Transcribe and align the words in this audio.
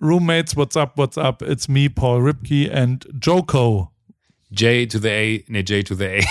Roommates, 0.00 0.54
what's 0.54 0.76
up, 0.76 0.96
what's 0.96 1.18
up? 1.18 1.42
It's 1.42 1.68
me, 1.68 1.88
Paul 1.88 2.20
Ripke 2.20 2.70
and 2.72 3.04
Joko. 3.18 3.90
J 4.50 4.86
to 4.86 4.98
the 4.98 5.10
A, 5.10 5.44
ne, 5.48 5.62
J 5.62 5.82
to 5.82 5.94
the 5.94 6.06
A. 6.06 6.20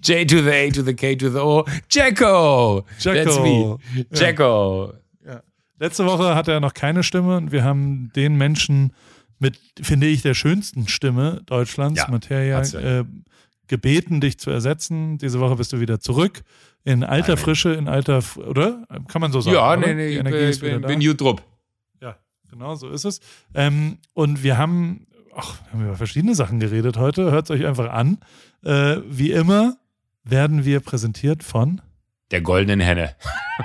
J 0.00 0.24
to 0.24 0.42
the 0.42 0.52
A 0.52 0.70
to 0.70 0.82
the 0.82 0.94
K 0.94 1.14
to 1.16 1.30
the 1.30 1.40
O. 1.40 1.64
Jacko! 1.88 2.84
Jacko. 2.98 3.24
That's 3.24 3.38
me. 3.38 3.76
Jacko. 4.12 4.94
Letzte 5.80 6.06
Woche 6.06 6.36
hatte 6.36 6.52
er 6.52 6.60
noch 6.60 6.74
keine 6.74 7.02
Stimme 7.02 7.36
und 7.36 7.50
wir 7.50 7.64
haben 7.64 8.12
den 8.14 8.36
Menschen 8.36 8.92
mit, 9.40 9.58
finde 9.82 10.06
ich, 10.06 10.22
der 10.22 10.34
schönsten 10.34 10.86
Stimme 10.86 11.42
Deutschlands, 11.46 11.98
Ja, 11.98 12.08
Materia, 12.08 12.62
ja. 12.62 13.00
äh, 13.00 13.04
gebeten, 13.72 14.20
dich 14.20 14.38
zu 14.38 14.50
ersetzen. 14.50 15.16
Diese 15.16 15.40
Woche 15.40 15.56
bist 15.56 15.72
du 15.72 15.80
wieder 15.80 15.98
zurück. 15.98 16.42
In 16.84 17.04
alter 17.04 17.32
Amen. 17.32 17.42
Frische, 17.42 17.72
in 17.72 17.88
alter, 17.88 18.22
oder? 18.36 18.86
Kann 19.08 19.22
man 19.22 19.32
so 19.32 19.40
sagen. 19.40 19.56
Ja, 19.56 19.72
oder? 19.72 19.80
nee, 19.80 19.94
nee, 19.94 20.48
ich 20.50 20.60
bin, 20.60 20.82
bin, 20.82 21.00
gut. 21.16 21.42
Ja, 22.02 22.16
genau, 22.50 22.74
so 22.74 22.90
ist 22.90 23.06
es. 23.06 23.20
Ähm, 23.54 23.96
und 24.12 24.42
wir 24.42 24.58
haben, 24.58 25.06
ach, 25.34 25.58
wir 25.64 25.72
haben 25.72 25.86
über 25.86 25.96
verschiedene 25.96 26.34
Sachen 26.34 26.60
geredet 26.60 26.98
heute. 26.98 27.30
Hört 27.32 27.46
es 27.46 27.50
euch 27.50 27.64
einfach 27.64 27.90
an. 27.90 28.18
Äh, 28.62 28.98
wie 29.08 29.30
immer 29.30 29.78
werden 30.22 30.66
wir 30.66 30.80
präsentiert 30.80 31.42
von, 31.42 31.80
Der 32.32 32.40
goldenen 32.40 32.80
Henne. 32.80 33.14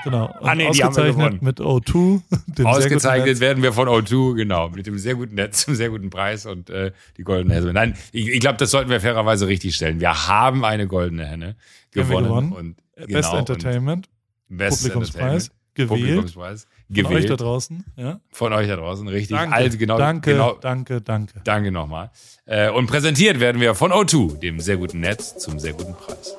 genau, 0.03 0.25
Ah, 0.41 0.53
nee, 0.53 0.69
die 0.71 0.83
haben 0.83 0.95
wir 0.95 1.03
ausgezeichnet 1.03 1.15
gewonnen. 1.15 1.39
mit 1.41 1.59
O2. 1.59 1.93
dem 1.93 2.21
sehr 2.29 2.43
guten 2.55 2.65
Ausgezeichnet 2.67 3.27
Netz. 3.27 3.39
werden 3.39 3.63
wir 3.63 3.73
von 3.73 3.87
O2, 3.87 4.35
genau, 4.35 4.69
mit 4.69 4.85
dem 4.85 4.97
sehr 4.99 5.15
guten 5.15 5.35
Netz, 5.35 5.65
zum 5.65 5.73
sehr 5.75 5.89
guten 5.89 6.09
Preis 6.09 6.45
und 6.45 6.69
äh, 6.69 6.91
die 7.17 7.23
goldene 7.23 7.55
Henne. 7.55 7.73
Nein, 7.73 7.95
ich, 8.11 8.27
ich 8.29 8.39
glaube, 8.39 8.57
das 8.57 8.69
sollten 8.69 8.89
wir 8.91 8.99
fairerweise 9.01 9.47
richtig 9.47 9.73
stellen. 9.75 9.99
Wir 9.99 10.27
haben 10.27 10.63
eine 10.65 10.85
goldene 10.87 11.25
Henne 11.25 11.55
gewonnen. 11.91 12.25
gewonnen. 12.27 12.51
Und, 12.51 12.75
Best 12.95 13.07
genau, 13.31 13.37
Entertainment, 13.37 14.09
Und 14.49 14.57
Best 14.57 14.77
Publikumspreis, 14.81 15.47
Entertainment. 15.47 15.75
gewählt. 15.75 15.89
Publikumspreis. 15.89 16.63
Von 16.63 16.71
euch 16.97 17.03
da 17.03 17.09
Gewählt. 17.19 17.41
draußen. 17.41 17.85
Ja? 17.97 18.19
Von 18.31 18.53
euch 18.53 18.67
da 18.67 18.75
draußen, 18.77 19.07
richtig. 19.09 19.35
Danke, 19.37 19.55
Also 19.55 19.77
genau, 19.77 19.97
danke, 19.97 20.31
genau, 20.31 20.53
danke, 20.59 21.01
danke. 21.01 21.41
Danke 21.43 21.71
nochmal. 21.71 22.11
Äh, 22.45 22.69
und 22.69 22.87
präsentiert 22.87 23.39
werden 23.39 23.61
wir 23.61 23.75
von 23.75 23.91
O2, 23.91 24.39
dem 24.39 24.59
sehr 24.59 24.77
guten 24.77 24.99
Netz 25.01 25.37
zum 25.37 25.59
sehr 25.59 25.73
guten 25.73 25.93
Preis. 25.95 26.35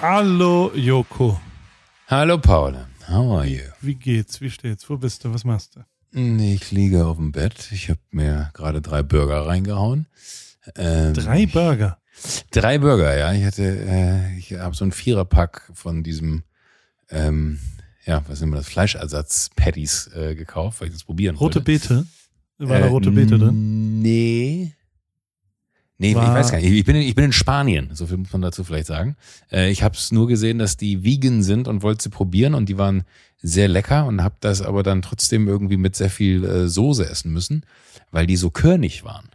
Hallo 0.00 0.72
Joko. 0.74 1.40
Hallo 2.06 2.38
Paul, 2.38 2.74
how 3.08 3.36
are 3.38 3.46
you? 3.46 3.60
Wie 3.80 3.94
geht's? 3.94 4.40
Wie 4.40 4.50
steht's? 4.50 4.88
Wo 4.88 4.96
bist 4.96 5.24
du? 5.24 5.32
Was 5.34 5.44
machst 5.44 5.76
du? 5.76 5.80
Ich 6.12 6.70
liege 6.72 7.06
auf 7.06 7.16
dem 7.18 7.32
Bett. 7.32 7.68
Ich 7.72 7.88
habe 7.88 8.00
mir 8.10 8.50
gerade 8.54 8.80
drei 8.80 9.02
Burger 9.02 9.46
reingehauen. 9.46 10.06
Ähm, 10.76 11.14
Drei 11.14 11.46
Burger. 11.46 11.98
Drei 12.50 12.78
Burger, 12.78 13.16
ja. 13.16 13.32
Ich 13.32 13.44
hatte, 13.44 13.62
äh, 13.64 14.36
ich 14.38 14.52
habe 14.54 14.74
so 14.74 14.84
ein 14.84 14.92
Viererpack 14.92 15.70
von 15.74 16.02
diesem, 16.02 16.42
ähm, 17.10 17.58
ja, 18.04 18.22
was 18.26 18.40
nennen 18.40 18.52
wir 18.52 18.58
das, 18.58 18.68
Fleischersatz-Patties 18.68 20.10
äh, 20.14 20.34
gekauft, 20.34 20.80
weil 20.80 20.88
ich 20.88 20.94
das 20.94 21.04
probieren 21.04 21.36
Rote 21.36 21.56
wollte. 21.56 21.60
Beete. 21.60 22.06
War 22.58 22.78
da 22.80 22.86
Äh, 22.86 22.88
rote 22.88 23.10
Beete 23.12 23.38
drin? 23.38 24.00
Nee. 24.02 24.74
Nee, 26.00 26.14
War- 26.14 26.24
ich 26.24 26.30
weiß 26.30 26.50
gar 26.50 26.58
nicht. 26.58 26.70
Ich 26.70 26.84
bin, 26.86 26.96
in, 26.96 27.02
ich 27.02 27.14
bin 27.14 27.26
in 27.26 27.32
Spanien, 27.32 27.90
so 27.92 28.06
viel 28.06 28.16
muss 28.16 28.32
man 28.32 28.40
dazu 28.40 28.64
vielleicht 28.64 28.86
sagen. 28.86 29.16
Äh, 29.52 29.70
ich 29.70 29.82
habe 29.82 29.94
es 29.94 30.10
nur 30.12 30.28
gesehen, 30.28 30.58
dass 30.58 30.78
die 30.78 31.04
vegan 31.04 31.42
sind 31.42 31.68
und 31.68 31.82
wollte 31.82 32.04
sie 32.04 32.08
probieren 32.08 32.54
und 32.54 32.70
die 32.70 32.78
waren 32.78 33.04
sehr 33.42 33.68
lecker 33.68 34.06
und 34.06 34.22
habe 34.22 34.34
das 34.40 34.62
aber 34.62 34.82
dann 34.82 35.02
trotzdem 35.02 35.46
irgendwie 35.46 35.76
mit 35.76 35.94
sehr 35.94 36.08
viel 36.08 36.42
äh, 36.44 36.68
Soße 36.68 37.06
essen 37.06 37.34
müssen, 37.34 37.66
weil 38.10 38.26
die 38.26 38.36
so 38.36 38.48
körnig 38.50 39.04
waren. 39.04 39.28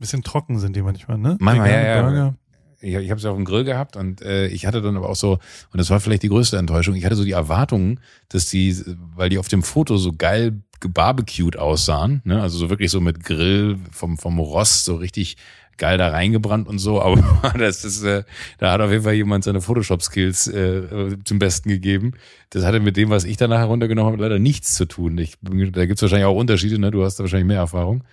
Bisschen 0.00 0.24
trocken 0.24 0.58
sind 0.58 0.74
die 0.74 0.82
manchmal, 0.82 1.16
ne? 1.16 1.36
Manchmal, 1.38 1.70
ja, 1.70 1.86
ja. 1.86 2.02
Burger. 2.02 2.34
Ich, 2.80 2.92
ich 2.92 3.10
habe 3.10 3.20
sie 3.20 3.30
auf 3.30 3.36
dem 3.36 3.44
Grill 3.44 3.62
gehabt 3.62 3.96
und 3.96 4.20
äh, 4.20 4.48
ich 4.48 4.66
hatte 4.66 4.82
dann 4.82 4.96
aber 4.96 5.08
auch 5.08 5.16
so, 5.16 5.34
und 5.34 5.78
das 5.78 5.90
war 5.90 6.00
vielleicht 6.00 6.24
die 6.24 6.28
größte 6.28 6.58
Enttäuschung, 6.58 6.96
ich 6.96 7.04
hatte 7.04 7.14
so 7.16 7.24
die 7.24 7.30
Erwartungen, 7.30 8.00
dass 8.30 8.46
die, 8.46 8.76
weil 9.14 9.28
die 9.28 9.38
auf 9.38 9.46
dem 9.46 9.62
Foto 9.62 9.96
so 9.96 10.12
geil 10.12 10.60
gebarbecued 10.80 11.56
aussahen, 11.56 12.20
ne? 12.24 12.42
also 12.42 12.58
so 12.58 12.68
wirklich 12.68 12.90
so 12.90 13.00
mit 13.00 13.22
Grill 13.24 13.78
vom, 13.92 14.18
vom 14.18 14.38
Rost 14.40 14.84
so 14.84 14.96
richtig 14.96 15.36
geil 15.78 15.98
da 15.98 16.08
reingebrannt 16.08 16.68
und 16.68 16.78
so, 16.78 17.00
aber 17.02 17.22
das 17.58 17.84
ist, 17.84 18.02
äh, 18.04 18.24
da 18.58 18.72
hat 18.72 18.80
auf 18.80 18.90
jeden 18.90 19.04
Fall 19.04 19.14
jemand 19.14 19.44
seine 19.44 19.60
Photoshop-Skills 19.60 20.48
äh, 20.48 20.60
äh, 20.78 21.16
zum 21.24 21.38
Besten 21.38 21.68
gegeben. 21.68 22.12
Das 22.50 22.64
hatte 22.64 22.80
mit 22.80 22.96
dem, 22.96 23.10
was 23.10 23.24
ich 23.24 23.36
danach 23.36 23.58
heruntergenommen 23.58 24.12
habe, 24.12 24.22
leider 24.22 24.38
nichts 24.38 24.74
zu 24.74 24.84
tun. 24.86 25.18
Ich, 25.18 25.36
da 25.42 25.86
gibt's 25.86 26.02
wahrscheinlich 26.02 26.26
auch 26.26 26.36
Unterschiede, 26.36 26.78
ne? 26.78 26.90
du 26.90 27.04
hast 27.04 27.16
da 27.16 27.24
wahrscheinlich 27.24 27.46
mehr 27.48 27.58
Erfahrung, 27.58 28.04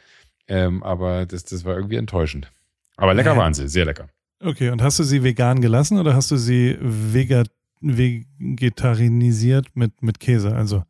ähm, 0.47 0.81
aber 0.83 1.25
das, 1.25 1.43
das 1.45 1.63
war 1.65 1.75
irgendwie 1.75 1.95
enttäuschend. 1.97 2.51
Aber 2.97 3.13
lecker 3.13 3.35
waren 3.37 3.53
sie, 3.53 3.67
sehr 3.67 3.85
lecker. 3.85 4.09
Okay, 4.43 4.69
und 4.69 4.81
hast 4.81 4.99
du 4.99 5.03
sie 5.03 5.23
vegan 5.23 5.61
gelassen 5.61 5.99
oder 5.99 6.13
hast 6.15 6.31
du 6.31 6.37
sie 6.37 6.77
vega, 6.81 7.43
vegetarinisiert 7.79 9.67
mit, 9.75 10.01
mit 10.01 10.19
Käse? 10.19 10.55
Also, 10.55 10.83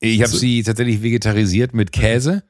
Ich 0.00 0.20
habe 0.20 0.30
So- 0.30 0.38
sie 0.38 0.62
tatsächlich 0.62 1.02
vegetarisiert 1.02 1.74
mit 1.74 1.92
Käse. 1.92 2.44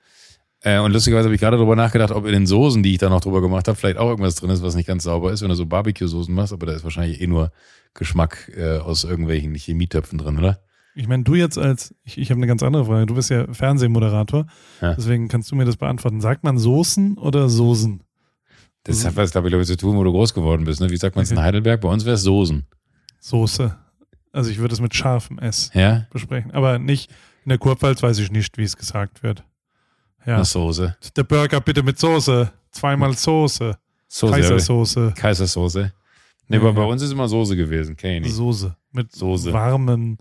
Äh, 0.62 0.78
und 0.80 0.92
lustigerweise 0.92 1.26
habe 1.26 1.34
ich 1.34 1.40
gerade 1.40 1.56
darüber 1.56 1.76
nachgedacht, 1.76 2.10
ob 2.10 2.26
in 2.26 2.32
den 2.32 2.46
Soßen, 2.46 2.82
die 2.82 2.92
ich 2.92 2.98
da 2.98 3.08
noch 3.08 3.20
drüber 3.20 3.40
gemacht 3.40 3.68
habe, 3.68 3.76
vielleicht 3.78 3.96
auch 3.98 4.08
irgendwas 4.08 4.34
drin 4.34 4.50
ist, 4.50 4.62
was 4.62 4.74
nicht 4.74 4.86
ganz 4.88 5.04
sauber 5.04 5.32
ist, 5.32 5.40
wenn 5.42 5.48
du 5.50 5.54
so 5.54 5.66
Barbecue-Soßen 5.66 6.34
machst, 6.34 6.52
aber 6.52 6.66
da 6.66 6.72
ist 6.72 6.82
wahrscheinlich 6.84 7.20
eh 7.20 7.26
nur 7.28 7.52
Geschmack 7.94 8.50
äh, 8.56 8.78
aus 8.78 9.04
irgendwelchen 9.04 9.54
Chemietöpfen 9.54 10.18
drin, 10.18 10.38
oder? 10.38 10.60
ich 10.94 11.06
meine, 11.06 11.22
du 11.22 11.36
jetzt 11.36 11.56
als, 11.58 11.94
ich, 12.02 12.18
ich 12.18 12.30
habe 12.30 12.38
eine 12.38 12.48
ganz 12.48 12.60
andere 12.64 12.84
Frage. 12.86 13.06
Du 13.06 13.14
bist 13.14 13.30
ja 13.30 13.46
Fernsehmoderator, 13.52 14.46
Ja. 14.80 14.94
deswegen 14.94 15.28
kannst 15.28 15.48
du 15.52 15.54
mir 15.54 15.64
das 15.64 15.76
beantworten. 15.76 16.20
Sagt 16.20 16.42
man 16.42 16.58
Soßen 16.58 17.18
oder 17.18 17.48
Soßen? 17.48 18.02
Das 18.82 19.04
hat 19.04 19.14
was, 19.14 19.30
glaube 19.30 19.48
ich, 19.48 19.66
zu 19.68 19.76
tun, 19.76 19.96
wo 19.96 20.02
du 20.02 20.10
groß 20.10 20.34
geworden 20.34 20.64
bist. 20.64 20.80
Ne? 20.80 20.90
Wie 20.90 20.96
sagt 20.96 21.14
man 21.14 21.22
es 21.22 21.30
in 21.30 21.36
Okay. 21.36 21.46
Heidelberg? 21.46 21.80
Bei 21.82 21.88
uns 21.88 22.04
wäre 22.04 22.14
es 22.16 22.22
Soßen. 22.22 22.66
Soße. 23.20 23.76
Also 24.32 24.50
ich 24.50 24.58
würde 24.58 24.74
es 24.74 24.80
mit 24.80 24.92
scharfem 24.94 25.38
S 25.38 25.70
Ja? 25.72 26.06
besprechen, 26.10 26.50
aber 26.50 26.80
nicht 26.80 27.10
in 27.44 27.50
der 27.50 27.58
Kurpfalz 27.58 28.02
weiß 28.02 28.18
ich 28.18 28.32
nicht, 28.32 28.58
wie 28.58 28.64
es 28.64 28.76
gesagt 28.76 29.22
wird. 29.22 29.44
Ja. 30.26 30.36
Eine 30.36 30.44
Soße. 30.44 30.96
Der 31.16 31.24
Burger 31.24 31.60
bitte 31.60 31.82
mit 31.82 31.98
Soße. 31.98 32.50
Zweimal 32.70 33.16
Soße. 33.16 33.76
Soße. 34.08 34.32
Kaisersoße. 34.32 35.14
Kaisersoße. 35.16 35.92
Nee, 36.48 36.56
Ja, 36.56 36.62
aber 36.62 36.72
bei 36.72 36.82
ja. 36.82 36.86
uns 36.88 37.02
ist 37.02 37.12
immer 37.12 37.28
Soße 37.28 37.56
gewesen. 37.56 37.96
Kenn 37.96 38.16
ich 38.16 38.22
nicht. 38.22 38.34
Soße. 38.34 38.74
Mit 38.92 39.12
Soße. 39.12 39.52
warmen 39.52 40.18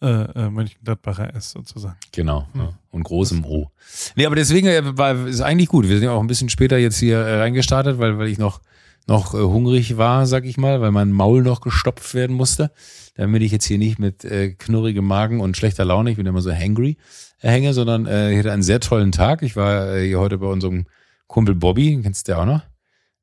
äh, 0.00 0.06
äh, 0.06 0.50
Mönchengladbacher 0.50 1.34
S 1.34 1.50
sozusagen. 1.50 1.96
Genau. 2.12 2.46
Hm. 2.52 2.60
Ja. 2.60 2.72
Und 2.90 3.02
großem 3.02 3.44
O. 3.44 3.70
Nee, 4.14 4.26
aber 4.26 4.36
deswegen 4.36 4.68
äh, 4.68 4.96
war 4.96 5.26
ist 5.26 5.40
eigentlich 5.40 5.68
gut. 5.68 5.88
Wir 5.88 5.96
sind 5.96 6.04
ja 6.04 6.12
auch 6.12 6.20
ein 6.20 6.28
bisschen 6.28 6.48
später 6.48 6.78
jetzt 6.78 6.98
hier 6.98 7.18
äh, 7.18 7.40
reingestartet, 7.40 7.98
weil, 7.98 8.18
weil 8.18 8.28
ich 8.28 8.38
noch, 8.38 8.60
noch 9.08 9.32
hungrig 9.32 9.96
war, 9.96 10.26
sag 10.26 10.44
ich 10.44 10.56
mal, 10.56 10.80
weil 10.80 10.92
mein 10.92 11.10
Maul 11.10 11.42
noch 11.42 11.60
gestopft 11.60 12.14
werden 12.14 12.36
musste. 12.36 12.70
Damit 13.16 13.42
ich 13.42 13.50
jetzt 13.50 13.64
hier 13.64 13.78
nicht 13.78 13.98
mit 13.98 14.24
äh, 14.24 14.50
knurrigem 14.52 15.04
Magen 15.04 15.40
und 15.40 15.56
schlechter 15.56 15.84
Laune, 15.84 16.12
ich 16.12 16.16
bin 16.16 16.26
immer 16.26 16.40
so 16.42 16.52
hangry, 16.52 16.96
hänge, 17.38 17.72
sondern 17.72 18.06
äh, 18.06 18.32
ich 18.32 18.38
hatte 18.38 18.52
einen 18.52 18.62
sehr 18.62 18.80
tollen 18.80 19.12
Tag. 19.12 19.42
Ich 19.42 19.56
war 19.56 19.94
äh, 19.94 20.06
hier 20.06 20.18
heute 20.18 20.38
bei 20.38 20.46
unserem 20.46 20.86
Kumpel 21.26 21.54
Bobby, 21.54 22.00
kennst 22.02 22.28
du 22.28 22.32
ja 22.32 22.38
auch 22.38 22.46
noch. 22.46 22.62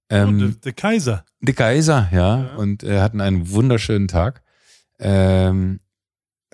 Ähm, 0.09 0.35
oh, 0.35 0.39
der, 0.39 0.49
der 0.49 0.73
Kaiser. 0.73 1.25
der 1.41 1.53
Kaiser, 1.55 2.09
ja, 2.11 2.43
Ja. 2.43 2.55
und 2.55 2.83
äh, 2.83 3.01
hatten 3.01 3.21
einen 3.21 3.49
wunderschönen 3.49 4.07
Tag 4.07 4.43
ähm, 4.99 5.79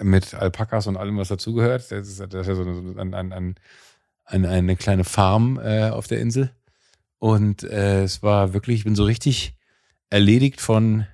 mit 0.01 0.33
Alpakas 0.33 0.87
und 0.87 0.97
allem, 0.97 1.17
was 1.17 1.27
dazugehört. 1.27 1.91
Das 1.91 2.07
ist, 2.07 2.19
das 2.19 2.33
ist 2.33 2.47
ja 2.47 2.55
so 2.55 2.61
eine, 2.63 3.01
ein, 3.01 3.13
ein, 3.13 3.33
ein, 3.33 3.55
ein, 4.25 4.45
eine 4.45 4.75
kleine 4.77 5.03
Farm 5.03 5.59
äh, 5.61 5.89
auf 5.89 6.07
der 6.07 6.19
Insel. 6.21 6.51
Und 7.19 7.63
äh, 7.63 8.03
es 8.03 8.23
war 8.23 8.53
wirklich, 8.53 8.77
ich 8.79 8.83
bin 8.85 8.95
so 8.95 9.03
richtig 9.03 9.53
erledigt 10.09 10.59
von 10.61 11.05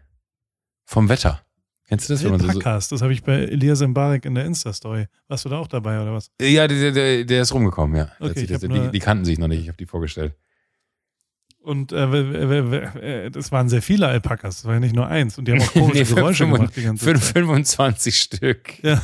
vom 0.86 1.10
Wetter. 1.10 1.42
Kennst 1.88 2.10
du 2.10 2.14
das? 2.14 2.24
Wenn 2.24 2.32
man 2.32 2.40
so, 2.42 2.48
so, 2.48 2.52
Alpakas, 2.52 2.90
das 2.90 3.02
habe 3.02 3.14
ich 3.14 3.24
bei 3.24 3.34
Elias 3.34 3.82
Mbarek 3.82 4.26
in 4.26 4.36
der 4.36 4.46
Insta-Story. 4.46 5.08
Warst 5.30 5.46
du 5.46 5.50
da 5.50 5.58
auch 5.58 5.68
dabei 5.68 6.02
oder 6.02 6.14
was? 6.14 6.32
ja, 6.42 6.68
der, 6.68 6.92
der, 6.92 7.24
der 7.24 7.42
ist 7.42 7.54
rumgekommen, 7.54 7.96
ja. 7.96 8.12
Okay, 8.20 8.46
das, 8.46 8.62
die, 8.62 8.92
die 8.92 9.00
kannten 9.00 9.24
sich 9.24 9.38
noch 9.38 9.48
nicht, 9.48 9.62
ich 9.62 9.68
habe 9.70 9.78
die 9.78 9.86
vorgestellt. 9.86 10.34
Und 11.62 11.92
äh, 11.92 13.26
äh, 13.26 13.30
das 13.30 13.52
waren 13.52 13.68
sehr 13.70 13.82
viele 13.82 14.08
Alpakas, 14.08 14.58
das 14.58 14.66
war 14.66 14.76
ja 14.76 14.80
nicht 14.80 14.96
nur 14.96 15.08
eins. 15.08 15.38
Und 15.38 15.48
die 15.48 15.54
haben 15.54 15.62
auch 15.62 15.74
komische 15.74 16.04
Nee, 16.04 16.16
Geräusche 16.16 16.46
gemacht 16.46 16.76
die 16.76 16.84
ganze 16.84 17.06
Zeit. 17.06 17.20
25 17.20 18.20
Stück. 18.20 18.84
Ja. 18.84 19.02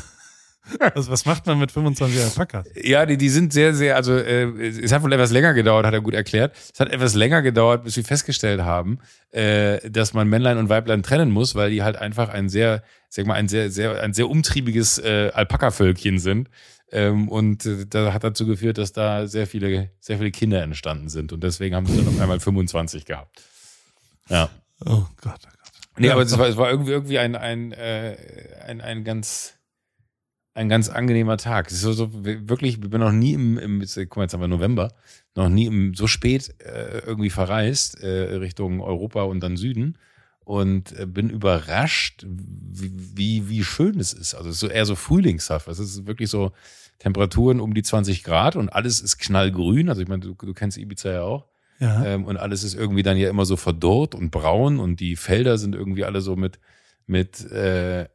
Also, 0.80 1.12
was 1.12 1.26
macht 1.26 1.46
man 1.46 1.60
mit 1.60 1.72
25 1.72 2.24
Alpakas? 2.24 2.68
Ja, 2.82 3.06
die, 3.06 3.18
die 3.18 3.30
sind 3.30 3.52
sehr, 3.52 3.74
sehr, 3.74 3.98
also 3.98 4.16
äh, 4.16 4.46
es 4.68 4.94
hat 4.94 5.04
wohl 5.04 5.12
etwas 5.12 5.32
länger 5.32 5.54
gedauert, 5.54 5.86
hat 5.86 5.94
er 5.94 6.02
gut 6.02 6.14
erklärt. 6.14 6.56
Es 6.74 6.80
hat 6.80 6.90
etwas 6.90 7.16
länger 7.16 7.42
gedauert, 7.42 7.84
bis 7.84 7.98
wir 7.98 8.06
festgestellt 8.06 8.62
haben, 8.62 9.00
äh, 9.32 9.90
dass 9.90 10.14
man 10.14 10.30
Männlein 10.30 10.58
und 10.58 10.70
Weiblein 10.70 11.04
trennen 11.04 11.32
muss, 11.32 11.56
weil 11.56 11.70
die 11.72 11.84
halt 11.84 11.98
einfach 11.98 12.30
ein 12.30 12.48
sehr, 12.48 12.82
sag 13.10 13.26
mal, 13.26 13.34
ein 13.34 13.50
sehr, 13.50 13.72
sehr, 13.72 14.02
ein 14.02 14.14
sehr 14.14 14.30
umtriebiges 14.30 15.00
äh, 15.00 15.32
Alpaka-Völkchen 15.34 16.20
sind. 16.20 16.50
Ähm, 16.94 17.28
und 17.28 17.66
äh, 17.66 17.86
da 17.88 18.14
hat 18.14 18.24
dazu 18.24 18.46
geführt, 18.46 18.78
dass 18.78 18.94
da 18.94 19.28
sehr 19.28 19.48
viele, 19.48 19.90
sehr 20.00 20.18
viele 20.18 20.32
Kinder 20.32 20.62
entstanden 20.62 21.10
sind. 21.10 21.34
Und 21.34 21.44
deswegen 21.44 21.76
haben 21.76 21.88
sie 21.88 21.98
dann 21.98 22.08
auf 22.08 22.22
einmal 22.22 22.40
25 22.40 23.06
gehabt. 23.06 23.42
Ja. 24.30 24.50
Oh 24.86 25.06
Gott, 25.22 25.40
oh 25.44 25.50
Gott. 25.58 25.72
Nee, 25.98 26.10
aber 26.10 26.22
es 26.22 26.38
war, 26.38 26.48
es 26.48 26.56
war 26.56 26.70
irgendwie, 26.70 26.92
irgendwie 26.92 27.20
ein, 27.20 27.36
ein, 27.36 27.72
äh, 27.74 28.16
ein, 28.66 28.80
ein 28.82 29.04
ganz, 29.04 29.56
ein 30.54 30.70
ganz 30.70 30.90
angenehmer 30.90 31.38
Tag. 31.38 31.68
Es 31.68 31.74
ist 31.74 31.82
so, 31.82 31.94
so 31.94 32.10
wirklich, 32.12 32.76
ich 32.76 32.80
bin 32.80 33.00
noch 33.00 33.12
nie 33.12 33.34
im, 33.34 33.58
im 33.58 33.80
guck 33.80 34.18
mal, 34.18 34.24
jetzt 34.24 34.34
haben 34.34 34.42
wir 34.42 34.48
November, 34.48 34.94
noch 35.36 35.50
nie 35.50 35.66
im, 35.66 35.94
so 35.94 36.08
spät 36.08 36.54
äh, 36.60 37.00
irgendwie 37.00 37.30
verreist 37.30 38.00
äh, 38.02 38.36
Richtung 38.36 38.82
Europa 38.82 39.24
und 39.24 39.42
dann 39.42 39.58
Süden 39.58 39.98
und 40.46 40.98
äh, 40.98 41.06
bin 41.06 41.30
überrascht, 41.30 42.26
wie, 42.28 42.92
wie, 43.16 43.50
wie 43.50 43.64
schön 43.64 44.00
es 44.00 44.14
ist. 44.14 44.36
Also 44.36 44.50
es 44.50 44.56
ist 44.56 44.62
so 44.62 44.68
eher 44.68 44.86
so 44.86 44.96
frühlingshaft. 44.96 45.68
Es 45.68 45.80
ist 45.80 46.06
wirklich 46.06 46.30
so 46.30 46.52
Temperaturen 47.00 47.60
um 47.60 47.74
die 47.74 47.84
20 47.84 48.24
Grad 48.24 48.56
und 48.56 48.70
alles 48.70 49.02
ist 49.02 49.18
knallgrün. 49.18 49.90
Also 49.90 50.02
ich 50.02 50.08
meine, 50.08 50.22
du, 50.22 50.36
du 50.36 50.54
kennst 50.54 50.78
Ibiza 50.78 51.12
ja 51.12 51.24
auch. 51.24 51.46
Ja. 51.80 52.06
Ähm, 52.06 52.26
und 52.26 52.38
alles 52.38 52.64
ist 52.64 52.76
irgendwie 52.76 53.04
dann 53.04 53.18
ja 53.18 53.30
immer 53.30 53.46
so 53.46 53.56
verdorrt 53.56 54.14
und 54.14 54.30
braun 54.30 54.80
und 54.80 55.00
die 55.00 55.16
Felder 55.16 55.58
sind 55.58 55.74
irgendwie 55.76 56.06
alle 56.06 56.22
so 56.22 56.36
mit 56.36 56.60
mit 57.06 57.50
äh, 57.52 58.08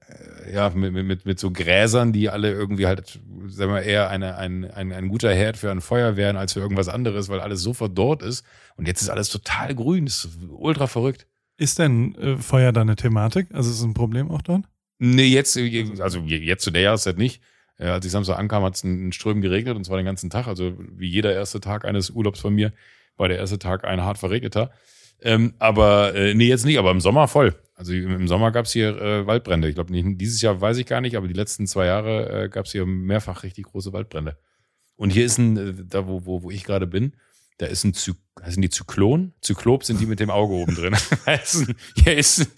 ja 0.52 0.70
mit, 0.70 0.93
mit, 0.93 1.26
mit 1.26 1.38
so 1.38 1.50
Gräsern, 1.50 2.12
die 2.12 2.31
alle 2.31 2.50
irgendwie 2.50 2.87
halt, 2.87 3.20
sagen 3.49 3.73
wir 3.73 3.82
eher 3.82 4.08
eine, 4.08 4.37
ein, 4.37 4.64
ein, 4.70 4.93
ein 4.93 5.08
guter 5.08 5.32
Herd 5.32 5.56
für 5.56 5.70
ein 5.70 5.81
Feuer 5.81 6.17
wären 6.17 6.37
als 6.37 6.55
für 6.55 6.61
irgendwas 6.61 6.88
anderes, 6.88 7.29
weil 7.29 7.40
alles 7.40 7.61
so 7.61 7.75
verdorrt 7.75 8.23
ist. 8.23 8.44
Und 8.76 8.88
jetzt 8.88 9.02
ist 9.02 9.11
alles 9.11 9.29
total 9.29 9.75
grün, 9.75 10.06
ist 10.06 10.29
ultra 10.50 10.87
verrückt. 10.87 11.26
Ist 11.56 11.79
denn 11.79 12.14
äh, 12.14 12.37
Feuer 12.37 12.73
da 12.73 12.82
eine 12.82 12.96
Thematik? 12.96 13.49
Also 13.52 13.70
ist 13.70 13.79
es 13.79 13.82
ein 13.82 13.94
Problem 13.94 14.31
auch 14.31 14.43
dort? 14.43 14.64
Nee, 14.99 15.26
jetzt, 15.26 15.56
also 16.00 16.20
jetzt 16.20 16.64
zu 16.64 16.70
der 16.70 16.82
Jahreszeit 16.82 17.19
nicht. 17.19 17.43
Ja, 17.79 17.94
als 17.94 18.05
ich 18.05 18.11
Samstag 18.11 18.38
ankam, 18.38 18.64
hat 18.64 18.75
es 18.75 18.82
in 18.82 19.12
Strömen 19.12 19.40
geregnet 19.40 19.76
und 19.76 19.85
zwar 19.85 19.96
den 19.96 20.06
ganzen 20.06 20.31
Tag. 20.31 20.49
Also 20.49 20.75
wie 20.79 21.08
jeder 21.08 21.32
erste 21.32 21.61
Tag 21.61 21.85
eines 21.85 22.11
Urlaubs 22.11 22.40
von 22.40 22.55
mir 22.55 22.73
war 23.17 23.29
der 23.29 23.38
erste 23.38 23.58
Tag 23.58 23.85
ein 23.85 24.02
hart 24.02 24.19
verregneter. 24.19 24.73
Ähm, 25.20 25.55
aber 25.58 26.14
äh, 26.14 26.35
nee, 26.35 26.49
jetzt 26.49 26.64
nicht, 26.64 26.79
aber 26.79 26.90
im 26.90 27.00
Sommer 27.00 27.29
voll. 27.29 27.55
Also 27.78 27.92
im 27.92 28.26
Sommer 28.26 28.50
gab 28.50 28.64
es 28.64 28.72
hier 28.72 29.00
äh, 29.00 29.25
Waldbrände. 29.28 29.69
Ich 29.69 29.76
glaube, 29.76 29.92
dieses 30.16 30.42
Jahr 30.42 30.60
weiß 30.60 30.78
ich 30.78 30.86
gar 30.86 31.00
nicht, 31.00 31.16
aber 31.16 31.28
die 31.28 31.34
letzten 31.34 31.69
zwei 31.69 31.86
Jahre 31.86 32.46
äh, 32.46 32.48
gab 32.48 32.66
es 32.66 32.72
hier 32.72 32.84
mehrfach 32.84 33.44
richtig 33.44 33.66
große 33.66 33.92
Waldbrände. 33.92 34.36
Und 34.96 35.10
hier 35.10 35.25
ist 35.25 35.38
ein, 35.38 35.56
äh, 35.56 35.75
da 35.86 36.08
wo, 36.08 36.26
wo, 36.26 36.42
wo 36.42 36.50
ich 36.50 36.64
gerade 36.64 36.88
bin, 36.88 37.14
da 37.58 37.66
ist 37.66 37.84
ein 37.84 37.94
Zy 37.94 38.14
heißen 38.42 38.60
die 38.60 38.69
Zyklon? 38.69 39.32
Zyklop 39.42 39.84
sind 39.84 40.00
die 40.00 40.06
mit 40.06 40.19
dem 40.19 40.28
Auge 40.28 40.54
oben 40.54 40.75
drin. 40.75 40.96
hier 41.94 42.19
ist 42.19 42.48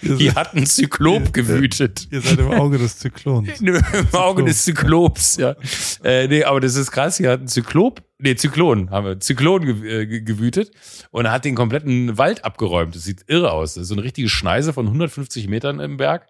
hier 0.00 0.34
hat 0.34 0.54
ein 0.54 0.66
Zyklop 0.66 1.32
gewütet. 1.32 2.06
Ihr 2.10 2.20
seid 2.20 2.38
im 2.38 2.50
Auge 2.50 2.78
des 2.78 2.98
Zyklons. 2.98 3.48
Im 3.60 3.82
Auge 4.12 4.44
des 4.44 4.64
Zyklops, 4.64 5.36
ja. 5.36 5.56
Äh, 6.02 6.28
nee, 6.28 6.44
aber 6.44 6.60
das 6.60 6.76
ist 6.76 6.90
krass. 6.90 7.16
Hier 7.16 7.30
hat 7.30 7.40
ein 7.40 7.48
Zyklop, 7.48 8.02
nee, 8.24 8.34
Zyklon, 8.34 8.90
haben 8.90 9.06
wir, 9.06 9.20
Zyklon 9.20 9.84
äh, 9.84 10.06
gewütet 10.06 10.72
und 11.10 11.26
er 11.26 11.32
hat 11.32 11.44
den 11.44 11.54
kompletten 11.54 12.18
Wald 12.18 12.44
abgeräumt. 12.44 12.96
Das 12.96 13.04
sieht 13.04 13.24
irre 13.28 13.52
aus. 13.52 13.74
Das 13.74 13.82
ist 13.82 13.88
so 13.88 13.94
eine 13.94 14.02
richtige 14.02 14.28
Schneise 14.28 14.72
von 14.72 14.86
150 14.86 15.46
Metern 15.48 15.78
im 15.78 15.96
Berg. 15.96 16.26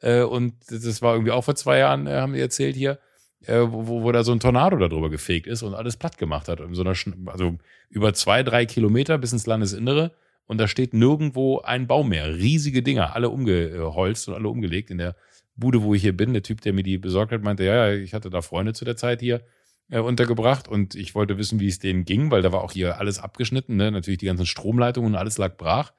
Äh, 0.00 0.22
und 0.22 0.54
das 0.70 1.02
war 1.02 1.14
irgendwie 1.14 1.32
auch 1.32 1.42
vor 1.42 1.56
zwei 1.56 1.78
Jahren, 1.78 2.08
haben 2.08 2.34
wir 2.34 2.42
erzählt 2.42 2.76
hier, 2.76 2.98
wo, 3.46 4.02
wo 4.02 4.10
da 4.10 4.24
so 4.24 4.32
ein 4.32 4.40
Tornado 4.40 4.76
darüber 4.76 5.10
gefegt 5.10 5.46
ist 5.46 5.62
und 5.62 5.74
alles 5.74 5.96
platt 5.96 6.18
gemacht 6.18 6.48
hat. 6.48 6.58
In 6.58 6.74
so 6.74 6.82
einer, 6.82 6.94
also 7.26 7.56
über 7.88 8.12
zwei, 8.12 8.42
drei 8.42 8.66
Kilometer 8.66 9.16
bis 9.16 9.32
ins 9.32 9.46
Landesinnere 9.46 10.12
und 10.46 10.58
da 10.58 10.66
steht 10.66 10.92
nirgendwo 10.92 11.60
ein 11.60 11.86
Baum 11.86 12.08
mehr. 12.08 12.34
Riesige 12.34 12.82
Dinger, 12.82 13.14
alle 13.14 13.30
umgeholzt 13.30 14.28
und 14.28 14.34
alle 14.34 14.48
umgelegt. 14.48 14.90
In 14.90 14.98
der 14.98 15.14
Bude, 15.54 15.82
wo 15.82 15.94
ich 15.94 16.02
hier 16.02 16.16
bin, 16.16 16.32
der 16.32 16.42
Typ, 16.42 16.62
der 16.62 16.72
mir 16.72 16.82
die 16.82 16.98
besorgt 16.98 17.32
hat, 17.32 17.42
meinte, 17.42 17.64
ja, 17.64 17.92
ich 17.92 18.12
hatte 18.12 18.28
da 18.28 18.42
Freunde 18.42 18.72
zu 18.72 18.84
der 18.84 18.96
Zeit 18.96 19.20
hier 19.20 19.40
äh, 19.90 20.00
untergebracht 20.00 20.68
und 20.68 20.94
ich 20.94 21.14
wollte 21.14 21.38
wissen, 21.38 21.60
wie 21.60 21.68
es 21.68 21.78
denen 21.78 22.04
ging, 22.04 22.30
weil 22.30 22.42
da 22.42 22.52
war 22.52 22.62
auch 22.62 22.72
hier 22.72 22.98
alles 22.98 23.18
abgeschnitten, 23.18 23.76
ne? 23.76 23.90
natürlich 23.90 24.18
die 24.18 24.26
ganzen 24.26 24.46
Stromleitungen 24.46 25.12
und 25.12 25.18
alles 25.18 25.38
lag 25.38 25.56
brach. 25.56 25.92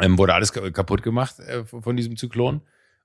Ähm, 0.00 0.18
wurde 0.18 0.34
alles 0.34 0.52
kaputt 0.52 1.02
gemacht 1.02 1.38
äh, 1.38 1.64
von 1.64 1.96
diesem 1.96 2.16
Zyklon 2.16 2.62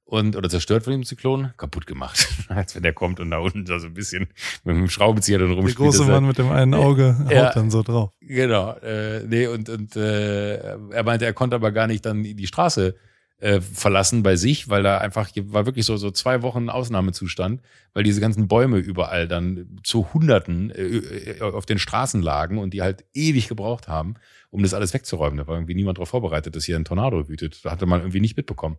und 0.09 0.35
oder 0.35 0.49
zerstört 0.49 0.83
von 0.83 0.91
dem 0.91 1.03
Zyklon, 1.03 1.53
kaputt 1.57 1.85
gemacht. 1.85 2.27
Als 2.49 2.75
wenn 2.75 2.81
der 2.81 2.93
kommt 2.93 3.19
und 3.19 3.29
da 3.29 3.37
unten 3.37 3.65
so 3.65 3.73
ein 3.73 3.93
bisschen 3.93 4.27
mit 4.63 4.75
dem 4.75 4.89
Schraubenzieher 4.89 5.37
dann 5.37 5.51
rumspielt. 5.51 5.79
Der 5.79 5.85
große 5.85 6.05
Mann 6.05 6.25
mit 6.25 6.39
dem 6.39 6.49
einen 6.49 6.73
Auge 6.73 7.15
haut 7.25 7.31
ja, 7.31 7.51
dann 7.53 7.69
so 7.69 7.83
drauf. 7.83 8.11
Genau. 8.19 8.73
Äh, 8.77 9.23
nee, 9.27 9.45
und, 9.45 9.69
und 9.69 9.95
äh, 9.95 10.57
er 10.57 11.03
meinte, 11.03 11.25
er 11.25 11.33
konnte 11.33 11.55
aber 11.55 11.71
gar 11.71 11.85
nicht 11.85 12.05
dann 12.05 12.23
die 12.23 12.47
Straße 12.47 12.95
äh, 13.39 13.61
verlassen 13.61 14.21
bei 14.21 14.35
sich, 14.35 14.69
weil 14.69 14.83
da 14.83 14.97
einfach 14.97 15.29
war 15.35 15.65
wirklich 15.65 15.85
so 15.85 15.95
so 15.97 16.11
zwei 16.11 16.41
Wochen 16.41 16.69
Ausnahmezustand, 16.69 17.61
weil 17.93 18.03
diese 18.03 18.21
ganzen 18.21 18.47
Bäume 18.47 18.77
überall 18.77 19.27
dann 19.27 19.79
zu 19.83 20.13
Hunderten 20.13 20.71
äh, 20.71 20.81
äh, 20.83 21.41
auf 21.41 21.65
den 21.65 21.79
Straßen 21.79 22.21
lagen 22.21 22.57
und 22.57 22.73
die 22.73 22.81
halt 22.81 23.05
ewig 23.13 23.47
gebraucht 23.47 23.87
haben, 23.87 24.15
um 24.51 24.61
das 24.61 24.73
alles 24.73 24.93
wegzuräumen. 24.93 25.37
Da 25.37 25.47
war 25.47 25.55
irgendwie 25.55 25.75
niemand 25.75 25.97
darauf 25.97 26.09
vorbereitet, 26.09 26.55
dass 26.55 26.65
hier 26.65 26.75
ein 26.75 26.85
Tornado 26.85 27.29
wütet. 27.29 27.63
Da 27.63 27.71
hatte 27.71 27.85
man 27.85 28.01
irgendwie 28.01 28.19
nicht 28.19 28.35
mitbekommen. 28.35 28.77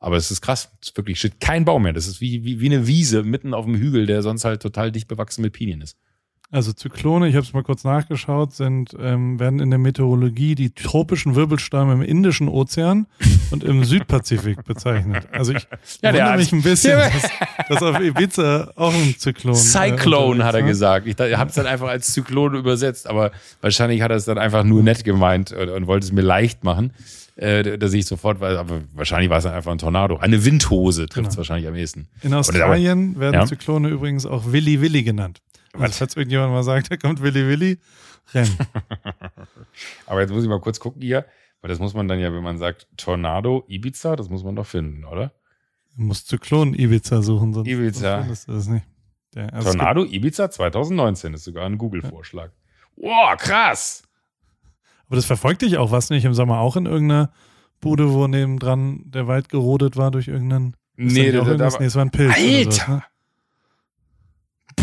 Aber 0.00 0.16
es 0.16 0.30
ist 0.30 0.42
krass. 0.42 0.70
Es 0.82 0.88
ist 0.88 0.96
wirklich 0.98 1.18
steht 1.18 1.40
kein 1.40 1.64
Baum 1.64 1.84
mehr. 1.84 1.94
Das 1.94 2.06
ist 2.06 2.20
wie, 2.20 2.44
wie, 2.44 2.60
wie 2.60 2.66
eine 2.66 2.86
Wiese 2.86 3.22
mitten 3.22 3.54
auf 3.54 3.64
dem 3.64 3.76
Hügel, 3.76 4.04
der 4.04 4.20
sonst 4.20 4.44
halt 4.44 4.60
total 4.60 4.92
dicht 4.92 5.08
bewachsen 5.08 5.40
mit 5.40 5.54
Pinien 5.54 5.80
ist. 5.80 5.96
Also 6.54 6.72
Zyklone, 6.72 7.26
ich 7.26 7.34
habe 7.34 7.44
es 7.44 7.52
mal 7.52 7.64
kurz 7.64 7.82
nachgeschaut, 7.82 8.52
sind, 8.52 8.94
ähm, 9.00 9.40
werden 9.40 9.58
in 9.58 9.70
der 9.70 9.80
Meteorologie 9.80 10.54
die 10.54 10.70
tropischen 10.70 11.34
Wirbelstürme 11.34 11.94
im 11.94 12.02
Indischen 12.02 12.48
Ozean 12.48 13.06
und 13.50 13.64
im 13.64 13.82
Südpazifik 13.82 14.62
bezeichnet. 14.62 15.26
Also 15.32 15.52
ich 15.52 15.66
ja, 16.00 16.12
wundere 16.12 16.36
mich 16.36 16.52
ein 16.52 16.62
bisschen, 16.62 16.96
dass, 17.68 17.68
dass 17.68 17.82
auf 17.82 17.98
Ibiza 17.98 18.70
auch 18.76 18.94
ein 18.94 19.16
Zyklon. 19.18 19.56
Cyclone 19.56 20.42
äh, 20.42 20.46
hat 20.46 20.54
er 20.54 20.62
gesagt. 20.62 21.08
Ich, 21.08 21.18
ich 21.18 21.36
habe 21.36 21.48
es 21.48 21.56
dann 21.56 21.66
einfach 21.66 21.88
als 21.88 22.12
Zyklon 22.12 22.54
übersetzt, 22.54 23.08
aber 23.08 23.32
wahrscheinlich 23.60 24.00
hat 24.00 24.12
er 24.12 24.18
es 24.18 24.24
dann 24.24 24.38
einfach 24.38 24.62
nur 24.62 24.84
nett 24.84 25.02
gemeint 25.02 25.50
und, 25.50 25.68
und 25.70 25.88
wollte 25.88 26.06
es 26.06 26.12
mir 26.12 26.22
leicht 26.22 26.62
machen 26.62 26.92
äh, 27.36 27.78
dass 27.78 27.92
ich 27.92 28.06
sofort 28.06 28.38
weiß, 28.38 28.56
aber 28.56 28.82
wahrscheinlich 28.94 29.28
war 29.28 29.38
es 29.38 29.46
einfach 29.46 29.72
ein 29.72 29.78
Tornado. 29.78 30.18
Eine 30.18 30.44
Windhose 30.44 31.08
trifft 31.08 31.30
es 31.30 31.34
genau. 31.34 31.38
wahrscheinlich 31.38 31.66
am 31.66 31.74
ehesten. 31.74 32.06
In 32.22 32.32
Australien 32.32 33.14
aber, 33.14 33.20
werden 33.20 33.34
ja? 33.34 33.46
Zyklone 33.46 33.88
übrigens 33.88 34.24
auch 34.24 34.52
Willy 34.52 34.80
Willy 34.80 35.02
genannt. 35.02 35.40
Also, 35.82 35.98
falls 35.98 36.16
irgendjemand 36.16 36.52
mal 36.52 36.62
sagt, 36.62 36.90
da 36.90 36.96
kommt 36.96 37.20
Willy 37.20 37.46
Willy, 37.48 37.78
rennen. 38.32 38.56
aber 40.06 40.20
jetzt 40.20 40.30
muss 40.30 40.42
ich 40.42 40.48
mal 40.48 40.60
kurz 40.60 40.80
gucken 40.80 41.02
hier, 41.02 41.26
weil 41.60 41.68
das 41.68 41.78
muss 41.78 41.94
man 41.94 42.08
dann 42.08 42.20
ja, 42.20 42.32
wenn 42.32 42.42
man 42.42 42.58
sagt 42.58 42.86
Tornado 42.96 43.64
Ibiza, 43.68 44.16
das 44.16 44.28
muss 44.28 44.44
man 44.44 44.56
doch 44.56 44.66
finden, 44.66 45.04
oder? 45.04 45.32
Du 45.96 46.02
musst 46.02 46.28
Zyklon 46.28 46.74
Ibiza 46.74 47.22
suchen, 47.22 47.52
sonst 47.52 47.68
Ibiza. 47.68 48.20
findest 48.20 48.48
du 48.48 48.52
das 48.52 48.66
nicht. 48.66 48.86
Der, 49.34 49.52
also 49.52 49.70
Tornado 49.70 50.04
Ibiza 50.04 50.50
2019 50.50 51.34
ist 51.34 51.44
sogar 51.44 51.66
ein 51.66 51.78
Google-Vorschlag. 51.78 52.50
Ja. 52.96 53.08
Wow, 53.08 53.36
krass! 53.36 54.02
Aber 55.06 55.16
das 55.16 55.26
verfolgt 55.26 55.62
dich 55.62 55.76
auch, 55.76 55.90
was 55.90 56.10
nicht 56.10 56.24
im 56.24 56.34
Sommer 56.34 56.60
auch 56.60 56.76
in 56.76 56.86
irgendeiner 56.86 57.32
Bude, 57.80 58.12
wo 58.12 58.26
nebendran 58.26 59.02
der 59.04 59.26
Wald 59.26 59.48
gerodet 59.48 59.96
war 59.96 60.10
durch 60.10 60.28
irgendeinen. 60.28 60.76
Nee, 60.96 61.32
da, 61.32 61.42
da, 61.42 61.54
da, 61.54 61.78
nee, 61.78 61.86
es 61.86 61.94
war 61.96 62.04
ein 62.04 62.10
Pilz. 62.10 62.34
Alter! 62.36 62.84
So, 62.84 62.92
ne? 62.92 63.02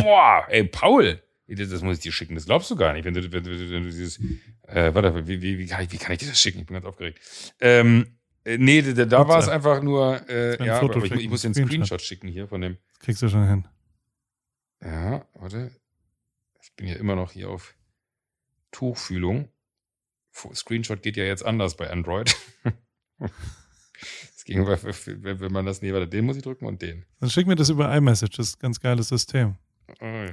Boah, 0.02 0.46
ey, 0.50 0.64
Paul! 0.66 1.22
Das 1.48 1.82
muss 1.82 1.98
ich 1.98 2.04
dir 2.04 2.12
schicken, 2.14 2.36
das 2.36 2.46
glaubst 2.46 2.72
du 2.72 2.78
gar 2.78 2.94
nicht, 2.94 3.04
wenn 3.04 3.14
du, 3.14 3.30
wenn 3.32 3.44
du, 3.44 3.72
wenn 3.72 3.84
du 3.84 3.90
dieses. 3.90 4.20
Äh, 4.68 4.94
warte, 4.94 5.28
wie, 5.28 5.42
wie, 5.42 5.60
wie, 5.60 5.68
kann 5.68 5.84
ich, 5.84 5.92
wie 5.92 5.98
kann 5.98 6.14
ich 6.14 6.20
dir 6.20 6.30
das 6.30 6.40
schicken? 6.40 6.60
Ich 6.60 6.66
bin 6.66 6.76
ganz 6.76 6.86
aufgeregt. 6.86 7.20
Ähm, 7.60 8.18
äh, 8.46 8.58
nee, 8.58 8.82
da, 8.82 9.06
da 9.06 9.28
war 9.28 9.40
es 9.40 9.50
einfach 9.50 9.82
nur. 9.84 10.28
Äh, 10.30 10.64
ja, 10.66 10.80
aber 10.80 11.04
ich, 11.04 11.12
ich, 11.12 11.30
muss 11.30 11.44
einen 11.44 11.54
Screenshot 11.54 12.02
schicken 12.02 12.30
hier 12.30 12.48
von 12.48 12.62
dem. 12.62 12.78
Das 12.94 13.00
kriegst 13.00 13.22
du 13.22 13.28
schon 13.28 13.48
hin. 13.48 13.68
Ja, 14.82 15.26
warte. 15.34 15.72
Ich 16.62 16.74
bin 16.76 16.88
ja 16.88 16.96
immer 16.96 17.16
noch 17.16 17.34
hier 17.34 17.50
auf 17.50 17.76
Tuchfühlung. 18.72 19.50
Screenshot 20.34 21.02
geht 21.02 21.18
ja 21.18 21.26
jetzt 21.26 21.46
anders 21.46 21.76
bei 21.76 21.90
Android. 21.90 22.36
Das 24.34 24.46
ging, 24.46 24.66
wenn 24.66 25.52
man 25.52 25.68
das 25.68 25.84
nee, 25.84 25.94
warte, 25.94 26.08
den 26.08 26.26
muss 26.26 26.36
ich 26.36 26.42
drücken 26.42 26.66
und 26.66 26.82
den. 26.82 27.06
Dann 27.20 27.30
schick 27.30 27.46
mir 27.46 27.56
das 27.56 27.70
über 27.70 27.96
iMessage, 27.96 28.38
das 28.38 28.48
ist 28.48 28.56
ein 28.58 28.62
ganz 28.62 28.80
geiles 28.80 29.10
System. 29.10 29.56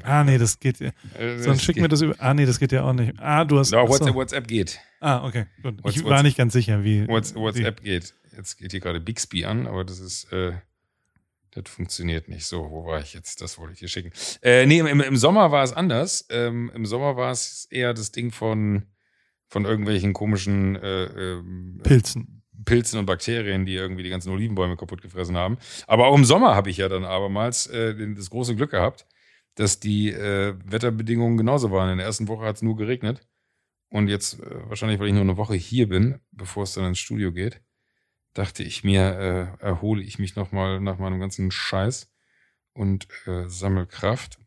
Ah, 0.05 0.25
nee, 0.25 0.39
das 0.39 0.59
geht 0.59 0.81
ja. 0.81 0.91
Äh, 1.19 1.39
Sonst 1.39 1.65
schick 1.65 1.77
mir 1.77 1.89
das 1.89 2.01
über. 2.01 2.15
Ah, 2.19 2.35
nee, 2.35 2.47
das 2.47 2.59
geht 2.59 2.73
ja 2.73 2.83
auch 2.83 2.93
nicht. 2.93 3.15
Ah, 3.19 3.45
du 3.45 3.59
hast. 3.59 3.73
No, 3.73 3.89
WhatsApp, 3.89 4.15
WhatsApp 4.15 4.49
geht. 4.49 4.81
Ah, 5.01 5.25
okay, 5.27 5.47
gut. 5.63 5.81
ich 5.85 6.05
war 6.05 6.23
nicht 6.23 6.37
ganz 6.37 6.53
sicher, 6.53 6.85
wie. 6.85 7.07
WhatsApp 7.09 7.81
wie. 7.83 7.85
geht. 7.85 8.15
Jetzt 8.37 8.57
geht 8.57 8.71
hier 8.71 8.81
gerade 8.81 9.01
Bixby 9.01 9.45
an, 9.45 9.67
aber 9.67 9.85
das 9.85 10.01
ist. 10.01 10.33
Äh, 10.33 10.53
das 11.53 11.65
funktioniert 11.73 12.29
nicht 12.29 12.47
so. 12.47 12.71
Wo 12.71 12.87
war 12.87 13.01
ich 13.01 13.15
jetzt? 13.15 13.41
Das 13.41 13.59
wollte 13.59 13.73
ich 13.73 13.81
dir 13.81 13.89
schicken. 13.89 14.13
Äh, 14.43 14.67
nee, 14.67 14.79
im, 14.79 15.01
im 15.01 15.17
Sommer 15.17 15.51
war 15.51 15.65
es 15.65 15.73
anders. 15.73 16.27
Ähm, 16.31 16.71
Im 16.75 16.87
Sommer 16.87 17.17
war 17.17 17.33
es 17.33 17.67
eher 17.71 17.95
das 17.95 18.13
Ding 18.13 18.31
von 18.31 18.85
von 19.49 19.65
irgendwelchen 19.65 20.13
komischen 20.13 20.77
äh, 20.77 21.05
äh, 21.05 21.43
Pilzen. 21.83 22.43
Pilzen 22.65 22.99
und 22.99 23.07
Bakterien, 23.07 23.65
die 23.65 23.75
irgendwie 23.75 24.03
die 24.03 24.11
ganzen 24.11 24.31
Olivenbäume 24.31 24.77
kaputt 24.77 25.01
gefressen 25.01 25.37
haben. 25.37 25.59
Aber 25.87 26.07
auch 26.07 26.15
im 26.15 26.25
Sommer 26.25 26.55
habe 26.55 26.71
ich 26.71 26.77
ja 26.77 26.89
dann 26.89 27.05
abermals 27.05 27.67
äh, 27.69 27.95
das 28.15 28.31
große 28.31 28.57
Glück 28.57 28.71
gehabt, 28.73 29.07
dass 29.59 29.81
die 29.81 30.11
äh, 30.13 30.55
Wetterbedingungen 30.65 31.37
genauso 31.37 31.73
waren. 31.73 31.91
In 31.91 31.99
der 31.99 32.07
ersten 32.07 32.29
Woche 32.29 32.45
hat 32.47 32.57
es 32.57 32.63
nur 32.63 32.77
geregnet. 32.77 33.27
Und 33.89 34.07
jetzt, 34.07 34.41
äh, 34.41 34.69
wahrscheinlich, 34.69 35.01
weil 35.01 35.09
ich 35.09 35.15
nur 35.15 35.23
eine 35.23 35.37
Woche 35.37 35.55
hier 35.55 35.89
bin, 35.89 36.21
bevor 36.31 36.63
es 36.63 36.75
dann 36.75 36.85
ins 36.85 37.01
Studio 37.01 37.33
geht, 37.33 37.61
dachte 38.35 38.63
ich 38.63 38.85
mir, 38.85 39.59
äh, 39.61 39.65
erhole 39.65 40.03
ich 40.03 40.21
mich 40.21 40.37
nochmal 40.37 40.81
nach 40.81 40.99
meinem 40.99 41.19
ganzen 41.19 41.51
Scheiß 41.51 42.09
und 42.73 43.09
äh, 43.27 43.49
sammle 43.49 43.87
Kraft 43.87 44.39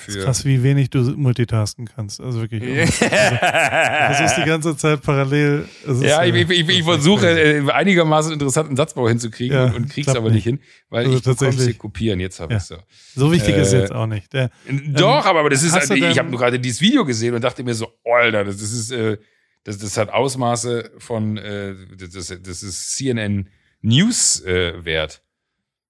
für. 0.00 0.24
Krass, 0.24 0.44
wie 0.44 0.62
wenig 0.62 0.90
du 0.90 0.98
multitasken 1.16 1.86
kannst. 1.86 2.20
Also 2.20 2.40
wirklich. 2.40 2.60
Also, 3.00 4.14
versuchst 4.14 4.38
die 4.38 4.48
ganze 4.48 4.76
Zeit 4.76 5.02
parallel. 5.02 5.66
ja, 6.00 6.24
ich, 6.24 6.34
ich, 6.34 6.68
ich 6.68 6.82
versuche 6.82 7.26
äh, 7.28 7.70
einigermaßen 7.70 8.32
interessanten 8.32 8.76
Satzbau 8.76 9.08
hinzukriegen 9.08 9.56
ja, 9.56 9.64
und, 9.66 9.74
und 9.74 9.90
krieg's 9.90 10.08
aber 10.08 10.30
nicht 10.30 10.44
hin, 10.44 10.60
weil 10.88 11.06
also 11.06 11.16
ich 11.16 11.22
tatsächlich 11.22 11.78
kopieren. 11.78 12.20
Jetzt 12.20 12.40
habe 12.40 12.54
ja. 12.54 12.58
ich 12.58 12.64
so. 12.64 12.76
So 13.14 13.32
wichtig 13.32 13.56
äh, 13.56 13.62
ist 13.62 13.72
jetzt 13.72 13.92
auch 13.92 14.06
nicht. 14.06 14.32
Der, 14.32 14.50
doch, 14.68 15.24
ähm, 15.26 15.36
aber 15.36 15.50
das 15.50 15.62
ist. 15.62 15.74
Also, 15.74 15.94
ich 15.94 16.18
habe 16.18 16.30
nur 16.30 16.40
gerade 16.40 16.58
dieses 16.58 16.80
Video 16.80 17.04
gesehen 17.04 17.34
und 17.34 17.42
dachte 17.42 17.62
mir 17.62 17.74
so, 17.74 17.88
Alter, 18.04 18.44
das 18.44 18.60
ist. 18.60 18.90
Äh, 18.90 19.18
das, 19.64 19.78
das 19.78 19.96
hat 19.96 20.10
Ausmaße 20.10 20.90
von. 20.98 21.36
Äh, 21.36 21.74
das, 21.96 22.34
das 22.42 22.62
ist 22.62 22.96
CNN 22.96 23.48
News 23.82 24.40
äh, 24.44 24.84
wert. 24.84 25.22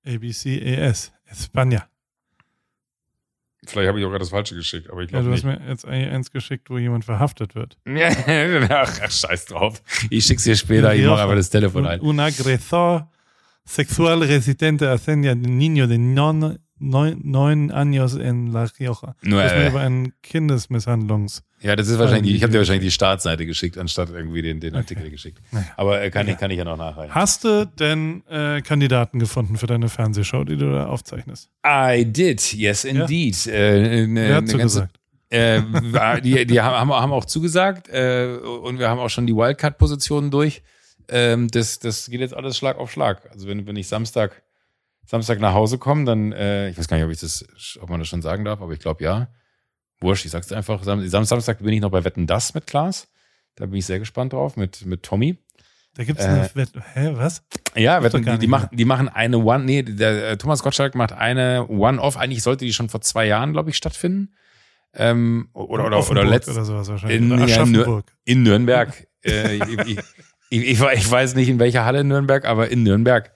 ABC 0.07 0.59
ES, 0.59 1.13
España. 1.31 1.85
Vielleicht 3.71 3.89
habe 3.89 4.01
ich 4.01 4.05
auch 4.05 4.11
gerade 4.11 4.21
das 4.21 4.31
Falsche 4.31 4.55
geschickt, 4.55 4.91
aber 4.91 5.03
ich 5.03 5.09
glaube 5.09 5.25
ja, 5.25 5.31
du 5.31 5.37
hast 5.37 5.45
mir 5.45 5.61
jetzt 5.69 5.87
eins 5.87 6.31
geschickt, 6.31 6.71
wo 6.71 6.79
jemand 6.79 7.05
verhaftet 7.05 7.55
wird. 7.55 7.77
ach, 7.87 9.01
ach, 9.03 9.11
scheiß 9.11 9.47
drauf. 9.47 9.83
Ich 10.11 10.25
schick's 10.25 10.45
dir 10.45 10.57
später, 10.57 10.95
ich 10.95 11.07
mache 11.07 11.21
aber 11.23 11.37
das 11.37 11.51
Telefon 11.51 11.87
ein. 11.87 12.01
Un 12.01 12.21
agresor 12.21 13.11
sexual 13.65 14.23
resistente 14.23 14.89
a 14.91 14.97
de 14.97 15.35
niño 15.35 15.87
de 15.87 15.99
non 15.99 16.59
neun, 16.81 17.21
neun 17.23 17.71
años 17.71 18.17
en 18.17 18.53
La 18.53 18.65
Rioja. 18.79 19.15
Nur, 19.23 19.43
das 19.43 19.53
ist 19.53 19.59
mir 19.59 19.69
über 19.69 19.81
einen 19.81 20.13
Kindesmisshandlungs. 20.23 21.43
Ja, 21.63 21.77
das 21.77 21.89
ist 21.89 21.99
wahrscheinlich, 21.99 22.35
ich 22.35 22.43
habe 22.43 22.53
dir 22.53 22.59
wahrscheinlich 22.59 22.87
die 22.87 22.91
Startseite 22.91 23.45
geschickt, 23.45 23.77
anstatt 23.77 24.09
irgendwie 24.11 24.41
den, 24.41 24.61
den 24.61 24.75
Artikel 24.75 25.03
okay. 25.03 25.11
geschickt. 25.11 25.43
Aber 25.77 26.01
äh, 26.01 26.11
kann, 26.11 26.27
ja. 26.27 26.33
ich, 26.33 26.39
kann 26.39 26.51
ich 26.51 26.57
ja 26.57 26.65
noch 26.65 26.79
nachreichen. 26.79 27.15
Hast 27.15 27.45
du 27.45 27.67
denn 27.67 28.23
äh, 28.29 28.63
Kandidaten 28.63 29.19
gefunden 29.19 29.57
für 29.57 29.67
deine 29.67 29.91
Fernsehshow, 29.91 30.45
die 30.45 30.57
du 30.57 30.73
da 30.73 30.87
aufzeichnest? 30.87 31.51
I 31.67 32.05
did, 32.07 32.55
yes 32.55 32.85
indeed. 32.85 33.45
Ja? 33.45 33.53
Äh, 33.53 34.07
ne, 34.07 34.29
Wer 34.29 34.37
hat 34.37 34.45
ne 34.45 34.51
zugesagt? 34.51 34.97
Äh, 35.29 35.61
die 36.23 36.47
die 36.47 36.61
haben, 36.61 36.91
haben 36.91 37.13
auch 37.13 37.27
zugesagt 37.27 37.89
äh, 37.89 38.39
und 38.63 38.79
wir 38.79 38.89
haben 38.89 38.99
auch 38.99 39.11
schon 39.11 39.27
die 39.27 39.37
Wildcard-Positionen 39.37 40.31
durch. 40.31 40.63
Ähm, 41.09 41.49
das, 41.49 41.79
das 41.79 42.09
geht 42.09 42.21
jetzt 42.21 42.35
alles 42.35 42.57
Schlag 42.57 42.79
auf 42.79 42.91
Schlag. 42.91 43.31
Also 43.33 43.47
wenn, 43.47 43.67
wenn 43.67 43.77
ich 43.77 43.87
Samstag 43.87 44.43
Samstag 45.05 45.41
nach 45.41 45.55
Hause 45.55 45.77
komme, 45.77 46.05
dann, 46.05 46.33
äh, 46.33 46.71
ich 46.71 46.79
weiß 46.79 46.87
gar 46.87 46.97
nicht, 46.97 47.05
ob 47.05 47.11
ich 47.11 47.21
das, 47.21 47.45
ob 47.81 47.91
man 47.91 47.99
das 47.99 48.09
schon 48.09 48.23
sagen 48.23 48.45
darf, 48.45 48.63
aber 48.63 48.73
ich 48.73 48.79
glaube 48.79 49.03
ja. 49.03 49.29
Wurscht, 50.01 50.25
ich 50.25 50.31
sag's 50.31 50.51
einfach. 50.53 50.83
Sam 50.83 51.07
Samstag 51.07 51.59
bin 51.59 51.73
ich 51.73 51.81
noch 51.81 51.91
bei 51.91 52.05
Wetten 52.05 52.27
Das 52.27 52.55
mit 52.55 52.67
Klaas. 52.67 53.09
Da 53.57 53.67
bin 53.67 53.77
ich 53.77 53.87
sehr 53.87 53.99
gespannt 53.99 54.33
drauf, 54.33 54.57
mit, 54.57 54.87
mit 54.87 55.03
Tommy. 55.03 55.39
Da 55.95 56.05
gibt's 56.05 56.25
eine 56.25 56.47
äh, 56.47 56.55
Wette, 56.55 56.83
hä, 56.95 57.11
was? 57.15 57.43
Ja, 57.75 58.03
Wetten, 58.03 58.25
die, 58.25 58.39
die 58.39 58.47
machen, 58.47 58.69
die 58.73 58.85
machen 58.85 59.09
eine 59.09 59.39
One, 59.39 59.65
nee, 59.65 59.83
der 59.83 60.31
äh, 60.31 60.37
Thomas 60.37 60.63
Gottschalk 60.63 60.95
macht 60.95 61.13
eine 61.13 61.67
One-Off. 61.69 62.17
Eigentlich 62.17 62.43
sollte 62.43 62.65
die 62.65 62.73
schon 62.73 62.89
vor 62.89 63.01
zwei 63.01 63.27
Jahren, 63.27 63.53
glaube 63.53 63.71
ich, 63.71 63.77
stattfinden. 63.77 64.33
Ähm, 64.95 65.49
oder, 65.53 65.87
oder, 65.87 66.11
oder 66.11 66.25
letztes. 66.25 66.57
Oder 66.57 66.65
sowas 66.65 66.89
wahrscheinlich. 66.89 67.19
In, 67.21 67.49
ja, 67.49 67.63
in, 68.25 68.43
Nürnberg. 68.43 69.07
äh, 69.25 69.57
ich, 69.57 69.79
ich, 69.79 69.99
ich, 70.51 70.81
ich, 70.81 71.11
weiß 71.11 71.35
nicht, 71.35 71.49
in 71.49 71.59
welcher 71.59 71.85
Halle 71.85 72.01
in 72.01 72.09
Nürnberg, 72.09 72.45
aber 72.45 72.69
in 72.69 72.83
Nürnberg 72.83 73.33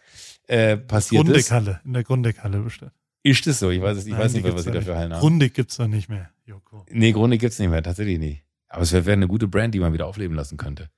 äh, 0.47 0.77
passiert 0.77 1.25
Grundeckhalle, 1.25 1.71
ist. 1.73 1.85
in 1.85 1.93
der 1.93 2.05
Grundeckhalle 2.05 2.59
bestimmt. 2.61 2.93
Ist 3.25 3.47
das 3.47 3.59
so? 3.59 3.71
Ich 3.71 3.81
weiß 3.81 3.97
es, 3.97 4.05
ich 4.05 4.13
Nein, 4.13 4.21
weiß 4.21 4.35
nicht 4.35 4.45
mehr, 4.45 4.53
was 4.53 4.65
sie 4.65 4.71
dafür 4.71 4.97
Hallen 4.97 5.13
haben. 5.15 5.21
Grundig 5.21 5.55
gibt's 5.55 5.79
doch 5.79 5.87
nicht 5.87 6.11
mehr, 6.11 6.31
Joko. 6.45 6.85
Nee, 6.91 7.13
Grundig 7.13 7.41
gibt's 7.41 7.59
nicht 7.59 7.71
mehr, 7.71 7.83
tatsächlich 7.83 8.19
nicht. 8.19 8.45
Aber 8.69 8.83
es 8.83 8.93
wäre 8.93 9.07
wär 9.07 9.15
eine 9.15 9.29
gute 9.29 9.49
Brand, 9.49 9.75
die 9.75 9.81
man 9.81 9.95
wieder 9.95 10.07
aufleben 10.07 10.37
lassen 10.37 10.59
könnte. 10.59 10.91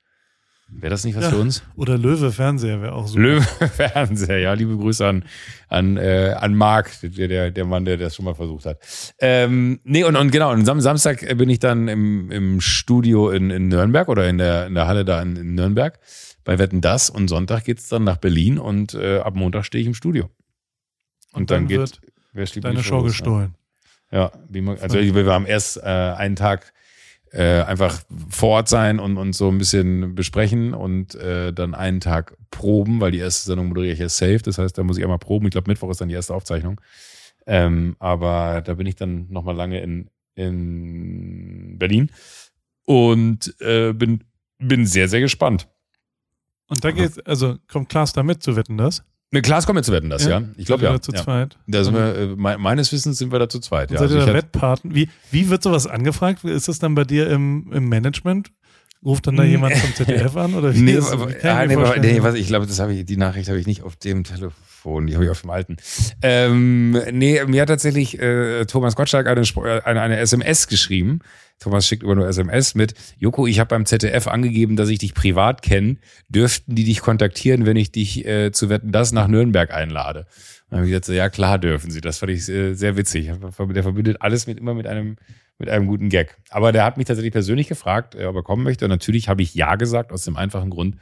Wäre 0.69 0.91
das 0.91 1.05
nicht 1.05 1.15
was 1.15 1.23
ja, 1.23 1.31
für 1.31 1.37
uns? 1.37 1.63
Oder 1.77 1.97
Löwe 1.97 2.33
Fernseher 2.33 2.83
wäre 2.83 2.95
auch 2.95 3.07
so. 3.07 3.17
Löwe 3.17 3.43
Fernseher, 3.69 4.39
ja. 4.39 4.53
Liebe 4.55 4.77
Grüße 4.77 5.07
an, 5.07 5.25
an, 5.69 5.97
äh, 5.97 6.35
an 6.37 6.57
Marc, 6.57 6.91
der, 7.03 7.29
der, 7.29 7.51
der 7.53 7.65
Mann, 7.65 7.85
der 7.85 7.97
das 7.97 8.17
schon 8.17 8.25
mal 8.25 8.35
versucht 8.35 8.67
hat. 8.67 8.81
Ähm, 9.21 9.79
nee, 9.85 10.03
und, 10.03 10.17
und 10.17 10.33
genau, 10.33 10.51
und 10.51 10.65
Sam 10.65 10.81
Samstag 10.81 11.21
bin 11.39 11.49
ich 11.49 11.61
dann 11.61 11.87
im, 11.87 12.33
im 12.33 12.61
Studio 12.61 13.31
in, 13.31 13.51
in 13.51 13.69
Nürnberg 13.69 14.09
oder 14.09 14.29
in 14.29 14.39
der, 14.39 14.67
in 14.67 14.75
der 14.75 14.89
Halle 14.89 15.05
da 15.05 15.23
in, 15.23 15.37
in 15.37 15.55
Nürnberg 15.55 16.01
bei 16.43 16.59
Wetten 16.59 16.81
das 16.81 17.09
und 17.09 17.29
Sonntag 17.29 17.65
geht's 17.65 17.89
dann 17.89 18.03
nach 18.03 18.17
Berlin 18.17 18.59
und 18.59 18.95
äh, 18.95 19.19
ab 19.19 19.37
Montag 19.37 19.65
stehe 19.65 19.83
ich 19.83 19.87
im 19.87 19.95
Studio. 19.95 20.25
Und, 21.33 21.43
und 21.43 21.51
dann, 21.53 21.69
dann, 21.69 21.69
geht 21.69 22.01
wer 22.37 22.47
deine 22.61 22.83
Show 22.83 23.03
gestohlen. 23.03 23.55
Ja, 24.13 24.31
man, 24.51 24.79
also 24.79 24.99
wir 24.99 25.27
haben 25.27 25.47
erst 25.47 25.79
äh, 25.79 25.81
einen 25.83 26.37
Tag 26.37 26.73
äh, 27.33 27.63
einfach 27.63 28.03
vor 28.31 28.51
Ort 28.51 28.69
sein 28.69 29.01
und, 29.01 29.17
und 29.17 29.33
so 29.35 29.49
ein 29.49 29.59
bisschen 29.59 30.15
besprechen 30.15 30.75
und 30.75 31.15
äh, 31.17 31.53
dann 31.53 31.75
einen 31.75 32.01
Tag 32.01 32.37
proben, 32.51 33.01
weil 33.01 33.11
die 33.11 33.19
erste 33.19 33.47
Sendung 33.47 33.69
moderiere 33.69 33.95
ich 33.95 33.99
ja 33.99 34.09
safe. 34.09 34.39
Das 34.39 34.59
heißt, 34.59 34.79
da 34.79 34.85
muss 34.85 34.97
ich 34.97 35.05
einmal 35.05 35.19
proben. 35.19 35.47
Ich 35.47 35.53
glaube, 35.53 35.71
Mittwoch 35.71 35.91
ist 35.91 36.01
dann 36.01 36.09
die 36.09 36.15
erste 36.15 36.35
Aufzeichnung. 36.35 36.81
Ähm, 37.47 37.97
aber 37.99 38.63
da 38.63 38.75
bin 38.75 38.87
ich 38.87 38.97
dann 38.97 39.27
nochmal 39.29 39.57
lange 39.57 39.81
in, 39.81 40.09
in 40.35 41.79
Berlin 41.79 42.11
und 42.85 43.55
äh, 43.61 43.93
bin, 43.93 44.25
bin 44.59 44.87
sehr, 44.87 45.09
sehr 45.09 45.21
gespannt. 45.21 45.69
Und 46.69 46.85
da 46.85 46.91
geht, 46.91 47.27
also 47.27 47.57
kommt 47.69 47.89
Klaas 47.89 48.13
da 48.13 48.23
mit 48.23 48.43
zu 48.43 48.57
wetten, 48.57 48.77
das? 48.77 49.05
Ne, 49.33 49.43
Klaas 49.43 49.67
kommt 49.67 49.77
mit 49.77 49.85
zu 49.85 49.93
wetten, 49.93 50.09
das, 50.09 50.25
ja. 50.25 50.39
ja. 50.39 50.43
Ich 50.57 50.67
glaube 50.67 50.85
ja. 50.85 51.01
zu 51.01 51.13
ja. 51.13 51.23
zweit. 51.23 51.59
Da 51.67 51.83
sind 51.83 51.95
wir, 51.95 52.15
äh, 52.15 52.59
meines 52.59 52.93
Wissens 52.93 53.19
sind 53.19 53.33
wir 53.33 53.39
da 53.41 53.49
zu 53.49 53.59
zweit. 53.59 53.91
Ja. 53.91 53.99
Seid 53.99 54.11
ihr 54.11 54.17
also 54.17 54.29
da 54.29 54.35
Wettpaten? 54.35 54.95
Wie, 54.95 55.09
wie 55.33 55.51
wird 55.51 55.63
sowas 55.63 55.87
angefragt? 55.87 56.45
Ist 56.45 56.69
das 56.69 56.79
dann 56.79 56.95
bei 56.95 57.05
dir 57.05 57.29
im, 57.29 57.73
im 57.73 57.89
Management? 57.89 58.53
Ruft 59.07 59.27
dann 59.29 59.37
da 59.37 59.45
jemand 59.45 59.77
vom 59.77 59.95
ZDF 60.07 60.37
an? 60.37 60.55
Oder 60.55 60.75
wie 60.75 60.81
nee, 60.81 60.99
aber, 60.99 61.29
ah, 61.45 61.65
nee, 61.65 61.77
nee, 62.01 62.23
was, 62.23 62.35
ich 62.35 62.49
glaube, 62.49 62.67
das 62.67 62.81
habe 62.81 62.93
ich, 62.93 63.07
die 63.07 63.17
Nachricht 63.17 63.49
habe 63.49 63.59
ich 63.59 63.67
nicht 63.67 63.83
auf 63.83 63.95
dem 63.95 64.25
Telefon, 64.25 65.07
die 65.07 65.15
habe 65.15 65.25
ich 65.25 65.31
auf 65.31 65.43
dem 65.43 65.51
alten. 65.51 65.77
Ähm, 66.23 67.01
nee, 67.13 67.43
mir 67.47 67.63
hat 67.63 67.69
tatsächlich 67.69 68.19
äh, 68.21 68.65
Thomas 68.67 68.97
Gottschalk 68.97 69.29
eine, 69.29 69.43
eine, 69.85 70.01
eine 70.03 70.19
SMS 70.19 70.67
geschrieben 70.67 71.21
Thomas 71.59 71.87
schickt 71.87 72.03
immer 72.03 72.15
nur 72.15 72.29
SMS 72.29 72.75
mit, 72.75 72.95
Joko, 73.19 73.47
ich 73.47 73.59
habe 73.61 73.69
beim 73.69 73.87
ZDF 73.87 74.27
angegeben, 74.27 74.77
dass 74.77 74.91
ich 74.91 74.99
dich 74.99 75.15
privat 75.15 75.63
kenne. 75.63 75.97
Dürften 76.29 76.75
die 76.75 76.85
dich 76.85 77.01
kontaktieren, 77.01 77.65
wenn 77.65 77.77
ich 77.77 77.91
dich 77.91 78.27
äh, 78.27 78.53
zu 78.53 78.69
Wetten 78.69 78.93
das 78.93 79.13
nach 79.13 79.27
Nürnberg 79.27 79.73
einlade? 79.73 80.27
Dann 80.69 80.79
habe 80.79 80.87
ich 80.87 80.93
gesagt, 80.93 81.09
ja 81.09 81.29
klar 81.29 81.59
dürfen 81.59 81.91
sie. 81.91 82.01
Das 82.01 82.19
fand 82.19 82.33
ich 82.33 82.49
äh, 82.49 82.75
sehr 82.75 82.97
witzig. 82.97 83.31
Der 83.41 83.83
verbindet 83.83 84.17
alles 84.21 84.47
mit 84.47 84.59
immer 84.59 84.75
mit 84.75 84.87
einem 84.87 85.17
mit 85.59 85.71
einem 85.71 85.87
guten 85.87 86.09
Gag. 86.09 86.37
Aber 86.51 86.73
der 86.73 86.85
hat 86.85 86.97
mich 86.97 87.07
tatsächlich 87.07 87.33
persönlich 87.33 87.69
gefragt, 87.69 88.15
äh, 88.15 88.27
ob 88.27 88.37
er 88.37 88.43
kommen 88.43 88.63
möchte. 88.63 88.85
Und 88.85 88.91
natürlich 88.91 89.29
habe 89.29 89.43
ich 89.43 89.55
ja 89.55 89.77
gesagt, 89.77 90.13
aus 90.13 90.25
dem 90.25 90.37
einfachen 90.37 90.71
Grund, 90.71 90.97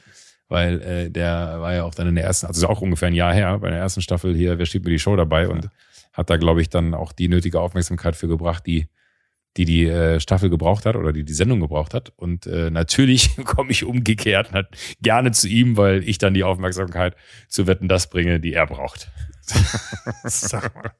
weil 0.49 0.80
äh, 0.83 1.11
der 1.11 1.56
war 1.61 1.75
ja 1.75 1.85
auch 1.85 1.94
dann 1.94 2.09
in 2.09 2.14
der 2.14 2.25
ersten, 2.25 2.47
also 2.47 2.68
auch 2.68 2.80
ungefähr 2.80 3.09
ein 3.09 3.14
Jahr 3.14 3.35
her, 3.35 3.59
bei 3.59 3.71
der 3.71 3.78
ersten 3.78 4.02
Staffel 4.02 4.35
hier, 4.35 4.59
wer 4.59 4.66
steht 4.66 4.85
mir 4.85 4.90
die 4.90 4.99
Show 4.99 5.16
dabei 5.16 5.49
und 5.49 5.68
hat 6.12 6.30
da, 6.30 6.37
glaube 6.37 6.61
ich, 6.61 6.68
dann 6.68 6.94
auch 6.94 7.12
die 7.12 7.28
nötige 7.28 7.59
Aufmerksamkeit 7.59 8.14
für 8.14 8.28
gebracht, 8.28 8.64
die 8.66 8.87
die 9.56 9.64
die 9.64 9.87
äh, 9.87 10.18
Staffel 10.18 10.50
gebraucht 10.50 10.85
hat 10.85 10.97
oder 10.97 11.12
die 11.12 11.25
die 11.25 11.33
Sendung 11.33 11.61
gebraucht 11.61 11.94
hat. 11.94 12.12
Und 12.16 12.47
äh, 12.47 12.71
natürlich 12.71 13.37
komme 13.44 13.71
ich 13.71 13.85
umgekehrt 13.85 14.50
gerne 15.00 15.30
zu 15.30 15.49
ihm, 15.49 15.76
weil 15.76 16.09
ich 16.09 16.18
dann 16.18 16.35
die 16.35 16.42
Aufmerksamkeit 16.42 17.14
zu 17.49 17.66
Wetten 17.66 17.88
das 17.88 18.11
bringe, 18.11 18.40
die 18.40 18.52
er 18.52 18.66
braucht. 18.66 19.11
Sag 20.24 20.74
mal. 20.74 20.92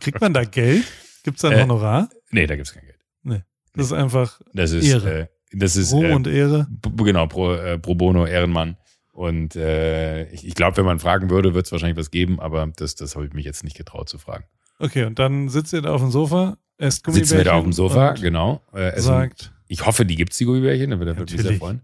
Kriegt 0.00 0.20
man 0.20 0.34
da 0.34 0.44
Geld? 0.44 0.84
Gibt 1.22 1.36
es 1.36 1.42
da 1.42 1.48
ein 1.48 1.58
äh, 1.58 1.62
Honorar? 1.62 2.08
Nee, 2.30 2.46
da 2.46 2.56
gibt 2.56 2.66
es 2.66 2.74
kein 2.74 2.84
Geld. 2.84 2.98
Nee. 3.22 3.42
Das 3.74 3.86
ist 3.86 3.92
einfach 3.92 4.40
das 4.52 4.72
ist, 4.72 4.86
Ehre. 4.86 5.20
Äh, 5.20 5.26
das 5.52 5.76
ist 5.76 5.92
Ruhm 5.92 6.04
äh, 6.04 6.14
und 6.14 6.26
Ehre. 6.26 6.68
Genau, 6.96 7.26
pro, 7.26 7.54
äh, 7.54 7.78
pro 7.78 7.94
bono 7.94 8.26
Ehrenmann. 8.26 8.76
Und 9.12 9.56
äh, 9.56 10.30
ich, 10.30 10.46
ich 10.46 10.54
glaube, 10.54 10.76
wenn 10.78 10.86
man 10.86 10.98
fragen 10.98 11.30
würde, 11.30 11.54
wird 11.54 11.66
es 11.66 11.72
wahrscheinlich 11.72 11.98
was 11.98 12.10
geben, 12.10 12.40
aber 12.40 12.66
das, 12.76 12.94
das 12.94 13.16
habe 13.16 13.26
ich 13.26 13.32
mich 13.32 13.44
jetzt 13.44 13.64
nicht 13.64 13.76
getraut 13.76 14.08
zu 14.08 14.18
fragen. 14.18 14.44
Okay, 14.78 15.04
und 15.04 15.18
dann 15.18 15.48
sitzt 15.48 15.72
ihr 15.72 15.82
da 15.82 15.92
auf 15.92 16.00
dem 16.00 16.10
Sofa 16.10 16.56
Esst 16.80 17.04
Sitzen 17.06 17.36
wir 17.36 17.44
da 17.44 17.52
auf 17.52 17.62
dem 17.62 17.74
Sofa, 17.74 18.14
genau. 18.14 18.62
Äh, 18.72 18.98
sagt. 18.98 19.52
Ich 19.68 19.84
hoffe, 19.84 20.06
die 20.06 20.16
gibt's 20.16 20.38
die 20.38 20.46
Gummibärchen, 20.46 20.90
dann 20.90 20.98
würde 20.98 21.12
er 21.12 21.20
mich 21.20 21.30
sehr 21.30 21.58
freuen. 21.58 21.82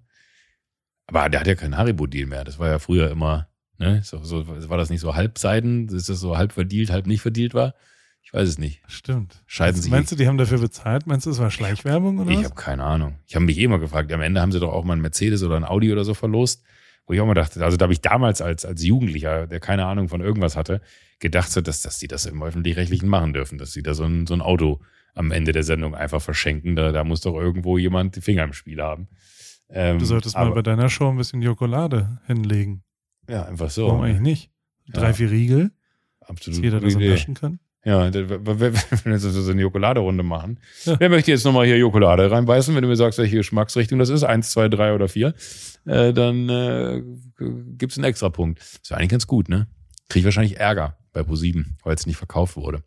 Aber 1.07 1.29
der 1.29 1.41
hat 1.41 1.47
ja 1.47 1.55
keinen 1.55 1.77
Haribo-Deal 1.77 2.27
mehr. 2.27 2.45
Das 2.45 2.59
war 2.59 2.69
ja 2.69 2.79
früher 2.79 3.11
immer, 3.11 3.47
ne? 3.79 4.01
So, 4.03 4.23
so, 4.23 4.47
war 4.47 4.79
das 4.79 4.91
nicht 4.91 5.01
so 5.01 5.15
halbseiden, 5.15 5.87
dass 5.89 6.05
das 6.05 6.21
so 6.21 6.37
halb 6.37 6.53
verdient, 6.53 6.91
halb 6.91 7.07
nicht 7.07 7.21
verdient 7.21 7.55
war? 7.55 7.75
Ich 8.23 8.35
weiß 8.35 8.49
es 8.49 8.59
nicht. 8.59 8.83
Stimmt. 8.89 9.41
Scheiden 9.47 9.81
sich. 9.81 9.91
Meinst 9.91 10.11
du, 10.11 10.17
die 10.17 10.27
haben 10.27 10.37
dafür 10.37 10.59
bezahlt? 10.59 11.07
Meinst 11.07 11.27
du, 11.27 11.31
das 11.31 11.39
war 11.39 11.53
Schleichwerbung 11.53 12.19
oder 12.19 12.31
Ich 12.33 12.45
habe 12.45 12.57
keine 12.57 12.83
Ahnung. 12.83 13.21
Ich 13.29 13.37
habe 13.37 13.45
mich 13.45 13.57
eh 13.57 13.63
immer 13.63 13.79
gefragt. 13.79 14.11
Am 14.13 14.21
Ende 14.21 14.41
haben 14.41 14.51
sie 14.51 14.59
doch 14.59 14.73
auch 14.73 14.83
mal 14.83 14.95
einen 14.95 15.03
Mercedes 15.03 15.45
oder 15.45 15.57
ein 15.57 15.65
Audi 15.65 15.93
oder 15.93 16.05
so 16.05 16.13
verlost, 16.13 16.65
wo 17.07 17.13
ich 17.13 17.21
auch 17.21 17.27
mal 17.27 17.35
dachte, 17.35 17.65
also 17.65 17.77
da 17.77 17.85
habe 17.85 17.93
ich 17.93 18.01
damals 18.01 18.43
als, 18.43 18.65
als 18.65 18.83
Jugendlicher, 18.83 19.47
der 19.47 19.61
keine 19.61 19.87
Ahnung 19.87 20.09
von 20.09 20.21
irgendwas 20.21 20.57
hatte, 20.57 20.81
gedacht 21.21 21.53
so, 21.53 21.61
dass, 21.61 21.83
dass 21.83 22.01
die 22.01 22.09
das 22.09 22.27
im 22.27 22.43
Öffentlich-Rechtlichen 22.43 23.09
machen 23.09 23.33
dürfen, 23.33 23.59
dass 23.59 23.73
sie 23.73 23.85
da 23.85 23.95
so 23.95 24.03
ein, 24.03 24.27
so 24.27 24.35
ein 24.35 24.41
Auto 24.41 24.81
am 25.15 25.31
Ende 25.31 25.53
der 25.53 25.63
Sendung 25.63 25.95
einfach 25.95 26.21
verschenken. 26.21 26.75
Da, 26.75 26.91
da 26.91 27.05
muss 27.05 27.21
doch 27.21 27.37
irgendwo 27.37 27.79
jemand 27.79 28.17
die 28.17 28.23
Finger 28.23 28.43
im 28.43 28.53
Spiel 28.53 28.83
haben. 28.83 29.07
Ähm, 29.69 30.01
du 30.01 30.05
solltest 30.05 30.35
aber, 30.35 30.51
mal 30.51 30.55
bei 30.57 30.63
deiner 30.63 30.89
Show 30.89 31.09
ein 31.09 31.17
bisschen 31.17 31.43
Jokolade 31.43 32.21
hinlegen. 32.27 32.83
Ja, 33.29 33.45
einfach 33.45 33.71
so. 33.71 33.89
Warum 33.89 34.03
eigentlich 34.03 34.21
nicht? 34.21 34.51
Drei, 34.89 35.09
ja. 35.09 35.13
vier 35.13 35.31
Riegel. 35.31 35.71
Absolut. 36.21 36.59
Dass 36.59 36.65
jeder 36.65 36.81
das 36.81 36.93
so 36.93 36.99
naschen 36.99 37.35
kann. 37.35 37.61
Ja, 37.85 38.13
wenn 38.13 38.47
wir 39.05 39.19
so 39.19 39.51
eine 39.51 39.63
Jokolade-Runde 39.63 40.25
machen. 40.25 40.59
Ja. 40.85 40.99
Wer 40.99 41.09
möchte 41.09 41.31
jetzt 41.31 41.45
nochmal 41.45 41.67
hier 41.67 41.79
Jokolade 41.79 42.29
reinbeißen? 42.29 42.75
Wenn 42.75 42.83
du 42.83 42.89
mir 42.89 42.97
sagst, 42.97 43.17
welche 43.21 43.37
Geschmacksrichtung 43.37 44.01
das 44.01 44.09
ist, 44.09 44.25
eins, 44.25 44.51
zwei, 44.51 44.69
drei 44.69 44.93
oder 44.93 45.07
vier, 45.07 45.35
äh, 45.85 46.13
dann 46.13 46.49
äh, 46.49 47.03
gibt's 47.79 47.97
einen 47.97 48.05
extra 48.05 48.29
Punkt. 48.29 48.59
Das 48.59 48.91
wäre 48.91 48.99
eigentlich 48.99 49.11
ganz 49.11 49.29
gut, 49.29 49.49
ne? 49.49 49.69
Krieg 50.09 50.21
ich 50.21 50.25
wahrscheinlich 50.25 50.59
Ärger 50.59 50.97
bei 51.13 51.21
Pro7, 51.21 51.65
weil 51.85 51.95
es 51.95 52.07
nicht 52.07 52.17
verkauft 52.17 52.57
wurde. 52.57 52.83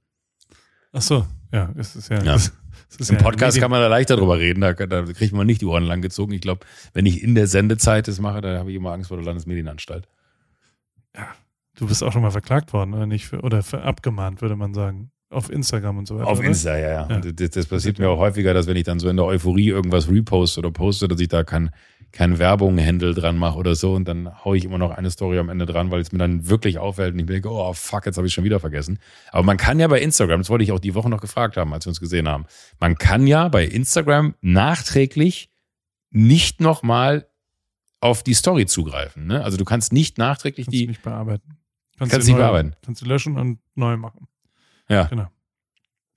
Ach 0.92 1.02
so. 1.02 1.26
ja, 1.54 1.74
es 1.78 1.96
ist 1.96 2.10
ja. 2.10 2.22
Ja. 2.22 2.36
Es, 2.36 2.52
es 2.90 2.98
ist 2.98 3.10
Im 3.10 3.18
ja 3.18 3.24
Podcast 3.24 3.58
kann 3.58 3.72
man 3.72 3.80
da 3.80 3.88
leichter 3.88 4.18
drüber 4.18 4.38
reden, 4.38 4.60
da, 4.60 4.74
da 4.74 5.04
kriegt 5.04 5.32
man 5.32 5.48
nicht 5.48 5.62
die 5.62 5.66
Ohren 5.66 5.84
lang 5.84 6.02
gezogen. 6.02 6.34
Ich 6.34 6.42
glaube, 6.42 6.66
wenn 6.94 7.06
ich 7.06 7.24
in 7.24 7.36
der 7.36 7.48
Sendezeit 7.48 8.10
das 8.10 8.20
mache, 8.20 8.42
da 8.42 8.58
habe 8.58 8.70
ich 8.72 8.76
immer 8.76 8.92
Angst 8.92 9.08
vor 9.08 9.18
der 9.18 9.26
Landesmedienanstalt. 9.26 10.10
Du 11.76 11.88
bist 11.88 12.04
auch 12.04 12.12
schon 12.12 12.22
mal 12.22 12.32
verklagt 12.32 12.74
worden, 12.74 12.94
oder 12.94 13.06
nicht? 13.06 13.32
Oder 13.34 13.64
für 13.64 13.82
abgemahnt, 13.82 14.42
würde 14.42 14.56
man 14.56 14.74
sagen. 14.74 15.12
Auf 15.32 15.52
Instagram 15.52 16.00
und 16.00 16.08
so 16.08 16.18
weiter. 16.18 16.28
Auf? 16.28 16.42
Insta, 16.42 16.76
ja, 16.76 16.90
ja. 16.90 17.08
Ja. 17.08 17.20
Das, 17.20 17.52
das 17.52 17.68
passiert 17.68 18.00
mir 18.00 18.10
auch 18.10 18.18
häufiger, 18.18 18.54
dass 18.54 18.66
wenn 18.66 18.76
ich 18.76 18.84
dann 18.84 19.00
so 19.00 19.10
in 19.10 19.16
der 19.16 19.26
Euphorie 19.26 19.68
irgendwas 19.68 20.10
reposte 20.10 20.60
oder 20.60 20.72
poste, 20.72 21.08
dass 21.08 21.22
ich 21.22 21.28
da 21.28 21.44
kein, 21.44 21.70
kein 22.12 22.40
Werbung-Händel 22.40 23.14
dran 23.14 23.38
mache 23.38 23.58
oder 23.60 23.76
so 23.76 23.94
und 23.94 24.08
dann 24.08 24.44
haue 24.44 24.58
ich 24.58 24.66
immer 24.66 24.80
noch 24.80 24.90
eine 24.90 25.12
Story 25.12 25.38
am 25.38 25.50
Ende 25.50 25.68
dran, 25.68 25.92
weil 25.92 26.02
es 26.02 26.12
mir 26.12 26.18
dann 26.18 26.50
wirklich 26.50 26.80
auffällt 26.80 27.14
und 27.14 27.20
ich 27.20 27.28
mir 27.28 27.34
denke, 27.34 27.52
oh 27.52 27.72
fuck, 27.74 28.08
jetzt 28.08 28.18
habe 28.18 28.26
ich 28.26 28.34
schon 28.34 28.44
wieder 28.44 28.60
vergessen. 28.60 28.98
Aber 29.32 29.44
man 29.44 29.58
kann 29.58 29.80
ja 29.80 29.88
bei 29.88 30.02
Instagram, 30.02 30.40
das 30.40 30.50
wollte 30.50 30.64
ich 30.64 30.72
auch 30.72 30.80
die 30.80 30.96
Woche 30.96 31.10
noch 31.10 31.22
gefragt 31.22 31.58
haben, 31.58 31.74
als 31.74 31.86
wir 31.86 31.92
uns 31.92 32.00
gesehen 32.00 32.28
haben, 32.28 32.46
man 32.80 32.98
kann 32.98 33.28
ja 33.28 33.48
bei 33.50 33.66
Instagram 33.66 34.34
nachträglich 34.42 35.52
nicht 36.10 36.60
nochmal 36.60 37.28
auf 38.02 38.24
die 38.24 38.34
Story 38.34 38.66
zugreifen. 38.66 39.26
Ne? 39.28 39.44
Also 39.44 39.58
du 39.58 39.66
kannst 39.66 39.92
nicht 39.94 40.18
nachträglich 40.18 40.68
Kannst 40.68 40.80
die, 40.80 40.88
nicht 40.88 41.02
bearbeiten. 41.02 41.58
Kannst 41.98 42.14
du 42.14 42.18
nicht 42.20 42.30
neu- 42.30 42.38
bearbeiten. 42.38 42.76
Kannst 42.84 43.02
du 43.02 43.06
löschen 43.06 43.38
und 43.38 43.60
neu 43.76 43.98
machen. 43.98 44.28
ja, 44.88 45.04
Genau. 45.06 45.28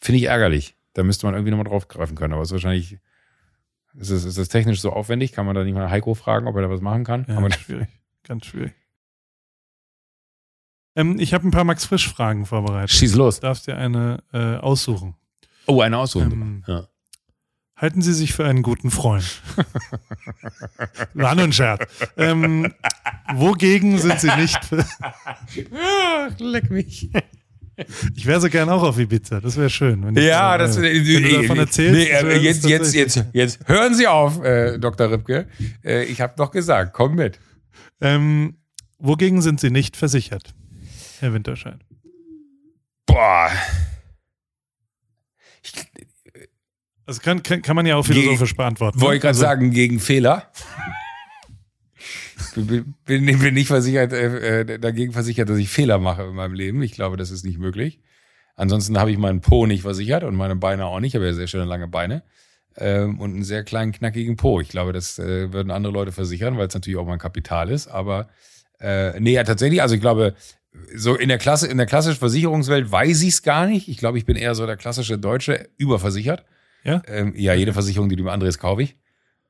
finde 0.00 0.18
ich 0.18 0.24
ärgerlich. 0.24 0.76
Da 0.94 1.02
müsste 1.02 1.26
man 1.26 1.34
irgendwie 1.34 1.50
nochmal 1.50 1.64
draufgreifen 1.66 2.16
können, 2.16 2.34
aber 2.34 2.42
es 2.42 2.48
ist 2.48 2.52
wahrscheinlich, 2.52 2.98
ist 3.94 4.10
es, 4.10 4.24
ist 4.24 4.36
es 4.36 4.48
technisch 4.48 4.80
so 4.80 4.92
aufwendig? 4.92 5.32
Kann 5.32 5.44
man 5.46 5.54
da 5.54 5.64
nicht 5.64 5.74
mal 5.74 5.90
Heiko 5.90 6.14
fragen, 6.14 6.46
ob 6.46 6.54
er 6.56 6.62
da 6.62 6.70
was 6.70 6.80
machen 6.80 7.04
kann? 7.04 7.24
Ja, 7.28 7.36
aber, 7.38 7.50
schwierig. 7.50 7.88
Ganz 8.24 8.46
schwierig. 8.46 8.74
Ähm, 10.94 11.18
ich 11.18 11.32
habe 11.34 11.46
ein 11.48 11.50
paar 11.50 11.64
Max 11.64 11.84
Frisch-Fragen 11.86 12.46
vorbereitet. 12.46 12.90
schieß 12.90 13.14
los. 13.14 13.36
Du 13.40 13.46
darfst 13.46 13.66
dir 13.66 13.76
eine 13.76 14.22
äh, 14.32 14.56
aussuchen. 14.56 15.14
Oh, 15.66 15.80
eine 15.80 15.98
Aussuchung. 15.98 16.32
Ähm, 16.32 16.64
ja. 16.66 16.88
Halten 17.76 18.02
Sie 18.02 18.12
sich 18.12 18.32
für 18.32 18.44
einen 18.44 18.62
guten 18.62 18.90
Freund. 18.90 19.42
War 21.14 21.34
nur 21.34 21.44
ein 21.44 21.52
Scherz. 21.52 21.84
Ähm, 22.16 22.72
wogegen 23.34 23.98
sind 23.98 24.20
Sie 24.20 24.30
nicht? 24.36 24.58
Ach, 25.74 26.38
leck 26.38 26.70
mich. 26.70 27.10
Ich 28.14 28.26
wäre 28.26 28.40
so 28.40 28.48
gern 28.48 28.68
auch 28.68 28.82
auf 28.82 28.98
Ibiza. 28.98 29.40
Das 29.40 29.56
wäre 29.56 29.70
schön. 29.70 30.04
Wenn 30.04 30.16
ich, 30.16 30.24
Ja, 30.24 30.54
äh, 30.54 30.58
das 30.58 30.80
wenn 30.80 31.04
du 31.04 31.40
davon 31.42 31.58
erzählst. 31.58 31.94
Nee, 31.94 32.12
das 32.12 32.22
äh, 32.22 32.36
jetzt, 32.38 32.64
das 32.64 32.70
jetzt, 32.70 32.94
jetzt, 32.94 33.24
jetzt 33.32 33.68
hören 33.68 33.94
Sie 33.94 34.06
auf, 34.06 34.42
äh, 34.44 34.78
Dr. 34.78 35.10
Ripke. 35.10 35.48
Äh, 35.82 36.04
ich 36.04 36.20
habe 36.20 36.34
doch 36.36 36.50
gesagt, 36.50 36.92
komm 36.92 37.14
mit. 37.16 37.40
Ähm, 38.00 38.58
wogegen 38.98 39.40
sind 39.42 39.58
Sie 39.58 39.70
nicht 39.70 39.96
versichert, 39.96 40.54
Herr 41.20 41.32
Winterscheid? 41.32 41.80
Boah. 43.06 43.50
Ich 45.64 45.72
Also 47.06 47.20
kann, 47.20 47.42
kann, 47.42 47.62
kann 47.62 47.76
man 47.76 47.86
ja 47.86 47.96
auch 47.96 48.06
philosophisch 48.06 48.54
beantworten. 48.56 49.00
wollte 49.00 49.20
gerade 49.20 49.28
also, 49.28 49.40
sagen, 49.40 49.70
gegen 49.70 50.00
Fehler. 50.00 50.50
Ich 52.56 52.66
bin, 52.66 52.94
bin, 53.06 53.38
bin 53.38 53.54
nicht 53.54 53.68
versichert, 53.68 54.12
äh, 54.12 54.60
äh, 54.60 54.78
dagegen 54.78 55.12
versichert, 55.12 55.48
dass 55.48 55.58
ich 55.58 55.68
Fehler 55.68 55.98
mache 55.98 56.24
in 56.24 56.34
meinem 56.34 56.54
Leben. 56.54 56.82
Ich 56.82 56.92
glaube, 56.92 57.16
das 57.16 57.30
ist 57.30 57.44
nicht 57.44 57.58
möglich. 57.58 58.00
Ansonsten 58.56 58.98
habe 58.98 59.10
ich 59.10 59.16
meinen 59.16 59.40
Po 59.40 59.64
nicht 59.66 59.82
versichert 59.82 60.24
und 60.24 60.34
meine 60.34 60.56
Beine 60.56 60.86
auch 60.86 61.00
nicht. 61.00 61.12
Ich 61.12 61.14
habe 61.14 61.26
ja 61.26 61.32
sehr 61.32 61.46
schöne 61.46 61.64
lange 61.64 61.88
Beine 61.88 62.24
ähm, 62.76 63.20
und 63.20 63.32
einen 63.34 63.44
sehr 63.44 63.64
kleinen, 63.64 63.92
knackigen 63.92 64.36
Po. 64.36 64.60
Ich 64.60 64.68
glaube, 64.68 64.92
das 64.92 65.18
äh, 65.18 65.52
würden 65.52 65.70
andere 65.70 65.92
Leute 65.92 66.12
versichern, 66.12 66.58
weil 66.58 66.66
es 66.66 66.74
natürlich 66.74 66.98
auch 66.98 67.06
mein 67.06 67.18
Kapital 67.18 67.70
ist. 67.70 67.88
Aber 67.88 68.28
äh, 68.80 69.18
nee, 69.20 69.32
ja, 69.32 69.44
tatsächlich. 69.44 69.80
Also 69.80 69.94
ich 69.94 70.00
glaube, 70.00 70.34
so 70.94 71.14
in 71.14 71.28
der 71.28 71.38
Klasse, 71.38 71.68
in 71.68 71.76
der 71.76 71.86
klassischen 71.86 72.18
Versicherungswelt 72.18 72.90
weiß 72.90 73.22
ich 73.22 73.28
es 73.30 73.42
gar 73.42 73.66
nicht. 73.66 73.88
Ich 73.88 73.98
glaube, 73.98 74.18
ich 74.18 74.26
bin 74.26 74.36
eher 74.36 74.54
so 74.54 74.66
der 74.66 74.76
klassische 74.76 75.18
Deutsche, 75.18 75.68
überversichert. 75.76 76.44
Ja? 76.84 77.02
Ähm, 77.06 77.34
ja, 77.36 77.54
jede 77.54 77.72
Versicherung, 77.72 78.08
die 78.08 78.16
du 78.16 78.24
mir 78.24 78.32
andrehst, 78.32 78.58
kaufe 78.58 78.82
ich. 78.82 78.96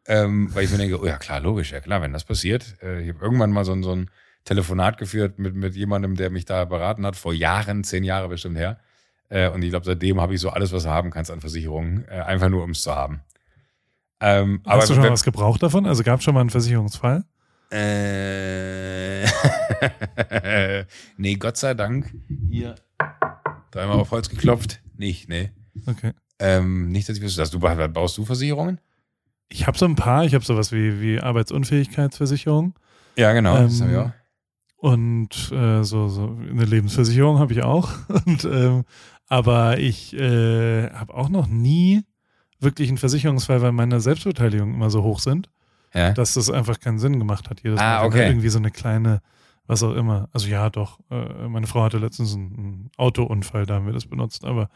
Ähm, 0.07 0.53
weil 0.55 0.65
ich 0.65 0.71
mir 0.71 0.79
denke, 0.79 1.01
oh 1.01 1.07
ja 1.07 1.17
klar, 1.17 1.41
logisch, 1.41 1.73
ja 1.73 1.81
klar, 1.81 2.03
wenn 2.03 2.13
das 2.13 2.25
passiert. 2.25 2.77
Äh, 2.83 3.03
ich 3.03 3.09
habe 3.11 3.25
irgendwann 3.25 3.53
mal 3.53 3.65
so 3.65 3.73
ein, 3.73 3.83
so 3.83 3.95
ein 3.95 4.11
Telefonat 4.45 4.99
geführt 4.99 5.39
mit, 5.39 5.55
mit 5.55 5.77
jemandem, 5.77 6.17
der 6.17 6.31
mich 6.31 6.45
da 6.45 6.65
beraten 6.65 7.07
hat, 7.07 7.15
vor 7.17 7.33
Jahren, 7.33 7.85
zehn 7.85 8.03
Jahre 8.03 8.29
bestimmt 8.29 8.59
her. 8.59 8.81
Äh, 9.29 9.49
und 9.49 9.63
ich 9.63 9.71
glaube, 9.71 9.87
seitdem 9.87 10.21
habe 10.21 10.35
ich 10.35 10.41
so 10.41 10.51
alles, 10.51 10.73
was 10.73 10.83
du 10.83 10.91
haben 10.91 11.11
kannst 11.11 11.31
an 11.31 11.41
Versicherungen, 11.41 12.05
äh, 12.09 12.21
einfach 12.21 12.49
nur, 12.49 12.65
um 12.65 12.71
es 12.71 12.83
zu 12.83 12.95
haben. 12.95 13.21
Ähm, 14.21 14.61
aber 14.65 14.83
Hast 14.83 14.91
du 14.91 14.95
schon 14.95 15.03
mal 15.05 15.11
was 15.11 15.25
gebraucht 15.25 15.63
davon? 15.63 15.87
Also 15.87 16.03
gab 16.03 16.19
es 16.19 16.25
schon 16.25 16.35
mal 16.35 16.41
einen 16.41 16.51
Versicherungsfall? 16.51 17.25
Äh, 17.71 19.25
nee, 21.17 21.37
Gott 21.37 21.57
sei 21.57 21.75
Dank. 21.75 22.13
Hier. 22.51 22.75
Dreimal 23.71 23.99
auf 23.99 24.11
Holz 24.11 24.29
geklopft. 24.29 24.83
Nicht, 24.97 25.29
nee. 25.29 25.51
Okay. 25.87 26.13
Ähm, 26.39 26.89
nicht, 26.91 27.09
dass 27.09 27.17
ich 27.17 27.23
wüsste, 27.23 27.41
dass 27.41 27.51
du 27.51 27.59
baust 27.61 28.19
du 28.19 28.25
Versicherungen? 28.25 28.81
Ich 29.49 29.67
habe 29.67 29.77
so 29.79 29.85
ein 29.85 29.95
paar. 29.97 30.25
Ich 30.25 30.35
habe 30.35 30.45
sowas 30.45 30.73
wie, 30.73 31.01
wie 31.01 31.21
Arbeitsunfähigkeitsversicherung 31.21 32.75
Ja, 33.17 33.33
genau. 33.33 33.57
Ähm, 33.57 33.65
das 33.65 33.81
hab 33.81 33.91
ich 33.91 33.97
auch. 33.97 34.11
und 34.77 35.53
äh, 35.53 35.83
so, 35.85 36.09
so 36.09 36.37
eine 36.51 36.65
Lebensversicherung 36.65 37.39
habe 37.39 37.53
ich 37.53 37.63
auch. 37.63 37.91
Und, 38.27 38.45
ähm, 38.45 38.85
aber 39.29 39.79
ich 39.79 40.15
äh, 40.15 40.91
habe 40.91 41.15
auch 41.15 41.29
noch 41.29 41.47
nie 41.47 42.03
wirklich 42.61 42.89
einen 42.89 42.99
Versicherungsfall, 42.99 43.63
weil 43.63 43.73
meine 43.73 44.01
Selbstbeteiligung 44.01 44.75
immer 44.75 44.91
so 44.91 45.03
hoch 45.03 45.21
sind, 45.21 45.49
Ja. 45.95 46.13
dass 46.13 46.35
das 46.35 46.51
einfach 46.51 46.81
keinen 46.81 46.99
Sinn 46.99 47.19
gemacht 47.19 47.49
hat. 47.51 47.63
Jedes 47.63 47.81
Ah, 47.81 48.01
Mal 48.01 48.07
okay. 48.07 48.27
irgendwie 48.27 48.49
so 48.51 48.59
eine 48.59 48.71
kleine, 48.71 49.21
was 49.67 49.83
auch 49.83 49.95
immer. 49.95 50.29
Also 50.33 50.49
ja, 50.49 50.69
doch. 50.71 50.99
Äh, 51.11 51.49
meine 51.49 51.67
Frau 51.67 51.83
hatte 51.83 51.99
letztens 51.99 52.35
einen 52.35 52.91
Autounfall, 52.97 53.67
da 53.67 53.75
haben 53.77 53.87
wir 53.87 53.93
das 53.93 54.07
benutzt, 54.07 54.45
aber 54.45 54.69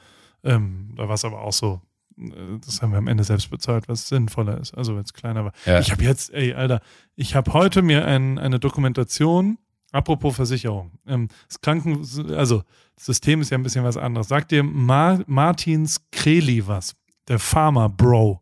ähm, 0.45 0.93
da 0.97 1.09
war 1.09 1.15
es 1.15 1.25
aber 1.25 1.41
auch 1.43 1.53
so. 1.53 1.81
äh, 2.19 2.31
Das 2.65 2.83
haben 2.83 2.93
wir 2.93 2.99
am 2.99 3.09
Ende 3.09 3.25
selbst 3.25 3.51
bezahlt, 3.51 3.89
was 3.89 4.09
sinnvoller 4.09 4.59
ist. 4.61 4.75
Also 4.75 4.95
wenn 4.97 5.03
es 5.03 5.13
kleiner 5.13 5.45
war. 5.45 5.53
Ja. 5.65 5.81
Ich 5.81 5.91
habe 5.91 6.03
jetzt, 6.05 6.33
ey, 6.33 6.55
Alter, 6.55 6.81
ich 7.15 7.35
habe 7.35 7.53
heute 7.53 7.83
mir 7.83 8.07
ein, 8.07 8.39
eine 8.39 8.59
Dokumentation, 8.59 9.59
apropos 9.93 10.37
Versicherung. 10.37 10.93
Ähm, 11.07 11.29
das 11.49 11.61
Kranken, 11.61 11.99
also 12.37 12.63
das 12.97 13.07
System 13.07 13.41
ist 13.41 13.51
ja 13.51 13.59
ein 13.59 13.63
bisschen 13.63 13.85
was 13.85 13.97
anderes. 13.97 14.29
Sagt 14.29 14.51
dir 14.51 14.63
Mar 14.63 15.21
Martins 15.27 16.01
Kreli 16.13 16.67
was? 16.67 16.95
Der 17.29 17.39
Farmer 17.39 17.89
Bro. 17.89 18.41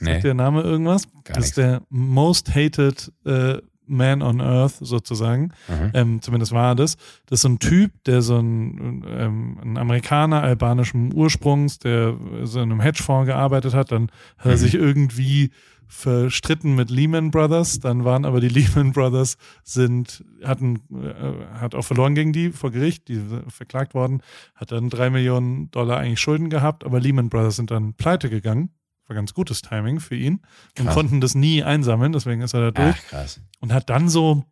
Sagt 0.00 0.02
Nee. 0.02 0.20
der 0.20 0.34
Name 0.34 0.62
irgendwas? 0.62 1.08
Gar 1.24 1.34
das 1.36 1.46
ist 1.46 1.56
der 1.56 1.82
most 1.88 2.54
hated 2.54 3.12
äh, 3.24 3.58
man 3.88 4.22
on 4.22 4.40
earth 4.40 4.76
sozusagen. 4.80 5.52
Mhm. 5.68 5.90
Ähm, 5.94 6.22
zumindest 6.22 6.52
war 6.52 6.72
er 6.72 6.74
das. 6.74 6.96
Das 7.26 7.38
ist 7.38 7.42
so 7.42 7.48
ein 7.48 7.58
Typ, 7.58 7.92
der 8.04 8.22
so 8.22 8.38
ein, 8.38 9.04
ähm, 9.08 9.58
ein 9.62 9.76
Amerikaner 9.78 10.42
albanischen 10.42 11.12
Ursprungs, 11.14 11.78
der 11.78 12.16
so 12.44 12.60
in 12.60 12.70
einem 12.72 12.80
Hedgefonds 12.80 13.26
gearbeitet 13.26 13.74
hat. 13.74 13.92
Dann 13.92 14.10
hat 14.38 14.46
er 14.46 14.52
Mhm. 14.52 14.56
sich 14.56 14.74
irgendwie 14.74 15.50
verstritten 15.90 16.74
mit 16.74 16.90
Lehman 16.90 17.30
Brothers. 17.30 17.80
Dann 17.80 18.04
waren 18.04 18.24
aber 18.26 18.40
die 18.40 18.48
Lehman 18.84 18.92
Brothers 18.92 19.36
sind, 19.64 20.22
hatten, 20.44 20.80
äh, 20.92 21.58
hat 21.58 21.74
auch 21.74 21.82
verloren 21.82 22.14
gegen 22.14 22.32
die 22.32 22.50
vor 22.50 22.70
Gericht, 22.70 23.08
die 23.08 23.20
verklagt 23.48 23.94
worden, 23.94 24.20
hat 24.54 24.70
dann 24.70 24.90
drei 24.90 25.08
Millionen 25.10 25.70
Dollar 25.70 25.98
eigentlich 25.98 26.20
Schulden 26.20 26.50
gehabt, 26.50 26.84
aber 26.84 27.00
Lehman 27.00 27.30
Brothers 27.30 27.56
sind 27.56 27.70
dann 27.70 27.94
pleite 27.94 28.28
gegangen. 28.30 28.68
War 29.08 29.16
ganz 29.16 29.34
gutes 29.34 29.62
Timing 29.62 30.00
für 30.00 30.14
ihn 30.14 30.40
und 30.78 30.84
Krass. 30.84 30.94
konnten 30.94 31.20
das 31.20 31.34
nie 31.34 31.62
einsammeln, 31.62 32.12
deswegen 32.12 32.42
ist 32.42 32.54
er 32.54 32.70
da 32.70 32.70
durch 32.70 32.96
Ach, 33.06 33.10
krass. 33.10 33.40
und 33.60 33.72
hat 33.72 33.90
dann 33.90 34.08
so 34.08 34.44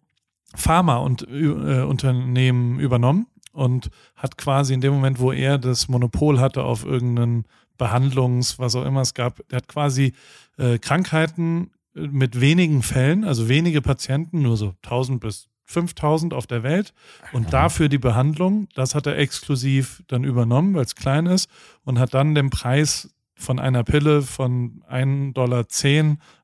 Pharma 0.54 0.96
und 0.96 1.26
äh, 1.28 1.82
Unternehmen 1.82 2.80
übernommen 2.80 3.26
und 3.52 3.90
hat 4.14 4.36
quasi 4.38 4.74
in 4.74 4.80
dem 4.80 4.94
Moment, 4.94 5.18
wo 5.18 5.32
er 5.32 5.58
das 5.58 5.88
Monopol 5.88 6.40
hatte 6.40 6.64
auf 6.64 6.84
irgendeinen 6.84 7.44
Behandlungs, 7.78 8.58
was 8.58 8.74
auch 8.74 8.84
immer 8.84 9.02
es 9.02 9.14
gab, 9.14 9.40
er 9.50 9.58
hat 9.58 9.68
quasi 9.68 10.14
äh, 10.56 10.78
Krankheiten 10.78 11.70
äh, 11.94 12.00
mit 12.06 12.40
wenigen 12.40 12.82
Fällen, 12.82 13.24
also 13.24 13.48
wenige 13.48 13.82
Patienten, 13.82 14.42
nur 14.42 14.56
so 14.56 14.74
1000 14.84 15.20
bis 15.20 15.48
5000 15.68 16.32
auf 16.32 16.46
der 16.46 16.62
Welt 16.62 16.94
und 17.32 17.52
dafür 17.52 17.88
die 17.88 17.98
Behandlung, 17.98 18.68
das 18.74 18.94
hat 18.94 19.06
er 19.06 19.18
exklusiv 19.18 20.02
dann 20.06 20.22
übernommen, 20.22 20.74
weil 20.74 20.84
es 20.84 20.94
klein 20.94 21.26
ist 21.26 21.50
und 21.84 21.98
hat 21.98 22.14
dann 22.14 22.36
den 22.36 22.50
Preis 22.50 23.12
von 23.36 23.58
einer 23.58 23.84
Pille 23.84 24.22
von 24.22 24.82
1,10 24.90 25.32
Dollar 25.34 25.66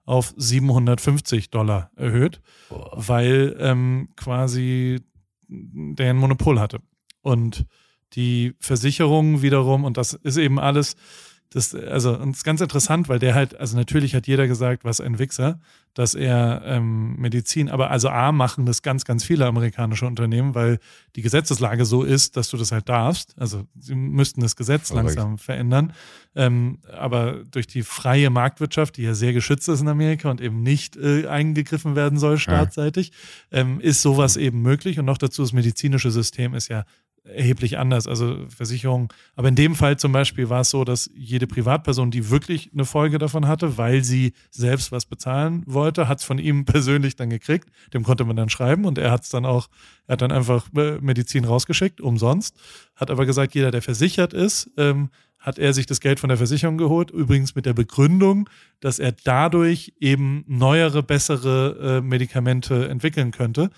auf 0.04 0.34
750 0.36 1.50
Dollar 1.50 1.90
erhöht 1.96 2.40
Boah. 2.68 2.92
weil 2.94 3.56
ähm, 3.58 4.10
quasi 4.16 5.00
der 5.48 6.10
ein 6.10 6.16
Monopol 6.16 6.60
hatte. 6.60 6.80
Und 7.22 7.66
die 8.14 8.54
Versicherung 8.58 9.42
wiederum, 9.42 9.84
und 9.84 9.96
das 9.96 10.12
ist 10.14 10.36
eben 10.36 10.58
alles, 10.58 10.96
das, 11.52 11.74
also, 11.74 12.18
und 12.18 12.30
es 12.30 12.38
ist 12.38 12.44
ganz 12.44 12.62
interessant, 12.62 13.08
weil 13.10 13.18
der 13.18 13.34
halt, 13.34 13.58
also 13.60 13.76
natürlich 13.76 14.14
hat 14.14 14.26
jeder 14.26 14.46
gesagt, 14.46 14.84
was 14.84 15.00
ein 15.00 15.18
Wichser, 15.18 15.60
dass 15.92 16.14
er 16.14 16.62
ähm, 16.64 17.16
Medizin, 17.16 17.68
aber 17.68 17.90
also 17.90 18.08
A 18.08 18.32
machen 18.32 18.64
das 18.64 18.80
ganz, 18.80 19.04
ganz 19.04 19.22
viele 19.24 19.44
amerikanische 19.44 20.06
Unternehmen, 20.06 20.54
weil 20.54 20.78
die 21.14 21.20
Gesetzeslage 21.20 21.84
so 21.84 22.02
ist, 22.02 22.38
dass 22.38 22.48
du 22.48 22.56
das 22.56 22.72
halt 22.72 22.88
darfst. 22.88 23.34
Also 23.38 23.66
sie 23.78 23.94
müssten 23.94 24.40
das 24.40 24.56
Gesetz 24.56 24.88
Verrückt. 24.88 25.14
langsam 25.14 25.36
verändern. 25.36 25.92
Ähm, 26.34 26.78
aber 26.90 27.44
durch 27.50 27.66
die 27.66 27.82
freie 27.82 28.30
Marktwirtschaft, 28.30 28.96
die 28.96 29.02
ja 29.02 29.12
sehr 29.12 29.34
geschützt 29.34 29.68
ist 29.68 29.82
in 29.82 29.88
Amerika 29.88 30.30
und 30.30 30.40
eben 30.40 30.62
nicht 30.62 30.96
äh, 30.96 31.26
eingegriffen 31.26 31.94
werden 31.94 32.18
soll, 32.18 32.38
staatsseitig, 32.38 33.12
ähm, 33.50 33.78
ist 33.80 34.00
sowas 34.00 34.38
eben 34.38 34.62
möglich. 34.62 34.98
Und 34.98 35.04
noch 35.04 35.18
dazu, 35.18 35.42
das 35.42 35.52
medizinische 35.52 36.10
System 36.10 36.54
ist 36.54 36.68
ja 36.68 36.84
erheblich 37.24 37.78
anders. 37.78 38.08
Also 38.08 38.46
Versicherung. 38.48 39.12
Aber 39.36 39.48
in 39.48 39.54
dem 39.54 39.74
Fall 39.74 39.96
zum 39.96 40.12
Beispiel 40.12 40.50
war 40.50 40.62
es 40.62 40.70
so, 40.70 40.84
dass 40.84 41.10
jede 41.14 41.46
Privatperson, 41.46 42.10
die 42.10 42.30
wirklich 42.30 42.70
eine 42.72 42.84
Folge 42.84 43.18
davon 43.18 43.46
hatte, 43.46 43.78
weil 43.78 44.02
sie 44.02 44.32
selbst 44.50 44.92
was 44.92 45.06
bezahlen 45.06 45.62
wollte, 45.66 46.08
hat 46.08 46.18
es 46.18 46.24
von 46.24 46.38
ihm 46.38 46.64
persönlich 46.66 47.16
dann 47.16 47.30
gekriegt. 47.30 47.68
Dem 47.94 48.02
konnte 48.02 48.24
man 48.24 48.36
dann 48.36 48.48
schreiben 48.48 48.84
und 48.84 48.98
er 48.98 49.10
hat 49.10 49.22
es 49.22 49.28
dann 49.28 49.46
auch, 49.46 49.68
er 50.06 50.14
hat 50.14 50.22
dann 50.22 50.32
einfach 50.32 50.66
äh, 50.76 50.98
Medizin 51.00 51.44
rausgeschickt, 51.44 52.00
umsonst. 52.00 52.56
Hat 52.96 53.10
aber 53.10 53.26
gesagt, 53.26 53.54
jeder, 53.54 53.70
der 53.70 53.82
versichert 53.82 54.32
ist, 54.32 54.70
ähm, 54.76 55.10
hat 55.38 55.58
er 55.58 55.72
sich 55.72 55.86
das 55.86 56.00
Geld 56.00 56.20
von 56.20 56.28
der 56.28 56.38
Versicherung 56.38 56.78
geholt, 56.78 57.10
übrigens 57.10 57.56
mit 57.56 57.66
der 57.66 57.72
Begründung, 57.72 58.48
dass 58.78 59.00
er 59.00 59.12
dadurch 59.12 59.92
eben 59.98 60.44
neuere, 60.46 61.02
bessere 61.02 61.98
äh, 61.98 62.00
Medikamente 62.00 62.88
entwickeln 62.88 63.32
könnte. 63.32 63.70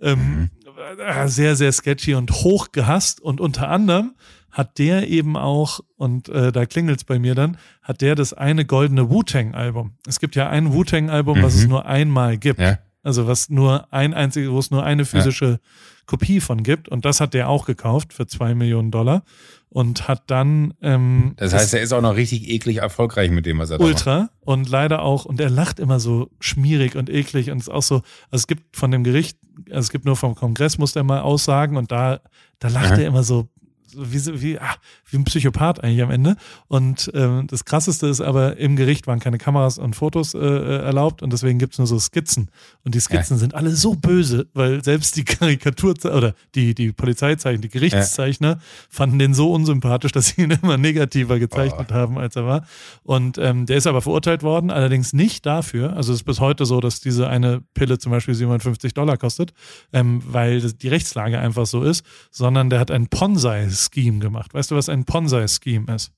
Ähm, 0.00 0.18
mhm. 0.18 0.50
Äh, 0.98 1.28
sehr, 1.28 1.56
sehr 1.56 1.72
sketchy 1.72 2.14
und 2.14 2.30
hoch 2.30 2.72
gehasst. 2.72 3.20
Und 3.20 3.40
unter 3.40 3.68
anderem 3.68 4.14
hat 4.50 4.78
der 4.78 5.08
eben 5.08 5.36
auch, 5.36 5.80
und 5.96 6.28
äh, 6.28 6.52
da 6.52 6.66
klingelt's 6.66 7.04
bei 7.04 7.18
mir 7.18 7.34
dann, 7.34 7.56
hat 7.82 8.00
der 8.00 8.14
das 8.14 8.32
eine 8.32 8.64
goldene 8.64 9.10
Wu-Tang-Album. 9.10 9.92
Es 10.06 10.18
gibt 10.18 10.34
ja 10.34 10.48
ein 10.48 10.72
Wu-Tang-Album, 10.72 11.38
mhm. 11.38 11.42
was 11.42 11.54
es 11.54 11.64
mhm. 11.64 11.70
nur 11.70 11.86
einmal 11.86 12.36
gibt. 12.38 12.60
Ja. 12.60 12.78
Also 13.02 13.26
was 13.26 13.48
nur 13.48 13.92
ein 13.92 14.12
einziges, 14.12 14.50
wo 14.50 14.58
es 14.58 14.70
nur 14.70 14.84
eine 14.84 15.04
physische 15.04 15.46
ja. 15.46 15.58
Kopie 16.06 16.40
von 16.40 16.62
gibt. 16.62 16.88
Und 16.88 17.04
das 17.04 17.20
hat 17.20 17.32
der 17.34 17.48
auch 17.48 17.64
gekauft 17.64 18.12
für 18.12 18.26
zwei 18.26 18.54
Millionen 18.54 18.90
Dollar 18.90 19.22
und 19.70 20.08
hat 20.08 20.24
dann. 20.26 20.74
Ähm, 20.82 21.34
das 21.36 21.54
heißt, 21.54 21.74
er 21.74 21.80
ist 21.80 21.92
auch 21.92 22.02
noch 22.02 22.16
richtig 22.16 22.48
eklig 22.50 22.78
erfolgreich 22.78 23.30
mit 23.30 23.46
dem, 23.46 23.58
was 23.58 23.70
er 23.70 23.78
da 23.78 23.84
Ultra 23.84 24.18
macht. 24.22 24.30
und 24.40 24.68
leider 24.68 25.02
auch 25.02 25.24
und 25.24 25.40
er 25.40 25.50
lacht 25.50 25.78
immer 25.80 26.00
so 26.00 26.30
schmierig 26.40 26.96
und 26.96 27.08
eklig 27.08 27.50
und 27.50 27.58
ist 27.58 27.70
auch 27.70 27.82
so. 27.82 27.96
Also 28.30 28.42
es 28.42 28.46
gibt 28.46 28.76
von 28.76 28.90
dem 28.90 29.04
Gericht, 29.04 29.38
also 29.68 29.80
es 29.80 29.90
gibt 29.90 30.04
nur 30.04 30.16
vom 30.16 30.34
Kongress 30.34 30.76
muss 30.76 30.96
er 30.96 31.04
mal 31.04 31.20
Aussagen 31.20 31.76
und 31.76 31.92
da 31.92 32.20
da 32.58 32.68
lacht 32.68 32.92
Aha. 32.92 33.00
er 33.00 33.06
immer 33.06 33.22
so 33.22 33.48
wie, 33.96 34.40
wie, 34.40 34.58
ah, 34.58 34.74
wie 35.08 35.16
ein 35.16 35.24
Psychopath 35.24 35.82
eigentlich 35.82 36.02
am 36.02 36.10
Ende. 36.10 36.36
Und 36.68 37.10
ähm, 37.14 37.46
das 37.46 37.64
Krasseste 37.64 38.06
ist 38.06 38.20
aber, 38.20 38.56
im 38.56 38.76
Gericht 38.76 39.06
waren 39.06 39.20
keine 39.20 39.38
Kameras 39.38 39.78
und 39.78 39.96
Fotos 39.96 40.34
äh, 40.34 40.38
äh 40.38 40.80
erlaubt 40.80 41.22
und 41.22 41.32
deswegen 41.32 41.58
gibt's 41.58 41.78
nur 41.78 41.86
so 41.86 41.98
Skizzen. 41.98 42.50
Und 42.84 42.94
die 42.94 43.00
Skizzen 43.00 43.36
ja. 43.36 43.40
sind 43.40 43.54
alle 43.54 43.70
so 43.70 43.94
böse, 43.94 44.48
weil 44.54 44.82
selbst 44.84 45.16
die 45.16 45.24
Karikatur 45.24 45.94
oder 46.04 46.34
die, 46.54 46.74
die 46.74 46.92
Polizeizeichen, 46.92 47.60
die 47.60 47.68
Gerichtszeichner 47.68 48.48
ja. 48.48 48.60
fanden 48.88 49.18
den 49.18 49.34
so 49.34 49.52
unsympathisch, 49.52 50.12
dass 50.12 50.28
sie 50.28 50.42
ihn 50.42 50.50
immer 50.50 50.76
negativer 50.76 51.38
gezeichnet 51.38 51.88
oh. 51.90 51.94
haben, 51.94 52.18
als 52.18 52.36
er 52.36 52.46
war. 52.46 52.66
Und 53.02 53.38
ähm, 53.38 53.66
der 53.66 53.76
ist 53.76 53.86
aber 53.86 54.02
verurteilt 54.02 54.42
worden, 54.42 54.70
allerdings 54.70 55.12
nicht 55.12 55.46
dafür. 55.46 55.96
Also 55.96 56.12
es 56.12 56.20
ist 56.20 56.24
bis 56.24 56.40
heute 56.40 56.66
so, 56.66 56.80
dass 56.80 57.00
diese 57.00 57.28
eine 57.28 57.62
Pille 57.74 57.98
zum 57.98 58.12
Beispiel 58.12 58.34
750 58.34 58.94
Dollar 58.94 59.16
kostet, 59.16 59.52
ähm, 59.92 60.22
weil 60.26 60.60
die 60.60 60.88
Rechtslage 60.88 61.38
einfach 61.38 61.66
so 61.66 61.82
ist, 61.82 62.04
sondern 62.30 62.70
der 62.70 62.80
hat 62.80 62.90
ein 62.90 63.08
Ponsai 63.08 63.68
Scheme 63.80 64.18
gemacht. 64.18 64.54
Weißt 64.54 64.70
du, 64.70 64.76
was 64.76 64.88
ein 64.88 65.04
Bonsai-Scheme 65.04 65.94
ist? 65.94 66.12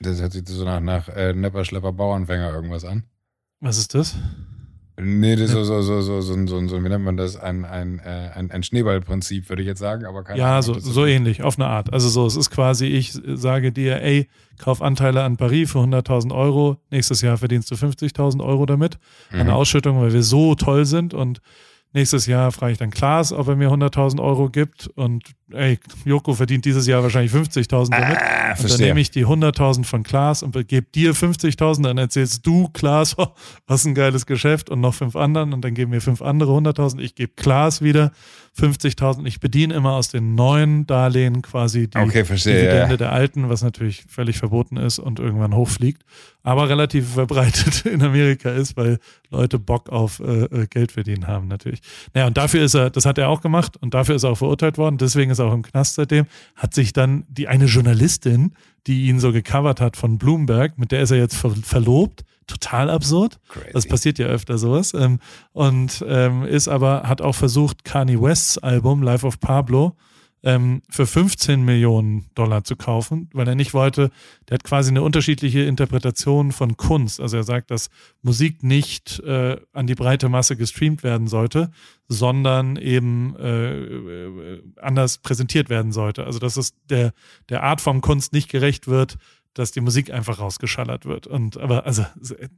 Das 0.00 0.20
hört 0.20 0.32
sich 0.32 0.46
so 0.46 0.64
nach, 0.64 0.80
nach 0.80 1.08
äh, 1.08 1.32
Nepper, 1.32 1.64
Schlepper, 1.64 1.92
Bauernfänger 1.92 2.52
irgendwas 2.52 2.84
an. 2.84 3.04
Was 3.60 3.78
ist 3.78 3.94
das? 3.94 4.14
Nee, 4.98 5.36
das 5.36 5.50
ist 5.50 5.52
so, 5.52 5.64
so, 5.64 5.82
so, 5.82 6.00
so, 6.00 6.20
so, 6.22 6.46
so, 6.46 6.68
so, 6.68 6.84
wie 6.84 6.88
nennt 6.88 7.04
man 7.04 7.18
das? 7.18 7.36
Ein, 7.36 7.66
ein, 7.66 7.98
äh, 7.98 8.30
ein, 8.34 8.50
ein 8.50 8.62
Schneeballprinzip, 8.62 9.48
würde 9.50 9.60
ich 9.60 9.68
jetzt 9.68 9.78
sagen, 9.78 10.06
aber 10.06 10.24
keine 10.24 10.38
Ja, 10.38 10.58
Ahnung, 10.58 10.62
so, 10.62 10.78
so 10.78 11.04
ähnlich, 11.04 11.42
auf 11.42 11.58
eine 11.58 11.66
Art. 11.66 11.92
Also 11.92 12.08
so, 12.08 12.24
es 12.26 12.34
ist 12.34 12.50
quasi, 12.50 12.86
ich 12.86 13.12
sage 13.12 13.72
dir, 13.72 14.00
ey, 14.00 14.26
kauf 14.58 14.80
Anteile 14.80 15.22
an 15.22 15.36
Paris 15.36 15.70
für 15.70 15.80
100.000 15.80 16.34
Euro, 16.34 16.78
nächstes 16.90 17.20
Jahr 17.20 17.36
verdienst 17.36 17.70
du 17.70 17.74
50.000 17.74 18.42
Euro 18.42 18.64
damit. 18.64 18.98
Mhm. 19.32 19.40
Eine 19.40 19.54
Ausschüttung, 19.54 20.00
weil 20.00 20.14
wir 20.14 20.22
so 20.22 20.54
toll 20.54 20.86
sind 20.86 21.12
und 21.12 21.42
nächstes 21.96 22.26
Jahr 22.26 22.52
frage 22.52 22.72
ich 22.72 22.78
dann 22.78 22.90
Klaas, 22.90 23.32
ob 23.32 23.48
er 23.48 23.56
mir 23.56 23.70
100.000 23.70 24.22
Euro 24.22 24.50
gibt 24.50 24.86
und 24.94 25.24
ey, 25.52 25.78
Joko 26.04 26.34
verdient 26.34 26.64
dieses 26.64 26.86
Jahr 26.86 27.02
wahrscheinlich 27.02 27.32
50.000 27.32 27.90
damit. 27.90 28.18
Ah, 28.18 28.54
und 28.60 28.70
dann 28.70 28.80
nehme 28.80 29.00
ich 29.00 29.10
die 29.10 29.26
100.000 29.26 29.84
von 29.84 30.02
Klaas 30.02 30.42
und 30.42 30.52
gebe 30.68 30.86
dir 30.94 31.14
50.000, 31.14 31.82
dann 31.82 31.98
erzählst 31.98 32.46
du 32.46 32.68
Klaas, 32.68 33.18
oh, 33.18 33.28
was 33.66 33.84
ein 33.86 33.94
geiles 33.94 34.26
Geschäft 34.26 34.70
und 34.70 34.80
noch 34.80 34.94
fünf 34.94 35.16
anderen 35.16 35.52
und 35.52 35.64
dann 35.64 35.74
geben 35.74 35.90
mir 35.90 36.00
fünf 36.00 36.22
andere 36.22 36.52
100.000. 36.52 37.00
Ich 37.00 37.14
gebe 37.14 37.32
Klaas 37.34 37.80
wieder 37.80 38.12
50.000. 38.58 39.26
Ich 39.26 39.40
bediene 39.40 39.74
immer 39.74 39.92
aus 39.92 40.08
den 40.08 40.34
neuen 40.34 40.86
Darlehen 40.86 41.42
quasi 41.42 41.88
die 41.88 41.98
okay, 41.98 42.24
verstehe, 42.24 42.60
Dividende 42.60 42.94
ja. 42.94 42.96
der 42.96 43.12
alten, 43.12 43.48
was 43.48 43.62
natürlich 43.62 44.04
völlig 44.08 44.38
verboten 44.38 44.76
ist 44.76 44.98
und 44.98 45.18
irgendwann 45.18 45.54
hochfliegt, 45.54 46.02
aber 46.46 46.68
relativ 46.68 47.14
verbreitet 47.14 47.84
in 47.86 48.00
Amerika 48.02 48.50
ist, 48.50 48.76
weil 48.76 49.00
Leute 49.30 49.58
Bock 49.58 49.88
auf 49.88 50.20
äh, 50.20 50.44
äh, 50.44 50.66
Geld 50.68 50.92
verdienen 50.92 51.26
haben 51.26 51.48
natürlich. 51.48 51.80
Naja, 52.14 52.28
und 52.28 52.36
dafür 52.36 52.62
ist 52.62 52.74
er, 52.74 52.88
das 52.88 53.04
hat 53.04 53.18
er 53.18 53.30
auch 53.30 53.40
gemacht 53.40 53.76
und 53.76 53.94
dafür 53.94 54.14
ist 54.14 54.22
er 54.22 54.30
auch 54.30 54.38
verurteilt 54.38 54.78
worden. 54.78 54.96
Deswegen 54.96 55.32
ist 55.32 55.40
er 55.40 55.46
auch 55.46 55.52
im 55.52 55.62
Knast 55.62 55.96
seitdem. 55.96 56.26
Hat 56.54 56.72
sich 56.72 56.92
dann 56.92 57.24
die 57.28 57.48
eine 57.48 57.64
Journalistin, 57.64 58.54
die 58.86 59.08
ihn 59.08 59.18
so 59.18 59.32
gecovert 59.32 59.80
hat 59.80 59.96
von 59.96 60.18
Bloomberg, 60.18 60.78
mit 60.78 60.92
der 60.92 61.02
ist 61.02 61.10
er 61.10 61.18
jetzt 61.18 61.34
ver 61.34 61.50
verlobt 61.50 62.24
total 62.46 62.90
absurd. 62.90 63.40
Crazy. 63.48 63.70
Das 63.72 63.88
passiert 63.88 64.18
ja 64.20 64.26
öfter 64.26 64.56
sowas. 64.56 64.94
Ähm, 64.94 65.18
und 65.52 66.04
ähm, 66.06 66.44
ist 66.44 66.68
aber, 66.68 67.08
hat 67.08 67.22
auch 67.22 67.34
versucht, 67.34 67.84
Kanye 67.84 68.22
Wests 68.22 68.56
Album 68.58 69.02
Life 69.02 69.26
of 69.26 69.40
Pablo 69.40 69.96
ähm, 70.42 70.82
für 70.88 71.06
15 71.06 71.64
Millionen 71.64 72.26
Dollar 72.34 72.64
zu 72.64 72.76
kaufen, 72.76 73.28
weil 73.32 73.48
er 73.48 73.54
nicht 73.54 73.74
wollte, 73.74 74.10
der 74.48 74.56
hat 74.56 74.64
quasi 74.64 74.90
eine 74.90 75.02
unterschiedliche 75.02 75.62
Interpretation 75.62 76.52
von 76.52 76.76
Kunst. 76.76 77.20
Also 77.20 77.36
er 77.36 77.42
sagt, 77.42 77.70
dass 77.70 77.90
Musik 78.22 78.62
nicht 78.62 79.20
äh, 79.20 79.56
an 79.72 79.86
die 79.86 79.94
breite 79.94 80.28
Masse 80.28 80.56
gestreamt 80.56 81.02
werden 81.02 81.26
sollte, 81.26 81.70
sondern 82.08 82.76
eben 82.76 83.34
äh, 83.38 83.72
äh 83.72 84.62
anders 84.80 85.18
präsentiert 85.18 85.68
werden 85.68 85.92
sollte. 85.92 86.24
Also 86.24 86.38
dass 86.38 86.56
es 86.56 86.74
der, 86.88 87.12
der 87.48 87.62
Art 87.62 87.80
von 87.80 88.00
Kunst 88.00 88.32
nicht 88.32 88.50
gerecht 88.50 88.86
wird, 88.86 89.16
dass 89.56 89.72
die 89.72 89.80
Musik 89.80 90.12
einfach 90.12 90.38
rausgeschallert 90.38 91.06
wird. 91.06 91.26
Und 91.26 91.56
aber, 91.56 91.86
also, 91.86 92.04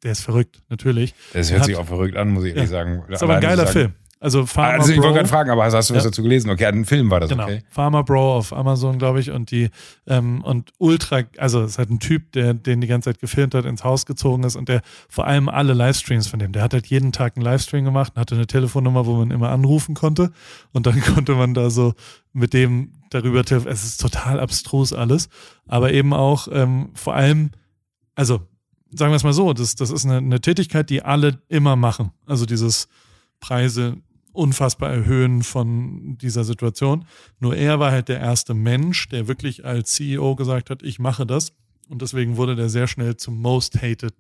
der 0.03 0.13
ist 0.13 0.21
verrückt, 0.21 0.63
natürlich. 0.69 1.15
Das 1.33 1.51
hört 1.51 1.61
hat, 1.61 1.67
sich 1.67 1.77
auch 1.77 1.87
verrückt 1.87 2.17
an, 2.17 2.31
muss 2.31 2.45
ich 2.45 2.51
ehrlich 2.51 2.71
ja, 2.71 2.79
sagen. 2.79 3.05
Ist 3.09 3.23
aber 3.23 3.37
ein 3.37 3.41
geiler 3.41 3.69
Film. 3.69 3.95
Also 4.21 4.47
Pharma 4.47 4.79
Also 4.79 4.93
ich 4.93 4.99
wollte 4.99 5.15
gerade 5.15 5.29
fragen, 5.29 5.51
aber 5.51 5.65
hast 5.65 5.91
du 5.91 5.95
was 5.95 6.03
dazu 6.03 6.23
gelesen? 6.23 6.51
Okay, 6.51 6.67
ein 6.67 6.85
Film 6.85 7.09
war 7.11 7.21
das, 7.21 7.31
genau. 7.31 7.45
okay. 7.45 7.63
Pharma 7.71 8.03
Bro 8.03 8.37
auf 8.37 8.53
Amazon, 8.53 8.99
glaube 8.99 9.21
ich, 9.21 9.31
und 9.31 9.53
die 9.53 9.71
ähm, 10.09 10.43
und 10.43 10.73
ultra, 10.79 11.23
also 11.37 11.63
es 11.63 11.73
ist 11.73 11.79
halt 11.79 11.91
ein 11.91 12.01
Typ, 12.01 12.33
der 12.33 12.53
den 12.55 12.81
die 12.81 12.89
ganze 12.89 13.11
Zeit 13.11 13.21
gefilmt 13.21 13.55
hat, 13.55 13.65
ins 13.65 13.85
Haus 13.85 14.07
gezogen 14.07 14.43
ist 14.43 14.57
und 14.57 14.69
der 14.69 14.83
vor 15.09 15.27
allem 15.27 15.49
alle 15.49 15.73
Livestreams 15.73 16.27
von 16.27 16.41
dem, 16.41 16.51
der 16.51 16.63
hat 16.63 16.75
halt 16.75 16.89
jeden 16.89 17.13
Tag 17.13 17.37
einen 17.37 17.45
Livestream 17.45 17.85
gemacht 17.85 18.15
und 18.17 18.21
hatte 18.21 18.35
eine 18.35 18.49
Telefonnummer, 18.49 19.07
wo 19.07 19.15
man 19.17 19.31
immer 19.31 19.51
anrufen 19.51 19.95
konnte 19.95 20.33
und 20.73 20.87
dann 20.87 21.01
konnte 21.15 21.37
man 21.37 21.55
da 21.55 21.71
so 21.71 21.95
mit 22.33 22.55
dem 22.55 22.93
darüber, 23.11 23.41
es 23.41 23.85
ist 23.85 24.01
total 24.01 24.41
abstrus 24.41 24.93
alles, 24.93 25.29
aber 25.67 25.93
eben 25.93 26.13
auch 26.13 26.49
ähm, 26.51 26.91
vor 26.95 27.15
allem, 27.15 27.51
also 28.17 28.41
sagen 28.91 29.13
wir 29.13 29.17
es 29.17 29.25
mal 29.25 29.33
so, 29.33 29.53
das, 29.53 29.77
das 29.77 29.91
ist 29.91 30.05
eine, 30.05 30.17
eine 30.17 30.41
Tätigkeit, 30.41 30.91
die 30.91 31.03
alle 31.03 31.41
immer 31.49 31.77
machen. 31.77 32.11
Also 32.27 32.47
dieses 32.47 32.89
Preise 33.41 33.99
unfassbar 34.39 34.91
erhöhen 34.91 35.43
von 35.43 36.17
dieser 36.19 36.45
Situation. 36.45 37.05
Nur 37.41 37.57
er 37.57 37.81
war 37.81 37.91
halt 37.91 38.09
der 38.09 38.21
erste 38.21 38.55
Mensch, 38.55 39.09
der 39.09 39.27
wirklich 39.27 39.65
als 39.65 39.95
CEO 39.95 40.37
gesagt 40.37 40.71
hat, 40.71 40.83
ich 40.83 40.99
mache 40.99 41.27
das. 41.27 41.53
Und 41.89 42.03
deswegen 42.03 42.37
wurde 42.37 42.55
der 42.55 42.69
sehr 42.69 42.87
schnell 42.87 43.17
zum 43.17 43.41
most 43.41 43.83
hated 43.83 44.15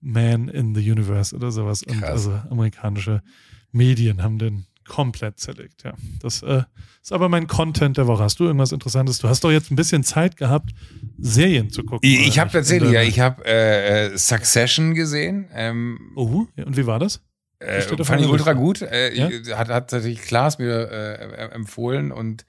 man 0.00 0.48
in 0.48 0.74
the 0.74 0.90
universe 0.90 1.34
oder 1.34 1.50
sowas. 1.50 1.82
Krass. 1.82 1.96
Und 1.96 2.04
also 2.04 2.30
amerikanische 2.50 3.22
Medien 3.70 4.22
haben 4.22 4.38
den 4.38 4.66
komplett 4.86 5.38
zerlegt, 5.38 5.84
ja. 5.84 5.94
Das 6.20 6.42
äh, 6.42 6.64
ist 7.00 7.12
aber 7.12 7.28
mein 7.28 7.46
Content 7.46 7.96
der 7.96 8.08
Woche. 8.08 8.24
Hast 8.24 8.40
du 8.40 8.44
irgendwas 8.44 8.72
Interessantes? 8.72 9.18
Du 9.18 9.28
hast 9.28 9.42
doch 9.44 9.52
jetzt 9.52 9.70
ein 9.70 9.76
bisschen 9.76 10.02
Zeit 10.04 10.36
gehabt, 10.36 10.72
Serien 11.18 11.70
zu 11.70 11.84
gucken. 11.84 12.00
Ich, 12.02 12.26
ich 12.26 12.38
habe 12.38 12.50
tatsächlich, 12.50 12.90
ja, 12.90 13.02
ich 13.02 13.20
habe 13.20 13.44
äh, 13.46 14.06
äh, 14.06 14.18
Succession 14.18 14.94
gesehen. 14.94 15.46
Ähm, 15.54 16.12
oh, 16.16 16.46
und 16.56 16.76
wie 16.76 16.86
war 16.86 16.98
das? 16.98 17.22
Äh, 17.66 18.04
fand 18.04 18.20
ich 18.20 18.28
ultra 18.28 18.52
gut. 18.52 18.82
Äh, 18.82 19.14
ja? 19.14 19.56
Hat, 19.56 19.68
hat 19.68 19.90
tatsächlich 19.90 20.22
Klaas 20.22 20.58
mir 20.58 20.90
äh, 20.90 21.54
empfohlen 21.54 22.12
und 22.12 22.44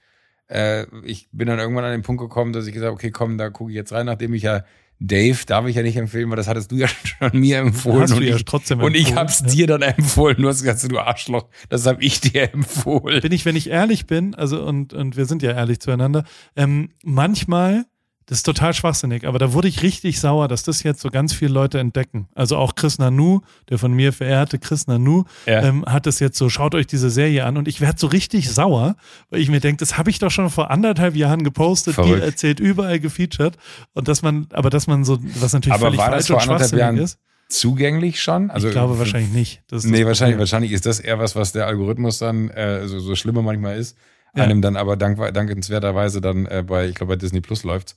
äh, 0.48 0.86
ich 1.04 1.28
bin 1.32 1.48
dann 1.48 1.58
irgendwann 1.58 1.84
an 1.84 1.92
den 1.92 2.02
Punkt 2.02 2.20
gekommen, 2.20 2.52
dass 2.52 2.66
ich 2.66 2.72
gesagt 2.72 2.88
habe, 2.88 2.94
okay, 2.94 3.10
komm, 3.10 3.38
da 3.38 3.50
gucke 3.50 3.70
ich 3.70 3.76
jetzt 3.76 3.92
rein, 3.92 4.06
nachdem 4.06 4.34
ich 4.34 4.42
ja 4.42 4.64
Dave 5.00 5.38
darf 5.46 5.66
ich 5.66 5.76
ja 5.76 5.82
nicht 5.82 5.96
empfehlen, 5.96 6.30
weil 6.30 6.36
das 6.36 6.48
hattest 6.48 6.70
du 6.70 6.76
ja 6.76 6.86
schon 7.04 7.30
mir 7.32 7.58
empfohlen. 7.58 8.02
Hast 8.02 8.12
und, 8.12 8.22
ja 8.22 8.36
ich, 8.36 8.44
trotzdem 8.44 8.80
und 8.80 8.94
ich 8.94 9.14
hab's 9.14 9.40
ja. 9.40 9.46
dir 9.46 9.66
dann 9.66 9.82
empfohlen. 9.82 10.36
Du 10.40 10.48
hast 10.48 10.62
gesagt, 10.62 10.90
du 10.90 10.98
Arschloch, 10.98 11.48
das 11.68 11.86
habe 11.86 12.02
ich 12.02 12.20
dir 12.20 12.52
empfohlen. 12.52 13.20
Bin 13.20 13.32
ich, 13.32 13.44
wenn 13.44 13.56
ich 13.56 13.70
ehrlich 13.70 14.06
bin, 14.06 14.34
also 14.34 14.64
und, 14.64 14.92
und 14.92 15.16
wir 15.16 15.26
sind 15.26 15.42
ja 15.42 15.52
ehrlich 15.52 15.80
zueinander, 15.80 16.24
ähm, 16.56 16.90
manchmal 17.02 17.84
das 18.26 18.38
ist 18.38 18.42
total 18.44 18.72
schwachsinnig, 18.72 19.26
aber 19.26 19.38
da 19.38 19.52
wurde 19.52 19.68
ich 19.68 19.82
richtig 19.82 20.18
sauer, 20.18 20.48
dass 20.48 20.62
das 20.62 20.82
jetzt 20.82 21.00
so 21.00 21.10
ganz 21.10 21.34
viele 21.34 21.52
Leute 21.52 21.78
entdecken. 21.78 22.28
Also 22.34 22.56
auch 22.56 22.74
Chris 22.74 22.98
Nanu, 22.98 23.40
der 23.68 23.78
von 23.78 23.92
mir 23.92 24.12
verehrte 24.12 24.58
Chris 24.58 24.86
Nanu, 24.86 25.24
ja. 25.46 25.62
ähm, 25.62 25.84
hat 25.84 26.06
es 26.06 26.20
jetzt 26.20 26.38
so, 26.38 26.48
schaut 26.48 26.74
euch 26.74 26.86
diese 26.86 27.10
Serie 27.10 27.44
an 27.44 27.56
und 27.58 27.68
ich 27.68 27.80
werde 27.80 27.98
so 27.98 28.06
richtig 28.06 28.50
sauer, 28.50 28.96
weil 29.28 29.40
ich 29.40 29.50
mir 29.50 29.60
denke, 29.60 29.78
das 29.78 29.98
habe 29.98 30.08
ich 30.08 30.18
doch 30.18 30.30
schon 30.30 30.48
vor 30.48 30.70
anderthalb 30.70 31.16
Jahren 31.16 31.44
gepostet, 31.44 31.94
Verrückt. 31.94 32.16
dir 32.16 32.24
erzählt, 32.24 32.60
überall 32.60 32.98
gefeatured 32.98 33.56
und 33.92 34.08
dass 34.08 34.22
man, 34.22 34.46
aber 34.52 34.70
dass 34.70 34.86
man 34.86 35.04
so, 35.04 35.18
was 35.40 35.52
natürlich 35.52 35.74
aber 35.74 35.86
völlig 35.86 36.00
falsch 36.00 36.30
und 36.30 36.42
schwachsinnig 36.42 36.80
Jahren 36.80 36.96
ist. 36.96 37.18
Zugänglich 37.50 38.22
schon? 38.22 38.50
Also, 38.50 38.68
ich 38.68 38.72
glaube 38.72 38.98
wahrscheinlich 38.98 39.32
nicht. 39.32 39.62
nee, 39.84 40.06
wahrscheinlich, 40.06 40.38
wahrscheinlich 40.38 40.72
ist 40.72 40.86
das 40.86 40.98
eher 40.98 41.18
was, 41.18 41.36
was 41.36 41.52
der 41.52 41.66
Algorithmus 41.66 42.18
dann 42.18 42.48
äh, 42.48 42.88
so, 42.88 42.98
so 43.00 43.14
schlimmer 43.14 43.42
manchmal 43.42 43.76
ist 43.76 43.96
ja. 44.36 44.44
einem 44.44 44.62
dann 44.62 44.76
aber 44.76 44.96
dank, 44.96 45.18
dankenswerterweise 45.32 46.20
dann 46.20 46.46
äh, 46.46 46.64
bei, 46.66 46.88
ich 46.88 46.94
glaube 46.94 47.14
bei 47.14 47.16
Disney 47.16 47.40
Plus 47.40 47.64
läuft, 47.64 47.96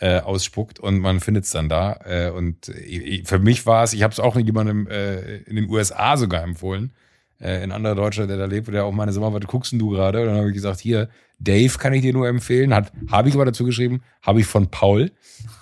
äh, 0.00 0.20
ausspuckt 0.20 0.78
und 0.78 1.00
man 1.00 1.20
findet 1.20 1.44
es 1.44 1.50
dann 1.50 1.68
da. 1.68 1.98
Äh, 2.04 2.30
und 2.30 2.68
äh, 2.68 3.22
für 3.24 3.38
mich 3.38 3.66
war 3.66 3.82
es, 3.84 3.92
ich 3.92 4.02
habe 4.02 4.12
es 4.12 4.20
auch 4.20 4.36
jemandem 4.36 4.86
äh, 4.86 5.38
in 5.38 5.56
den 5.56 5.68
USA 5.68 6.16
sogar 6.16 6.42
empfohlen, 6.42 6.92
äh, 7.40 7.62
in 7.62 7.72
anderer 7.72 7.94
Deutscher, 7.94 8.26
der 8.26 8.36
da 8.36 8.44
lebt, 8.44 8.68
der 8.68 8.84
auch 8.84 8.92
meine, 8.92 9.12
mal, 9.12 9.32
was 9.32 9.46
guckst 9.46 9.72
denn 9.72 9.78
du 9.78 9.90
gerade? 9.90 10.20
Und 10.20 10.26
dann 10.28 10.36
habe 10.36 10.48
ich 10.48 10.54
gesagt, 10.54 10.80
hier, 10.80 11.08
Dave 11.38 11.78
kann 11.78 11.92
ich 11.92 12.02
dir 12.02 12.12
nur 12.12 12.28
empfehlen. 12.28 12.74
Hat, 12.74 12.92
habe 13.10 13.28
ich 13.28 13.34
aber 13.34 13.44
dazu 13.44 13.64
geschrieben, 13.64 14.02
habe 14.22 14.40
ich 14.40 14.46
von 14.46 14.68
Paul. 14.68 15.12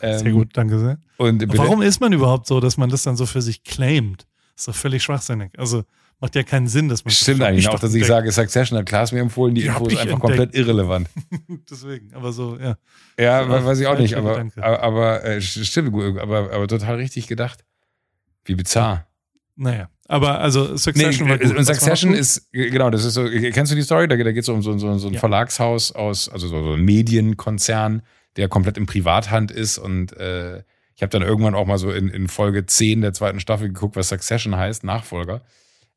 Ähm, 0.01 0.19
sehr 0.19 0.33
gut, 0.33 0.49
danke 0.55 0.79
sehr. 0.79 0.99
Und 1.19 1.57
warum 1.57 1.83
ist 1.83 2.01
man 2.01 2.13
überhaupt 2.13 2.47
so, 2.47 2.61
dass 2.61 2.77
man 2.77 2.91
das 2.91 3.03
dann 3.03 3.17
so 3.17 3.27
für 3.27 3.43
sich 3.43 3.65
claimt? 3.65 4.27
Das 4.55 4.63
ist 4.63 4.69
doch 4.69 4.75
völlig 4.75 5.03
schwachsinnig. 5.03 5.51
Also 5.59 5.85
macht 6.21 6.35
ja 6.35 6.43
keinen 6.43 6.69
Sinn, 6.69 6.89
dass 6.89 7.05
man. 7.05 7.13
Stimmt 7.13 7.43
eigentlich 7.43 7.69
auch, 7.69 7.79
dass 7.79 7.95
ich 7.95 8.07
sage, 8.07 8.31
Succession 8.33 8.79
hat 8.79 8.87
Klaas 8.87 9.13
mir 9.13 9.21
empfohlen, 9.21 9.55
die, 9.55 9.63
die 9.63 9.67
Info 9.69 9.87
ist 9.87 9.99
einfach 9.99 10.15
entdeckt. 10.15 10.21
komplett 10.21 10.55
irrelevant. 10.55 11.09
Deswegen, 11.71 12.15
aber 12.15 12.33
so, 12.33 12.57
ja. 12.57 12.77
Ja, 13.19 13.43
ja 13.43 13.65
weiß 13.65 13.81
ich 13.81 13.87
auch 13.87 13.99
nicht, 13.99 14.15
aber, 14.15 14.47
aber, 14.57 14.83
aber 14.83 15.25
äh, 15.25 15.41
stimmt, 15.41 15.95
aber, 16.19 16.53
aber 16.53 16.69
total 16.69 16.97
richtig 16.97 17.27
gedacht. 17.27 17.65
Wie 18.45 18.55
bizarr. 18.55 19.07
Naja, 19.57 19.89
aber 20.09 20.41
also 20.41 20.77
Succession 20.77 21.29
nee, 21.29 21.41
war 21.41 21.57
Und 21.57 21.65
Succession 21.65 22.13
ist, 22.13 22.53
genau, 22.53 22.91
das 22.91 23.05
ist 23.05 23.15
so, 23.15 23.25
kennst 23.25 23.73
du 23.73 23.77
die 23.77 23.83
Story? 23.83 24.07
Da, 24.07 24.17
da 24.17 24.33
geht 24.33 24.43
es 24.43 24.49
um 24.49 24.63
so, 24.63 24.77
so, 24.79 24.99
so 24.99 25.09
ein 25.09 25.15
ja. 25.15 25.21
Verlagshaus 25.21 25.93
aus, 25.93 26.29
also 26.29 26.47
so, 26.47 26.63
so 26.63 26.73
ein 26.75 26.83
Medienkonzern, 26.83 28.03
der 28.37 28.49
komplett 28.49 28.77
in 28.77 28.87
Privathand 28.87 29.51
ist 29.51 29.79
und 29.79 30.17
äh, 30.17 30.63
ich 30.95 31.03
habe 31.03 31.11
dann 31.11 31.23
irgendwann 31.23 31.55
auch 31.55 31.67
mal 31.67 31.77
so 31.77 31.91
in, 31.91 32.09
in 32.09 32.27
Folge 32.27 32.65
10 32.65 33.03
der 33.03 33.13
zweiten 33.13 33.39
Staffel 33.39 33.69
geguckt, 33.69 33.97
was 33.97 34.09
Succession 34.09 34.57
heißt, 34.57 34.83
Nachfolger. 34.83 35.43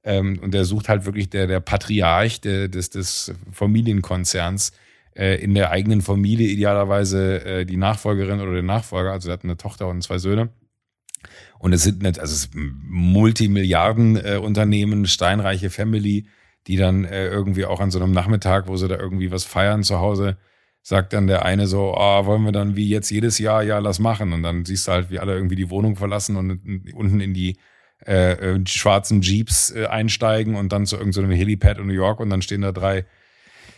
Ähm, 0.09 0.39
und 0.41 0.53
der 0.55 0.65
sucht 0.65 0.89
halt 0.89 1.05
wirklich 1.05 1.29
der, 1.29 1.45
der 1.45 1.59
Patriarch 1.59 2.41
der, 2.41 2.67
des, 2.67 2.89
des 2.89 3.31
Familienkonzerns 3.51 4.71
äh, 5.15 5.35
in 5.35 5.53
der 5.53 5.69
eigenen 5.69 6.01
Familie, 6.01 6.47
idealerweise 6.47 7.45
äh, 7.45 7.63
die 7.63 7.77
Nachfolgerin 7.77 8.41
oder 8.41 8.53
den 8.53 8.65
Nachfolger. 8.65 9.11
Also 9.11 9.29
er 9.29 9.33
hat 9.33 9.43
eine 9.43 9.55
Tochter 9.55 9.87
und 9.87 10.01
zwei 10.01 10.17
Söhne. 10.17 10.49
Und 11.59 11.73
es 11.73 11.83
sind 11.83 12.01
nicht, 12.01 12.19
also 12.19 12.33
es 12.33 12.49
Multimilliarden-Unternehmen, 12.55 15.03
äh, 15.03 15.07
steinreiche 15.07 15.69
Family, 15.69 16.25
die 16.65 16.77
dann 16.77 17.05
äh, 17.05 17.27
irgendwie 17.27 17.65
auch 17.65 17.79
an 17.79 17.91
so 17.91 18.01
einem 18.01 18.11
Nachmittag, 18.11 18.67
wo 18.67 18.77
sie 18.77 18.87
da 18.87 18.97
irgendwie 18.97 19.29
was 19.29 19.43
feiern 19.43 19.83
zu 19.83 19.99
Hause, 19.99 20.37
sagt 20.81 21.13
dann 21.13 21.27
der 21.27 21.45
eine 21.45 21.67
so, 21.67 21.93
ah, 21.93 22.25
wollen 22.25 22.45
wir 22.45 22.51
dann 22.51 22.75
wie 22.75 22.89
jetzt 22.89 23.11
jedes 23.11 23.37
Jahr, 23.37 23.61
ja, 23.61 23.77
lass 23.77 23.99
machen. 23.99 24.33
Und 24.33 24.41
dann 24.41 24.65
siehst 24.65 24.87
du 24.87 24.91
halt, 24.91 25.11
wie 25.11 25.19
alle 25.19 25.35
irgendwie 25.35 25.55
die 25.55 25.69
Wohnung 25.69 25.97
verlassen 25.97 26.35
und 26.35 26.59
unten 26.95 27.19
in 27.19 27.35
die 27.35 27.59
äh, 28.09 28.31
äh, 28.31 28.59
schwarzen 28.65 29.21
Jeeps 29.21 29.71
äh, 29.71 29.85
einsteigen 29.85 30.55
und 30.55 30.73
dann 30.73 30.87
zu 30.87 30.97
irgendeinem 30.97 31.29
so 31.29 31.37
Helipad 31.37 31.77
in 31.77 31.87
New 31.87 31.93
York 31.93 32.19
und 32.19 32.31
dann 32.31 32.41
stehen 32.41 32.61
da 32.61 32.71
drei 32.71 33.05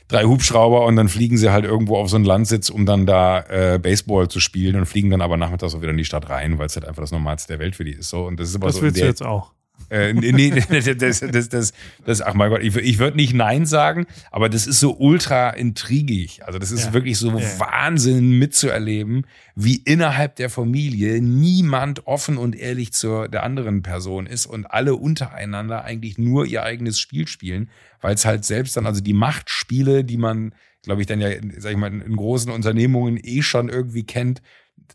drei 0.07 0.23
Hubschrauber 0.23 0.85
und 0.85 0.95
dann 0.95 1.09
fliegen 1.09 1.37
sie 1.37 1.51
halt 1.51 1.65
irgendwo 1.65 1.97
auf 1.97 2.09
so 2.09 2.15
einen 2.15 2.25
Landsitz, 2.25 2.69
um 2.69 2.85
dann 2.85 3.05
da 3.05 3.41
äh, 3.49 3.79
Baseball 3.79 4.27
zu 4.27 4.39
spielen 4.39 4.75
und 4.75 4.85
fliegen 4.85 5.09
dann 5.09 5.21
aber 5.21 5.37
nachmittags 5.37 5.75
auch 5.75 5.81
wieder 5.81 5.91
in 5.91 5.97
die 5.97 6.05
Stadt 6.05 6.29
rein, 6.29 6.59
weil 6.59 6.67
es 6.67 6.75
halt 6.75 6.85
einfach 6.85 7.01
das 7.01 7.11
Normalste 7.11 7.53
der 7.53 7.59
Welt 7.59 7.75
für 7.75 7.83
die 7.83 7.91
ist. 7.91 8.09
So 8.09 8.25
und 8.25 8.39
das 8.39 8.49
ist 8.49 8.55
aber 8.55 8.67
das 8.67 8.77
so. 8.77 8.81
willst 8.81 8.99
du 8.99 9.05
jetzt 9.05 9.23
auch? 9.23 9.51
Äh, 9.91 10.13
nee, 10.13 10.51
das, 10.69 11.19
das, 11.19 11.49
das, 11.49 11.73
das, 12.05 12.21
ach 12.21 12.33
mein 12.33 12.49
Gott, 12.49 12.63
ich, 12.63 12.75
ich 12.77 12.97
würde 12.97 13.17
nicht 13.17 13.33
Nein 13.33 13.65
sagen, 13.65 14.07
aber 14.31 14.47
das 14.47 14.65
ist 14.65 14.79
so 14.79 14.95
ultra 14.97 15.49
intrigig. 15.49 16.45
Also 16.45 16.59
das 16.59 16.71
ist 16.71 16.85
ja. 16.85 16.93
wirklich 16.93 17.17
so 17.17 17.37
ja. 17.37 17.59
Wahnsinn 17.59 18.39
mitzuerleben, 18.39 19.25
wie 19.55 19.75
innerhalb 19.75 20.37
der 20.37 20.49
Familie 20.49 21.21
niemand 21.21 22.07
offen 22.07 22.37
und 22.37 22.55
ehrlich 22.55 22.93
zur 22.93 23.27
der 23.27 23.43
anderen 23.43 23.81
Person 23.81 24.27
ist 24.27 24.45
und 24.45 24.65
alle 24.65 24.95
untereinander 24.95 25.83
eigentlich 25.83 26.17
nur 26.17 26.45
ihr 26.45 26.63
eigenes 26.63 26.97
Spiel 26.97 27.27
spielen, 27.27 27.69
weil 27.99 28.15
es 28.15 28.23
halt 28.23 28.45
selbst 28.45 28.77
dann, 28.77 28.85
also 28.85 29.01
die 29.01 29.13
Machtspiele, 29.13 30.05
die 30.05 30.17
man, 30.17 30.55
glaube 30.83 31.01
ich, 31.01 31.07
dann 31.07 31.19
ja, 31.19 31.31
sag 31.57 31.73
ich 31.73 31.77
mal, 31.77 31.91
in 31.91 32.15
großen 32.15 32.49
Unternehmungen 32.49 33.19
eh 33.21 33.41
schon 33.41 33.67
irgendwie 33.67 34.03
kennt, 34.03 34.41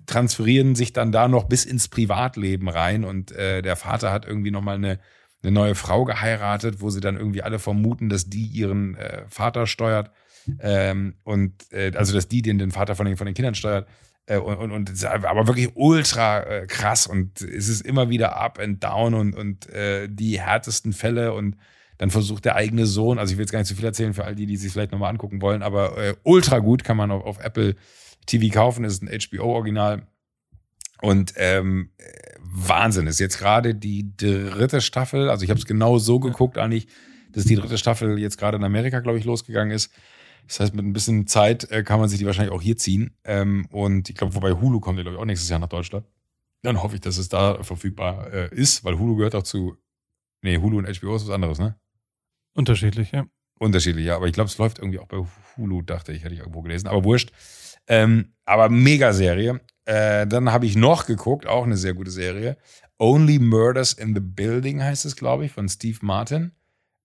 transferieren 0.06 0.74
sich 0.74 0.92
dann 0.92 1.12
da 1.12 1.28
noch 1.28 1.44
bis 1.44 1.64
ins 1.64 1.88
Privatleben 1.88 2.68
rein 2.68 3.04
und 3.04 3.32
äh, 3.32 3.62
der 3.62 3.76
Vater 3.76 4.12
hat 4.12 4.26
irgendwie 4.26 4.50
noch 4.50 4.62
mal 4.62 4.76
eine, 4.76 4.98
eine 5.42 5.52
neue 5.52 5.74
Frau 5.74 6.04
geheiratet, 6.04 6.80
wo 6.80 6.90
sie 6.90 7.00
dann 7.00 7.16
irgendwie 7.16 7.42
alle 7.42 7.58
vermuten, 7.58 8.08
dass 8.08 8.28
die 8.28 8.46
ihren 8.46 8.96
äh, 8.96 9.24
Vater 9.28 9.66
steuert 9.66 10.10
ähm, 10.60 11.14
und 11.24 11.72
äh, 11.72 11.92
also 11.94 12.12
dass 12.12 12.28
die 12.28 12.42
den, 12.42 12.58
den 12.58 12.70
Vater 12.70 12.94
von 12.94 13.06
den, 13.06 13.16
von 13.16 13.26
den 13.26 13.34
Kindern 13.34 13.54
steuert 13.54 13.88
äh, 14.26 14.38
und, 14.38 14.56
und, 14.56 14.72
und 14.72 15.04
aber 15.04 15.46
wirklich 15.46 15.70
ultra 15.74 16.40
äh, 16.40 16.66
krass 16.66 17.06
und 17.06 17.40
es 17.40 17.68
ist 17.68 17.80
immer 17.80 18.10
wieder 18.10 18.36
up 18.36 18.58
and 18.58 18.82
down 18.82 19.14
und, 19.14 19.34
und 19.34 19.68
äh, 19.70 20.08
die 20.10 20.40
härtesten 20.40 20.92
Fälle 20.92 21.32
und 21.32 21.56
dann 21.98 22.10
versucht 22.10 22.44
der 22.44 22.56
eigene 22.56 22.86
Sohn, 22.86 23.18
also 23.18 23.32
ich 23.32 23.38
will 23.38 23.44
jetzt 23.44 23.52
gar 23.52 23.58
nicht 23.58 23.68
zu 23.68 23.74
viel 23.74 23.86
erzählen 23.86 24.12
für 24.12 24.24
all 24.24 24.34
die, 24.34 24.46
die 24.46 24.56
sich 24.56 24.72
vielleicht 24.72 24.92
nochmal 24.92 25.10
angucken 25.10 25.40
wollen, 25.40 25.62
aber 25.62 25.96
äh, 25.96 26.14
ultra 26.24 26.58
gut 26.58 26.84
kann 26.84 26.96
man 26.96 27.10
auf, 27.10 27.24
auf 27.24 27.38
Apple 27.38 27.74
TV 28.26 28.52
kaufen. 28.52 28.82
Das 28.82 28.94
ist 28.94 29.02
ein 29.02 29.08
HBO-Original. 29.08 30.06
Und 31.02 31.34
ähm, 31.36 31.90
Wahnsinn, 32.40 33.06
ist 33.06 33.20
jetzt 33.20 33.38
gerade 33.38 33.74
die 33.74 34.16
dritte 34.16 34.80
Staffel. 34.80 35.28
Also 35.28 35.44
ich 35.44 35.50
habe 35.50 35.58
es 35.58 35.66
genau 35.66 35.98
so 35.98 36.20
geguckt 36.20 36.58
eigentlich, 36.58 36.88
dass 37.32 37.44
die 37.44 37.56
dritte 37.56 37.76
Staffel 37.76 38.18
jetzt 38.18 38.38
gerade 38.38 38.56
in 38.56 38.64
Amerika, 38.64 39.00
glaube 39.00 39.18
ich, 39.18 39.24
losgegangen 39.24 39.74
ist. 39.74 39.92
Das 40.46 40.60
heißt, 40.60 40.74
mit 40.74 40.84
ein 40.84 40.92
bisschen 40.92 41.26
Zeit 41.26 41.70
äh, 41.70 41.82
kann 41.82 42.00
man 42.00 42.08
sich 42.08 42.18
die 42.18 42.26
wahrscheinlich 42.26 42.54
auch 42.54 42.62
hier 42.62 42.76
ziehen. 42.76 43.16
Ähm, 43.24 43.66
und 43.70 44.08
ich 44.08 44.14
glaube, 44.14 44.34
wobei 44.34 44.52
Hulu 44.52 44.80
kommt 44.80 44.98
ja, 44.98 45.02
glaube 45.02 45.16
ich, 45.16 45.20
auch 45.20 45.26
nächstes 45.26 45.50
Jahr 45.50 45.58
nach 45.58 45.68
Deutschland. 45.68 46.06
Dann 46.62 46.82
hoffe 46.82 46.94
ich, 46.94 47.00
dass 47.00 47.18
es 47.18 47.28
da 47.28 47.62
verfügbar 47.62 48.32
äh, 48.32 48.54
ist, 48.54 48.84
weil 48.84 48.98
Hulu 48.98 49.16
gehört 49.16 49.34
auch 49.34 49.42
zu. 49.42 49.76
Nee, 50.42 50.58
Hulu 50.58 50.78
und 50.78 50.86
HBO 50.86 51.16
ist 51.16 51.26
was 51.26 51.30
anderes, 51.30 51.58
ne? 51.58 51.76
Unterschiedlich, 52.54 53.12
ja. 53.12 53.26
Unterschiedlich, 53.58 54.06
ja. 54.06 54.16
Aber 54.16 54.26
ich 54.26 54.32
glaube, 54.32 54.48
es 54.48 54.58
läuft 54.58 54.78
irgendwie 54.78 54.98
auch 54.98 55.06
bei 55.06 55.24
Hulu, 55.56 55.82
dachte 55.82 56.12
ich, 56.12 56.24
hätte 56.24 56.34
ich 56.34 56.40
irgendwo 56.40 56.62
gelesen. 56.62 56.86
Aber 56.88 57.04
wurscht. 57.04 57.32
Ähm, 57.88 58.32
aber 58.44 58.68
mega 58.68 59.12
Serie. 59.12 59.60
Äh, 59.84 60.26
dann 60.26 60.52
habe 60.52 60.66
ich 60.66 60.76
noch 60.76 61.06
geguckt, 61.06 61.46
auch 61.46 61.64
eine 61.64 61.76
sehr 61.76 61.94
gute 61.94 62.10
Serie. 62.10 62.56
Only 62.98 63.38
Murders 63.38 63.92
in 63.92 64.14
the 64.14 64.20
Building 64.20 64.82
heißt 64.82 65.04
es, 65.04 65.16
glaube 65.16 65.44
ich, 65.44 65.52
von 65.52 65.68
Steve 65.68 65.98
Martin 66.02 66.52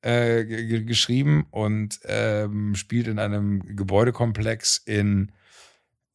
äh, 0.01 0.43
geschrieben 0.83 1.45
und 1.51 1.99
ähm, 2.05 2.75
spielt 2.75 3.07
in 3.07 3.19
einem 3.19 3.75
Gebäudekomplex 3.75 4.77
in, 4.77 5.31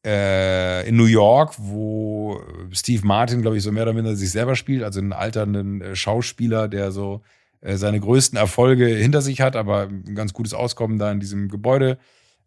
äh, 0.04 0.88
in 0.88 0.96
New 0.96 1.04
York, 1.04 1.54
wo 1.58 2.40
Steve 2.72 3.06
Martin, 3.06 3.42
glaube 3.42 3.58
ich, 3.58 3.62
so 3.62 3.70
mehr 3.70 3.84
oder 3.84 3.92
minder 3.92 4.16
sich 4.16 4.30
selber 4.30 4.56
spielt, 4.56 4.82
also 4.82 4.98
einen 5.00 5.12
alternden 5.12 5.82
äh, 5.82 5.94
Schauspieler, 5.96 6.68
der 6.68 6.90
so 6.90 7.22
äh, 7.60 7.76
seine 7.76 8.00
größten 8.00 8.38
Erfolge 8.38 8.86
hinter 8.86 9.22
sich 9.22 9.40
hat, 9.40 9.54
aber 9.54 9.82
ein 9.82 10.14
ganz 10.14 10.32
gutes 10.32 10.54
Auskommen 10.54 10.98
da 10.98 11.12
in 11.12 11.20
diesem 11.20 11.48
Gebäude 11.48 11.98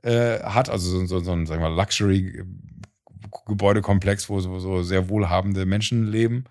äh, 0.04 0.40
hat, 0.44 0.70
also 0.70 1.00
so, 1.00 1.06
so, 1.06 1.20
so 1.20 1.32
ein 1.32 1.46
sagen 1.46 1.62
wir, 1.62 1.70
Luxury-Gebäudekomplex, 1.70 4.30
wo 4.30 4.40
so, 4.40 4.60
so 4.60 4.82
sehr 4.84 5.10
wohlhabende 5.10 5.66
Menschen 5.66 6.08
leben. 6.08 6.46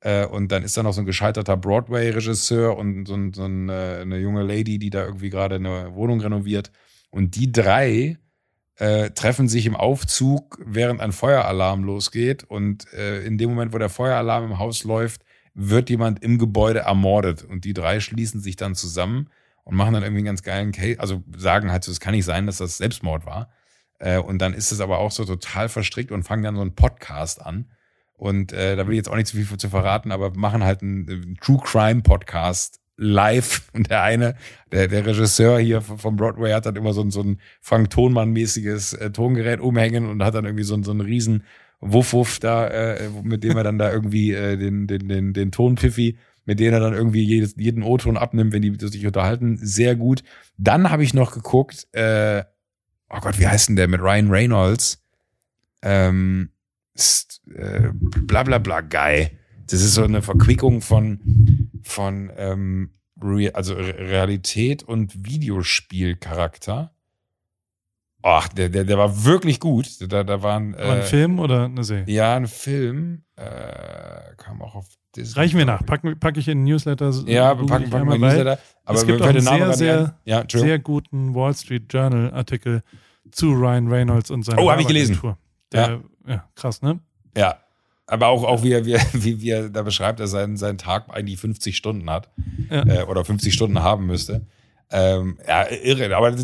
Äh, 0.00 0.26
und 0.26 0.52
dann 0.52 0.62
ist 0.62 0.76
da 0.76 0.82
noch 0.82 0.92
so 0.92 1.00
ein 1.00 1.06
gescheiterter 1.06 1.56
Broadway-Regisseur 1.56 2.76
und 2.76 3.06
so, 3.06 3.14
ein, 3.14 3.32
so 3.32 3.44
eine, 3.44 4.00
eine, 4.02 4.18
junge 4.18 4.42
Lady, 4.42 4.78
die 4.78 4.90
da 4.90 5.04
irgendwie 5.04 5.30
gerade 5.30 5.54
eine 5.56 5.94
Wohnung 5.94 6.20
renoviert. 6.20 6.70
Und 7.10 7.36
die 7.36 7.50
drei 7.50 8.18
äh, 8.76 9.10
treffen 9.10 9.48
sich 9.48 9.66
im 9.66 9.76
Aufzug, 9.76 10.58
während 10.64 11.00
ein 11.00 11.12
Feueralarm 11.12 11.84
losgeht. 11.84 12.44
Und 12.44 12.92
äh, 12.92 13.24
in 13.24 13.38
dem 13.38 13.50
Moment, 13.50 13.72
wo 13.72 13.78
der 13.78 13.88
Feueralarm 13.88 14.44
im 14.44 14.58
Haus 14.58 14.84
läuft, 14.84 15.22
wird 15.54 15.90
jemand 15.90 16.22
im 16.22 16.38
Gebäude 16.38 16.80
ermordet. 16.80 17.44
Und 17.44 17.64
die 17.64 17.74
drei 17.74 18.00
schließen 18.00 18.40
sich 18.40 18.56
dann 18.56 18.74
zusammen 18.76 19.30
und 19.68 19.76
machen 19.76 19.92
dann 19.92 20.02
irgendwie 20.02 20.20
einen 20.20 20.26
ganz 20.26 20.42
geilen 20.42 20.72
Case, 20.72 20.98
also 20.98 21.22
sagen 21.36 21.70
halt 21.70 21.84
so, 21.84 21.92
es 21.92 22.00
kann 22.00 22.14
nicht 22.14 22.24
sein, 22.24 22.46
dass 22.46 22.56
das 22.56 22.78
Selbstmord 22.78 23.26
war. 23.26 23.50
Äh, 23.98 24.18
und 24.18 24.38
dann 24.38 24.54
ist 24.54 24.72
es 24.72 24.80
aber 24.80 24.98
auch 24.98 25.10
so 25.10 25.26
total 25.26 25.68
verstrickt 25.68 26.10
und 26.10 26.22
fangen 26.22 26.42
dann 26.42 26.56
so 26.56 26.62
einen 26.62 26.74
Podcast 26.74 27.44
an. 27.44 27.66
Und 28.14 28.54
äh, 28.54 28.76
da 28.76 28.86
will 28.86 28.94
ich 28.94 28.96
jetzt 28.96 29.10
auch 29.10 29.16
nicht 29.16 29.26
zu 29.26 29.36
viel 29.36 29.58
zu 29.58 29.68
verraten, 29.68 30.10
aber 30.10 30.30
machen 30.34 30.64
halt 30.64 30.80
einen, 30.80 31.06
einen 31.06 31.36
True 31.36 31.60
Crime 31.62 32.00
Podcast 32.00 32.80
live. 32.96 33.68
Und 33.74 33.90
der 33.90 34.02
eine, 34.02 34.36
der, 34.72 34.88
der 34.88 35.04
Regisseur 35.04 35.58
hier 35.58 35.82
vom 35.82 36.16
Broadway 36.16 36.52
hat 36.52 36.64
dann 36.64 36.76
immer 36.76 36.94
so 36.94 37.02
ein, 37.02 37.10
so 37.10 37.20
ein 37.20 37.38
Frank 37.60 37.90
Tonmann-mäßiges 37.90 38.94
äh, 38.94 39.10
Tongerät 39.10 39.60
umhängen 39.60 40.08
und 40.08 40.24
hat 40.24 40.34
dann 40.34 40.46
irgendwie 40.46 40.64
so, 40.64 40.82
so 40.82 40.92
einen 40.92 41.02
riesen 41.02 41.44
Wuff-Wuff 41.80 42.38
da, 42.38 42.68
äh, 42.68 43.10
mit 43.22 43.44
dem 43.44 43.58
er 43.58 43.64
dann 43.64 43.76
da 43.76 43.92
irgendwie 43.92 44.32
äh, 44.32 44.56
den, 44.56 44.86
den, 44.86 45.08
den, 45.08 45.34
den 45.34 45.52
Tonpiffi 45.52 46.16
mit 46.48 46.60
denen 46.60 46.72
er 46.72 46.80
dann 46.80 46.94
irgendwie 46.94 47.22
jedes, 47.22 47.56
jeden 47.58 47.82
O-Ton 47.82 48.16
abnimmt, 48.16 48.54
wenn 48.54 48.62
die 48.62 48.74
sich 48.80 49.06
unterhalten. 49.06 49.58
Sehr 49.58 49.94
gut. 49.94 50.24
Dann 50.56 50.90
habe 50.90 51.04
ich 51.04 51.12
noch 51.12 51.32
geguckt, 51.32 51.86
äh, 51.92 52.42
oh 53.10 53.18
Gott, 53.20 53.38
wie 53.38 53.46
heißt 53.46 53.68
denn 53.68 53.76
der 53.76 53.86
mit 53.86 54.00
Ryan 54.00 54.30
Reynolds? 54.30 55.04
Ähm, 55.82 56.48
ist, 56.94 57.42
äh, 57.54 57.90
bla 57.92 58.44
bla 58.44 58.56
bla 58.56 58.80
Guy. 58.80 59.28
Das 59.66 59.82
ist 59.82 59.92
so 59.92 60.04
eine 60.04 60.22
Verquickung 60.22 60.80
von, 60.80 61.68
von 61.82 62.32
ähm, 62.38 62.94
Re 63.20 63.54
also 63.54 63.74
Realität 63.74 64.82
und 64.82 65.26
Videospielcharakter. 65.26 66.94
Ach, 68.22 68.48
der, 68.48 68.68
der, 68.68 68.84
der 68.84 68.98
war 68.98 69.24
wirklich 69.24 69.60
gut. 69.60 69.88
Da, 70.12 70.24
da 70.24 70.42
waren, 70.42 70.74
äh, 70.74 70.78
ein 70.78 71.02
Film 71.02 71.38
oder 71.38 71.64
eine 71.64 71.84
Serie? 71.84 72.04
Ja, 72.08 72.36
ein 72.36 72.46
Film. 72.46 73.22
Äh, 73.36 74.34
kam 74.36 74.60
auch 74.60 74.74
auf 74.74 74.86
Disney. 75.14 75.40
Reichen 75.40 75.58
wir 75.58 75.66
nach. 75.66 75.84
Packe 75.86 76.40
ich 76.40 76.48
in 76.48 76.64
Newsletter. 76.64 77.10
Ja, 77.26 77.54
packen, 77.54 77.90
wir 77.92 78.14
in 78.14 78.20
Newsletter. 78.20 78.58
Aber 78.84 78.98
es 78.98 79.06
gibt 79.06 79.22
auch 79.22 79.26
einen 79.26 79.40
sehr, 79.40 79.72
sehr, 79.74 80.18
ja, 80.24 80.44
sehr 80.48 80.78
guten 80.78 81.34
Wall 81.34 81.54
Street 81.54 81.92
Journal 81.92 82.32
Artikel 82.32 82.82
zu 83.30 83.52
Ryan 83.52 83.88
Reynolds 83.88 84.30
und 84.30 84.44
seiner 84.44 84.62
Oh, 84.62 84.70
habe 84.70 84.80
ich 84.80 84.88
gelesen. 84.88 85.20
Der, 85.72 85.88
ja. 85.88 86.00
ja, 86.26 86.48
krass, 86.54 86.82
ne? 86.82 86.98
Ja, 87.36 87.58
aber 88.06 88.28
auch, 88.28 88.42
auch 88.44 88.62
wie, 88.62 88.72
er, 88.72 88.86
wie, 88.86 88.92
er, 88.92 89.06
wie, 89.12 89.50
er 89.50 89.68
da 89.68 89.82
beschreibt, 89.82 90.18
dass 90.18 90.32
er 90.32 90.40
seinen, 90.40 90.56
seinen 90.56 90.78
Tag 90.78 91.04
eigentlich 91.10 91.38
50 91.38 91.76
Stunden 91.76 92.08
hat 92.10 92.30
ja. 92.70 92.86
äh, 92.86 93.02
oder 93.04 93.24
50 93.24 93.52
Stunden 93.52 93.82
haben 93.82 94.06
müsste. 94.06 94.46
Ähm, 94.90 95.38
ja, 95.46 95.66
irre. 95.70 96.16
Aber, 96.16 96.34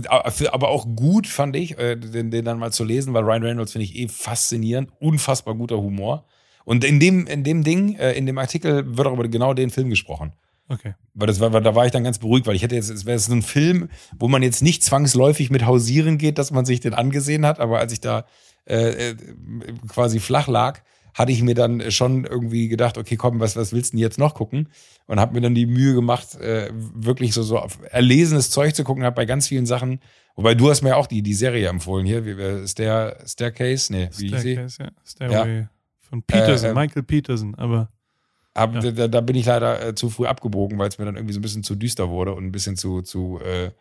aber 0.53 0.69
auch 0.69 0.87
gut 0.95 1.27
fand 1.27 1.57
ich, 1.57 1.79
äh, 1.79 1.97
den, 1.97 2.31
den 2.31 2.45
dann 2.45 2.59
mal 2.59 2.73
zu 2.73 2.85
lesen, 2.85 3.15
weil 3.15 3.25
Ryan 3.25 3.43
Reynolds 3.43 3.73
finde 3.73 3.85
ich 3.85 3.97
eh 3.97 4.09
faszinierend, 4.09 4.91
unfassbar 5.01 5.55
guter 5.55 5.79
Humor. 5.79 6.27
Und 6.65 6.85
in 6.85 7.01
dem, 7.01 7.27
in 7.27 7.45
dem 7.45 7.65
Ding, 7.65 7.97
äh, 7.97 8.13
in 8.13 8.27
dem 8.27 8.39
Artikel 8.39 8.97
wird 8.97 9.07
auch 9.07 9.13
über 9.13 9.29
genau 9.29 9.55
den 9.55 9.71
Film 9.71 9.91
gesprochen. 9.91 10.33
Okay. 10.69 10.95
Weil 11.13 11.27
das 11.27 11.41
war, 11.41 11.51
da 11.51 11.75
war 11.75 11.85
ich 11.85 11.93
dann 11.93 12.05
ganz 12.05 12.19
beruhigt, 12.19 12.47
weil 12.47 12.57
ich 12.57 12.63
hätte 12.63 12.75
jetzt, 12.75 12.91
es 12.91 13.05
wäre 13.05 13.19
so 13.19 13.33
ein 13.33 13.43
Film, 13.43 13.91
wo 14.19 14.29
man 14.29 14.43
jetzt 14.43 14.63
nicht 14.63 14.83
zwangsläufig 14.83 15.51
mit 15.51 15.67
Hausieren 15.67 16.17
geht, 16.17 16.39
dass 16.39 16.51
man 16.51 16.65
sich 16.65 16.81
den 16.81 16.95
angesehen 16.95 17.45
hat, 17.45 17.61
aber 17.61 17.79
als 17.79 17.93
ich 17.93 18.01
da 18.01 18.25
äh, 18.67 19.11
äh 19.11 19.17
quasi 19.89 20.21
flach 20.21 20.49
lag, 20.49 20.81
hatte 21.15 21.31
ich 21.31 21.43
mir 21.43 21.55
dann 21.55 21.91
schon 21.93 22.25
irgendwie 22.25 22.69
gedacht, 22.69 22.99
okay, 22.99 23.17
komm, 23.17 23.39
was, 23.39 23.57
was 23.57 23.73
willst 23.73 23.93
du 23.93 23.97
denn 23.97 24.03
jetzt 24.03 24.19
noch 24.19 24.35
gucken? 24.35 24.69
Und 25.07 25.21
habe 25.21 25.33
mir 25.35 25.41
dann 25.41 25.55
die 25.55 25.67
Mühe 25.67 25.95
gemacht, 25.95 26.35
äh, 26.41 26.71
wirklich 26.73 27.33
so, 27.33 27.43
so 27.43 27.65
erlesenes 27.91 28.51
Zeug 28.51 28.75
zu 28.75 28.83
gucken, 28.83 29.05
habe 29.05 29.15
bei 29.15 29.25
ganz 29.25 29.47
vielen 29.47 29.65
Sachen, 29.65 30.01
wobei 30.35 30.55
du 30.55 30.69
hast 30.69 30.83
mir 30.83 30.97
auch 30.97 31.07
die, 31.07 31.23
die 31.23 31.35
Serie 31.35 31.69
empfohlen 31.69 32.05
hier, 32.05 32.27
wie, 32.27 32.67
Stair, 32.67 33.17
Staircase, 33.25 33.93
nee, 33.93 34.11
wie 34.17 34.29
Staircase, 34.29 34.83
ja. 34.83 34.91
Stairway 35.05 35.59
ja. 35.61 35.71
von 36.01 36.23
Peterson, 36.23 36.71
äh, 36.71 36.73
äh, 36.73 36.75
Michael 36.75 37.03
Peterson, 37.05 37.55
aber 37.55 37.89
aber 38.57 38.81
ja. 38.81 38.93
da, 38.93 39.09
da, 39.09 39.21
bin 39.21 39.35
ich 39.35 39.47
leider 39.47 39.85
äh, 39.85 39.95
zu 39.97 40.11
früh 40.11 40.27
abgebogen, 40.27 40.79
weil 40.79 40.89
es 40.89 40.99
mir 40.99 41.05
dann 41.05 41.17
irgendwie 41.17 41.35
so 41.35 41.41
ein 41.41 41.43
bisschen 41.43 41.65
zu 41.65 41.75
düster 41.75 42.09
wurde 42.09 42.35
und 42.35 42.45
ein 42.45 42.53
bisschen 42.53 42.77
zu, 42.77 43.03
zu 43.03 43.41
äh, 43.41 43.73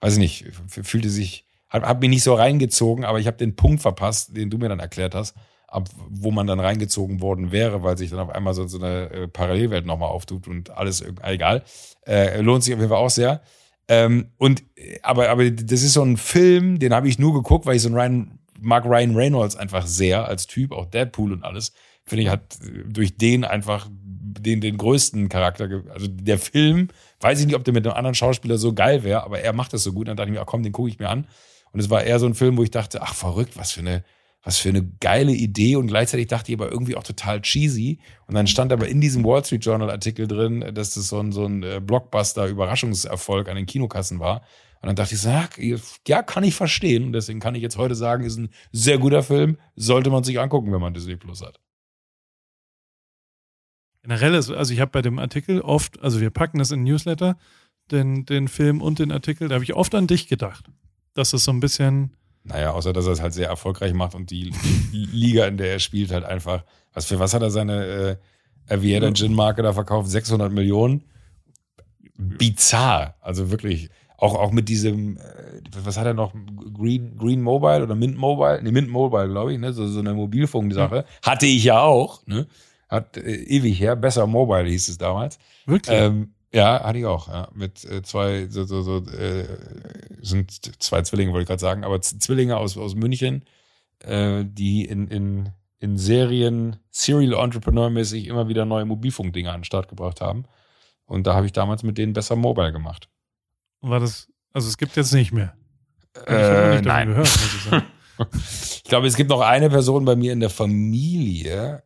weiß 0.00 0.14
ich 0.14 0.18
nicht, 0.18 0.46
fühlte 0.66 1.10
sich, 1.10 1.44
hat, 1.68 1.82
hat 1.82 2.00
mich 2.00 2.08
nicht 2.08 2.22
so 2.22 2.32
reingezogen, 2.32 3.04
aber 3.04 3.20
ich 3.20 3.26
habe 3.26 3.36
den 3.36 3.56
Punkt 3.56 3.82
verpasst, 3.82 4.34
den 4.34 4.48
du 4.48 4.56
mir 4.56 4.70
dann 4.70 4.80
erklärt 4.80 5.14
hast 5.14 5.34
ab 5.72 5.88
wo 6.08 6.30
man 6.30 6.46
dann 6.46 6.60
reingezogen 6.60 7.20
worden 7.20 7.50
wäre, 7.50 7.82
weil 7.82 7.96
sich 7.96 8.10
dann 8.10 8.20
auf 8.20 8.30
einmal 8.30 8.54
so, 8.54 8.66
eine 8.78 9.10
äh, 9.10 9.28
Parallelwelt 9.28 9.86
nochmal 9.86 10.10
auftut 10.10 10.46
und 10.46 10.70
alles 10.70 11.02
egal. 11.22 11.64
Äh, 12.06 12.40
lohnt 12.42 12.62
sich 12.62 12.74
auf 12.74 12.80
jeden 12.80 12.90
Fall 12.90 12.98
auch 12.98 13.10
sehr. 13.10 13.40
Ähm, 13.88 14.28
und 14.38 14.62
aber, 15.02 15.30
aber 15.30 15.50
das 15.50 15.82
ist 15.82 15.94
so 15.94 16.02
ein 16.02 16.16
Film, 16.16 16.78
den 16.78 16.94
habe 16.94 17.08
ich 17.08 17.18
nur 17.18 17.32
geguckt, 17.32 17.66
weil 17.66 17.76
ich 17.76 17.82
so 17.82 17.88
einen 17.88 17.96
Ryan, 17.96 18.38
mag 18.60 18.84
Ryan 18.84 19.16
Reynolds 19.16 19.56
einfach 19.56 19.86
sehr 19.86 20.26
als 20.28 20.46
Typ, 20.46 20.72
auch 20.72 20.86
Deadpool 20.86 21.32
und 21.32 21.42
alles. 21.42 21.72
Finde 22.04 22.24
ich, 22.24 22.28
hat 22.28 22.58
durch 22.86 23.16
den 23.16 23.44
einfach 23.44 23.88
den, 23.90 24.60
den 24.60 24.76
größten 24.76 25.28
Charakter. 25.28 25.68
Also 25.92 26.06
der 26.08 26.38
Film, 26.38 26.88
weiß 27.20 27.40
ich 27.40 27.46
nicht, 27.46 27.56
ob 27.56 27.64
der 27.64 27.74
mit 27.74 27.86
einem 27.86 27.96
anderen 27.96 28.14
Schauspieler 28.14 28.58
so 28.58 28.74
geil 28.74 29.04
wäre, 29.04 29.24
aber 29.24 29.40
er 29.40 29.52
macht 29.52 29.72
das 29.72 29.84
so 29.84 29.92
gut. 29.92 30.08
Dann 30.08 30.16
dachte 30.16 30.30
ich 30.30 30.34
mir, 30.34 30.42
ach 30.42 30.46
komm, 30.46 30.62
den 30.62 30.72
gucke 30.72 30.88
ich 30.88 30.98
mir 30.98 31.08
an. 31.08 31.26
Und 31.72 31.80
es 31.80 31.88
war 31.88 32.02
eher 32.02 32.18
so 32.18 32.26
ein 32.26 32.34
Film, 32.34 32.56
wo 32.58 32.62
ich 32.62 32.70
dachte, 32.70 33.02
ach 33.02 33.14
verrückt, 33.14 33.56
was 33.56 33.72
für 33.72 33.80
eine 33.80 34.04
was 34.42 34.58
für 34.58 34.70
eine 34.70 34.84
geile 35.00 35.32
Idee 35.32 35.76
und 35.76 35.86
gleichzeitig 35.86 36.26
dachte 36.26 36.50
ich 36.50 36.58
aber 36.58 36.70
irgendwie 36.70 36.96
auch 36.96 37.04
total 37.04 37.40
cheesy. 37.40 38.00
Und 38.26 38.34
dann 38.34 38.48
stand 38.48 38.72
aber 38.72 38.88
in 38.88 39.00
diesem 39.00 39.24
Wall 39.24 39.44
Street 39.44 39.64
Journal 39.64 39.90
Artikel 39.90 40.26
drin, 40.26 40.72
dass 40.74 40.94
das 40.94 41.08
so 41.08 41.20
ein, 41.20 41.30
so 41.30 41.46
ein 41.46 41.62
äh, 41.62 41.80
Blockbuster-Überraschungserfolg 41.80 43.48
an 43.48 43.56
den 43.56 43.66
Kinokassen 43.66 44.18
war. 44.18 44.42
Und 44.80 44.88
dann 44.88 44.96
dachte 44.96 45.14
ich, 45.14 45.20
sag, 45.20 45.60
ja, 46.08 46.22
kann 46.24 46.42
ich 46.42 46.56
verstehen. 46.56 47.04
Und 47.04 47.12
deswegen 47.12 47.38
kann 47.38 47.54
ich 47.54 47.62
jetzt 47.62 47.78
heute 47.78 47.94
sagen, 47.94 48.24
ist 48.24 48.36
ein 48.36 48.50
sehr 48.72 48.98
guter 48.98 49.22
Film, 49.22 49.58
sollte 49.76 50.10
man 50.10 50.24
sich 50.24 50.40
angucken, 50.40 50.72
wenn 50.72 50.80
man 50.80 50.92
Disney 50.92 51.14
Plus 51.14 51.40
hat. 51.40 51.60
Generell 54.02 54.34
ist, 54.34 54.50
also 54.50 54.74
ich 54.74 54.80
habe 54.80 54.90
bei 54.90 55.02
dem 55.02 55.20
Artikel 55.20 55.60
oft, 55.60 56.02
also 56.02 56.20
wir 56.20 56.30
packen 56.30 56.58
das 56.58 56.72
in 56.72 56.82
Newsletter, 56.82 57.38
den, 57.92 58.26
den 58.26 58.48
Film 58.48 58.82
und 58.82 58.98
den 58.98 59.12
Artikel, 59.12 59.46
da 59.46 59.54
habe 59.54 59.64
ich 59.64 59.74
oft 59.74 59.94
an 59.94 60.08
dich 60.08 60.26
gedacht. 60.26 60.64
Dass 61.14 61.32
es 61.32 61.44
so 61.44 61.52
ein 61.52 61.60
bisschen 61.60 62.16
naja, 62.44 62.72
außer 62.72 62.92
dass 62.92 63.06
er 63.06 63.12
es 63.12 63.22
halt 63.22 63.34
sehr 63.34 63.48
erfolgreich 63.48 63.94
macht 63.94 64.14
und 64.14 64.30
die 64.30 64.52
Liga, 64.92 65.46
in 65.46 65.56
der 65.56 65.72
er 65.72 65.78
spielt, 65.78 66.10
halt 66.12 66.24
einfach. 66.24 66.64
Was 66.92 67.06
für 67.06 67.18
was 67.18 67.34
hat 67.34 67.42
er 67.42 67.50
seine 67.50 68.18
äh, 68.68 68.74
Aviator 68.74 69.12
Gin 69.14 69.34
Marke 69.34 69.62
da 69.62 69.72
verkauft? 69.72 70.10
600 70.10 70.52
Millionen? 70.52 71.04
Bizarr. 72.16 73.16
Also 73.20 73.50
wirklich. 73.50 73.90
Auch, 74.16 74.36
auch 74.36 74.52
mit 74.52 74.68
diesem, 74.68 75.16
äh, 75.16 75.20
was 75.82 75.96
hat 75.96 76.06
er 76.06 76.14
noch? 76.14 76.32
Green, 76.74 77.16
Green 77.18 77.42
Mobile 77.42 77.82
oder 77.82 77.94
Mint 77.94 78.16
Mobile? 78.16 78.60
Nee, 78.62 78.70
Mint 78.70 78.88
Mobile, 78.88 79.28
glaube 79.28 79.52
ich, 79.52 79.58
ne? 79.58 79.72
So, 79.72 79.86
so 79.88 79.98
eine 79.98 80.14
Mobilfunksache. 80.14 81.00
Mhm. 81.00 81.28
Hatte 81.28 81.46
ich 81.46 81.64
ja 81.64 81.80
auch, 81.80 82.24
ne? 82.26 82.46
Hat 82.88 83.16
äh, 83.16 83.34
ewig 83.34 83.80
her. 83.80 83.96
Besser 83.96 84.26
Mobile 84.26 84.68
hieß 84.68 84.88
es 84.88 84.98
damals. 84.98 85.38
Wirklich? 85.66 85.96
Ähm, 85.96 86.34
ja, 86.52 86.82
hatte 86.82 86.98
ich 86.98 87.06
auch, 87.06 87.28
ja. 87.28 87.48
Mit 87.54 87.84
äh, 87.84 88.02
zwei, 88.02 88.46
so, 88.48 88.64
so, 88.64 88.82
so 88.82 88.98
äh, 89.10 89.46
sind 90.20 90.82
zwei 90.82 91.02
Zwillinge, 91.02 91.32
wollte 91.32 91.42
ich 91.42 91.48
gerade 91.48 91.60
sagen, 91.60 91.84
aber 91.84 92.00
Zwillinge 92.00 92.56
aus, 92.58 92.76
aus 92.76 92.94
München, 92.94 93.44
äh, 94.00 94.44
die 94.44 94.84
in, 94.84 95.08
in, 95.08 95.48
in 95.78 95.96
Serien 95.96 96.76
Serial 96.90 97.42
Entrepreneur-mäßig 97.42 98.26
immer 98.26 98.48
wieder 98.48 98.66
neue 98.66 98.84
Mobilfunkdinger 98.84 99.52
an 99.52 99.60
den 99.60 99.64
Start 99.64 99.88
gebracht 99.88 100.20
haben. 100.20 100.44
Und 101.06 101.26
da 101.26 101.34
habe 101.34 101.46
ich 101.46 101.52
damals 101.52 101.82
mit 101.82 101.98
denen 101.98 102.12
besser 102.12 102.36
Mobile 102.36 102.72
gemacht. 102.72 103.08
War 103.80 104.00
das, 104.00 104.28
also 104.52 104.68
es 104.68 104.76
gibt 104.76 104.94
jetzt 104.96 105.12
nicht 105.12 105.32
mehr. 105.32 105.54
Äh, 106.26 106.74
nicht 106.74 106.84
nein. 106.84 107.08
Gehört, 107.08 107.28
ich, 107.28 108.76
ich 108.76 108.84
glaube, 108.84 109.06
es 109.06 109.16
gibt 109.16 109.30
noch 109.30 109.40
eine 109.40 109.70
Person 109.70 110.04
bei 110.04 110.16
mir 110.16 110.32
in 110.32 110.40
der 110.40 110.50
Familie, 110.50 111.82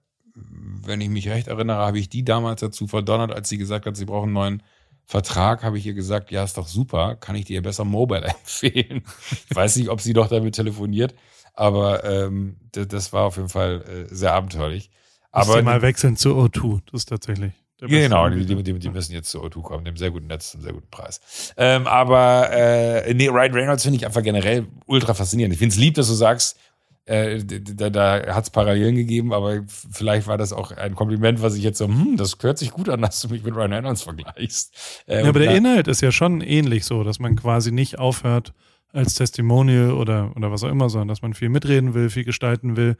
wenn 0.86 1.00
ich 1.00 1.08
mich 1.08 1.28
recht 1.28 1.48
erinnere, 1.48 1.78
habe 1.78 1.98
ich 1.98 2.08
die 2.08 2.24
damals 2.24 2.60
dazu 2.60 2.86
verdonnert, 2.86 3.32
als 3.32 3.48
sie 3.48 3.58
gesagt 3.58 3.86
hat, 3.86 3.96
sie 3.96 4.04
brauchen 4.04 4.26
einen 4.26 4.32
neuen 4.32 4.62
Vertrag, 5.04 5.62
habe 5.62 5.78
ich 5.78 5.86
ihr 5.86 5.94
gesagt, 5.94 6.30
ja, 6.30 6.42
ist 6.42 6.58
doch 6.58 6.66
super, 6.66 7.16
kann 7.16 7.36
ich 7.36 7.44
dir 7.44 7.62
besser 7.62 7.84
Mobile 7.84 8.24
empfehlen. 8.26 9.02
ich 9.48 9.54
weiß 9.54 9.76
nicht, 9.76 9.88
ob 9.88 10.00
sie 10.00 10.12
doch 10.12 10.28
damit 10.28 10.54
telefoniert, 10.54 11.14
aber 11.54 12.04
ähm, 12.04 12.56
das, 12.72 12.88
das 12.88 13.12
war 13.12 13.24
auf 13.24 13.36
jeden 13.36 13.48
Fall 13.48 13.82
äh, 14.10 14.14
sehr 14.14 14.34
abenteuerlich. 14.34 14.90
Aber 15.30 15.62
mal 15.62 15.82
wechseln 15.82 16.16
zu 16.16 16.30
O2, 16.30 16.80
das 16.90 17.02
ist 17.02 17.08
tatsächlich. 17.10 17.52
Genau, 17.78 18.30
die, 18.30 18.46
die, 18.46 18.62
die, 18.62 18.78
die, 18.78 18.88
müssen 18.88 19.12
jetzt 19.12 19.28
zu 19.28 19.42
O2 19.42 19.60
kommen, 19.60 19.84
dem 19.84 19.98
sehr 19.98 20.10
guten 20.10 20.28
Netz, 20.28 20.54
einem 20.54 20.62
sehr 20.62 20.72
guten 20.72 20.88
Preis. 20.90 21.52
Ähm, 21.58 21.86
aber 21.86 22.50
äh, 22.50 23.12
nee, 23.12 23.28
Ryan 23.28 23.52
Reynolds 23.52 23.82
finde 23.82 23.98
ich 23.98 24.06
einfach 24.06 24.22
generell 24.22 24.66
ultra 24.86 25.12
faszinierend. 25.12 25.52
Ich 25.52 25.58
finde 25.58 25.74
es 25.74 25.78
lieb, 25.78 25.94
dass 25.94 26.08
du 26.08 26.14
sagst, 26.14 26.58
äh, 27.06 27.38
da, 27.44 27.88
da 27.88 28.34
hat 28.34 28.44
es 28.44 28.50
Parallelen 28.50 28.96
gegeben, 28.96 29.32
aber 29.32 29.62
vielleicht 29.66 30.26
war 30.26 30.38
das 30.38 30.52
auch 30.52 30.72
ein 30.72 30.96
Kompliment, 30.96 31.40
was 31.40 31.54
ich 31.54 31.62
jetzt 31.62 31.78
so, 31.78 31.86
hm, 31.86 32.16
das 32.16 32.36
hört 32.40 32.58
sich 32.58 32.72
gut 32.72 32.88
an, 32.88 33.00
dass 33.00 33.20
du 33.20 33.28
mich 33.28 33.44
mit 33.44 33.54
Ryan 33.54 33.72
Reynolds 33.72 34.02
vergleichst. 34.02 35.04
Äh, 35.06 35.22
ja, 35.22 35.28
aber 35.28 35.38
der 35.38 35.54
Inhalt 35.54 35.86
ist 35.86 36.00
ja 36.00 36.10
schon 36.10 36.40
ähnlich 36.40 36.84
so, 36.84 37.04
dass 37.04 37.20
man 37.20 37.36
quasi 37.36 37.70
nicht 37.70 37.98
aufhört 37.98 38.52
als 38.92 39.14
Testimonial 39.14 39.92
oder, 39.92 40.32
oder 40.36 40.50
was 40.50 40.64
auch 40.64 40.68
immer, 40.68 40.88
sondern 40.88 41.08
dass 41.08 41.22
man 41.22 41.34
viel 41.34 41.48
mitreden 41.48 41.94
will, 41.94 42.10
viel 42.10 42.24
gestalten 42.24 42.76
will, 42.76 42.96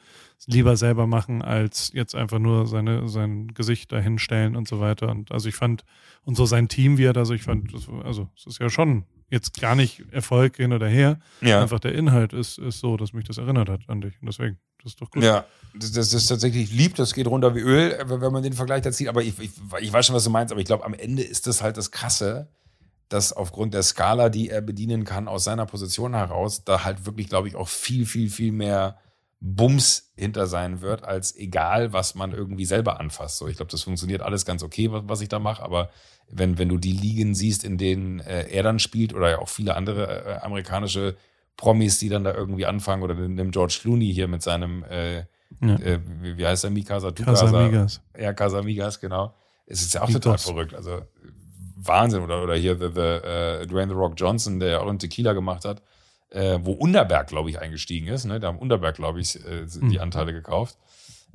lieber 0.47 0.77
selber 0.77 1.07
machen, 1.07 1.43
als 1.43 1.91
jetzt 1.93 2.15
einfach 2.15 2.39
nur 2.39 2.67
seine, 2.67 3.09
sein 3.09 3.55
Gesicht 3.55 3.91
dahinstellen 3.93 4.57
und 4.57 4.69
so 4.69 4.79
weiter. 4.79 5.09
Und 5.09 5.33
also 5.33 5.49
ich 5.49 5.55
fand, 5.55 5.85
und 6.25 6.37
so 6.37 6.45
sein 6.47 6.69
Team, 6.69 6.99
wie 6.99 7.05
er 7.05 7.13
da 7.13 7.25
so, 7.25 7.35
ich 7.35 7.43
fand, 7.43 7.73
das, 7.73 7.89
also 8.05 8.29
es 8.37 8.47
ist 8.47 8.61
ja 8.61 8.69
schon 8.69 9.05
jetzt 9.31 9.61
gar 9.61 9.75
nicht 9.75 10.05
Erfolg 10.13 10.57
hin 10.57 10.73
oder 10.73 10.87
her. 10.87 11.19
Ja. 11.41 11.61
Einfach 11.63 11.81
der 11.81 11.95
Inhalt 11.95 12.33
ist, 12.33 12.59
ist 12.59 12.81
so, 12.81 12.97
dass 12.97 13.13
mich 13.13 13.25
das 13.25 13.39
erinnert 13.39 13.69
hat 13.69 13.81
an 13.89 14.01
dich. 14.01 14.15
Und 14.21 14.27
deswegen, 14.27 14.59
das 14.83 14.93
ist 14.93 15.01
doch 15.01 15.11
gut. 15.11 15.23
Ja, 15.23 15.45
das, 15.75 15.93
das 15.93 16.13
ist 16.13 16.27
tatsächlich 16.27 16.73
lieb, 16.73 16.95
das 16.95 17.13
geht 17.13 17.27
runter 17.27 17.55
wie 17.55 17.61
Öl, 17.61 17.99
wenn 18.07 18.33
man 18.33 18.43
den 18.43 18.53
Vergleich 18.53 18.83
da 18.83 18.93
zieht. 18.93 19.09
Aber 19.09 19.23
ich, 19.23 19.39
ich, 19.39 19.51
ich 19.81 19.93
weiß 19.93 20.07
schon, 20.07 20.15
was 20.15 20.25
du 20.25 20.31
meinst, 20.31 20.53
aber 20.53 20.61
ich 20.61 20.67
glaube, 20.67 20.85
am 20.85 20.95
Ende 20.95 21.23
ist 21.23 21.47
das 21.47 21.63
halt 21.63 21.77
das 21.77 21.91
Krasse, 21.91 22.49
dass 23.09 23.33
aufgrund 23.33 23.75
der 23.75 23.83
Skala, 23.83 24.29
die 24.29 24.51
er 24.51 24.61
bedienen 24.61 25.05
kann, 25.05 25.29
aus 25.29 25.45
seiner 25.45 25.67
Position 25.67 26.15
heraus, 26.15 26.65
da 26.65 26.85
halt 26.85 27.07
wirklich, 27.07 27.29
glaube 27.29 27.49
ich, 27.49 27.55
auch 27.55 27.69
viel, 27.69 28.07
viel, 28.07 28.31
viel 28.31 28.53
mehr 28.53 28.99
Bums 29.55 30.13
hinter 30.17 30.47
sein 30.47 30.81
wird, 30.81 31.05
als 31.05 31.37
egal, 31.37 31.93
was 31.93 32.15
man 32.15 32.33
irgendwie 32.33 32.65
selber 32.65 32.99
anfasst. 32.99 33.39
So, 33.39 33.47
ich 33.47 33.57
glaube, 33.57 33.71
das 33.71 33.83
funktioniert 33.83 34.23
alles 34.23 34.45
ganz 34.45 34.63
okay, 34.63 34.91
was, 34.91 35.03
was 35.07 35.21
ich 35.21 35.29
da 35.29 35.39
mache, 35.39 35.63
aber 35.63 35.91
wenn, 36.29 36.59
wenn 36.59 36.69
du 36.69 36.79
die 36.79 36.93
Ligen 36.93 37.35
siehst, 37.35 37.63
in 37.63 37.79
denen 37.79 38.21
äh, 38.21 38.49
er 38.49 38.65
dann 38.65 38.79
spielt 38.79 39.15
oder 39.15 39.31
ja 39.31 39.39
auch 39.39 39.49
viele 39.49 39.77
andere 39.77 40.25
äh, 40.25 40.45
amerikanische 40.45 41.17
Promis, 41.57 41.99
die 41.99 42.09
dann 42.09 42.25
da 42.25 42.35
irgendwie 42.35 42.67
anfangen 42.67 43.03
oder 43.03 43.15
nimm 43.15 43.51
George 43.53 43.79
Clooney 43.81 44.13
hier 44.13 44.27
mit 44.27 44.43
seinem, 44.43 44.83
äh, 44.85 45.19
ja. 45.19 45.25
äh, 45.61 46.01
wie, 46.21 46.37
wie, 46.37 46.47
heißt 46.47 46.65
der, 46.65 46.71
Mikasa? 46.71 47.13
Casamigas. 47.13 48.01
Ja, 48.19 48.33
Casamigas, 48.33 49.01
genau. 49.01 49.33
Es 49.67 49.81
ist 49.81 49.95
ja 49.95 50.03
auch 50.03 50.11
total 50.11 50.39
verrückt. 50.39 50.75
Also 50.75 51.03
Wahnsinn. 51.77 52.23
Oder, 52.23 52.43
oder 52.43 52.57
hier 52.57 52.77
the, 52.77 52.89
the, 52.93 53.01
uh, 53.01 53.67
Dwayne 53.67 53.89
The 53.89 53.95
Rock 53.95 54.15
Johnson, 54.17 54.59
der 54.59 54.69
ja 54.71 54.81
auch 54.81 54.89
einen 54.89 54.99
Tequila 54.99 55.33
gemacht 55.33 55.65
hat, 55.65 55.83
äh, 56.31 56.59
wo 56.63 56.73
Unterberg, 56.73 57.29
glaube 57.29 57.51
ich, 57.51 57.61
eingestiegen 57.61 58.09
ist. 58.09 58.25
Ne? 58.25 58.41
Da 58.41 58.49
haben 58.49 58.59
Unterberg, 58.59 58.97
glaube 58.97 59.21
ich, 59.21 59.37
äh, 59.37 59.67
die 59.67 59.97
mhm. 59.97 60.01
Anteile 60.01 60.33
gekauft. 60.33 60.77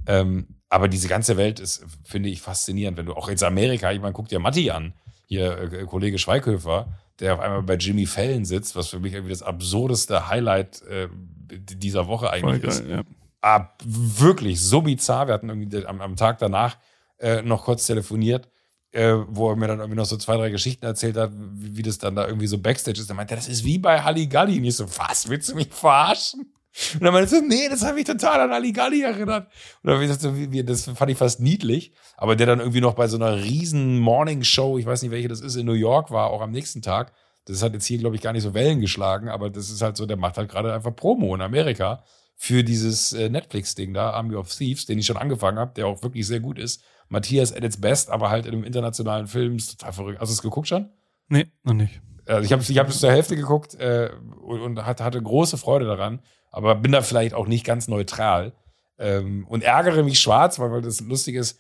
Ähm, 0.08 0.48
aber 0.70 0.88
diese 0.88 1.08
ganze 1.08 1.38
Welt 1.38 1.60
ist, 1.60 1.86
finde 2.04 2.30
ich, 2.30 2.42
faszinierend. 2.42 2.98
Wenn 2.98 3.06
du 3.06 3.14
auch 3.14 3.30
jetzt 3.30 3.44
Amerika, 3.44 3.92
ich 3.92 4.02
meine, 4.02 4.14
guck 4.14 4.28
dir 4.28 4.40
Matti 4.40 4.72
an, 4.72 4.94
hier 5.26 5.58
äh, 5.58 5.86
Kollege 5.86 6.18
Schweighöfer, 6.18 6.88
der 7.20 7.36
auf 7.36 7.40
einmal 7.40 7.64
bei 7.64 7.76
Jimmy 7.76 8.06
Fallon 8.06 8.46
sitzt, 8.46 8.76
was 8.76 8.88
für 8.88 9.00
mich 9.00 9.14
irgendwie 9.14 9.32
das 9.32 9.44
absurdeste 9.44 10.28
Highlight 10.28 10.82
äh, 10.84 11.08
dieser 11.50 12.08
Woche 12.08 12.32
eigentlich 12.32 12.62
geil, 12.62 12.72
ist. 12.72 12.88
Ja. 12.88 13.04
Ah, 13.42 13.70
wirklich 13.84 14.62
so 14.62 14.82
bizarr. 14.82 15.28
Wir 15.28 15.34
hatten 15.34 15.50
irgendwie 15.50 15.86
am, 15.86 16.02
am 16.02 16.16
Tag 16.16 16.40
danach 16.40 16.78
äh, 17.20 17.42
noch 17.42 17.66
kurz 17.66 17.86
telefoniert, 17.86 18.50
äh, 18.92 19.16
wo 19.28 19.50
er 19.50 19.56
mir 19.56 19.68
dann 19.68 19.80
irgendwie 19.80 19.98
noch 19.98 20.06
so 20.06 20.18
zwei, 20.18 20.36
drei 20.36 20.50
Geschichten 20.50 20.86
erzählt 20.86 21.18
hat, 21.18 21.32
wie, 21.34 21.78
wie 21.78 21.82
das 21.82 21.98
dann 21.98 22.16
da 22.16 22.28
irgendwie 22.28 22.48
so 22.48 22.58
Backstage 22.58 23.00
ist. 23.00 23.10
Er 23.10 23.16
meinte, 23.16 23.36
das 23.36 23.48
ist 23.48 23.64
wie 23.64 23.78
bei 23.78 24.02
Halligalli. 24.02 24.58
Und 24.58 24.66
ich 24.66 24.76
so, 24.76 24.86
was, 24.98 25.30
willst 25.30 25.50
du 25.50 25.56
mich 25.56 25.70
verarschen? 25.70 26.54
Und 26.94 27.04
dann 27.04 27.14
meinte 27.14 27.30
so, 27.30 27.42
nee, 27.42 27.68
das 27.70 27.84
hat 27.84 27.96
mich 27.96 28.06
total 28.06 28.42
an 28.42 28.52
Halligalli 28.52 29.02
erinnert. 29.02 29.48
Und 29.84 29.90
dann 29.90 30.02
ich 30.02 30.12
so, 30.14 30.32
das 30.64 30.86
fand 30.98 31.12
ich 31.12 31.18
fast 31.18 31.40
niedlich. 31.40 31.94
Aber 32.18 32.36
der 32.36 32.48
dann 32.48 32.60
irgendwie 32.60 32.82
noch 32.82 32.94
bei 32.94 33.08
so 33.08 33.18
einer 33.18 33.44
riesen 33.44 34.00
Morning 34.00 34.44
Show, 34.44 34.78
ich 34.78 34.86
weiß 34.86 35.02
nicht, 35.02 35.12
welche 35.12 35.28
das 35.28 35.42
ist, 35.42 35.56
in 35.56 35.66
New 35.66 35.74
York 35.74 36.12
war, 36.12 36.30
auch 36.30 36.42
am 36.42 36.52
nächsten 36.52 36.82
Tag. 36.82 37.14
Das 37.46 37.64
hat 37.64 37.74
jetzt 37.74 37.86
hier, 37.86 37.98
glaube 37.98 38.16
ich, 38.16 38.22
gar 38.22 38.34
nicht 38.34 38.44
so 38.44 38.54
Wellen 38.54 38.80
geschlagen, 38.80 39.28
aber 39.28 39.50
das 39.50 39.70
ist 39.70 39.82
halt 39.82 39.98
so, 39.98 40.06
der 40.06 40.18
macht 40.18 40.38
halt 40.38 40.50
gerade 40.50 40.74
einfach 40.74 40.96
Promo 40.96 41.34
in 41.34 41.42
Amerika 41.42 42.04
für 42.36 42.64
dieses 42.64 43.14
äh, 43.14 43.30
Netflix-Ding 43.30 43.94
da, 43.94 44.12
Army 44.12 44.36
of 44.36 44.54
Thieves, 44.54 44.86
den 44.86 45.00
ich 45.00 45.06
schon 45.06 45.18
angefangen 45.18 45.60
habe, 45.60 45.74
der 45.76 45.88
auch 45.88 46.02
wirklich 46.04 46.26
sehr 46.26 46.40
gut 46.40 46.58
ist. 46.58 46.84
Matthias 47.12 47.54
at 47.54 47.64
its 47.64 47.80
best, 47.80 48.10
aber 48.10 48.30
halt 48.30 48.46
in 48.46 48.54
einem 48.54 48.64
internationalen 48.64 49.28
Film 49.28 49.58
ist 49.58 49.78
total 49.78 49.94
verrückt. 49.94 50.20
Hast 50.20 50.30
du 50.30 50.34
es 50.34 50.42
geguckt 50.42 50.68
schon? 50.68 50.90
Nee, 51.28 51.48
noch 51.64 51.74
nicht. 51.74 52.02
Also 52.26 52.44
ich 52.44 52.52
habe 52.54 52.62
ich 52.62 52.78
hab 52.78 52.88
bis 52.88 53.00
zur 53.00 53.12
Hälfte 53.12 53.36
geguckt 53.36 53.76
äh, 53.76 54.12
und, 54.42 54.62
und 54.62 54.86
hatte, 54.86 55.22
große 55.22 55.58
Freude 55.58 55.86
daran, 55.86 56.22
aber 56.52 56.76
bin 56.76 56.92
da 56.92 57.02
vielleicht 57.02 57.34
auch 57.34 57.48
nicht 57.48 57.66
ganz 57.66 57.88
neutral 57.88 58.54
ähm, 58.98 59.46
und 59.48 59.64
ärgere 59.64 60.04
mich 60.04 60.20
schwarz, 60.20 60.58
weil, 60.60 60.72
weil 60.72 60.82
das 60.82 61.02
lustig 61.02 61.36
ist. 61.36 61.60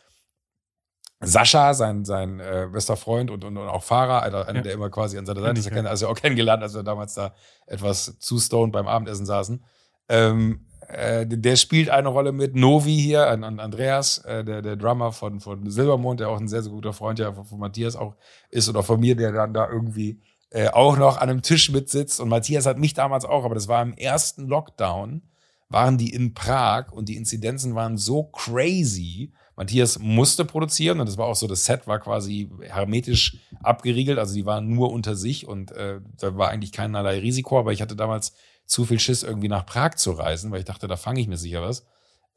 Sascha, 1.23 1.75
sein, 1.75 2.03
sein 2.03 2.39
äh, 2.39 2.67
bester 2.71 2.97
Freund 2.97 3.29
und, 3.29 3.43
und, 3.43 3.55
und 3.55 3.67
auch 3.67 3.83
Fahrer, 3.83 4.23
einer, 4.23 4.47
einer 4.47 4.59
ja. 4.59 4.63
der 4.63 4.73
immer 4.73 4.89
quasi 4.89 5.19
an 5.19 5.25
seiner 5.27 5.41
Seite 5.41 5.59
ist, 5.59 5.69
ja. 5.69 5.83
also 5.83 6.07
auch 6.07 6.15
kennengelernt, 6.15 6.63
als 6.63 6.73
wir 6.73 6.81
damals 6.81 7.13
da 7.13 7.35
etwas 7.67 8.17
zu 8.17 8.39
stoned 8.39 8.71
beim 8.71 8.87
Abendessen 8.87 9.27
saßen. 9.27 9.63
Ähm, 10.09 10.65
äh, 10.93 11.25
der 11.25 11.55
spielt 11.55 11.89
eine 11.89 12.09
Rolle 12.09 12.31
mit. 12.31 12.55
Novi 12.55 12.95
hier, 12.95 13.27
an, 13.27 13.43
an 13.43 13.59
Andreas, 13.59 14.19
äh, 14.19 14.43
der, 14.43 14.61
der 14.61 14.75
Drummer 14.75 15.11
von, 15.11 15.39
von 15.39 15.69
Silbermond, 15.69 16.19
der 16.19 16.29
auch 16.29 16.39
ein 16.39 16.47
sehr, 16.47 16.61
sehr 16.61 16.71
guter 16.71 16.93
Freund 16.93 17.19
ja 17.19 17.33
von, 17.33 17.45
von 17.45 17.59
Matthias 17.59 17.95
auch 17.95 18.15
ist 18.49 18.69
oder 18.69 18.83
von 18.83 18.99
mir, 18.99 19.15
der 19.15 19.31
dann 19.31 19.53
da 19.53 19.69
irgendwie 19.69 20.19
äh, 20.51 20.69
auch 20.69 20.97
noch 20.97 21.17
an 21.17 21.29
einem 21.29 21.41
Tisch 21.41 21.71
mitsitzt. 21.71 22.19
Und 22.19 22.29
Matthias 22.29 22.65
hat 22.65 22.77
mich 22.77 22.93
damals 22.93 23.25
auch, 23.25 23.45
aber 23.45 23.55
das 23.55 23.67
war 23.67 23.81
im 23.81 23.93
ersten 23.93 24.47
Lockdown, 24.47 25.21
waren 25.69 25.97
die 25.97 26.13
in 26.13 26.33
Prag 26.33 26.91
und 26.91 27.07
die 27.07 27.15
Inzidenzen 27.15 27.75
waren 27.75 27.97
so 27.97 28.23
crazy. 28.23 29.31
Matthias 29.55 29.99
musste 29.99 30.43
produzieren 30.43 30.99
und 30.99 31.07
das 31.07 31.17
war 31.17 31.27
auch 31.27 31.35
so, 31.35 31.47
das 31.47 31.65
Set 31.65 31.87
war 31.87 31.99
quasi 31.99 32.49
hermetisch 32.61 33.37
abgeriegelt, 33.61 34.17
also 34.17 34.33
die 34.33 34.45
waren 34.45 34.73
nur 34.73 34.91
unter 34.91 35.15
sich 35.15 35.47
und 35.47 35.71
äh, 35.71 35.99
da 36.17 36.35
war 36.35 36.49
eigentlich 36.49 36.71
keinerlei 36.71 37.19
Risiko, 37.19 37.59
aber 37.59 37.71
ich 37.71 37.81
hatte 37.81 37.95
damals 37.95 38.33
zu 38.65 38.85
viel 38.85 38.99
Schiss, 38.99 39.23
irgendwie 39.23 39.49
nach 39.49 39.65
Prag 39.65 39.95
zu 39.95 40.11
reisen, 40.11 40.51
weil 40.51 40.59
ich 40.59 40.65
dachte, 40.65 40.87
da 40.87 40.95
fange 40.95 41.19
ich 41.19 41.27
mir 41.27 41.37
sicher 41.37 41.61
was. 41.61 41.85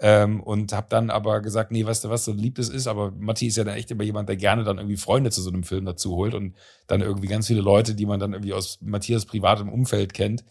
Ähm, 0.00 0.42
und 0.42 0.72
habe 0.72 0.88
dann 0.90 1.08
aber 1.08 1.40
gesagt, 1.40 1.70
nee, 1.70 1.86
weißt 1.86 2.04
du 2.04 2.10
was, 2.10 2.24
so 2.24 2.32
lieb 2.32 2.58
es 2.58 2.68
ist, 2.68 2.88
aber 2.88 3.12
Matti 3.12 3.46
ist 3.46 3.56
ja 3.56 3.62
dann 3.62 3.76
echt 3.76 3.92
immer 3.92 4.02
jemand, 4.02 4.28
der 4.28 4.36
gerne 4.36 4.64
dann 4.64 4.78
irgendwie 4.78 4.96
Freunde 4.96 5.30
zu 5.30 5.40
so 5.40 5.50
einem 5.50 5.62
Film 5.62 5.84
dazu 5.84 6.16
holt 6.16 6.34
und 6.34 6.56
dann 6.88 7.00
irgendwie 7.00 7.28
ganz 7.28 7.46
viele 7.46 7.60
Leute, 7.60 7.94
die 7.94 8.06
man 8.06 8.18
dann 8.18 8.32
irgendwie 8.32 8.54
aus 8.54 8.78
Matthias 8.80 9.24
privatem 9.24 9.68
Umfeld 9.68 10.12
kennt. 10.12 10.44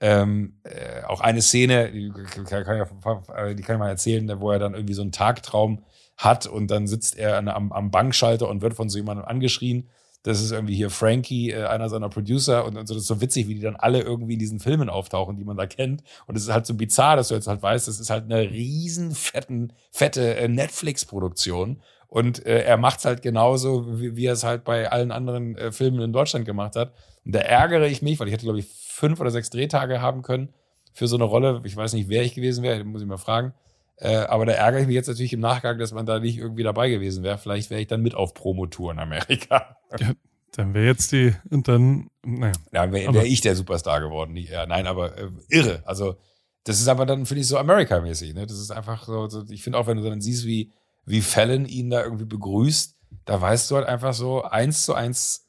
Ähm, 0.00 0.60
äh, 0.62 1.02
auch 1.04 1.20
eine 1.20 1.42
Szene, 1.42 1.92
die 1.92 2.10
kann, 2.10 2.78
ja, 2.78 3.54
die 3.54 3.62
kann 3.62 3.76
ich 3.76 3.78
mal 3.78 3.88
erzählen, 3.88 4.40
wo 4.40 4.50
er 4.50 4.58
dann 4.58 4.74
irgendwie 4.74 4.94
so 4.94 5.02
einen 5.02 5.12
Tagtraum 5.12 5.82
hat 6.16 6.46
und 6.46 6.70
dann 6.70 6.86
sitzt 6.86 7.16
er 7.16 7.36
am, 7.36 7.72
am 7.72 7.90
Bankschalter 7.90 8.48
und 8.48 8.62
wird 8.62 8.74
von 8.74 8.88
so 8.88 8.98
jemandem 8.98 9.26
angeschrien 9.26 9.90
das 10.26 10.42
ist 10.42 10.50
irgendwie 10.50 10.74
hier 10.74 10.90
Frankie, 10.90 11.52
äh, 11.52 11.66
einer 11.66 11.88
seiner 11.88 12.08
Producer 12.08 12.64
und, 12.64 12.76
und 12.76 12.88
so. 12.88 12.94
Das 12.94 13.04
ist 13.04 13.08
so 13.08 13.20
witzig, 13.20 13.46
wie 13.46 13.54
die 13.54 13.60
dann 13.60 13.76
alle 13.76 14.00
irgendwie 14.00 14.32
in 14.32 14.40
diesen 14.40 14.58
Filmen 14.58 14.90
auftauchen, 14.90 15.36
die 15.36 15.44
man 15.44 15.56
da 15.56 15.66
kennt. 15.66 16.02
Und 16.26 16.36
es 16.36 16.42
ist 16.42 16.52
halt 16.52 16.66
so 16.66 16.74
bizarr, 16.74 17.14
dass 17.14 17.28
du 17.28 17.34
jetzt 17.34 17.46
halt 17.46 17.62
weißt, 17.62 17.86
das 17.86 18.00
ist 18.00 18.10
halt 18.10 18.24
eine 18.24 18.50
riesen 18.50 19.14
fetten, 19.14 19.72
fette 19.92 20.36
äh, 20.36 20.48
Netflix-Produktion. 20.48 21.80
Und 22.08 22.44
äh, 22.44 22.64
er 22.64 22.76
macht's 22.76 23.04
halt 23.04 23.22
genauso, 23.22 24.00
wie, 24.00 24.16
wie 24.16 24.26
er 24.26 24.32
es 24.32 24.42
halt 24.42 24.64
bei 24.64 24.90
allen 24.90 25.12
anderen 25.12 25.56
äh, 25.56 25.70
Filmen 25.70 26.00
in 26.00 26.12
Deutschland 26.12 26.44
gemacht 26.44 26.74
hat. 26.74 26.92
Und 27.24 27.32
da 27.32 27.38
ärgere 27.38 27.86
ich 27.86 28.02
mich, 28.02 28.18
weil 28.18 28.26
ich 28.26 28.34
hätte, 28.34 28.46
glaube 28.46 28.58
ich, 28.58 28.66
fünf 28.66 29.20
oder 29.20 29.30
sechs 29.30 29.50
Drehtage 29.50 30.00
haben 30.00 30.22
können 30.22 30.48
für 30.92 31.06
so 31.06 31.16
eine 31.16 31.24
Rolle. 31.24 31.60
Ich 31.64 31.76
weiß 31.76 31.92
nicht, 31.92 32.08
wer 32.08 32.24
ich 32.24 32.34
gewesen 32.34 32.64
wäre, 32.64 32.82
muss 32.82 33.02
ich 33.02 33.06
mal 33.06 33.16
fragen. 33.16 33.52
Äh, 33.98 34.16
aber 34.16 34.44
da 34.44 34.52
ärgere 34.52 34.80
ich 34.80 34.86
mich 34.86 34.94
jetzt 34.94 35.08
natürlich 35.08 35.32
im 35.32 35.40
Nachgang, 35.40 35.78
dass 35.78 35.92
man 35.92 36.04
da 36.04 36.18
nicht 36.18 36.38
irgendwie 36.38 36.62
dabei 36.62 36.90
gewesen 36.90 37.24
wäre. 37.24 37.38
Vielleicht 37.38 37.70
wäre 37.70 37.80
ich 37.80 37.86
dann 37.86 38.02
mit 38.02 38.14
auf 38.14 38.34
Promotour 38.34 38.92
in 38.92 38.98
Amerika. 38.98 39.76
Ja, 40.00 40.12
dann 40.50 40.74
wäre 40.74 40.86
jetzt 40.86 41.12
die, 41.12 41.32
und 41.48 41.68
dann, 41.68 42.10
naja. 42.24 42.52
Dann 42.72 42.90
wäre 42.90 43.14
wär 43.14 43.24
ich 43.24 43.40
der 43.40 43.54
Superstar 43.54 44.00
geworden. 44.00 44.32
Nicht, 44.32 44.50
ja, 44.50 44.66
nein, 44.66 44.88
aber 44.88 45.16
äh, 45.16 45.30
irre. 45.48 45.82
Also, 45.84 46.16
das 46.64 46.80
ist 46.80 46.88
aber 46.88 47.06
dann, 47.06 47.24
finde 47.24 47.42
ich, 47.42 47.46
so 47.46 47.56
America-mäßig. 47.56 48.34
Ne? 48.34 48.46
Das 48.46 48.58
ist 48.58 48.72
einfach 48.72 49.04
so, 49.04 49.28
so 49.28 49.44
ich 49.48 49.62
finde 49.62 49.78
auch, 49.78 49.86
wenn 49.86 49.98
du 49.98 50.02
dann 50.02 50.20
siehst, 50.20 50.44
wie, 50.44 50.72
wie 51.04 51.20
Fallon 51.20 51.66
ihn 51.66 51.90
da 51.90 52.02
irgendwie 52.02 52.24
begrüßt, 52.24 52.96
da 53.24 53.40
weißt 53.40 53.70
du 53.70 53.76
halt 53.76 53.86
einfach 53.86 54.12
so, 54.12 54.42
eins 54.42 54.84
zu 54.84 54.94
eins, 54.94 55.48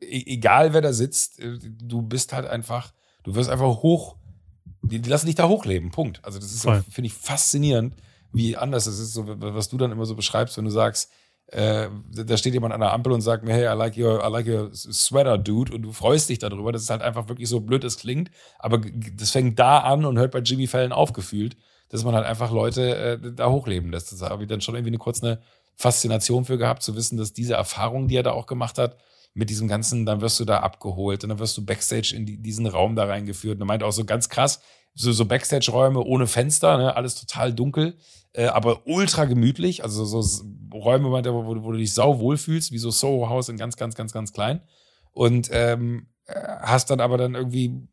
e 0.00 0.24
egal 0.26 0.72
wer 0.72 0.80
da 0.80 0.92
sitzt, 0.92 1.38
äh, 1.38 1.58
du 1.62 2.02
bist 2.02 2.32
halt 2.32 2.46
einfach, 2.46 2.92
du 3.22 3.34
wirst 3.34 3.50
einfach 3.50 3.82
hoch 3.82 4.16
die, 4.88 5.00
die 5.00 5.10
lassen 5.10 5.26
dich 5.26 5.34
da 5.34 5.48
hochleben, 5.48 5.90
Punkt. 5.90 6.20
Also 6.24 6.38
das 6.38 6.52
ist, 6.52 6.62
so, 6.62 6.72
finde 6.90 7.06
ich, 7.06 7.14
faszinierend, 7.14 7.94
wie 8.32 8.56
anders 8.56 8.86
es 8.86 8.98
ist, 8.98 9.14
so, 9.14 9.24
was 9.26 9.68
du 9.68 9.76
dann 9.78 9.92
immer 9.92 10.06
so 10.06 10.14
beschreibst, 10.14 10.56
wenn 10.56 10.64
du 10.64 10.70
sagst, 10.70 11.10
äh, 11.48 11.88
da 12.12 12.36
steht 12.36 12.52
jemand 12.52 12.74
an 12.74 12.80
der 12.80 12.92
Ampel 12.92 13.12
und 13.12 13.22
sagt 13.22 13.44
mir, 13.44 13.54
hey, 13.54 13.72
I 13.72 13.76
like 13.76 13.96
your, 13.96 14.22
I 14.22 14.30
like 14.30 14.46
your 14.46 14.70
sweater, 14.74 15.38
dude, 15.38 15.74
und 15.74 15.82
du 15.82 15.92
freust 15.92 16.28
dich 16.28 16.38
darüber. 16.38 16.72
Das 16.72 16.82
ist 16.82 16.90
halt 16.90 17.00
einfach 17.00 17.28
wirklich 17.28 17.48
so 17.48 17.60
blöd, 17.60 17.84
es 17.84 17.96
klingt, 17.96 18.30
aber 18.58 18.78
das 18.78 19.30
fängt 19.30 19.58
da 19.58 19.78
an 19.78 20.04
und 20.04 20.18
hört 20.18 20.32
bei 20.32 20.40
Jimmy 20.40 20.66
Fallon 20.66 20.92
aufgefühlt, 20.92 21.56
dass 21.88 22.04
man 22.04 22.14
halt 22.14 22.26
einfach 22.26 22.50
Leute 22.50 22.96
äh, 22.96 23.32
da 23.34 23.50
hochleben 23.50 23.90
lässt. 23.90 24.12
Das 24.12 24.20
habe 24.22 24.42
ich 24.42 24.48
dann 24.48 24.60
schon 24.60 24.74
irgendwie 24.74 24.90
eine 24.90 24.98
kurze 24.98 25.40
Faszination 25.76 26.44
für 26.44 26.58
gehabt, 26.58 26.82
zu 26.82 26.96
wissen, 26.96 27.16
dass 27.16 27.32
diese 27.32 27.54
Erfahrung, 27.54 28.08
die 28.08 28.16
er 28.16 28.24
da 28.24 28.32
auch 28.32 28.46
gemacht 28.46 28.76
hat, 28.76 28.96
mit 29.32 29.50
diesem 29.50 29.68
ganzen, 29.68 30.04
dann 30.04 30.20
wirst 30.20 30.40
du 30.40 30.44
da 30.44 30.60
abgeholt 30.60 31.22
und 31.22 31.30
dann 31.30 31.38
wirst 31.38 31.56
du 31.56 31.64
Backstage 31.64 32.12
in 32.14 32.26
die, 32.26 32.38
diesen 32.38 32.66
Raum 32.66 32.96
da 32.96 33.04
reingeführt. 33.04 33.54
Und 33.54 33.62
er 33.62 33.66
meint 33.66 33.82
auch 33.84 33.92
so 33.92 34.04
ganz 34.04 34.28
krass, 34.28 34.60
so, 34.94 35.12
so 35.12 35.24
Backstage-Räume 35.24 36.00
ohne 36.00 36.26
Fenster, 36.26 36.76
ne, 36.76 36.96
alles 36.96 37.14
total 37.14 37.52
dunkel, 37.52 37.96
äh, 38.32 38.46
aber 38.46 38.86
ultra 38.86 39.24
gemütlich. 39.24 39.82
Also 39.82 40.04
so 40.04 40.44
Räume, 40.72 41.10
wo, 41.10 41.62
wo, 41.64 41.72
du 41.72 41.78
dich 41.78 41.94
sau 41.94 42.18
wohlfühlst, 42.18 42.72
wie 42.72 42.78
so 42.78 42.90
Soho 42.90 43.28
House 43.28 43.48
in 43.48 43.56
ganz, 43.56 43.76
ganz, 43.76 43.94
ganz, 43.94 44.12
ganz 44.12 44.32
klein. 44.32 44.60
Und 45.12 45.48
ähm, 45.52 46.08
äh, 46.26 46.34
hast 46.60 46.90
dann 46.90 47.00
aber 47.00 47.16
dann 47.16 47.34
irgendwie 47.34 47.88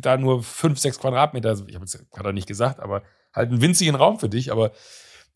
da 0.00 0.16
nur 0.16 0.42
fünf, 0.42 0.78
sechs 0.78 0.98
Quadratmeter, 0.98 1.50
also 1.50 1.66
ich 1.68 1.74
habe 1.74 1.84
jetzt 1.84 2.10
gerade 2.10 2.32
nicht 2.32 2.48
gesagt, 2.48 2.80
aber 2.80 3.02
halt 3.32 3.50
einen 3.50 3.60
winzigen 3.60 3.94
Raum 3.94 4.18
für 4.18 4.28
dich, 4.28 4.50
aber 4.50 4.72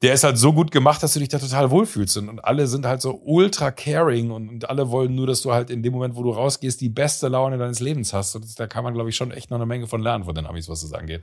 der 0.03 0.14
ist 0.14 0.24
halt 0.24 0.38
so 0.38 0.53
gut 0.53 0.70
gemacht, 0.70 1.03
dass 1.03 1.12
du 1.12 1.20
dich 1.20 1.28
da 1.28 1.38
total 1.38 1.70
wohlfühlst. 1.70 2.16
Und, 2.16 2.28
und 2.28 2.44
alle 2.44 2.66
sind 2.66 2.86
halt 2.86 3.03
so 3.03 3.20
ultra 3.24 3.70
caring 3.70 4.30
und, 4.30 4.48
und, 4.48 4.70
alle 4.70 4.90
wollen 4.90 5.14
nur, 5.14 5.26
dass 5.26 5.42
du 5.42 5.53
halt 5.53 5.68
in 5.70 5.82
dem 5.82 5.92
Moment, 5.92 6.16
wo 6.16 6.22
du 6.22 6.30
rausgehst, 6.30 6.80
die 6.80 6.88
beste 6.88 7.28
Laune 7.28 7.59
deines 7.59 7.80
Lebens 7.80 8.12
hast. 8.14 8.34
Und 8.34 8.59
da 8.59 8.66
kann 8.66 8.82
man, 8.82 8.94
glaube 8.94 9.11
ich, 9.11 9.16
schon 9.16 9.30
echt 9.30 9.51
noch 9.51 9.59
eine 9.59 9.66
Menge 9.66 9.86
von 9.86 10.01
lernen 10.01 10.24
von 10.24 10.34
den 10.34 10.46
Amis, 10.46 10.68
was 10.68 10.80
das 10.80 10.94
angeht. 10.94 11.22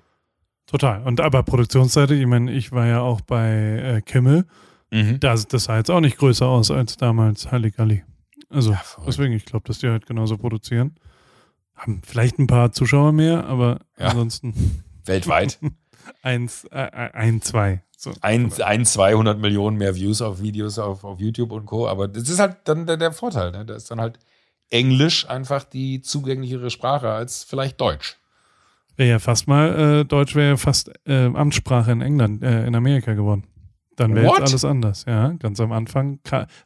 Total. 0.68 1.02
Und 1.04 1.22
aber 1.22 1.44
Produktionsseite, 1.44 2.14
ich 2.14 2.28
meine, 2.28 2.52
ich 2.52 2.72
war 2.72 2.86
ja 2.86 3.02
auch 3.02 3.22
bei 3.22 3.50
äh, 3.50 4.02
Kimmel. 4.02 4.46
Mhm. 4.92 5.20
Das, 5.20 5.48
das 5.48 5.66
sah 5.66 5.78
jetzt 5.78 5.90
auch 5.90 6.02
nicht 6.02 6.18
größer 6.18 6.46
aus 6.46 6.70
als 6.70 6.98
damals 6.98 7.52
Halligalli. 7.52 8.04
Also 8.50 8.72
ja, 8.72 8.82
deswegen, 9.06 9.34
ich 9.34 9.46
glaube, 9.46 9.68
dass 9.68 9.80
die 9.80 9.88
halt 9.88 10.06
genauso 10.06 10.38
produzieren. 10.38 10.96
Haben 11.76 12.02
vielleicht 12.06 12.38
ein 12.38 12.48
paar 12.48 12.72
Zuschauer 12.72 13.12
mehr, 13.12 13.46
aber 13.46 13.80
ja. 13.98 14.08
ansonsten. 14.08 14.84
Weltweit? 15.06 15.58
Eins, 16.22 16.66
äh, 16.66 16.80
äh, 16.80 17.12
ein, 17.14 17.42
zwei. 17.42 17.84
So. 18.00 18.14
Ein, 18.22 18.54
ein, 18.62 18.86
200 18.86 19.40
Millionen 19.40 19.78
mehr 19.78 19.96
Views 19.96 20.22
auf 20.22 20.40
Videos 20.40 20.78
auf, 20.78 21.04
auf 21.04 21.20
YouTube 21.20 21.52
und 21.52 21.66
Co. 21.66 21.88
Aber 21.88 22.08
das 22.08 22.30
ist 22.30 22.40
halt 22.40 22.58
dann 22.66 22.86
der, 22.86 22.96
der 22.96 23.12
Vorteil. 23.12 23.52
Ne? 23.52 23.66
Da 23.66 23.76
ist 23.76 23.90
dann 23.90 24.00
halt 24.00 24.20
Englisch 24.70 25.28
einfach 25.28 25.64
die 25.64 26.02
zugänglichere 26.02 26.70
Sprache 26.70 27.10
als 27.10 27.44
vielleicht 27.44 27.82
Deutsch. 27.82 28.18
Wäre 28.98 29.10
ja 29.10 29.20
fast 29.20 29.48
mal, 29.48 30.02
äh, 30.02 30.06
Deutsch 30.06 30.36
wäre 30.36 30.50
ja 30.50 30.58
fast 30.58 30.92
äh, 31.08 31.26
Amtssprache 31.26 31.92
in 31.92 32.02
England, 32.02 32.44
äh, 32.44 32.68
in 32.68 32.76
Amerika 32.76 33.16
geworden. 33.16 33.46
Dann 33.96 34.14
wäre 34.14 34.28
jetzt 34.28 34.42
alles 34.42 34.64
anders. 34.64 35.06
Ja, 35.08 35.30
ganz 35.34 35.60
am 35.60 35.72
Anfang 35.72 36.20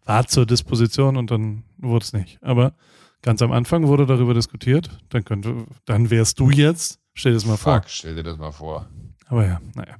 war 0.03 0.27
zur 0.27 0.45
Disposition 0.45 1.15
und 1.15 1.31
dann 1.31 1.63
wurde 1.77 2.03
es 2.03 2.11
nicht. 2.11 2.39
Aber 2.43 2.73
ganz 3.21 3.41
am 3.41 3.53
Anfang 3.53 3.87
wurde 3.87 4.05
darüber 4.05 4.33
diskutiert. 4.33 4.89
Dann 5.09 5.23
könnte, 5.23 5.65
dann 5.85 6.09
wärst 6.09 6.39
du 6.39 6.49
jetzt. 6.49 6.99
Stell 7.13 7.31
dir 7.31 7.37
das 7.37 7.45
mal 7.45 7.55
Fuck, 7.55 7.63
vor. 7.63 7.83
Stell 7.87 8.15
dir 8.15 8.23
das 8.23 8.37
mal 8.37 8.51
vor. 8.51 8.89
Aber 9.27 9.45
ja, 9.45 9.61
naja. 9.75 9.95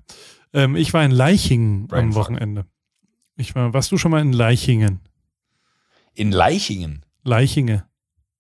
Ähm, 0.54 0.76
ich 0.76 0.94
war 0.94 1.04
in 1.04 1.12
Leichingen 1.12 1.88
Brain 1.88 2.06
am 2.06 2.16
Wochenende. 2.16 2.66
Ich 3.38 3.56
war, 3.56 3.74
warst 3.74 3.92
du 3.92 3.98
schon 3.98 4.12
mal 4.12 4.22
in 4.22 4.34
Leichingen? 4.34 5.00
In 6.14 6.32
Leichingen? 6.32 7.06
Leichinge. 7.24 7.86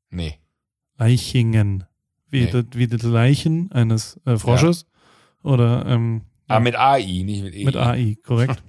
Nee. 0.10 0.38
Leichingen. 0.98 1.86
Wie, 2.30 2.46
nee. 2.46 2.52
das, 2.52 2.66
wie 2.74 2.88
das 2.88 3.04
Leichen 3.04 3.72
eines 3.72 4.20
äh, 4.26 4.38
Frosches? 4.38 4.86
Ja. 5.44 5.52
Oder, 5.52 5.86
ähm, 5.86 6.22
Ah, 6.48 6.60
mit 6.60 6.76
AI, 6.76 7.24
nicht 7.24 7.44
mit 7.44 7.54
EI. 7.56 7.64
Mit 7.64 7.76
AI, 7.78 8.18
korrekt. 8.26 8.62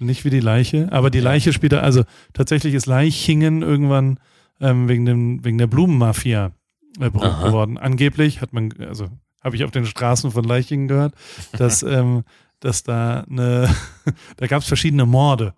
nicht 0.00 0.24
wie 0.24 0.30
die 0.30 0.40
Leiche, 0.40 0.90
aber 0.90 1.10
die 1.10 1.20
Leiche 1.20 1.52
spielt 1.52 1.72
da, 1.72 1.80
also 1.80 2.02
tatsächlich 2.32 2.74
ist 2.74 2.86
Leichingen 2.86 3.62
irgendwann 3.62 4.18
ähm, 4.60 4.88
wegen, 4.88 5.04
dem, 5.04 5.44
wegen 5.44 5.58
der 5.58 5.68
Blumenmafia 5.68 6.52
äh, 6.98 7.10
berühmt 7.10 7.42
geworden. 7.44 7.78
Angeblich 7.78 8.40
hat 8.40 8.52
man, 8.52 8.72
also 8.80 9.08
habe 9.40 9.56
ich 9.56 9.64
auf 9.64 9.70
den 9.70 9.86
Straßen 9.86 10.30
von 10.30 10.44
Leichingen 10.44 10.88
gehört, 10.88 11.14
dass, 11.52 11.82
ähm, 11.82 12.24
dass 12.60 12.82
da 12.82 13.24
eine, 13.28 13.74
da 14.36 14.46
gab 14.46 14.62
es 14.62 14.68
verschiedene 14.68 15.06
Morde. 15.06 15.54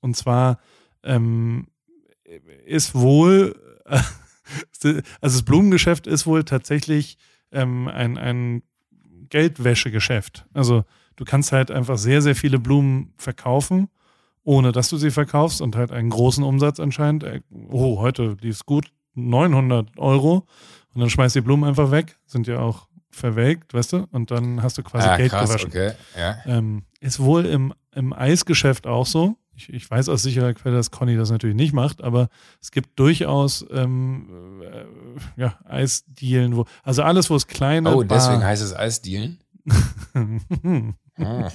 Und 0.00 0.16
zwar 0.16 0.58
ähm, 1.02 1.66
ist 2.66 2.94
wohl, 2.94 3.54
also 3.84 5.00
das 5.20 5.42
Blumengeschäft 5.42 6.06
ist 6.06 6.26
wohl 6.26 6.44
tatsächlich 6.44 7.18
ähm, 7.52 7.88
ein, 7.88 8.18
ein 8.18 8.62
Geldwäschegeschäft. 9.28 10.46
Also 10.52 10.84
du 11.16 11.24
kannst 11.24 11.52
halt 11.52 11.70
einfach 11.70 11.98
sehr, 11.98 12.22
sehr 12.22 12.34
viele 12.34 12.58
Blumen 12.58 13.12
verkaufen, 13.16 13.88
ohne 14.42 14.72
dass 14.72 14.88
du 14.88 14.96
sie 14.96 15.10
verkaufst 15.10 15.60
und 15.60 15.76
halt 15.76 15.92
einen 15.92 16.10
großen 16.10 16.42
Umsatz 16.42 16.80
anscheinend. 16.80 17.24
Äh, 17.24 17.40
oh, 17.70 17.98
heute 18.00 18.36
die 18.36 18.48
ist 18.48 18.66
gut, 18.66 18.92
900 19.14 19.98
Euro. 19.98 20.46
Und 20.94 21.00
dann 21.00 21.10
schmeißt 21.10 21.36
die 21.36 21.40
Blumen 21.40 21.64
einfach 21.64 21.90
weg, 21.90 22.18
sind 22.26 22.46
ja 22.46 22.58
auch 22.58 22.88
verwelkt, 23.10 23.74
weißt 23.74 23.92
du? 23.92 24.06
Und 24.10 24.30
dann 24.30 24.62
hast 24.62 24.78
du 24.78 24.82
quasi 24.82 25.08
ah, 25.08 25.16
Geld 25.16 25.30
krass, 25.30 25.48
gewaschen. 25.48 25.68
Okay. 25.68 25.92
Ja. 26.16 26.38
Ähm, 26.46 26.82
ist 27.00 27.20
wohl 27.20 27.46
im, 27.46 27.74
im 27.94 28.12
Eisgeschäft 28.12 28.86
auch 28.86 29.06
so. 29.06 29.36
Ich, 29.54 29.72
ich, 29.72 29.90
weiß 29.90 30.08
aus 30.08 30.22
sicherer 30.22 30.54
Quelle, 30.54 30.76
dass 30.76 30.90
Conny 30.90 31.16
das 31.16 31.30
natürlich 31.30 31.56
nicht 31.56 31.74
macht, 31.74 32.02
aber 32.02 32.28
es 32.62 32.70
gibt 32.70 32.98
durchaus 32.98 33.66
ähm, 33.70 34.62
äh, 34.62 35.40
ja, 35.40 35.58
Eisdielen, 35.64 36.56
wo, 36.56 36.64
also 36.82 37.02
alles, 37.02 37.28
wo 37.28 37.36
es 37.36 37.46
kleine. 37.46 37.94
Oh, 37.94 38.02
deswegen 38.02 38.42
heißt 38.42 38.62
es 38.62 38.74
Eisdielen? 38.74 39.38
ah. 41.18 41.50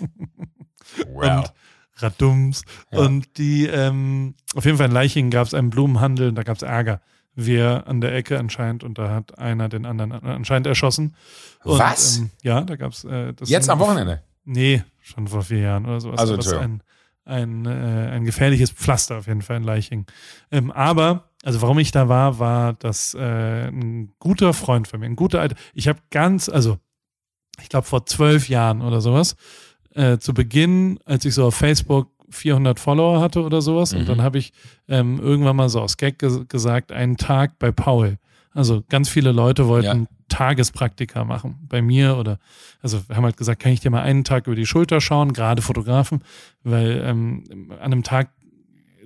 Wow. 1.08 1.46
Und 1.48 1.54
Radums. 1.98 2.64
Ja. 2.92 3.00
Und 3.00 3.38
die, 3.38 3.66
ähm, 3.66 4.36
auf 4.54 4.66
jeden 4.66 4.78
Fall 4.78 4.88
in 4.88 4.94
Leichingen 4.94 5.32
gab 5.32 5.48
es 5.48 5.54
einen 5.54 5.70
Blumenhandel 5.70 6.30
und 6.30 6.36
da 6.36 6.44
gab 6.44 6.58
es 6.58 6.62
Ärger 6.62 7.02
wir 7.36 7.88
an 7.88 8.02
der 8.02 8.16
Ecke 8.16 8.40
anscheinend 8.40 8.84
und 8.84 8.98
da 8.98 9.10
hat 9.10 9.38
einer 9.38 9.70
den 9.70 9.86
anderen 9.86 10.12
anscheinend 10.12 10.68
erschossen. 10.68 11.16
Und, 11.64 11.80
Was? 11.80 12.18
Ähm, 12.18 12.30
ja, 12.42 12.62
da 12.62 12.76
gab's 12.76 13.04
äh, 13.04 13.34
das. 13.34 13.50
Jetzt 13.50 13.70
am 13.70 13.80
Wochenende? 13.80 14.24
Nee, 14.46 14.84
schon 15.02 15.28
vor 15.28 15.44
vier 15.44 15.60
Jahren 15.60 15.86
oder 15.86 16.00
sowas. 16.00 16.20
Also 16.20 16.38
das 16.38 16.54
ein, 16.54 16.82
ein, 17.26 17.66
äh, 17.66 18.10
ein 18.12 18.24
gefährliches 18.24 18.72
Pflaster 18.72 19.18
auf 19.18 19.28
jeden 19.28 19.42
Fall 19.42 19.58
in 19.58 19.64
Leiching. 19.64 20.06
Ähm, 20.52 20.72
aber, 20.72 21.30
also 21.44 21.62
warum 21.62 21.80
ich 21.80 21.92
da 21.92 22.08
war, 22.08 22.40
war, 22.40 22.74
dass 22.74 23.14
äh, 23.16 23.68
ein 23.68 24.14
guter 24.20 24.54
Freund 24.54 24.88
von 24.88 25.00
mir, 25.00 25.08
ein 25.08 25.16
guter 25.16 25.42
alter, 25.42 25.56
ich 25.74 25.88
habe 25.88 26.00
ganz, 26.12 26.48
also 26.48 26.78
ich 27.62 27.70
glaube 27.70 27.88
vor 27.88 28.06
zwölf 28.06 28.50
Jahren 28.50 28.82
oder 28.82 29.02
sowas, 29.02 29.36
äh, 29.94 30.18
zu 30.18 30.34
Beginn, 30.34 31.00
als 31.06 31.26
ich 31.26 31.34
so 31.34 31.48
auf 31.48 31.56
Facebook 31.56 32.12
400 32.30 32.80
Follower 32.80 33.22
hatte 33.22 33.44
oder 33.44 33.62
sowas. 33.62 33.94
Mhm. 33.94 34.00
Und 34.00 34.10
dann 34.10 34.22
habe 34.22 34.38
ich 34.38 34.54
ähm, 34.88 35.20
irgendwann 35.20 35.56
mal 35.56 35.70
so 35.70 35.82
aus 35.82 35.98
Gag 35.98 36.20
ges 36.20 36.48
gesagt, 36.48 36.92
einen 36.92 37.18
Tag 37.18 37.60
bei 37.60 37.72
Paul. 37.72 38.18
Also 38.52 38.84
ganz 38.90 39.10
viele 39.10 39.32
Leute 39.32 39.68
wollten 39.68 40.02
ja. 40.04 40.08
Tagespraktika 40.30 41.26
machen 41.26 41.58
bei 41.68 41.82
mir 41.82 42.18
oder 42.18 42.40
also 42.82 43.08
wir 43.08 43.16
haben 43.16 43.26
halt 43.26 43.38
gesagt, 43.38 43.62
kann 43.62 43.74
ich 43.74 43.82
dir 43.82 43.92
mal 43.92 44.02
einen 44.02 44.24
Tag 44.24 44.48
über 44.48 44.56
die 44.56 44.66
Schulter 44.66 45.02
schauen, 45.02 45.34
gerade 45.34 45.62
Fotografen, 45.62 46.22
weil 46.64 47.04
ähm, 47.06 47.72
an 47.80 47.92
einem 47.92 48.04
Tag 48.04 48.30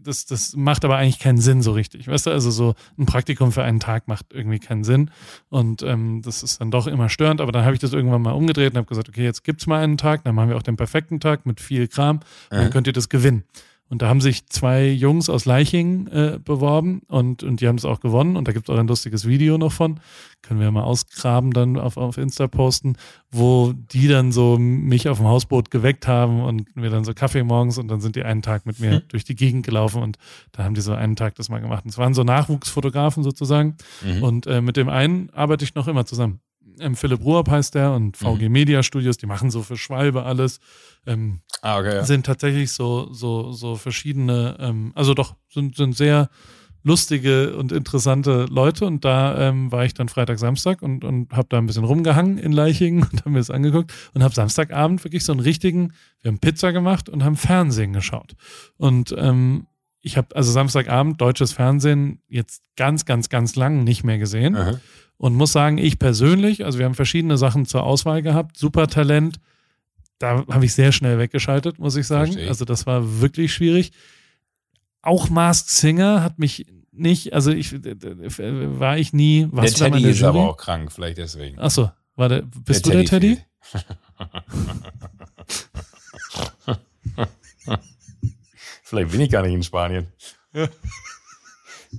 das, 0.03 0.25
das 0.25 0.55
macht 0.55 0.85
aber 0.85 0.97
eigentlich 0.97 1.19
keinen 1.19 1.37
Sinn 1.37 1.61
so 1.61 1.71
richtig. 1.71 2.07
Weißt 2.07 2.27
du, 2.27 2.31
also 2.31 2.51
so 2.51 2.75
ein 2.97 3.05
Praktikum 3.05 3.51
für 3.51 3.63
einen 3.63 3.79
Tag 3.79 4.07
macht 4.07 4.27
irgendwie 4.33 4.59
keinen 4.59 4.83
Sinn. 4.83 5.11
Und 5.49 5.81
ähm, 5.83 6.21
das 6.23 6.43
ist 6.43 6.61
dann 6.61 6.71
doch 6.71 6.87
immer 6.87 7.09
störend. 7.09 7.41
Aber 7.41 7.51
dann 7.51 7.65
habe 7.65 7.73
ich 7.73 7.79
das 7.79 7.93
irgendwann 7.93 8.21
mal 8.21 8.31
umgedreht 8.31 8.73
und 8.73 8.77
habe 8.77 8.87
gesagt, 8.87 9.09
okay, 9.09 9.23
jetzt 9.23 9.43
gibt's 9.43 9.67
mal 9.67 9.83
einen 9.83 9.97
Tag, 9.97 10.23
dann 10.23 10.35
machen 10.35 10.49
wir 10.49 10.57
auch 10.57 10.63
den 10.63 10.77
perfekten 10.77 11.19
Tag 11.19 11.45
mit 11.45 11.59
viel 11.61 11.87
Kram 11.87 12.19
und 12.51 12.57
dann 12.57 12.69
könnt 12.69 12.87
ihr 12.87 12.93
das 12.93 13.09
gewinnen. 13.09 13.43
Und 13.89 14.03
da 14.03 14.07
haben 14.07 14.21
sich 14.21 14.45
zwei 14.47 14.87
Jungs 14.87 15.29
aus 15.29 15.45
Leiching 15.45 16.07
äh, 16.07 16.39
beworben 16.43 17.01
und, 17.07 17.41
und 17.41 17.59
die 17.59 17.67
haben 17.67 17.77
es 17.77 17.85
auch 17.85 17.99
gewonnen. 17.99 18.37
Und 18.37 18.47
da 18.47 18.51
gibt 18.51 18.69
es 18.69 18.73
auch 18.73 18.79
ein 18.79 18.87
lustiges 18.87 19.27
Video 19.27 19.57
noch 19.57 19.71
von. 19.71 19.99
Können 20.41 20.61
wir 20.61 20.71
mal 20.71 20.83
ausgraben, 20.83 21.51
dann 21.51 21.77
auf, 21.77 21.97
auf 21.97 22.17
Insta 22.17 22.47
posten, 22.47 22.95
wo 23.29 23.73
die 23.73 24.07
dann 24.07 24.31
so 24.31 24.57
mich 24.57 25.09
auf 25.09 25.17
dem 25.17 25.27
Hausboot 25.27 25.69
geweckt 25.69 26.07
haben 26.07 26.41
und 26.41 26.67
wir 26.75 26.89
dann 26.89 27.03
so 27.03 27.13
Kaffee 27.13 27.43
morgens 27.43 27.77
und 27.77 27.87
dann 27.89 28.01
sind 28.01 28.15
die 28.15 28.23
einen 28.23 28.41
Tag 28.41 28.65
mit 28.65 28.79
mir 28.79 28.91
hm. 28.91 29.01
durch 29.09 29.25
die 29.25 29.35
Gegend 29.35 29.65
gelaufen 29.65 30.01
und 30.01 30.17
da 30.53 30.63
haben 30.63 30.75
die 30.75 30.81
so 30.81 30.93
einen 30.93 31.15
Tag 31.15 31.35
das 31.35 31.49
mal 31.49 31.59
gemacht. 31.59 31.83
Und 31.83 31.91
es 31.91 31.97
waren 31.97 32.13
so 32.13 32.23
Nachwuchsfotografen 32.23 33.23
sozusagen. 33.23 33.75
Mhm. 34.01 34.23
Und 34.23 34.47
äh, 34.47 34.61
mit 34.61 34.77
dem 34.77 34.89
einen 34.89 35.29
arbeite 35.31 35.63
ich 35.63 35.75
noch 35.75 35.87
immer 35.87 36.05
zusammen. 36.05 36.39
Ähm, 36.79 36.95
Philipp 36.95 37.23
Ruhrb 37.23 37.49
heißt 37.49 37.75
der 37.75 37.93
und 37.93 38.17
VG 38.17 38.43
mhm. 38.43 38.51
Media 38.51 38.83
Studios, 38.83 39.17
die 39.17 39.25
machen 39.25 39.51
so 39.51 39.63
für 39.63 39.77
Schwalbe 39.77 40.23
alles. 40.23 40.59
Ähm, 41.05 41.41
ah, 41.61 41.79
okay, 41.79 41.95
ja. 41.95 42.03
Sind 42.03 42.25
tatsächlich 42.25 42.71
so, 42.71 43.11
so, 43.11 43.51
so 43.51 43.75
verschiedene, 43.75 44.57
ähm, 44.59 44.91
also 44.95 45.13
doch, 45.13 45.35
sind, 45.49 45.75
sind 45.75 45.95
sehr 45.95 46.29
lustige 46.89 47.55
und 47.55 47.71
interessante 47.71 48.47
Leute 48.49 48.85
und 48.85 49.05
da 49.05 49.49
ähm, 49.49 49.71
war 49.71 49.85
ich 49.85 49.93
dann 49.93 50.09
Freitag, 50.09 50.39
Samstag 50.39 50.81
und, 50.81 51.03
und 51.03 51.31
habe 51.31 51.47
da 51.47 51.59
ein 51.59 51.67
bisschen 51.67 51.83
rumgehangen 51.83 52.39
in 52.39 52.51
Leichingen 52.51 53.03
und 53.11 53.19
habe 53.19 53.29
mir 53.29 53.37
das 53.37 53.51
angeguckt 53.51 53.93
und 54.15 54.23
habe 54.23 54.33
Samstagabend 54.33 55.03
wirklich 55.03 55.23
so 55.23 55.31
einen 55.31 55.39
richtigen, 55.39 55.93
wir 56.21 56.31
haben 56.31 56.39
Pizza 56.39 56.73
gemacht 56.73 57.07
und 57.07 57.23
haben 57.23 57.35
Fernsehen 57.35 57.93
geschaut. 57.93 58.33
Und 58.77 59.13
ähm, 59.17 59.67
ich 60.01 60.17
habe 60.17 60.35
also 60.35 60.51
Samstagabend 60.51 61.21
deutsches 61.21 61.53
Fernsehen 61.53 62.23
jetzt 62.27 62.63
ganz, 62.75 63.05
ganz, 63.05 63.29
ganz 63.29 63.55
lang 63.55 63.83
nicht 63.83 64.03
mehr 64.03 64.17
gesehen. 64.17 64.55
Aha. 64.55 64.79
Und 65.17 65.35
muss 65.35 65.51
sagen, 65.51 65.77
ich 65.77 65.99
persönlich, 65.99 66.65
also 66.65 66.79
wir 66.79 66.85
haben 66.85 66.95
verschiedene 66.95 67.37
Sachen 67.37 67.67
zur 67.67 67.83
Auswahl 67.83 68.23
gehabt. 68.23 68.57
Super 68.57 68.87
Talent, 68.87 69.39
da 70.17 70.43
habe 70.49 70.65
ich 70.65 70.73
sehr 70.73 70.91
schnell 70.91 71.19
weggeschaltet, 71.19 71.77
muss 71.77 71.95
ich 71.97 72.07
sagen. 72.07 72.31
Verstehe. 72.31 72.47
Also 72.49 72.65
das 72.65 72.87
war 72.87 73.21
wirklich 73.21 73.53
schwierig. 73.53 73.91
Auch 75.03 75.29
Masked 75.29 75.69
Singer 75.69 76.23
hat 76.23 76.39
mich 76.39 76.65
nicht, 76.99 77.33
also 77.33 77.51
ich 77.51 77.73
war 77.73 78.97
ich 78.97 79.13
nie. 79.13 79.47
Was 79.51 79.73
der 79.73 79.91
Teddy 79.91 80.09
ist 80.09 80.23
aber 80.23 80.49
auch 80.49 80.57
krank, 80.57 80.91
vielleicht 80.91 81.17
deswegen. 81.17 81.59
Achso, 81.59 81.91
war 82.15 82.29
der, 82.29 82.41
bist 82.41 82.85
der 82.85 82.93
du 82.93 83.05
Teddy 83.05 83.35
der 83.35 83.37
Teddy? 83.37 83.45
vielleicht 88.83 89.11
bin 89.11 89.21
ich 89.21 89.29
gar 89.29 89.43
nicht 89.43 89.53
in 89.53 89.63
Spanien. 89.63 90.07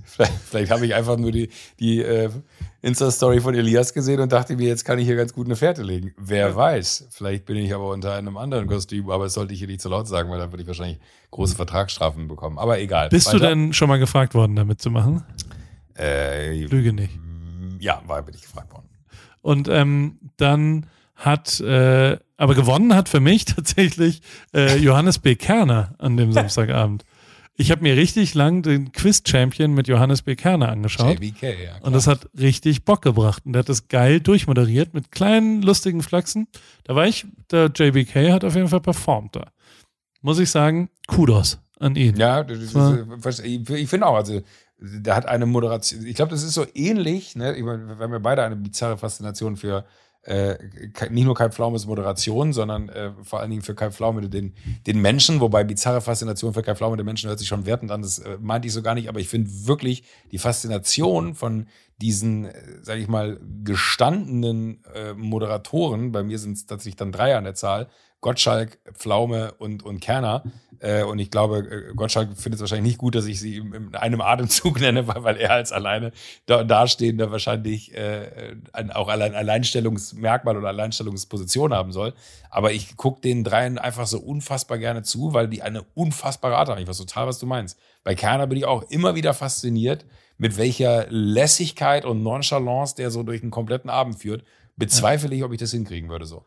Vielleicht, 0.05 0.33
vielleicht 0.49 0.71
habe 0.71 0.85
ich 0.85 0.95
einfach 0.95 1.17
nur 1.17 1.33
die, 1.33 1.49
die 1.79 2.01
äh, 2.01 2.29
Insta-Story 2.81 3.41
von 3.41 3.53
Elias 3.53 3.93
gesehen 3.93 4.19
und 4.19 4.31
dachte 4.31 4.55
mir, 4.55 4.67
jetzt 4.67 4.85
kann 4.85 4.97
ich 4.97 5.05
hier 5.05 5.15
ganz 5.15 5.33
gut 5.33 5.45
eine 5.45 5.55
Fährte 5.55 5.83
legen. 5.83 6.13
Wer 6.17 6.49
ja. 6.49 6.55
weiß. 6.55 7.09
Vielleicht 7.11 7.45
bin 7.45 7.57
ich 7.57 7.73
aber 7.73 7.89
unter 7.89 8.15
einem 8.15 8.37
anderen 8.37 8.67
Kostüm, 8.67 9.09
aber 9.09 9.25
das 9.25 9.35
sollte 9.35 9.53
ich 9.53 9.59
hier 9.59 9.67
nicht 9.67 9.81
zu 9.81 9.89
laut 9.89 10.07
sagen, 10.07 10.31
weil 10.31 10.39
dann 10.39 10.51
würde 10.51 10.63
ich 10.63 10.67
wahrscheinlich 10.67 10.99
große 11.29 11.55
Vertragsstrafen 11.55 12.27
bekommen. 12.27 12.57
Aber 12.57 12.79
egal. 12.79 13.09
Bist 13.09 13.27
Weiter. 13.27 13.39
du 13.39 13.45
denn 13.45 13.73
schon 13.73 13.87
mal 13.87 13.99
gefragt 13.99 14.33
worden, 14.33 14.55
damit 14.55 14.81
zu 14.81 14.89
machen? 14.89 15.23
Äh, 15.97 16.63
Lüge 16.65 16.93
nicht. 16.93 17.17
Ja, 17.79 18.01
war, 18.07 18.21
bin 18.23 18.33
ich 18.33 18.41
gefragt 18.41 18.71
worden. 18.73 18.89
Und 19.41 19.67
ähm, 19.67 20.17
dann 20.37 20.87
hat, 21.15 21.59
äh, 21.59 22.17
aber 22.37 22.55
gewonnen 22.55 22.95
hat 22.95 23.09
für 23.09 23.19
mich 23.19 23.45
tatsächlich 23.55 24.21
äh, 24.53 24.77
Johannes 24.77 25.19
B. 25.19 25.35
Kerner 25.35 25.93
an 25.99 26.17
dem 26.17 26.31
Samstagabend. 26.33 27.05
Ich 27.61 27.69
habe 27.69 27.83
mir 27.83 27.95
richtig 27.95 28.33
lang 28.33 28.63
den 28.63 28.91
Quiz-Champion 28.91 29.71
mit 29.75 29.87
Johannes 29.87 30.23
B. 30.23 30.35
Kerner 30.35 30.69
angeschaut. 30.69 31.19
JBK, 31.21 31.43
ja. 31.43 31.53
Klar. 31.53 31.83
Und 31.83 31.93
das 31.93 32.07
hat 32.07 32.27
richtig 32.37 32.85
Bock 32.85 33.03
gebracht. 33.03 33.45
Und 33.45 33.53
der 33.53 33.59
hat 33.59 33.69
das 33.69 33.87
geil 33.87 34.19
durchmoderiert 34.19 34.95
mit 34.95 35.11
kleinen, 35.11 35.61
lustigen 35.61 36.01
Flachsen. 36.01 36.47
Da 36.85 36.95
war 36.95 37.05
ich, 37.05 37.27
der 37.51 37.71
JBK 37.73 38.31
hat 38.31 38.43
auf 38.43 38.55
jeden 38.55 38.67
Fall 38.67 38.81
performt 38.81 39.35
da. 39.35 39.51
Muss 40.21 40.39
ich 40.39 40.49
sagen, 40.49 40.89
Kudos 41.05 41.59
an 41.79 41.95
ihn. 41.95 42.15
Ja, 42.15 42.43
ich 42.49 43.89
finde 43.89 44.07
auch, 44.07 44.15
also 44.15 44.41
der 44.79 45.15
hat 45.15 45.27
eine 45.27 45.45
Moderation. 45.45 46.03
Ich 46.07 46.15
glaube, 46.15 46.31
das 46.31 46.41
ist 46.41 46.55
so 46.55 46.65
ähnlich, 46.73 47.35
ne? 47.35 47.55
Wir 47.55 47.97
haben 47.99 48.11
ja 48.11 48.19
beide 48.19 48.43
eine 48.43 48.55
bizarre 48.55 48.97
Faszination 48.97 49.55
für 49.55 49.85
äh, 50.23 50.57
nicht 51.09 51.25
nur 51.25 51.35
Kai 51.35 51.49
Pflaumes 51.49 51.87
Moderation, 51.87 52.53
sondern 52.53 52.89
äh, 52.89 53.11
vor 53.23 53.39
allen 53.39 53.49
Dingen 53.49 53.63
für 53.63 53.73
Kai 53.73 53.89
Pflaume 53.89 54.29
den, 54.29 54.53
den 54.85 55.01
Menschen, 55.01 55.39
wobei 55.39 55.63
bizarre 55.63 56.01
Faszination 56.01 56.53
für 56.53 56.61
Kai 56.61 56.75
Pflaume 56.75 56.97
den 56.97 57.05
Menschen 57.05 57.27
hört 57.29 57.39
sich 57.39 57.47
schon 57.47 57.65
wertend 57.65 57.91
an, 57.91 58.03
das 58.03 58.19
äh, 58.19 58.37
meinte 58.39 58.67
ich 58.67 58.73
so 58.73 58.83
gar 58.83 58.93
nicht, 58.93 59.09
aber 59.09 59.19
ich 59.19 59.29
finde 59.29 59.49
wirklich 59.65 60.03
die 60.31 60.37
Faszination 60.37 61.33
von 61.33 61.67
diesen, 62.01 62.45
äh, 62.45 62.53
sage 62.81 63.01
ich 63.01 63.07
mal, 63.07 63.39
gestandenen 63.63 64.83
äh, 64.93 65.13
Moderatoren, 65.13 66.11
bei 66.11 66.23
mir 66.23 66.37
sind 66.37 66.53
es 66.53 66.65
tatsächlich 66.67 66.97
dann 66.97 67.11
drei 67.11 67.35
an 67.35 67.43
der 67.43 67.55
Zahl, 67.55 67.87
Gottschalk, 68.21 68.77
Pflaume 68.93 69.53
und, 69.57 69.83
und 69.83 69.99
Kerner. 69.99 70.43
Äh, 70.79 71.03
und 71.03 71.19
ich 71.19 71.31
glaube, 71.31 71.89
äh, 71.91 71.93
Gottschalk 71.95 72.29
findet 72.37 72.55
es 72.55 72.61
wahrscheinlich 72.61 72.93
nicht 72.93 72.97
gut, 72.99 73.15
dass 73.15 73.25
ich 73.25 73.39
sie 73.39 73.57
in 73.57 73.95
einem 73.95 74.21
Atemzug 74.21 74.79
nenne, 74.79 75.07
weil, 75.07 75.23
weil 75.23 75.37
er 75.37 75.51
als 75.51 75.71
alleine 75.71 76.11
da, 76.45 76.63
dastehender 76.63 77.31
wahrscheinlich 77.31 77.95
äh, 77.95 78.55
ein, 78.73 78.91
auch 78.91 79.07
allein 79.07 79.35
Alleinstellungsmerkmal 79.35 80.55
oder 80.55 80.69
Alleinstellungsposition 80.69 81.73
haben 81.73 81.91
soll. 81.91 82.13
Aber 82.49 82.71
ich 82.71 82.95
gucke 82.95 83.21
den 83.21 83.43
dreien 83.43 83.79
einfach 83.79 84.07
so 84.07 84.19
unfassbar 84.19 84.77
gerne 84.77 85.03
zu, 85.03 85.33
weil 85.33 85.47
die 85.47 85.63
eine 85.63 85.83
unfassbare 85.95 86.57
Art 86.57 86.69
haben. 86.69 86.81
Ich 86.81 86.87
weiß 86.87 86.97
total, 86.97 87.27
was 87.27 87.39
du 87.39 87.47
meinst. 87.47 87.79
Bei 88.03 88.15
Kerner 88.15 88.47
bin 88.47 88.57
ich 88.57 88.65
auch 88.65 88.83
immer 88.89 89.15
wieder 89.15 89.33
fasziniert, 89.33 90.05
mit 90.37 90.57
welcher 90.57 91.05
Lässigkeit 91.09 92.05
und 92.05 92.23
Nonchalance 92.23 92.95
der 92.95 93.11
so 93.11 93.23
durch 93.23 93.41
einen 93.41 93.51
kompletten 93.51 93.89
Abend 93.89 94.19
führt. 94.19 94.43
Bezweifle 94.77 95.35
ich, 95.35 95.43
ob 95.43 95.51
ich 95.51 95.59
das 95.59 95.71
hinkriegen 95.71 96.09
würde 96.09 96.25
so 96.25 96.45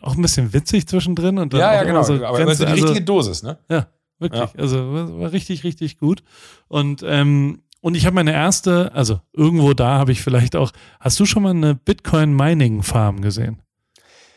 auch 0.00 0.16
ein 0.16 0.22
bisschen 0.22 0.52
witzig 0.52 0.86
zwischendrin. 0.86 1.38
Und 1.38 1.52
dann 1.52 1.60
ja, 1.60 1.74
ja, 1.74 1.84
genau. 1.84 2.02
So 2.02 2.14
aber 2.24 2.38
ganz, 2.38 2.58
die 2.58 2.66
also, 2.66 2.86
richtige 2.86 3.04
Dosis, 3.04 3.42
ne? 3.42 3.58
Ja, 3.68 3.86
wirklich. 4.18 4.42
Ja. 4.42 4.50
Also 4.58 4.92
war 5.18 5.32
richtig, 5.32 5.64
richtig 5.64 5.98
gut. 5.98 6.22
Und, 6.68 7.02
ähm, 7.06 7.62
und 7.80 7.96
ich 7.96 8.06
habe 8.06 8.14
meine 8.14 8.32
erste, 8.32 8.92
also 8.94 9.20
irgendwo 9.32 9.74
da 9.74 9.98
habe 9.98 10.12
ich 10.12 10.22
vielleicht 10.22 10.56
auch, 10.56 10.72
hast 11.00 11.20
du 11.20 11.26
schon 11.26 11.42
mal 11.42 11.50
eine 11.50 11.74
Bitcoin-Mining-Farm 11.74 13.20
gesehen? 13.20 13.60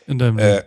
In 0.06 0.18
deinem 0.18 0.38
äh, 0.38 0.62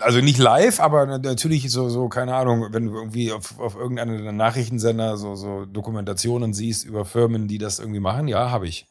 also 0.00 0.20
nicht 0.20 0.38
live, 0.38 0.80
aber 0.80 1.06
natürlich 1.18 1.70
so, 1.70 1.88
so, 1.88 2.08
keine 2.08 2.34
Ahnung, 2.34 2.68
wenn 2.70 2.86
du 2.86 2.94
irgendwie 2.94 3.32
auf, 3.32 3.58
auf 3.58 3.74
irgendeinem 3.76 4.36
Nachrichtensender 4.36 5.16
so, 5.16 5.34
so 5.34 5.64
Dokumentationen 5.64 6.52
siehst 6.52 6.84
über 6.84 7.04
Firmen, 7.04 7.48
die 7.48 7.58
das 7.58 7.78
irgendwie 7.78 8.00
machen, 8.00 8.28
ja, 8.28 8.50
habe 8.50 8.68
ich. 8.68 8.86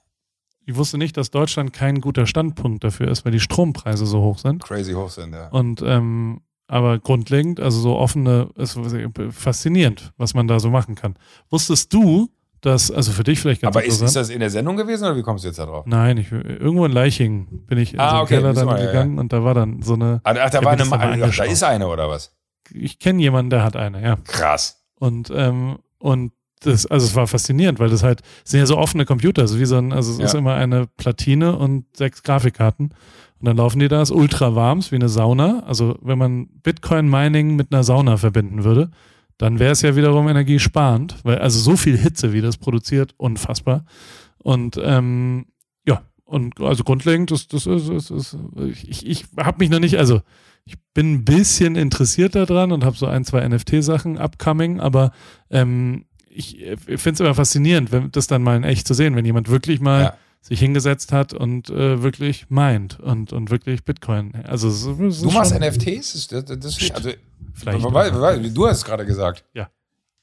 Ich 0.67 0.75
wusste 0.75 0.97
nicht, 0.97 1.15
dass 1.15 1.31
Deutschland 1.31 1.71
kein 1.71 2.01
guter 2.01 2.25
Standpunkt 2.25 2.83
dafür 2.83 3.07
ist, 3.07 3.23
weil 3.23 3.31
die 3.31 3.39
Strompreise 3.39 4.05
so 4.05 4.21
hoch 4.21 4.37
sind. 4.37 4.61
Crazy 4.61 4.91
hoch 4.91 5.09
sind, 5.09 5.33
ja. 5.33 5.47
Und 5.47 5.81
ähm, 5.81 6.41
aber 6.67 6.99
grundlegend, 6.99 7.61
also 7.61 7.79
so 7.79 7.95
offene, 7.95 8.49
ist 8.55 8.77
faszinierend, 9.31 10.11
was 10.17 10.33
man 10.33 10.49
da 10.49 10.59
so 10.59 10.69
machen 10.69 10.95
kann. 10.95 11.15
Wusstest 11.49 11.93
du, 11.93 12.29
dass, 12.59 12.91
also 12.91 13.13
für 13.13 13.23
dich 13.23 13.39
vielleicht 13.39 13.61
ganz 13.61 13.77
Aber 13.77 13.85
ist, 13.85 14.01
ist, 14.01 14.17
das 14.17 14.29
in 14.29 14.41
der 14.41 14.49
Sendung 14.49 14.75
gewesen 14.75 15.05
oder 15.05 15.15
wie 15.15 15.21
kommst 15.21 15.45
du 15.45 15.47
jetzt 15.47 15.57
da 15.57 15.65
drauf? 15.65 15.85
Nein, 15.85 16.17
ich, 16.17 16.33
irgendwo 16.33 16.83
in 16.83 16.91
Leiching 16.91 17.65
bin 17.65 17.77
ich 17.77 17.93
in 17.93 18.01
ah, 18.01 18.17
so 18.17 18.23
okay, 18.23 18.35
Keller 18.35 18.53
dann 18.53 18.65
mal, 18.65 18.85
gegangen 18.85 19.15
ja, 19.15 19.21
und 19.21 19.31
da 19.31 19.45
war 19.45 19.53
dann 19.53 19.81
so 19.81 19.93
eine. 19.93 20.19
Ach, 20.25 20.49
da 20.49 20.61
war 20.65 20.73
eine, 20.73 20.83
ach, 21.23 21.35
da 21.37 21.43
ist 21.45 21.63
eine 21.63 21.87
oder 21.87 22.09
was? 22.09 22.35
Ich 22.73 22.99
kenne 22.99 23.21
jemanden, 23.21 23.51
der 23.51 23.63
hat 23.63 23.77
eine, 23.77 24.01
ja. 24.01 24.17
Krass. 24.25 24.83
Und, 24.99 25.31
ähm, 25.33 25.77
und 25.99 26.33
das, 26.61 26.85
also 26.85 27.05
es 27.05 27.15
war 27.15 27.27
faszinierend, 27.27 27.79
weil 27.79 27.89
das 27.89 28.03
halt 28.03 28.21
sind 28.43 28.59
ja 28.59 28.65
so 28.65 28.77
offene 28.77 29.05
Computer, 29.05 29.43
also 29.43 29.59
wie 29.59 29.65
so 29.65 29.77
ein, 29.77 29.93
also 29.93 30.13
es 30.13 30.17
ja. 30.17 30.25
ist 30.25 30.33
immer 30.33 30.55
eine 30.55 30.87
Platine 30.97 31.55
und 31.55 31.85
sechs 31.95 32.23
Grafikkarten. 32.23 32.89
Und 33.39 33.45
dann 33.45 33.57
laufen 33.57 33.79
die 33.79 33.87
da, 33.87 34.01
ist 34.01 34.11
ultra 34.11 34.55
warm, 34.55 34.81
wie 34.89 34.95
eine 34.95 35.09
Sauna. 35.09 35.63
Also 35.67 35.97
wenn 36.01 36.17
man 36.17 36.47
Bitcoin-Mining 36.63 37.55
mit 37.55 37.71
einer 37.71 37.83
Sauna 37.83 38.17
verbinden 38.17 38.63
würde, 38.63 38.89
dann 39.37 39.59
wäre 39.59 39.71
es 39.71 39.83
ja 39.83 39.95
wiederum 39.95 40.27
energiesparend, 40.27 41.17
weil 41.23 41.37
also 41.37 41.59
so 41.59 41.77
viel 41.77 41.97
Hitze, 41.97 42.33
wie 42.33 42.41
das 42.41 42.57
produziert, 42.57 43.13
unfassbar. 43.17 43.85
Und 44.39 44.79
ähm, 44.83 45.45
ja, 45.85 46.01
und 46.25 46.59
also 46.59 46.83
grundlegend, 46.83 47.29
das, 47.29 47.47
das 47.47 47.67
ist, 47.67 47.89
das 47.89 48.09
ist 48.09 48.37
ich, 48.87 49.05
ich 49.05 49.25
habe 49.37 49.59
mich 49.59 49.69
noch 49.69 49.79
nicht, 49.79 49.99
also 49.99 50.21
ich 50.65 50.77
bin 50.93 51.13
ein 51.13 51.25
bisschen 51.25 51.75
interessiert 51.75 52.33
daran 52.33 52.71
und 52.71 52.83
habe 52.83 52.97
so 52.97 53.05
ein, 53.05 53.23
zwei 53.23 53.47
NFT-Sachen 53.47 54.17
upcoming, 54.17 54.79
aber 54.79 55.11
ähm, 55.51 56.05
ich, 56.37 56.61
ich 56.61 57.01
finde 57.01 57.13
es 57.13 57.19
immer 57.19 57.35
faszinierend, 57.35 57.91
wenn, 57.91 58.11
das 58.11 58.27
dann 58.27 58.43
mal 58.43 58.55
in 58.55 58.63
echt 58.63 58.87
zu 58.87 58.93
sehen, 58.93 59.15
wenn 59.15 59.25
jemand 59.25 59.49
wirklich 59.49 59.79
mal 59.79 60.03
ja. 60.03 60.17
sich 60.41 60.59
hingesetzt 60.59 61.11
hat 61.11 61.33
und 61.33 61.69
äh, 61.69 62.03
wirklich 62.03 62.45
meint 62.49 62.99
und, 62.99 63.33
und 63.33 63.49
wirklich 63.49 63.83
Bitcoin. 63.83 64.33
Also, 64.45 64.67
es, 64.67 64.85
es 64.85 65.21
du 65.21 65.31
machst 65.31 65.57
NFTs? 65.57 66.27
Das, 66.27 66.45
das, 66.45 66.59
das, 66.59 66.91
also, 66.91 67.11
Vielleicht. 67.53 67.83
Weil, 67.83 68.21
weil, 68.21 68.51
du 68.51 68.67
hast 68.67 68.77
es 68.77 68.85
gerade 68.85 69.05
gesagt. 69.05 69.43
Ja. 69.53 69.69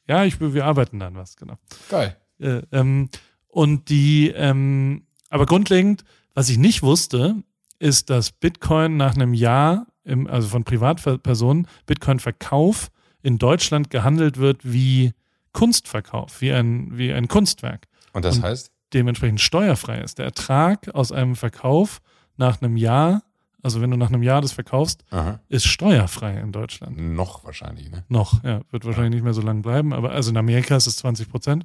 Ja, 0.07 0.25
ich, 0.25 0.39
wir 0.41 0.65
arbeiten 0.65 1.01
dann 1.01 1.17
was, 1.17 1.37
genau. 1.37 1.55
Geil. 1.89 2.17
Äh, 2.39 2.63
ähm, 2.73 3.09
und 3.49 3.89
die, 3.89 4.29
ähm, 4.29 5.07
aber 5.31 5.47
grundlegend, 5.47 6.05
was 6.35 6.49
ich 6.49 6.59
nicht 6.59 6.83
wusste, 6.83 7.37
ist, 7.79 8.11
dass 8.11 8.31
Bitcoin 8.31 8.97
nach 8.97 9.15
einem 9.15 9.35
Jahr, 9.35 9.87
im, 10.05 10.27
also 10.27 10.49
von 10.49 10.65
Privatpersonen, 10.65 11.67
Bitcoin-Verkauf 11.87 12.91
in 13.23 13.39
Deutschland 13.39 13.91
gehandelt 13.91 14.37
wird 14.37 14.61
wie 14.63 15.13
Kunstverkauf, 15.55 16.43
wie 16.43 16.53
ein, 16.53 16.99
wie 16.99 17.15
ein 17.15 17.29
Kunstwerk. 17.29 17.87
Und 18.13 18.27
das 18.27 18.37
und 18.37 18.43
heißt? 18.43 18.71
Dementsprechend 18.93 19.41
steuerfrei 19.41 20.01
ist. 20.01 20.19
Der 20.19 20.27
Ertrag 20.27 20.95
aus 20.95 21.11
einem 21.11 21.37
Verkauf 21.37 22.03
nach 22.37 22.61
einem 22.61 22.77
Jahr, 22.77 23.23
also 23.63 23.81
wenn 23.81 23.91
du 23.91 23.97
nach 23.97 24.09
einem 24.09 24.23
Jahr 24.23 24.43
das 24.43 24.53
verkaufst, 24.53 25.05
Aha. 25.11 25.41
ist 25.49 25.65
steuerfrei 25.65 26.39
in 26.39 26.53
Deutschland. 26.53 26.99
Noch 26.99 27.45
wahrscheinlich, 27.45 27.91
ne? 27.91 28.05
Noch, 28.09 28.45
ja. 28.45 28.61
Wird 28.71 28.85
wahrscheinlich 28.85 29.13
ja. 29.13 29.17
nicht 29.17 29.25
mehr 29.25 29.33
so 29.33 29.41
lange 29.41 29.63
bleiben, 29.63 29.95
aber 29.95 30.11
also 30.11 30.31
in 30.31 30.37
Amerika 30.37 30.77
ist 30.77 30.87
es 30.87 30.97
20 30.97 31.31
Prozent. 31.31 31.65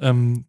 Ähm, 0.00 0.46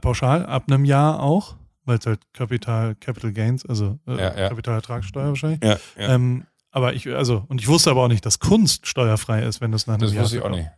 pauschal 0.00 0.44
ab 0.46 0.64
einem 0.68 0.84
Jahr 0.84 1.20
auch, 1.20 1.56
weil 1.84 1.98
es 1.98 2.06
halt 2.06 2.20
Kapital, 2.32 2.94
Capital 2.96 3.32
Gains, 3.32 3.64
also 3.64 3.98
äh, 4.06 4.16
ja, 4.16 4.38
ja. 4.38 4.48
Kapitalertragssteuer 4.48 5.28
wahrscheinlich. 5.28 5.60
Ja, 5.62 5.78
ja. 5.96 6.14
Ähm, 6.14 6.44
aber 6.72 6.94
ich, 6.94 7.08
also, 7.08 7.44
und 7.48 7.60
ich 7.60 7.66
wusste 7.66 7.90
aber 7.90 8.04
auch 8.04 8.08
nicht, 8.08 8.24
dass 8.24 8.38
Kunst 8.38 8.86
steuerfrei 8.86 9.42
ist, 9.42 9.60
wenn 9.60 9.72
du 9.72 9.76
es 9.76 9.86
nach 9.86 9.94
einem 9.94 10.02
das 10.02 10.12
Jahr 10.12 10.22
Das 10.22 10.32
wusste 10.32 10.38
ich 10.38 10.44
auch 10.44 10.56
nicht. 10.56 10.70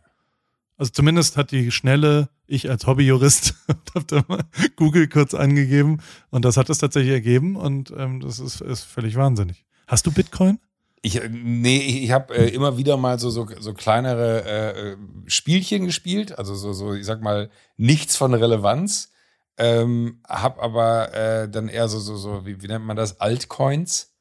Also 0.77 0.91
zumindest 0.91 1.37
hat 1.37 1.51
die 1.51 1.71
schnelle, 1.71 2.29
ich 2.47 2.69
als 2.69 2.87
Hobbyjurist, 2.87 3.55
habe 3.95 4.05
da 4.07 4.23
mal 4.27 4.43
Google 4.75 5.07
kurz 5.07 5.33
angegeben 5.33 6.01
und 6.29 6.45
das 6.45 6.57
hat 6.57 6.69
es 6.69 6.79
tatsächlich 6.79 7.13
ergeben 7.13 7.55
und 7.55 7.93
ähm, 7.95 8.19
das 8.19 8.39
ist, 8.39 8.61
ist 8.61 8.83
völlig 8.83 9.15
wahnsinnig. 9.15 9.65
Hast 9.87 10.05
du 10.05 10.11
Bitcoin? 10.11 10.59
Ich, 11.01 11.21
äh, 11.21 11.29
nee, 11.29 11.79
ich 11.79 12.11
habe 12.11 12.33
äh, 12.33 12.49
immer 12.49 12.77
wieder 12.77 12.97
mal 12.97 13.19
so, 13.19 13.29
so, 13.29 13.47
so 13.59 13.73
kleinere 13.73 14.43
äh, 14.43 14.97
Spielchen 15.27 15.85
gespielt, 15.85 16.37
also 16.37 16.55
so, 16.55 16.73
so, 16.73 16.93
ich 16.93 17.05
sag 17.05 17.21
mal, 17.21 17.49
nichts 17.77 18.15
von 18.15 18.33
Relevanz. 18.33 19.11
Ähm, 19.57 20.21
hab 20.27 20.59
aber 20.63 21.13
äh, 21.13 21.49
dann 21.49 21.67
eher 21.67 21.87
so, 21.87 21.99
so, 21.99 22.15
so, 22.15 22.45
wie, 22.45 22.61
wie 22.63 22.67
nennt 22.67 22.85
man 22.85 22.97
das, 22.97 23.19
Altcoins 23.19 24.12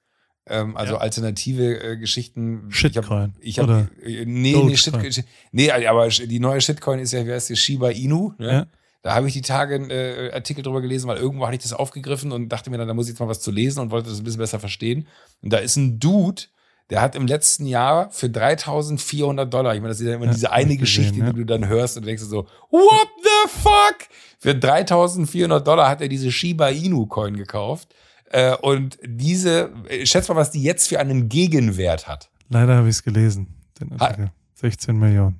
ähm, 0.46 0.76
also 0.76 0.94
ja. 0.94 1.00
alternative 1.00 1.82
äh, 1.82 1.96
Geschichten. 1.96 2.66
Shitcoin. 2.70 3.34
Ich 3.40 3.58
habe, 3.58 3.88
hab, 3.90 4.06
äh, 4.06 4.24
nee, 4.24 4.56
nee, 4.56 4.76
Shitcoin. 4.76 5.12
nee, 5.52 5.70
aber 5.70 6.08
die 6.08 6.40
neue 6.40 6.60
Shitcoin 6.60 6.98
ist 6.98 7.12
ja, 7.12 7.24
wie 7.26 7.32
heißt 7.32 7.48
die, 7.48 7.56
Shiba 7.56 7.90
Inu. 7.90 8.32
Ne? 8.38 8.52
Ja. 8.52 8.66
Da 9.02 9.14
habe 9.14 9.26
ich 9.26 9.32
die 9.32 9.42
Tage 9.42 9.76
äh, 9.76 10.32
Artikel 10.32 10.62
drüber 10.62 10.80
gelesen, 10.80 11.08
weil 11.08 11.16
irgendwo 11.16 11.44
hatte 11.46 11.56
ich 11.56 11.62
das 11.62 11.72
aufgegriffen 11.72 12.30
und 12.30 12.48
dachte 12.48 12.70
mir 12.70 12.78
dann, 12.78 12.88
da 12.88 12.94
muss 12.94 13.06
ich 13.06 13.12
jetzt 13.12 13.20
mal 13.20 13.28
was 13.28 13.40
zu 13.40 13.50
lesen 13.50 13.80
und 13.80 13.90
wollte 13.90 14.10
das 14.10 14.18
ein 14.18 14.24
bisschen 14.24 14.38
besser 14.38 14.60
verstehen. 14.60 15.08
Und 15.42 15.52
da 15.52 15.58
ist 15.58 15.76
ein 15.76 15.98
Dude, 15.98 16.42
der 16.90 17.00
hat 17.00 17.14
im 17.14 17.26
letzten 17.26 17.66
Jahr 17.66 18.10
für 18.10 18.28
3400 18.28 19.52
Dollar, 19.52 19.74
ich 19.74 19.80
meine, 19.80 19.90
das 19.90 20.00
ist 20.00 20.06
ja 20.06 20.14
immer 20.14 20.26
ja, 20.26 20.32
diese 20.32 20.52
eine 20.52 20.76
Geschichte, 20.76 21.12
gesehen, 21.12 21.26
ja. 21.26 21.32
die 21.32 21.38
du 21.40 21.46
dann 21.46 21.66
hörst 21.66 21.96
und 21.96 22.06
denkst 22.06 22.22
so, 22.22 22.46
what 22.70 23.08
the 23.22 23.48
fuck? 23.48 24.08
Für 24.38 24.54
3400 24.54 25.66
Dollar 25.66 25.88
hat 25.88 26.00
er 26.00 26.08
diese 26.08 26.30
Shiba 26.30 26.68
Inu 26.68 27.06
Coin 27.06 27.36
gekauft. 27.36 27.94
Äh, 28.32 28.56
und 28.56 28.98
diese, 29.04 29.72
äh, 29.88 30.06
schätz 30.06 30.28
mal, 30.28 30.36
was 30.36 30.50
die 30.50 30.62
jetzt 30.62 30.88
für 30.88 30.98
einen 30.98 31.28
Gegenwert 31.28 32.08
hat. 32.08 32.30
Leider 32.48 32.76
habe 32.76 32.88
ich 32.88 32.96
es 32.96 33.02
gelesen, 33.02 33.54
den 33.78 33.92
Artikel. 34.00 34.32
16 34.54 34.98
Millionen. 34.98 35.38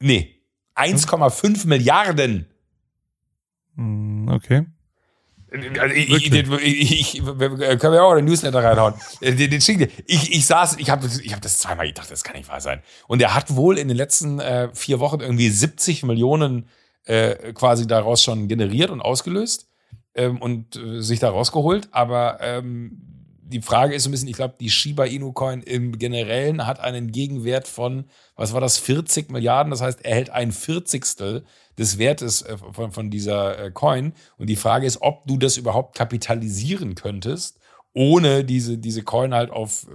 Nee, 0.00 0.34
1,5 0.74 1.62
hm? 1.62 1.68
Milliarden. 1.68 2.46
Okay. 4.28 4.66
Also 5.78 5.94
ich, 5.94 6.10
ich, 6.10 6.32
ich, 6.32 7.22
können 7.22 7.92
wir 7.92 8.02
auch 8.02 8.12
in 8.12 8.18
den 8.18 8.24
Newsletter 8.24 8.64
reinhauen. 8.64 8.94
Äh, 9.20 9.34
den, 9.34 9.50
den 9.50 9.88
ich, 10.06 10.32
ich 10.32 10.46
saß, 10.46 10.76
ich 10.78 10.88
habe 10.90 11.06
ich 11.06 11.32
hab 11.32 11.42
das 11.42 11.58
zweimal 11.58 11.86
gedacht, 11.86 12.10
das 12.10 12.24
kann 12.24 12.36
nicht 12.36 12.48
wahr 12.48 12.60
sein. 12.60 12.82
Und 13.06 13.20
er 13.20 13.34
hat 13.34 13.54
wohl 13.54 13.78
in 13.78 13.88
den 13.88 13.96
letzten 13.96 14.40
äh, 14.40 14.70
vier 14.74 15.00
Wochen 15.00 15.20
irgendwie 15.20 15.50
70 15.50 16.02
Millionen 16.02 16.68
äh, 17.04 17.52
quasi 17.52 17.86
daraus 17.86 18.22
schon 18.22 18.48
generiert 18.48 18.90
und 18.90 19.02
ausgelöst 19.02 19.68
ähm, 20.16 20.40
und 20.40 20.76
äh, 20.76 21.00
sich 21.00 21.20
da 21.20 21.30
rausgeholt. 21.30 21.88
Aber 21.92 22.38
ähm, 22.40 23.00
die 23.48 23.62
Frage 23.62 23.94
ist 23.94 24.02
so 24.02 24.08
ein 24.08 24.12
bisschen, 24.12 24.28
ich 24.28 24.36
glaube, 24.36 24.56
die 24.58 24.70
Shiba 24.70 25.04
Inu 25.04 25.32
Coin 25.32 25.62
im 25.62 25.98
Generellen 25.98 26.66
hat 26.66 26.80
einen 26.80 27.12
Gegenwert 27.12 27.68
von, 27.68 28.06
was 28.34 28.52
war 28.52 28.60
das, 28.60 28.78
40 28.78 29.30
Milliarden. 29.30 29.70
Das 29.70 29.82
heißt, 29.82 30.04
er 30.04 30.16
hält 30.16 30.30
ein 30.30 30.50
Vierzigstel 30.50 31.44
des 31.78 31.98
Wertes 31.98 32.42
äh, 32.42 32.56
von, 32.56 32.90
von 32.90 33.10
dieser 33.10 33.58
äh, 33.58 33.70
Coin. 33.70 34.14
Und 34.36 34.48
die 34.48 34.56
Frage 34.56 34.86
ist, 34.86 35.00
ob 35.00 35.26
du 35.26 35.36
das 35.36 35.56
überhaupt 35.56 35.96
kapitalisieren 35.96 36.94
könntest, 36.96 37.58
ohne 37.92 38.44
diese, 38.44 38.78
diese 38.78 39.02
Coin 39.02 39.32
halt 39.32 39.50
auf 39.50 39.86
äh, 39.86 39.94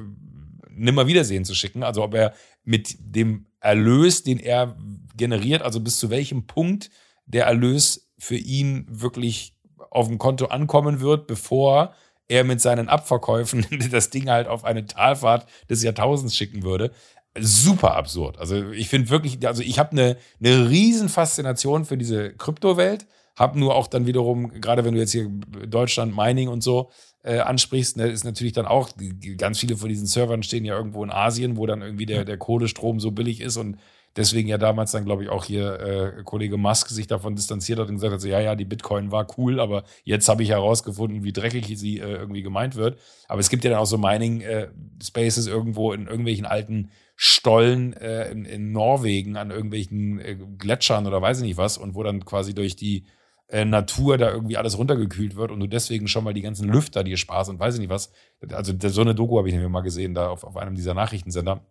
Nimmerwiedersehen 0.70 1.44
zu 1.44 1.54
schicken. 1.54 1.84
Also 1.84 2.04
ob 2.04 2.14
er 2.14 2.34
mit 2.64 2.96
dem 3.00 3.48
Erlös, 3.60 4.24
den 4.24 4.40
er 4.40 4.78
generiert, 5.18 5.62
also 5.62 5.82
bis 5.82 6.00
zu 6.00 6.10
welchem 6.10 6.48
Punkt 6.48 6.90
der 7.26 7.46
Erlös 7.46 8.12
für 8.18 8.38
ihn 8.38 8.86
wirklich 8.90 9.56
auf 9.92 10.08
dem 10.08 10.18
Konto 10.18 10.46
ankommen 10.46 11.02
wird, 11.02 11.28
bevor 11.28 11.94
er 12.28 12.44
mit 12.44 12.62
seinen 12.62 12.90
Abverkäufen 12.90 13.68
das 13.92 14.10
Ding 14.10 14.30
halt 14.30 14.48
auf 14.48 14.66
eine 14.66 14.86
Talfahrt 14.88 15.46
des 15.70 15.84
Jahrtausends 15.84 16.36
schicken 16.36 16.64
würde. 16.64 16.92
Super 17.40 17.96
absurd. 17.96 18.40
Also 18.40 18.72
ich 18.72 18.90
finde 18.90 19.10
wirklich, 19.10 19.46
also 19.48 19.62
ich 19.62 19.80
habe 19.80 19.92
eine, 19.92 20.18
eine 20.44 20.70
riesen 20.70 21.08
Faszination 21.08 21.86
für 21.86 21.98
diese 21.98 22.34
Kryptowelt, 22.34 23.06
habe 23.38 23.60
nur 23.60 23.76
auch 23.76 23.88
dann 23.88 24.06
wiederum, 24.06 24.50
gerade 24.60 24.84
wenn 24.84 24.94
du 24.94 25.00
jetzt 25.00 25.12
hier 25.12 25.30
Deutschland 25.30 26.16
Mining 26.16 26.50
und 26.50 26.62
so 26.62 26.90
äh, 27.24 27.40
ansprichst, 27.40 27.98
ne, 27.98 28.08
ist 28.08 28.26
natürlich 28.26 28.54
dann 28.54 28.66
auch, 28.66 28.90
ganz 29.38 29.60
viele 29.60 29.78
von 29.78 29.88
diesen 29.88 30.08
Servern 30.08 30.44
stehen 30.44 30.66
ja 30.66 30.76
irgendwo 30.76 31.04
in 31.04 31.12
Asien, 31.12 31.56
wo 31.56 31.66
dann 31.66 31.82
irgendwie 31.82 32.06
der, 32.06 32.26
der 32.26 32.38
Kohlestrom 32.38 33.00
so 33.00 33.12
billig 33.12 33.40
ist 33.40 33.58
und 33.58 33.78
deswegen 34.16 34.48
ja 34.48 34.58
damals 34.58 34.92
dann, 34.92 35.06
glaube 35.06 35.24
ich, 35.24 35.30
auch 35.30 35.46
hier 35.46 35.80
äh, 35.80 36.24
Kollege 36.24 36.58
Musk 36.58 36.90
sich 36.90 37.08
davon 37.08 37.36
distanziert 37.36 37.80
hat 37.80 37.88
und 37.88 37.96
gesagt 37.96 38.14
hat, 38.14 38.22
so, 38.22 38.28
ja, 38.28 38.40
ja, 38.40 38.56
die 38.56 38.66
Bitcoin 38.66 39.12
war 39.12 39.28
cool, 39.38 39.60
aber 39.60 39.84
jetzt 40.04 40.28
habe 40.28 40.44
ich 40.44 40.50
herausgefunden, 40.50 41.24
wie 41.24 41.34
dreckig 41.34 41.68
sie 41.78 42.00
äh, 42.00 42.16
irgendwie 42.16 42.42
gemeint 42.42 42.76
wird. 42.76 43.00
Aber 43.28 43.40
es 43.40 43.50
gibt 43.50 43.64
ja 43.64 43.70
dann 43.70 43.80
auch 43.80 43.86
so 43.86 43.98
Mining-Spaces 43.98 45.48
äh, 45.48 45.50
irgendwo 45.50 45.94
in 45.94 46.08
irgendwelchen 46.08 46.46
alten 46.46 46.92
Stollen 47.16 47.94
äh, 47.94 48.32
in, 48.32 48.46
in, 48.46 48.72
Norwegen 48.72 49.38
an 49.38 49.52
irgendwelchen 49.52 50.20
äh, 50.20 50.38
Gletschern 50.58 51.08
oder 51.08 51.22
weiß 51.22 51.38
ich 51.38 51.44
nicht 51.44 51.58
was 51.58 51.78
und 51.78 51.96
wo 51.96 52.04
dann 52.04 52.26
quasi 52.26 52.54
durch 52.54 52.76
die 52.76 53.06
Natur 53.54 54.18
da 54.18 54.32
irgendwie 54.32 54.56
alles 54.56 54.78
runtergekühlt 54.78 55.36
wird 55.36 55.52
und 55.52 55.60
du 55.60 55.68
deswegen 55.68 56.08
schon 56.08 56.24
mal 56.24 56.34
die 56.34 56.42
ganzen 56.42 56.70
Lüfter 56.70 57.04
dir 57.04 57.18
sparst 57.18 57.50
und 57.50 57.60
weiß 57.60 57.74
ich 57.74 57.82
nicht 57.82 57.90
was. 57.90 58.14
Also 58.50 58.72
so 58.80 59.02
eine 59.02 59.14
Doku 59.14 59.38
habe 59.38 59.50
ich 59.50 59.54
nämlich 59.54 59.70
mal 59.70 59.82
gesehen, 59.82 60.14
da 60.14 60.30
auf, 60.30 60.46
auf 60.46 60.56
einem 60.56 60.74
dieser 60.74 60.94
Nachrichtensender. 60.94 61.62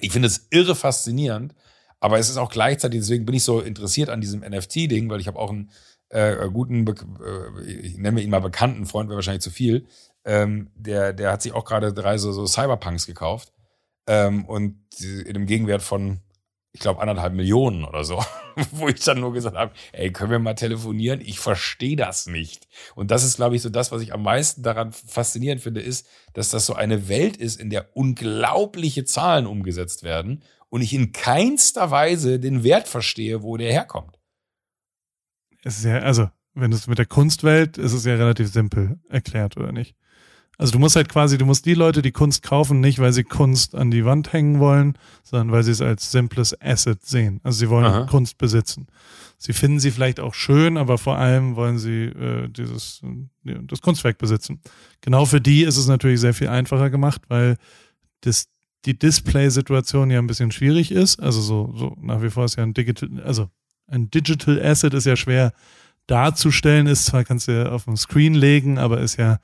Ich 0.00 0.12
finde 0.12 0.28
es 0.28 0.46
irre 0.50 0.74
faszinierend, 0.74 1.54
aber 2.00 2.18
es 2.18 2.30
ist 2.30 2.36
auch 2.36 2.50
gleichzeitig, 2.50 3.00
deswegen 3.00 3.26
bin 3.26 3.34
ich 3.34 3.44
so 3.44 3.60
interessiert 3.60 4.08
an 4.08 4.20
diesem 4.20 4.40
NFT-Ding, 4.40 5.10
weil 5.10 5.20
ich 5.20 5.26
habe 5.26 5.38
auch 5.38 5.50
einen 5.50 5.70
äh, 6.08 6.48
guten, 6.48 6.86
äh, 6.86 7.62
ich 7.62 7.98
nenne 7.98 8.20
ihn 8.20 8.30
mal 8.30 8.40
bekannten 8.40 8.86
Freund, 8.86 9.08
wäre 9.08 9.16
wahrscheinlich 9.16 9.42
zu 9.42 9.50
viel, 9.50 9.86
ähm, 10.24 10.70
der, 10.74 11.12
der 11.12 11.32
hat 11.32 11.42
sich 11.42 11.52
auch 11.52 11.64
gerade 11.64 11.92
drei 11.92 12.18
so, 12.18 12.32
so 12.32 12.46
Cyberpunks 12.46 13.06
gekauft. 13.06 13.52
Ähm, 14.06 14.44
und 14.44 14.76
in 15.00 15.28
einem 15.28 15.46
Gegenwert 15.46 15.82
von, 15.82 16.20
ich 16.72 16.80
glaube, 16.80 17.00
anderthalb 17.00 17.34
Millionen 17.34 17.84
oder 17.84 18.04
so. 18.04 18.22
Wo 18.70 18.88
ich 18.88 19.00
dann 19.00 19.20
nur 19.20 19.32
gesagt 19.32 19.56
habe, 19.56 19.72
ey, 19.92 20.12
können 20.12 20.30
wir 20.30 20.38
mal 20.38 20.54
telefonieren? 20.54 21.20
Ich 21.20 21.40
verstehe 21.40 21.96
das 21.96 22.26
nicht. 22.26 22.68
Und 22.94 23.10
das 23.10 23.24
ist, 23.24 23.36
glaube 23.36 23.56
ich, 23.56 23.62
so 23.62 23.70
das, 23.70 23.90
was 23.90 24.02
ich 24.02 24.12
am 24.12 24.22
meisten 24.22 24.62
daran 24.62 24.92
faszinierend 24.92 25.62
finde, 25.62 25.80
ist, 25.80 26.06
dass 26.34 26.50
das 26.50 26.66
so 26.66 26.74
eine 26.74 27.08
Welt 27.08 27.36
ist, 27.36 27.60
in 27.60 27.70
der 27.70 27.96
unglaubliche 27.96 29.04
Zahlen 29.04 29.46
umgesetzt 29.46 30.02
werden 30.04 30.42
und 30.68 30.82
ich 30.82 30.94
in 30.94 31.12
keinster 31.12 31.90
Weise 31.90 32.38
den 32.38 32.62
Wert 32.62 32.86
verstehe, 32.86 33.42
wo 33.42 33.56
der 33.56 33.72
herkommt. 33.72 34.18
Es 35.62 35.78
ist 35.78 35.84
ja, 35.84 35.98
also, 35.98 36.30
wenn 36.54 36.72
es 36.72 36.86
mit 36.86 36.98
der 36.98 37.06
Kunstwelt 37.06 37.78
ist 37.78 37.92
es 37.92 38.04
ja 38.04 38.14
relativ 38.14 38.50
simpel 38.50 39.00
erklärt, 39.08 39.56
oder 39.56 39.72
nicht? 39.72 39.96
Also 40.60 40.72
du 40.72 40.78
musst 40.78 40.94
halt 40.94 41.08
quasi, 41.08 41.38
du 41.38 41.46
musst 41.46 41.64
die 41.64 41.72
Leute, 41.72 42.02
die 42.02 42.12
Kunst 42.12 42.42
kaufen, 42.42 42.80
nicht 42.80 42.98
weil 42.98 43.14
sie 43.14 43.24
Kunst 43.24 43.74
an 43.74 43.90
die 43.90 44.04
Wand 44.04 44.34
hängen 44.34 44.60
wollen, 44.60 44.98
sondern 45.22 45.52
weil 45.52 45.62
sie 45.62 45.70
es 45.70 45.80
als 45.80 46.10
simples 46.10 46.54
Asset 46.60 47.02
sehen. 47.02 47.40
Also 47.42 47.60
sie 47.60 47.70
wollen 47.70 47.86
Aha. 47.86 48.04
Kunst 48.04 48.36
besitzen. 48.36 48.86
Sie 49.38 49.54
finden 49.54 49.80
sie 49.80 49.90
vielleicht 49.90 50.20
auch 50.20 50.34
schön, 50.34 50.76
aber 50.76 50.98
vor 50.98 51.16
allem 51.16 51.56
wollen 51.56 51.78
sie 51.78 52.04
äh, 52.04 52.46
dieses 52.48 53.00
äh, 53.44 53.54
das 53.62 53.80
Kunstwerk 53.80 54.18
besitzen. 54.18 54.60
Genau 55.00 55.24
für 55.24 55.40
die 55.40 55.62
ist 55.62 55.78
es 55.78 55.86
natürlich 55.86 56.20
sehr 56.20 56.34
viel 56.34 56.48
einfacher 56.48 56.90
gemacht, 56.90 57.22
weil 57.28 57.56
das 58.20 58.48
die 58.84 58.98
Display-Situation 58.98 60.10
ja 60.10 60.18
ein 60.18 60.26
bisschen 60.26 60.52
schwierig 60.52 60.92
ist. 60.92 61.22
Also 61.22 61.40
so, 61.40 61.72
so 61.74 61.96
nach 62.02 62.20
wie 62.20 62.28
vor 62.28 62.44
ist 62.44 62.56
ja 62.56 62.64
ein 62.64 62.74
Digital, 62.74 63.08
also 63.24 63.48
ein 63.86 64.10
Digital 64.10 64.60
Asset 64.62 64.92
ist 64.92 65.06
ja 65.06 65.16
schwer 65.16 65.54
darzustellen, 66.06 66.86
ist 66.86 67.06
zwar 67.06 67.24
kannst 67.24 67.48
du 67.48 67.52
ja 67.52 67.72
auf 67.72 67.84
dem 67.84 67.96
Screen 67.96 68.34
legen, 68.34 68.76
aber 68.76 69.00
ist 69.00 69.16
ja 69.16 69.38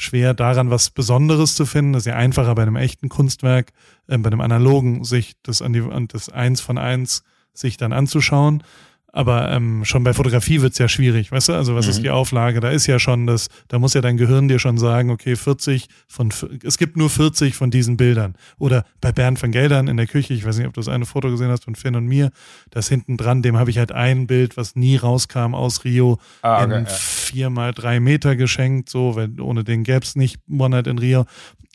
schwer 0.00 0.34
daran 0.34 0.70
was 0.70 0.90
Besonderes 0.90 1.54
zu 1.54 1.66
finden. 1.66 1.92
Das 1.92 2.02
ist 2.02 2.06
ja 2.06 2.16
einfacher 2.16 2.54
bei 2.54 2.62
einem 2.62 2.76
echten 2.76 3.08
Kunstwerk, 3.08 3.72
äh, 4.08 4.18
bei 4.18 4.28
einem 4.28 4.40
analogen, 4.40 5.04
sich 5.04 5.34
das 5.42 5.62
an 5.62 5.72
die 5.72 5.82
an 5.82 6.08
das 6.08 6.28
eins 6.28 6.60
von 6.60 6.78
eins 6.78 7.22
sich 7.52 7.76
dann 7.76 7.92
anzuschauen. 7.92 8.62
Aber 9.12 9.50
ähm, 9.50 9.84
schon 9.84 10.04
bei 10.04 10.14
Fotografie 10.14 10.60
wird's 10.60 10.78
ja 10.78 10.88
schwierig, 10.88 11.32
weißt 11.32 11.48
du? 11.48 11.52
Also 11.54 11.74
was 11.74 11.86
mhm. 11.86 11.90
ist 11.90 12.02
die 12.02 12.10
Auflage? 12.10 12.60
Da 12.60 12.70
ist 12.70 12.86
ja 12.86 12.98
schon 12.98 13.26
das, 13.26 13.48
da 13.68 13.78
muss 13.78 13.94
ja 13.94 14.00
dein 14.00 14.16
Gehirn 14.16 14.48
dir 14.48 14.58
schon 14.58 14.78
sagen, 14.78 15.10
okay, 15.10 15.34
40 15.34 15.88
von, 16.06 16.32
es 16.62 16.78
gibt 16.78 16.96
nur 16.96 17.10
40 17.10 17.54
von 17.54 17.70
diesen 17.70 17.96
Bildern. 17.96 18.34
Oder 18.58 18.84
bei 19.00 19.10
Bernd 19.10 19.42
van 19.42 19.50
Geldern 19.50 19.88
in 19.88 19.96
der 19.96 20.06
Küche, 20.06 20.34
ich 20.34 20.44
weiß 20.44 20.58
nicht, 20.58 20.66
ob 20.66 20.74
du 20.74 20.80
das 20.80 20.88
eine 20.88 21.06
Foto 21.06 21.30
gesehen 21.30 21.48
hast 21.48 21.64
von 21.64 21.74
Finn 21.74 21.96
und 21.96 22.06
mir, 22.06 22.30
das 22.70 22.88
hinten 22.88 23.16
dran, 23.16 23.42
dem 23.42 23.56
habe 23.56 23.70
ich 23.70 23.78
halt 23.78 23.92
ein 23.92 24.26
Bild, 24.26 24.56
was 24.56 24.76
nie 24.76 24.96
rauskam 24.96 25.54
aus 25.54 25.84
Rio, 25.84 26.18
ah, 26.42 26.64
okay, 26.64 26.78
in 26.78 26.86
vier 26.86 27.50
mal 27.50 27.72
drei 27.72 27.98
Meter 28.00 28.36
geschenkt, 28.36 28.88
so, 28.88 29.16
weil 29.16 29.40
ohne 29.40 29.64
den 29.64 29.82
gäb's 29.82 30.14
nicht 30.14 30.38
One 30.48 30.70
Night 30.70 30.86
in 30.86 30.98
Rio. 30.98 31.26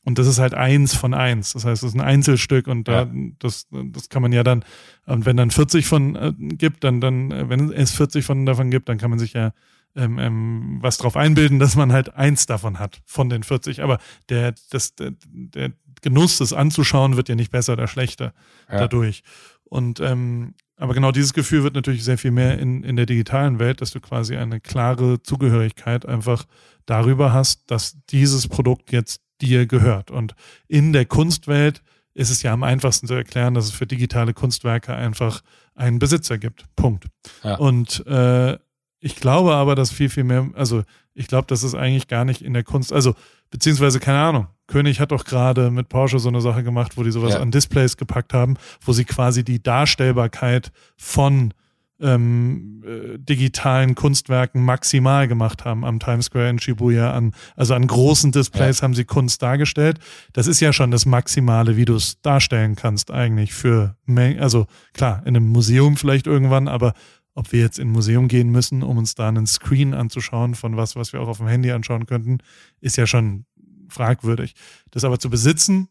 Und 0.06 0.20
das 0.20 0.28
ist 0.28 0.40
halt 0.40 0.54
eins 0.54 0.96
von 0.96 1.14
eins. 1.14 1.54
Das 1.54 1.66
heißt, 1.66 1.84
es 1.84 1.90
ist 1.90 1.96
ein 1.96 2.06
Einzelstück 2.06 2.68
und 2.68 2.88
da, 2.88 3.04
ja. 3.04 3.12
das, 3.40 3.68
das 3.72 4.10
kann 4.10 4.22
man 4.22 4.32
ja 4.32 4.44
dann, 4.44 4.64
und 5.06 5.26
wenn 5.26 5.36
dann 5.36 5.50
40 5.50 5.86
von 5.86 6.16
äh, 6.16 6.32
gibt, 6.38 6.84
dann, 6.84 7.02
dann, 7.02 7.32
äh, 7.32 7.50
wenn 7.50 7.74
es 7.74 7.92
40 7.92 8.24
von 8.24 8.46
davon 8.46 8.70
gibt, 8.70 8.88
dann 8.88 9.00
kann 9.00 9.10
man 9.10 9.20
sich 9.20 9.34
ja 9.34 9.52
ähm, 9.96 10.20
ähm, 10.20 10.78
was 10.82 10.98
drauf 10.98 11.18
einbilden, 11.18 11.58
dass 11.58 11.76
man 11.76 11.92
halt 11.92 12.16
eins 12.16 12.46
davon 12.46 12.80
hat 12.80 13.02
von 13.06 13.30
den 13.30 13.44
40. 13.44 13.82
Aber 13.82 13.98
der, 14.30 14.54
das, 14.70 14.96
der, 14.96 15.14
der 15.26 15.72
Genuss, 16.02 16.38
das 16.38 16.54
anzuschauen, 16.54 17.18
wird 17.18 17.30
ja 17.30 17.36
nicht 17.36 17.52
besser 17.52 17.74
oder 17.74 17.88
schlechter 17.88 18.34
ja. 18.70 18.80
dadurch. 18.80 19.24
Und 19.64 20.00
ähm, 20.02 20.54
aber 20.78 20.94
genau 20.94 21.12
dieses 21.12 21.34
Gefühl 21.34 21.64
wird 21.64 21.74
natürlich 21.74 22.04
sehr 22.04 22.18
viel 22.18 22.32
mehr 22.32 22.60
in, 22.60 22.84
in 22.84 22.96
der 22.96 23.06
digitalen 23.06 23.60
Welt, 23.60 23.82
dass 23.82 23.92
du 23.92 24.02
quasi 24.02 24.36
eine 24.36 24.60
klare 24.60 25.24
Zugehörigkeit 25.24 26.06
einfach 26.06 26.46
darüber 26.86 27.34
hast, 27.34 27.72
dass 27.72 27.98
dieses 28.10 28.48
Produkt 28.48 28.92
jetzt 28.92 29.22
dir 29.42 29.66
gehört. 29.66 30.12
Und 30.12 30.36
in 30.68 30.94
der 30.94 31.06
Kunstwelt 31.06 31.82
ist 32.14 32.30
es 32.30 32.42
ja 32.42 32.54
am 32.54 32.64
einfachsten 32.64 33.08
zu 33.08 33.14
erklären, 33.14 33.54
dass 33.54 33.66
es 33.66 33.72
für 33.72 33.86
digitale 33.86 34.34
Kunstwerke 34.34 34.94
einfach 34.94 35.42
einen 35.76 36.00
Besitzer 36.00 36.38
gibt. 36.38 36.66
Punkt. 36.76 37.08
Ja. 37.44 37.56
Und 37.56 38.06
äh, 38.08 38.58
ich 39.00 39.18
glaube 39.18 39.54
aber, 39.54 39.76
dass 39.76 39.92
viel, 39.92 40.10
viel 40.10 40.24
mehr, 40.24 40.50
also 40.54 40.84
ich 41.14 41.28
glaube, 41.28 41.48
das 41.48 41.64
ist 41.64 41.76
eigentlich 41.76 42.08
gar 42.08 42.26
nicht 42.26 42.42
in 42.42 42.54
der 42.54 42.64
Kunst, 42.64 42.92
also 42.92 43.14
beziehungsweise 43.52 44.00
keine 44.00 44.20
Ahnung. 44.20 44.48
König 44.68 45.00
hat 45.00 45.12
doch 45.12 45.26
gerade 45.26 45.70
mit 45.70 45.90
Porsche 45.90 46.18
so 46.18 46.30
eine 46.30 46.42
Sache 46.42 46.64
gemacht, 46.64 46.98
wo 46.98 47.04
die 47.04 47.12
sowas 47.12 47.34
ja. 47.34 47.40
an 47.40 47.52
Displays 47.52 47.98
gepackt 47.98 48.34
haben, 48.34 48.58
wo 48.82 48.94
sie 48.94 49.06
quasi 49.06 49.44
die 49.44 49.62
Darstellbarkeit 49.62 50.72
von 50.98 51.54
ähm, 52.00 52.84
äh, 52.86 53.18
digitalen 53.18 53.96
Kunstwerken 53.96 54.64
maximal 54.64 55.28
gemacht 55.28 55.66
haben 55.66 55.86
am 55.86 56.00
Times 56.00 56.26
Square 56.26 56.50
in 56.50 56.60
Shibuya. 56.60 57.12
An, 57.12 57.34
also 57.56 57.74
an 57.74 57.88
großen 57.88 58.32
Displays 58.32 58.80
ja. 58.80 58.84
haben 58.84 58.94
sie 58.94 59.06
Kunst 59.06 59.42
dargestellt. 59.42 60.00
Das 60.34 60.48
ist 60.48 60.60
ja 60.60 60.74
schon 60.74 60.92
das 60.92 61.06
Maximale, 61.06 61.78
wie 61.78 61.86
du 61.86 61.96
es 61.96 62.22
darstellen 62.22 62.76
kannst 62.76 63.12
eigentlich 63.12 63.54
für, 63.54 63.96
also 64.40 64.68
klar, 64.94 65.22
in 65.26 65.36
einem 65.36 65.48
Museum 65.48 65.98
vielleicht 65.98 66.28
irgendwann, 66.28 66.68
aber 66.68 66.94
ob 67.34 67.52
wir 67.52 67.60
jetzt 67.60 67.80
in 67.80 67.90
ein 67.90 67.92
Museum 67.92 68.28
gehen 68.28 68.50
müssen, 68.50 68.82
um 68.82 68.98
uns 68.98 69.16
da 69.16 69.28
einen 69.28 69.46
Screen 69.46 69.94
anzuschauen 69.94 70.56
von 70.56 70.78
was, 70.78 70.96
was 70.96 71.12
wir 71.12 71.22
auch 71.22 71.28
auf 71.28 71.38
dem 71.38 71.48
Handy 71.48 71.72
anschauen 71.72 72.06
könnten, 72.06 72.40
ist 72.80 72.96
ja 72.96 73.06
schon 73.06 73.46
fragwürdig. 73.90 74.56
Das 74.92 75.04
aber 75.04 75.20
zu 75.20 75.30
besitzen, 75.30 75.90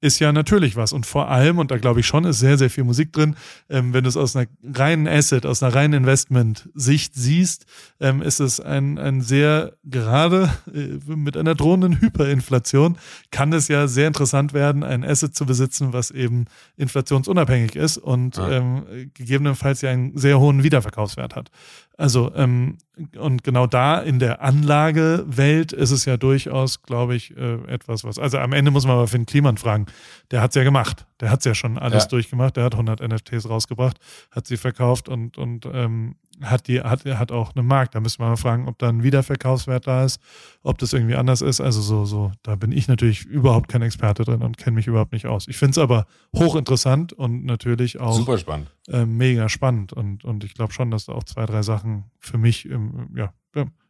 ist 0.00 0.18
ja 0.18 0.32
natürlich 0.32 0.76
was. 0.76 0.92
Und 0.92 1.06
vor 1.06 1.30
allem, 1.30 1.58
und 1.58 1.70
da 1.70 1.78
glaube 1.78 2.00
ich 2.00 2.06
schon, 2.06 2.24
ist 2.24 2.38
sehr, 2.38 2.58
sehr 2.58 2.70
viel 2.70 2.84
Musik 2.84 3.12
drin, 3.12 3.36
ähm, 3.68 3.92
wenn 3.92 4.04
du 4.04 4.08
es 4.08 4.16
aus 4.16 4.36
einer 4.36 4.46
reinen 4.62 5.08
Asset, 5.08 5.46
aus 5.46 5.62
einer 5.62 5.74
reinen 5.74 5.94
Investment-Sicht 5.94 7.14
siehst, 7.14 7.66
ähm, 8.00 8.22
ist 8.22 8.40
es 8.40 8.60
ein, 8.60 8.98
ein 8.98 9.22
sehr, 9.22 9.72
gerade 9.84 10.52
äh, 10.72 10.98
mit 11.06 11.36
einer 11.36 11.54
drohenden 11.54 12.00
Hyperinflation, 12.00 12.98
kann 13.30 13.52
es 13.52 13.68
ja 13.68 13.88
sehr 13.88 14.08
interessant 14.08 14.52
werden, 14.52 14.84
ein 14.84 15.04
Asset 15.04 15.34
zu 15.34 15.46
besitzen, 15.46 15.92
was 15.92 16.10
eben 16.10 16.44
inflationsunabhängig 16.76 17.74
ist 17.74 17.96
und 17.96 18.36
ja. 18.36 18.50
ähm, 18.50 19.10
gegebenenfalls 19.14 19.80
ja 19.80 19.90
einen 19.90 20.16
sehr 20.16 20.38
hohen 20.38 20.62
Wiederverkaufswert 20.62 21.34
hat. 21.34 21.50
Also, 21.96 22.32
ähm, 22.34 22.76
und 23.18 23.44
genau 23.44 23.66
da 23.66 23.98
in 23.98 24.18
der 24.18 24.40
Anlagewelt 24.42 25.72
ist 25.72 25.90
es 25.90 26.06
ja 26.06 26.16
durchaus, 26.16 26.82
glaube 26.82 27.14
ich, 27.14 27.36
äh, 27.36 27.56
etwas, 27.66 28.04
was. 28.04 28.18
Also 28.18 28.38
am 28.38 28.52
Ende 28.52 28.70
muss 28.70 28.86
man 28.86 28.96
aber 28.96 29.06
Finn 29.06 29.26
Kliman 29.26 29.58
fragen. 29.58 29.86
Der 30.30 30.40
hat's 30.40 30.54
ja 30.54 30.64
gemacht. 30.64 31.06
Der 31.20 31.30
hat's 31.30 31.44
ja 31.44 31.54
schon 31.54 31.76
alles 31.76 32.04
ja. 32.04 32.08
durchgemacht. 32.08 32.56
Der 32.56 32.64
hat 32.64 32.74
100 32.74 33.06
NFTs 33.06 33.48
rausgebracht, 33.48 33.98
hat 34.30 34.46
sie 34.46 34.56
verkauft 34.56 35.08
und, 35.08 35.36
und 35.36 35.66
ähm, 35.70 36.16
hat 36.42 36.68
die 36.68 36.80
hat 36.80 37.04
hat 37.04 37.32
auch 37.32 37.54
einen 37.54 37.66
Markt. 37.66 37.94
Da 37.94 38.00
müssen 38.00 38.20
wir 38.20 38.28
mal 38.28 38.36
fragen, 38.36 38.68
ob 38.68 38.78
da 38.78 38.88
ein 38.88 39.02
Wiederverkaufswert 39.02 39.86
da 39.86 40.04
ist, 40.04 40.20
ob 40.62 40.78
das 40.78 40.92
irgendwie 40.92 41.16
anders 41.16 41.40
ist. 41.40 41.60
Also 41.60 41.80
so 41.80 42.04
so, 42.04 42.32
da 42.42 42.56
bin 42.56 42.72
ich 42.72 42.88
natürlich 42.88 43.24
überhaupt 43.24 43.68
kein 43.68 43.82
Experte 43.82 44.24
drin 44.24 44.42
und 44.42 44.58
kenne 44.58 44.76
mich 44.76 44.86
überhaupt 44.86 45.12
nicht 45.12 45.26
aus. 45.26 45.48
Ich 45.48 45.56
finde 45.56 45.72
es 45.72 45.78
aber 45.78 46.06
hochinteressant 46.34 47.12
und 47.12 47.44
natürlich 47.44 48.00
auch 48.00 48.14
super 48.14 48.38
spannend, 48.38 48.70
äh, 48.88 49.06
mega 49.06 49.48
spannend 49.48 49.92
und 49.92 50.24
und 50.24 50.44
ich 50.44 50.54
glaube 50.54 50.72
schon, 50.72 50.90
dass 50.90 51.06
da 51.06 51.12
auch 51.12 51.24
zwei 51.24 51.46
drei 51.46 51.62
Sachen 51.62 52.04
für 52.18 52.38
mich 52.38 52.66
ähm, 52.66 53.10
ja 53.14 53.32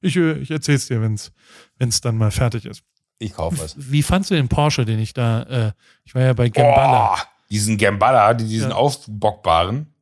ich 0.01 0.17
ich 0.17 0.51
erzähl's 0.51 0.87
dir, 0.87 1.01
wenn's 1.03 1.33
wenn's 1.79 2.01
dann 2.01 2.17
mal 2.17 2.31
fertig 2.31 2.67
ist. 2.67 2.83
Ich 3.19 3.33
kaufe 3.35 3.65
es. 3.65 3.75
Wie 3.79 4.03
fandst 4.03 4.31
du 4.31 4.35
den 4.35 4.49
Porsche, 4.49 4.85
den 4.85 4.99
ich 4.99 5.15
da? 5.15 5.43
Äh, 5.43 5.73
ich 6.05 6.15
war 6.15 6.23
ja 6.23 6.33
bei 6.35 6.49
Gambala. 6.49 7.15
Oh, 7.15 7.19
diesen 7.51 7.79
Gambala, 7.79 8.35
diesen 8.35 8.71
ja. 8.71 8.77
aufbockbaren. 8.77 9.95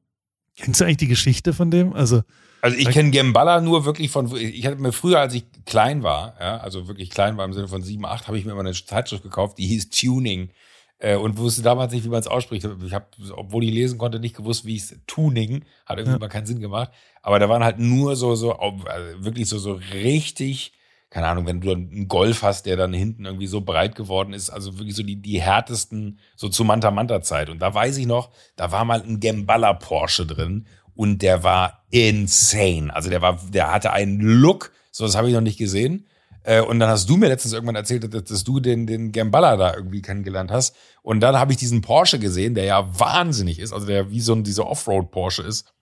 Kennst 0.57 0.80
du 0.80 0.84
eigentlich 0.84 0.98
die 0.98 1.09
Geschichte 1.09 1.52
von 1.52 1.70
dem? 1.70 1.92
Also, 1.92 2.22
also 2.61 2.76
ich 2.76 2.88
kenne 2.88 3.11
Gambala 3.11 3.61
nur 3.61 3.84
wirklich 3.84 4.11
von, 4.11 4.34
ich 4.36 4.66
hatte 4.66 4.76
mir 4.76 4.92
früher, 4.92 5.20
als 5.20 5.34
ich 5.34 5.44
klein 5.66 6.02
war, 6.02 6.34
ja, 6.40 6.59
also 6.59 6.88
wirklich 6.88 7.11
klein 7.11 7.36
war 7.36 7.44
im 7.44 7.52
Sinne 7.52 7.68
von 7.68 7.82
sieben, 7.82 8.07
acht, 8.07 8.26
habe 8.26 8.38
ich 8.38 8.44
mir 8.44 8.52
immer 8.52 8.61
eine 8.61 8.72
Zeitschrift 8.72 9.22
gekauft, 9.22 9.59
die 9.59 9.66
hieß 9.66 9.90
Tuning. 9.90 10.50
Äh, 10.98 11.16
und 11.16 11.36
wusste 11.36 11.62
damals 11.62 11.92
nicht, 11.92 12.05
wie 12.05 12.09
man 12.09 12.20
es 12.20 12.28
ausspricht. 12.28 12.66
Ich 12.86 12.94
habe, 12.94 13.07
obwohl 13.32 13.64
ich 13.64 13.70
lesen 13.70 13.98
konnte, 13.98 14.20
nicht 14.20 14.36
gewusst, 14.36 14.64
wie 14.64 14.76
es 14.76 14.96
Tuning, 15.07 15.64
hat 15.84 15.98
irgendwie 15.98 16.14
ja. 16.14 16.18
mal 16.18 16.28
keinen 16.28 16.46
Sinn 16.46 16.61
gemacht. 16.61 16.90
Aber 17.20 17.38
da 17.38 17.48
waren 17.48 17.64
halt 17.64 17.78
nur 17.78 18.16
so, 18.16 18.34
so, 18.36 18.52
also 18.55 19.24
wirklich 19.24 19.48
so, 19.48 19.59
so 19.59 19.72
richtig, 19.92 20.72
keine 21.15 21.29
Ahnung, 21.29 21.47
wenn 21.47 21.61
du 21.61 21.71
einen 21.71 22.09
Golf 22.09 22.43
hast, 22.43 22.67
der 22.67 22.77
dann 22.77 22.93
hinten 22.93 23.25
irgendwie 23.25 23.47
so 23.47 23.61
breit 23.61 23.95
geworden 23.95 24.33
ist, 24.33 24.51
also 24.51 24.79
wirklich 24.79 24.97
so 24.97 25.05
die, 25.05 25.15
die 25.15 25.41
härtesten, 25.41 26.19
so 26.35 26.49
zu 26.49 26.65
Manta 26.65 26.91
Manta 26.91 27.23
Zeit. 27.23 27.51
Und 27.51 27.61
da 27.61 27.73
weiß 27.73 27.99
ich 27.99 28.07
noch, 28.07 28.31
da 28.57 28.73
war 28.73 28.85
mal 28.85 29.01
ein 29.01 29.21
Gambala 29.21 29.75
Porsche 29.75 30.27
drin 30.27 30.67
und 30.97 31.23
der 31.23 31.45
war 31.45 31.85
insane. 31.91 32.93
Also 32.93 33.11
der 33.11 33.23
war, 33.23 33.39
der 33.49 33.73
hatte 33.73 33.93
einen 33.93 34.19
Look, 34.19 34.73
so 34.91 35.05
das 35.05 35.15
habe 35.15 35.29
ich 35.29 35.35
noch 35.35 35.41
nicht 35.41 35.57
gesehen. 35.57 36.09
Äh, 36.43 36.62
und 36.62 36.81
dann 36.81 36.91
hast 36.91 37.09
du 37.09 37.17
mir 37.17 37.29
letztens 37.29 37.53
irgendwann 37.53 37.77
erzählt, 37.77 38.12
dass, 38.12 38.43
du 38.43 38.59
den, 38.59 38.89
den 38.89 39.12
Gambala 39.12 39.57
da 39.57 39.73
irgendwie 39.73 40.03
kennengelernt 40.03 40.51
hast. 40.51 40.75
Und 41.05 41.21
dann 41.21 41.37
habe 41.37 41.53
ich 41.53 41.59
diesen 41.59 41.81
Porsche 41.81 42.19
gesehen, 42.19 42.57
der 42.57 42.65
ja 42.65 42.99
wahnsinnig 42.99 43.61
ist, 43.61 43.73
also 43.73 43.87
der 43.87 44.11
wie 44.11 44.21
so 44.21 44.33
ein 44.33 44.43
dieser 44.43 44.67
Offroad 44.67 45.12
Porsche 45.12 45.43
ist, 45.43 45.73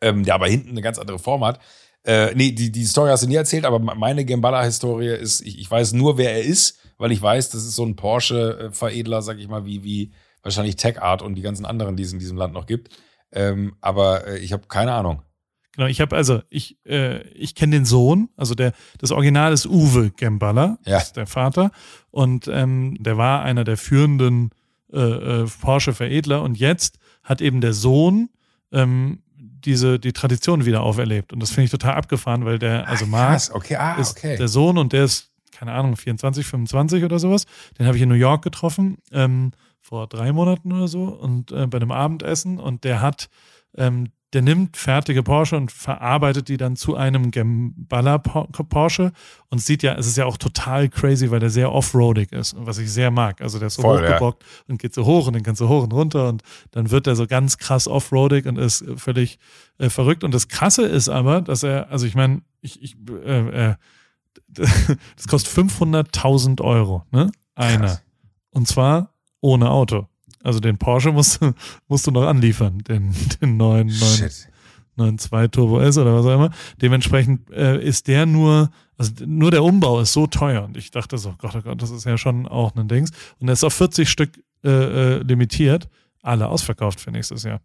ähm, 0.00 0.22
der 0.22 0.36
aber 0.36 0.46
hinten 0.46 0.70
eine 0.70 0.82
ganz 0.82 1.00
andere 1.00 1.18
Form 1.18 1.44
hat. 1.44 1.58
Äh, 2.04 2.34
nee, 2.34 2.52
die, 2.52 2.70
die 2.70 2.84
Story 2.84 3.10
hast 3.10 3.22
du 3.22 3.28
nie 3.28 3.34
erzählt, 3.34 3.64
aber 3.64 3.78
meine 3.78 4.24
Gambala-Historie 4.24 5.08
ist, 5.08 5.40
ich, 5.40 5.58
ich 5.58 5.70
weiß 5.70 5.94
nur, 5.94 6.18
wer 6.18 6.32
er 6.32 6.42
ist, 6.42 6.78
weil 6.98 7.12
ich 7.12 7.20
weiß, 7.20 7.50
das 7.50 7.64
ist 7.64 7.76
so 7.76 7.84
ein 7.84 7.96
Porsche-Veredler, 7.96 9.22
sag 9.22 9.38
ich 9.38 9.48
mal, 9.48 9.64
wie, 9.64 9.82
wie 9.82 10.12
wahrscheinlich 10.42 10.76
Tech 10.76 11.00
Art 11.00 11.22
und 11.22 11.34
die 11.34 11.42
ganzen 11.42 11.64
anderen, 11.64 11.96
die 11.96 12.02
es 12.02 12.12
in 12.12 12.18
diesem 12.18 12.36
Land 12.36 12.52
noch 12.52 12.66
gibt. 12.66 12.90
Ähm, 13.32 13.76
aber 13.80 14.26
äh, 14.26 14.38
ich 14.38 14.52
habe 14.52 14.66
keine 14.68 14.92
Ahnung. 14.92 15.22
Genau, 15.74 15.88
ich 15.88 16.00
habe 16.00 16.14
also, 16.14 16.40
ich, 16.50 16.78
äh, 16.84 17.22
ich 17.30 17.54
kenne 17.54 17.74
den 17.74 17.84
Sohn, 17.84 18.28
also 18.36 18.54
der, 18.54 18.72
das 18.98 19.10
Original 19.10 19.52
ist 19.52 19.66
Uwe 19.66 20.10
Gemballa, 20.10 20.78
ja. 20.84 20.98
ist 20.98 21.16
der 21.16 21.26
Vater. 21.26 21.72
Und 22.10 22.46
ähm, 22.48 22.96
der 23.00 23.16
war 23.16 23.42
einer 23.42 23.64
der 23.64 23.76
führenden 23.76 24.50
äh, 24.92 25.00
äh, 25.00 25.46
Porsche-Veredler. 25.60 26.42
Und 26.42 26.58
jetzt 26.58 26.98
hat 27.24 27.40
eben 27.40 27.60
der 27.60 27.72
Sohn 27.72 28.28
ähm, 28.70 29.22
diese, 29.64 29.98
die 29.98 30.12
Tradition 30.12 30.64
wieder 30.64 30.82
auferlebt. 30.82 31.32
Und 31.32 31.40
das 31.40 31.50
finde 31.50 31.64
ich 31.66 31.70
total 31.70 31.94
abgefahren, 31.94 32.44
weil 32.44 32.58
der, 32.58 32.88
also 32.88 33.06
Mark 33.06 33.40
okay. 33.52 33.76
ah, 33.76 33.94
ist 33.94 34.22
der 34.22 34.48
Sohn 34.48 34.78
und 34.78 34.92
der 34.92 35.04
ist, 35.04 35.30
keine 35.52 35.72
Ahnung, 35.72 35.96
24, 35.96 36.46
25 36.46 37.04
oder 37.04 37.18
sowas. 37.18 37.46
Den 37.78 37.86
habe 37.86 37.96
ich 37.96 38.02
in 38.02 38.08
New 38.08 38.14
York 38.14 38.42
getroffen, 38.42 38.98
ähm, 39.12 39.52
vor 39.80 40.06
drei 40.06 40.32
Monaten 40.32 40.72
oder 40.72 40.88
so, 40.88 41.04
und 41.04 41.52
äh, 41.52 41.66
bei 41.66 41.76
einem 41.76 41.92
Abendessen. 41.92 42.58
Und 42.58 42.84
der 42.84 43.00
hat 43.00 43.28
ähm, 43.76 44.08
der 44.34 44.42
nimmt 44.42 44.76
fertige 44.76 45.22
Porsche 45.22 45.56
und 45.56 45.70
verarbeitet 45.70 46.48
die 46.48 46.56
dann 46.56 46.74
zu 46.74 46.96
einem 46.96 47.30
Gemballa 47.30 48.18
Porsche 48.18 49.12
und 49.48 49.60
sieht 49.60 49.84
ja, 49.84 49.94
es 49.94 50.08
ist 50.08 50.16
ja 50.16 50.26
auch 50.26 50.36
total 50.36 50.88
crazy, 50.88 51.30
weil 51.30 51.38
der 51.38 51.50
sehr 51.50 51.72
offroadig 51.72 52.32
ist, 52.32 52.56
was 52.58 52.78
ich 52.78 52.92
sehr 52.92 53.12
mag. 53.12 53.40
Also 53.40 53.58
der 53.58 53.68
ist 53.68 53.74
so 53.74 53.82
Voll, 53.82 54.02
hochgebockt 54.02 54.42
ja. 54.42 54.48
und 54.68 54.78
geht 54.78 54.92
so 54.92 55.06
hoch 55.06 55.28
und 55.28 55.34
dann 55.34 55.44
kannst 55.44 55.60
du 55.60 55.68
hoch 55.68 55.84
und 55.84 55.92
runter 55.92 56.28
und 56.28 56.42
dann 56.72 56.90
wird 56.90 57.06
er 57.06 57.14
so 57.14 57.28
ganz 57.28 57.58
krass 57.58 57.86
offroadig 57.86 58.46
und 58.46 58.58
ist 58.58 58.84
völlig 58.96 59.38
äh, 59.78 59.88
verrückt. 59.88 60.24
Und 60.24 60.34
das 60.34 60.48
Krasse 60.48 60.82
ist 60.82 61.08
aber, 61.08 61.40
dass 61.40 61.62
er, 61.62 61.90
also 61.90 62.04
ich 62.04 62.16
meine, 62.16 62.42
ich, 62.60 62.82
ich 62.82 62.96
äh, 63.24 63.68
äh, 63.70 63.74
das 64.48 65.28
kostet 65.28 65.54
500.000 65.54 66.60
Euro, 66.60 67.04
ne? 67.12 67.30
Einer. 67.54 67.86
Krass. 67.86 68.02
Und 68.50 68.66
zwar 68.66 69.14
ohne 69.40 69.70
Auto. 69.70 70.08
Also 70.44 70.60
den 70.60 70.78
Porsche 70.78 71.10
musst, 71.10 71.42
du, 71.42 71.52
musst 71.88 72.06
du 72.06 72.10
noch 72.10 72.26
anliefern, 72.26 72.78
den, 72.78 73.14
den 73.40 73.56
neuen, 73.56 73.88
neuen, 73.88 74.30
neuen 74.96 75.18
2 75.18 75.48
Turbo 75.48 75.80
S 75.80 75.98
oder 75.98 76.14
was 76.14 76.26
auch 76.26 76.34
immer. 76.34 76.50
Dementsprechend 76.80 77.50
äh, 77.50 77.82
ist 77.82 78.06
der 78.06 78.26
nur, 78.26 78.70
also 78.96 79.12
nur 79.26 79.50
der 79.50 79.64
Umbau 79.64 80.00
ist 80.00 80.12
so 80.12 80.26
teuer. 80.26 80.64
Und 80.64 80.76
ich 80.76 80.90
dachte 80.90 81.18
so, 81.18 81.34
Gott, 81.38 81.56
oh 81.56 81.62
Gott, 81.62 81.82
das 81.82 81.90
ist 81.90 82.04
ja 82.04 82.18
schon 82.18 82.46
auch 82.46 82.76
ein 82.76 82.86
Dings. 82.86 83.10
Und 83.40 83.48
er 83.48 83.54
ist 83.54 83.64
auf 83.64 83.74
40 83.74 84.08
Stück 84.08 84.38
äh, 84.62 84.68
äh, 84.70 85.18
limitiert. 85.22 85.88
Alle 86.22 86.48
ausverkauft 86.48 87.00
für 87.00 87.10
nächstes 87.10 87.42
Jahr. 87.42 87.60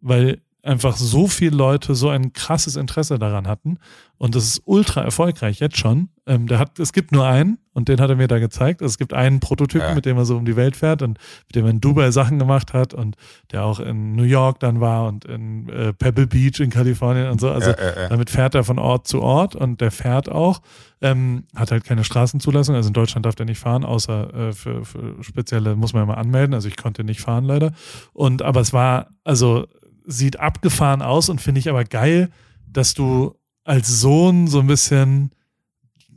Weil 0.00 0.40
einfach 0.66 0.96
so 0.96 1.26
viele 1.26 1.56
Leute 1.56 1.94
so 1.94 2.08
ein 2.08 2.32
krasses 2.32 2.76
Interesse 2.76 3.18
daran 3.18 3.46
hatten. 3.46 3.78
Und 4.18 4.34
das 4.34 4.44
ist 4.44 4.62
ultra 4.64 5.02
erfolgreich 5.02 5.60
jetzt 5.60 5.76
schon. 5.76 6.08
Ähm, 6.26 6.46
der 6.46 6.58
hat, 6.58 6.78
es 6.78 6.94
gibt 6.94 7.12
nur 7.12 7.26
einen 7.26 7.58
und 7.74 7.88
den 7.88 8.00
hat 8.00 8.08
er 8.08 8.16
mir 8.16 8.28
da 8.28 8.38
gezeigt. 8.38 8.80
Also 8.80 8.92
es 8.92 8.98
gibt 8.98 9.12
einen 9.12 9.40
Prototypen, 9.40 9.88
ja. 9.88 9.94
mit 9.94 10.06
dem 10.06 10.16
er 10.16 10.24
so 10.24 10.38
um 10.38 10.46
die 10.46 10.56
Welt 10.56 10.74
fährt 10.74 11.02
und 11.02 11.18
mit 11.46 11.54
dem 11.54 11.66
er 11.66 11.70
in 11.70 11.80
Dubai 11.80 12.10
Sachen 12.10 12.38
gemacht 12.38 12.72
hat 12.72 12.94
und 12.94 13.16
der 13.52 13.64
auch 13.64 13.78
in 13.78 14.16
New 14.16 14.22
York 14.22 14.58
dann 14.60 14.80
war 14.80 15.06
und 15.06 15.26
in 15.26 15.68
äh, 15.68 15.92
Pebble 15.92 16.26
Beach 16.26 16.60
in 16.60 16.70
Kalifornien 16.70 17.28
und 17.28 17.40
so. 17.40 17.50
Also 17.50 17.70
ja, 17.72 17.76
ja, 17.76 18.08
damit 18.08 18.30
fährt 18.30 18.54
er 18.54 18.64
von 18.64 18.78
Ort 18.78 19.06
zu 19.06 19.20
Ort 19.20 19.54
und 19.54 19.82
der 19.82 19.90
fährt 19.90 20.30
auch. 20.30 20.62
Ähm, 21.02 21.44
hat 21.54 21.70
halt 21.70 21.84
keine 21.84 22.04
Straßenzulassung. 22.04 22.74
Also 22.74 22.88
in 22.88 22.94
Deutschland 22.94 23.26
darf 23.26 23.34
der 23.34 23.44
nicht 23.44 23.58
fahren, 23.58 23.84
außer 23.84 24.48
äh, 24.48 24.52
für, 24.54 24.86
für 24.86 25.22
spezielle 25.22 25.76
muss 25.76 25.92
man 25.92 26.02
ja 26.02 26.06
mal 26.06 26.14
anmelden. 26.14 26.54
Also 26.54 26.68
ich 26.68 26.78
konnte 26.78 27.04
nicht 27.04 27.20
fahren 27.20 27.44
leider. 27.44 27.72
Und 28.14 28.40
aber 28.40 28.62
es 28.62 28.72
war, 28.72 29.08
also 29.22 29.66
sieht 30.06 30.38
abgefahren 30.38 31.02
aus 31.02 31.28
und 31.28 31.40
finde 31.40 31.58
ich 31.58 31.68
aber 31.68 31.84
geil, 31.84 32.30
dass 32.68 32.94
du 32.94 33.34
als 33.64 34.00
Sohn 34.00 34.46
so 34.46 34.60
ein 34.60 34.66
bisschen 34.66 35.32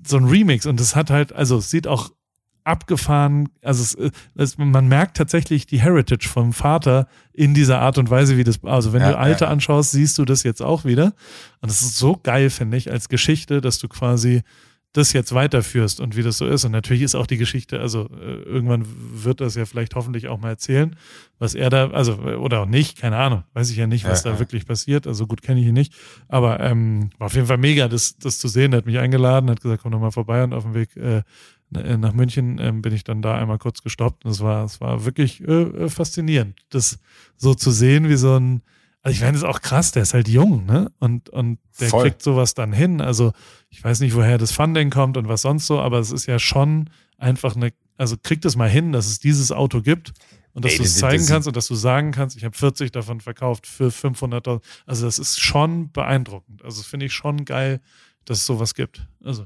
so 0.05 0.17
ein 0.17 0.25
Remix 0.25 0.65
und 0.65 0.79
es 0.79 0.95
hat 0.95 1.09
halt, 1.09 1.33
also 1.33 1.57
es 1.57 1.69
sieht 1.69 1.87
auch 1.87 2.11
abgefahren, 2.63 3.49
also 3.63 3.81
es, 3.81 4.11
es, 4.35 4.57
man 4.57 4.87
merkt 4.87 5.17
tatsächlich 5.17 5.65
die 5.65 5.81
Heritage 5.81 6.29
vom 6.29 6.53
Vater 6.53 7.07
in 7.33 7.53
dieser 7.53 7.79
Art 7.79 7.97
und 7.97 8.09
Weise, 8.09 8.37
wie 8.37 8.43
das, 8.43 8.63
also 8.63 8.93
wenn 8.93 9.01
ja, 9.01 9.11
du 9.11 9.17
alte 9.17 9.45
ja. 9.45 9.51
anschaust, 9.51 9.91
siehst 9.91 10.17
du 10.17 10.25
das 10.25 10.43
jetzt 10.43 10.61
auch 10.61 10.85
wieder 10.85 11.13
und 11.61 11.69
es 11.69 11.81
ist 11.81 11.97
so 11.97 12.19
geil, 12.21 12.49
finde 12.49 12.77
ich, 12.77 12.91
als 12.91 13.09
Geschichte, 13.09 13.61
dass 13.61 13.79
du 13.79 13.87
quasi 13.87 14.43
das 14.93 15.13
jetzt 15.13 15.33
weiterführst 15.35 15.99
und 15.99 16.15
wie 16.15 16.23
das 16.23 16.37
so 16.37 16.47
ist. 16.47 16.65
Und 16.65 16.71
natürlich 16.71 17.03
ist 17.03 17.13
auch 17.13 17.27
die 17.27 17.37
Geschichte, 17.37 17.79
also 17.79 18.09
äh, 18.19 18.41
irgendwann 18.41 18.85
wird 18.87 19.39
das 19.39 19.55
ja 19.55 19.65
vielleicht 19.65 19.93
hoffentlich 19.95 20.27
auch 20.27 20.39
mal 20.39 20.49
erzählen, 20.49 20.95
was 21.37 21.53
er 21.53 21.69
da, 21.69 21.91
also 21.91 22.15
oder 22.17 22.61
auch 22.61 22.65
nicht, 22.65 22.97
keine 22.97 23.17
Ahnung, 23.17 23.43
weiß 23.53 23.69
ich 23.69 23.77
ja 23.77 23.85
nicht, 23.85 24.05
was 24.05 24.23
ja, 24.23 24.31
da 24.31 24.35
ja. 24.35 24.39
wirklich 24.39 24.65
passiert. 24.65 25.05
Also 25.05 25.27
gut 25.27 25.43
kenne 25.43 25.59
ich 25.59 25.67
ihn 25.67 25.75
nicht, 25.75 25.93
aber 26.27 26.59
ähm, 26.59 27.11
war 27.19 27.27
auf 27.27 27.35
jeden 27.35 27.47
Fall 27.47 27.57
mega, 27.57 27.87
das, 27.87 28.17
das 28.17 28.39
zu 28.39 28.47
sehen. 28.47 28.73
Er 28.73 28.77
hat 28.77 28.87
mich 28.87 28.97
eingeladen, 28.97 29.49
hat 29.49 29.61
gesagt, 29.61 29.83
komm 29.83 29.91
doch 29.91 29.99
mal 29.99 30.11
vorbei 30.11 30.43
und 30.43 30.53
auf 30.53 30.63
dem 30.63 30.73
Weg 30.73 30.95
äh, 30.97 31.21
nach 31.71 32.13
München 32.13 32.57
ähm, 32.59 32.81
bin 32.81 32.93
ich 32.93 33.03
dann 33.03 33.21
da 33.21 33.35
einmal 33.35 33.59
kurz 33.59 33.83
gestoppt. 33.83 34.25
Und 34.25 34.31
es 34.31 34.41
war, 34.41 34.65
es 34.65 34.81
war 34.81 35.05
wirklich 35.05 35.47
äh, 35.47 35.61
äh 35.61 35.89
faszinierend, 35.89 36.55
das 36.69 36.97
so 37.37 37.53
zu 37.53 37.69
sehen, 37.69 38.09
wie 38.09 38.15
so 38.15 38.39
ein 38.39 38.61
also 39.01 39.15
ich 39.15 39.21
meine, 39.21 39.33
das 39.33 39.43
ist 39.43 39.47
auch 39.47 39.61
krass, 39.61 39.91
der 39.91 40.03
ist 40.03 40.13
halt 40.13 40.27
jung, 40.27 40.65
ne? 40.65 40.91
Und, 40.99 41.29
und 41.29 41.59
der 41.79 41.89
Voll. 41.89 42.03
kriegt 42.03 42.21
sowas 42.21 42.53
dann 42.53 42.73
hin. 42.73 42.99
Also 42.99 43.31
ich 43.69 43.83
weiß 43.83 44.01
nicht, 44.01 44.15
woher 44.15 44.37
das 44.37 44.51
Funding 44.51 44.89
kommt 44.89 45.15
und 45.15 45.27
was 45.27 45.41
sonst 45.43 45.67
so, 45.67 45.79
aber 45.79 45.99
es 45.99 46.11
ist 46.11 46.25
ja 46.25 46.37
schon 46.37 46.89
einfach 47.17 47.55
eine, 47.55 47.71
also 47.97 48.17
kriegt 48.21 48.43
es 48.45 48.55
mal 48.55 48.69
hin, 48.69 48.91
dass 48.91 49.07
es 49.07 49.19
dieses 49.19 49.51
Auto 49.51 49.81
gibt 49.81 50.13
und 50.53 50.65
dass 50.65 50.75
du 50.75 50.83
es 50.83 50.97
zeigen 50.97 51.25
kannst 51.25 51.47
und 51.47 51.55
dass 51.55 51.67
du 51.67 51.75
sagen 51.75 52.11
kannst, 52.11 52.35
ich 52.35 52.43
habe 52.43 52.57
40 52.57 52.91
davon 52.91 53.21
verkauft 53.21 53.67
für 53.67 53.87
500.000. 53.87 54.61
Also 54.85 55.05
das 55.05 55.17
ist 55.17 55.39
schon 55.39 55.91
beeindruckend. 55.91 56.63
Also 56.65 56.81
das 56.81 56.87
finde 56.87 57.05
ich 57.05 57.13
schon 57.13 57.45
geil, 57.45 57.79
dass 58.25 58.39
es 58.39 58.45
sowas 58.45 58.73
gibt. 58.73 59.07
Also 59.23 59.45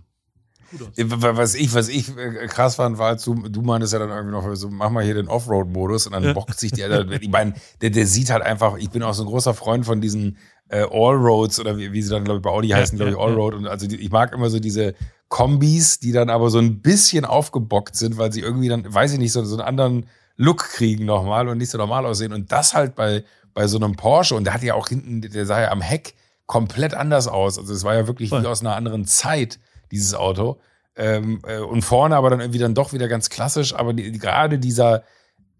was 0.97 1.55
ich, 1.55 1.73
was 1.73 1.89
ich 1.89 2.15
äh, 2.17 2.47
krass 2.47 2.75
fand, 2.75 2.97
war, 2.97 3.15
du, 3.15 3.35
du 3.35 3.61
meintest 3.61 3.93
ja 3.93 3.99
dann 3.99 4.09
irgendwie 4.09 4.31
noch 4.31 4.55
so, 4.55 4.69
mach 4.69 4.89
mal 4.89 5.03
hier 5.03 5.13
den 5.13 5.27
Offroad-Modus 5.27 6.07
und 6.07 6.13
dann 6.13 6.23
ja. 6.23 6.33
bockt 6.33 6.59
sich 6.59 6.71
der, 6.71 7.09
ich 7.11 7.29
meine, 7.29 7.53
der, 7.81 7.89
der 7.89 8.07
sieht 8.07 8.29
halt 8.29 8.43
einfach, 8.43 8.77
ich 8.77 8.89
bin 8.89 9.03
auch 9.03 9.13
so 9.13 9.23
ein 9.23 9.29
großer 9.29 9.53
Freund 9.53 9.85
von 9.85 10.01
diesen 10.01 10.37
äh, 10.69 10.85
Allroads 10.89 11.59
oder 11.59 11.77
wie, 11.77 11.91
wie 11.93 12.01
sie 12.01 12.09
dann, 12.09 12.23
glaube 12.23 12.37
ich, 12.37 12.43
bei 12.43 12.49
Audi 12.49 12.69
heißen, 12.69 12.97
glaube 12.97 13.11
ich, 13.11 13.17
Allroad. 13.17 13.53
Und 13.53 13.67
also 13.67 13.87
die, 13.87 13.97
ich 13.97 14.11
mag 14.11 14.33
immer 14.33 14.49
so 14.49 14.59
diese 14.59 14.95
Kombis, 15.29 15.99
die 15.99 16.11
dann 16.11 16.29
aber 16.29 16.49
so 16.49 16.59
ein 16.59 16.81
bisschen 16.81 17.25
aufgebockt 17.25 17.95
sind, 17.95 18.17
weil 18.17 18.31
sie 18.31 18.41
irgendwie 18.41 18.69
dann, 18.69 18.91
weiß 18.91 19.13
ich 19.13 19.19
nicht, 19.19 19.31
so, 19.31 19.43
so 19.43 19.55
einen 19.55 19.67
anderen 19.67 20.05
Look 20.35 20.69
kriegen 20.69 21.05
nochmal 21.05 21.47
und 21.47 21.57
nicht 21.57 21.69
so 21.69 21.77
normal 21.77 22.05
aussehen. 22.05 22.33
Und 22.33 22.51
das 22.51 22.73
halt 22.73 22.95
bei, 22.95 23.23
bei 23.53 23.67
so 23.67 23.77
einem 23.77 23.95
Porsche, 23.95 24.35
und 24.35 24.45
der 24.45 24.53
hat 24.53 24.63
ja 24.63 24.73
auch 24.73 24.89
hinten, 24.89 25.21
der 25.21 25.45
sah 25.45 25.61
ja 25.61 25.71
am 25.71 25.81
Heck 25.81 26.15
komplett 26.45 26.93
anders 26.93 27.27
aus. 27.27 27.57
Also 27.57 27.73
es 27.73 27.83
war 27.83 27.95
ja 27.95 28.07
wirklich 28.07 28.31
wie 28.31 28.47
aus 28.47 28.61
einer 28.61 28.75
anderen 28.75 29.05
Zeit 29.05 29.59
dieses 29.93 30.13
Auto. 30.13 30.59
Ähm, 30.95 31.41
äh, 31.47 31.59
und 31.59 31.81
vorne 31.81 32.15
aber 32.15 32.29
dann 32.29 32.39
irgendwie 32.39 32.59
dann 32.59 32.75
doch 32.75 32.93
wieder 32.93 33.07
ganz 33.07 33.29
klassisch, 33.29 33.73
aber 33.73 33.93
die, 33.93 34.11
gerade 34.11 34.59
dieser, 34.59 35.03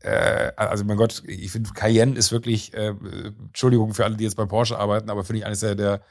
äh, 0.01 0.51
also 0.55 0.84
mein 0.86 0.97
Gott, 0.97 1.23
ich 1.25 1.51
finde 1.51 1.71
Cayenne 1.71 2.15
ist 2.15 2.31
wirklich, 2.31 2.73
äh, 2.73 2.93
Entschuldigung 3.47 3.95
für 3.95 4.05
alle, 4.05 4.15
die 4.15 4.25
jetzt 4.25 4.36
bei 4.36 4.45
Porsche 4.45 4.77
arbeiten, 4.77 5.09
aber 5.09 5.23
finde 5.23 5.39
ich 5.39 5.45
eines 5.45 5.61
der, 5.61 5.73
der 5.73 6.01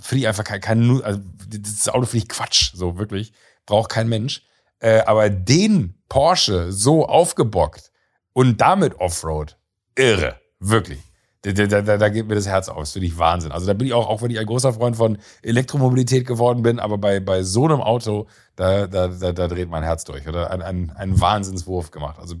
finde 0.00 0.20
ich 0.20 0.28
einfach 0.28 0.44
kein, 0.44 0.60
kein 0.60 1.02
also 1.02 1.20
das 1.48 1.88
Auto 1.88 2.06
finde 2.06 2.24
ich 2.24 2.28
Quatsch, 2.28 2.72
so 2.74 2.98
wirklich, 2.98 3.32
braucht 3.64 3.90
kein 3.90 4.08
Mensch. 4.08 4.42
Äh, 4.78 5.00
aber 5.06 5.30
den 5.30 5.94
Porsche 6.08 6.70
so 6.70 7.06
aufgebockt 7.06 7.90
und 8.34 8.60
damit 8.60 9.00
Offroad, 9.00 9.56
irre, 9.94 10.38
wirklich. 10.60 11.00
Da, 11.42 11.52
da, 11.52 11.82
da, 11.82 11.96
da 11.96 12.08
geht 12.08 12.26
mir 12.26 12.34
das 12.34 12.48
Herz 12.48 12.68
aus, 12.68 12.92
finde 12.92 13.06
ich 13.06 13.18
Wahnsinn. 13.18 13.52
Also 13.52 13.66
da 13.66 13.74
bin 13.74 13.86
ich 13.86 13.92
auch, 13.92 14.08
auch 14.08 14.22
wenn 14.22 14.30
ich 14.30 14.38
ein 14.38 14.46
großer 14.46 14.72
Freund 14.72 14.96
von 14.96 15.18
Elektromobilität 15.42 16.26
geworden 16.26 16.62
bin, 16.62 16.80
aber 16.80 16.98
bei, 16.98 17.20
bei 17.20 17.42
so 17.42 17.66
einem 17.66 17.80
Auto, 17.80 18.26
da, 18.56 18.86
da, 18.86 19.08
da, 19.08 19.32
da 19.32 19.48
dreht 19.48 19.68
mein 19.68 19.82
Herz 19.82 20.04
durch. 20.04 20.26
Oder 20.26 20.50
ein, 20.50 20.62
ein, 20.62 20.90
ein 20.90 21.20
Wahnsinnswurf 21.20 21.90
gemacht. 21.90 22.18
Also 22.18 22.36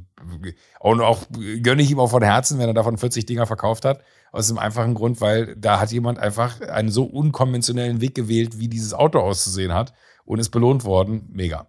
und 0.80 1.00
auch 1.00 1.22
gönne 1.62 1.82
ich 1.82 1.90
ihm 1.90 2.00
auch 2.00 2.10
von 2.10 2.22
Herzen, 2.22 2.58
wenn 2.58 2.68
er 2.68 2.74
davon 2.74 2.98
40 2.98 3.26
Dinger 3.26 3.46
verkauft 3.46 3.84
hat. 3.84 4.00
Aus 4.32 4.48
dem 4.48 4.58
einfachen 4.58 4.94
Grund, 4.94 5.20
weil 5.20 5.54
da 5.56 5.78
hat 5.80 5.92
jemand 5.92 6.18
einfach 6.18 6.60
einen 6.60 6.90
so 6.90 7.04
unkonventionellen 7.04 8.00
Weg 8.00 8.14
gewählt, 8.14 8.58
wie 8.58 8.68
dieses 8.68 8.92
Auto 8.92 9.20
auszusehen 9.20 9.72
hat 9.72 9.92
und 10.24 10.40
ist 10.40 10.50
belohnt 10.50 10.84
worden. 10.84 11.28
Mega. 11.30 11.68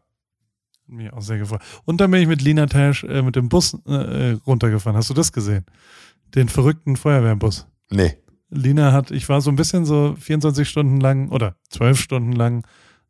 Mir 0.88 1.14
auch 1.14 1.22
sehr 1.22 1.38
gefreut. 1.38 1.62
Und 1.84 2.00
dann 2.00 2.10
bin 2.12 2.22
ich 2.22 2.28
mit 2.28 2.42
Lina 2.42 2.66
Tash 2.66 3.04
äh, 3.04 3.22
mit 3.22 3.36
dem 3.36 3.50
Bus 3.50 3.78
äh, 3.86 4.38
runtergefahren. 4.48 4.96
Hast 4.96 5.10
du 5.10 5.14
das 5.14 5.34
gesehen? 5.34 5.66
Den 6.36 6.50
verrückten 6.50 6.96
Feuerwehrbus. 6.96 7.68
Nee. 7.90 8.18
Lina 8.50 8.94
hat, 8.94 9.12
ich 9.12 9.28
war 9.28 9.42
so 9.42 9.50
ein 9.50 9.56
bisschen 9.56 9.86
so 9.86 10.16
24 10.20 10.68
Stunden 10.68 11.00
lang 11.00 11.30
oder 11.30 11.58
12 11.70 12.00
Stunden 12.00 12.32
lang 12.32 12.66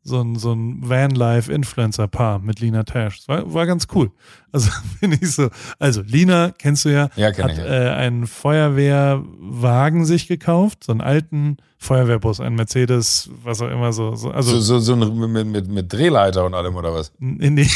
so 0.08 0.20
ein, 0.20 0.36
so 0.36 0.52
ein 0.52 0.88
Vanlife-Influencer-Paar 0.88 2.40
mit 2.40 2.60
Lina 2.60 2.82
Tash. 2.82 3.18
Das 3.18 3.28
war, 3.28 3.54
war 3.54 3.66
ganz 3.66 3.86
cool. 3.94 4.10
Also 4.50 4.70
finde 5.00 5.18
ich 5.20 5.32
so. 5.32 5.48
Also 5.78 6.02
Lina, 6.02 6.52
kennst 6.58 6.84
du 6.84 6.88
ja, 6.88 7.10
ja 7.16 7.28
hat 7.28 7.52
ich. 7.52 7.58
Äh, 7.58 7.90
einen 7.90 8.26
Feuerwehrwagen 8.26 10.04
sich 10.04 10.26
gekauft, 10.26 10.84
so 10.84 10.92
einen 10.92 11.00
alten 11.00 11.58
Feuerwehrbus, 11.78 12.40
ein 12.40 12.54
Mercedes, 12.54 13.30
was 13.44 13.62
auch 13.62 13.70
immer 13.70 13.92
so. 13.92 14.16
so 14.16 14.30
also 14.30 14.58
so, 14.58 14.80
so, 14.80 14.96
so 15.04 15.16
mit, 15.16 15.46
mit, 15.46 15.68
mit 15.68 15.92
Drehleiter 15.92 16.44
und 16.44 16.54
allem 16.54 16.74
oder 16.74 16.92
was? 16.92 17.12
Nee, 17.18 17.50
nee. 17.50 17.68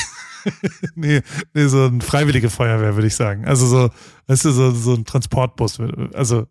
nee, 0.97 1.22
nee, 1.55 1.66
so 1.66 1.87
ein 1.87 2.01
freiwillige 2.01 2.51
Feuerwehr, 2.51 2.97
würde 2.97 3.07
ich 3.07 3.14
sagen. 3.14 3.45
Also 3.45 3.66
so, 3.66 3.91
weißt 4.26 4.47
du, 4.47 4.51
so, 4.51 4.70
so 4.72 4.95
ein 4.95 5.05
Transportbus. 5.05 5.78
Also, 6.14 6.47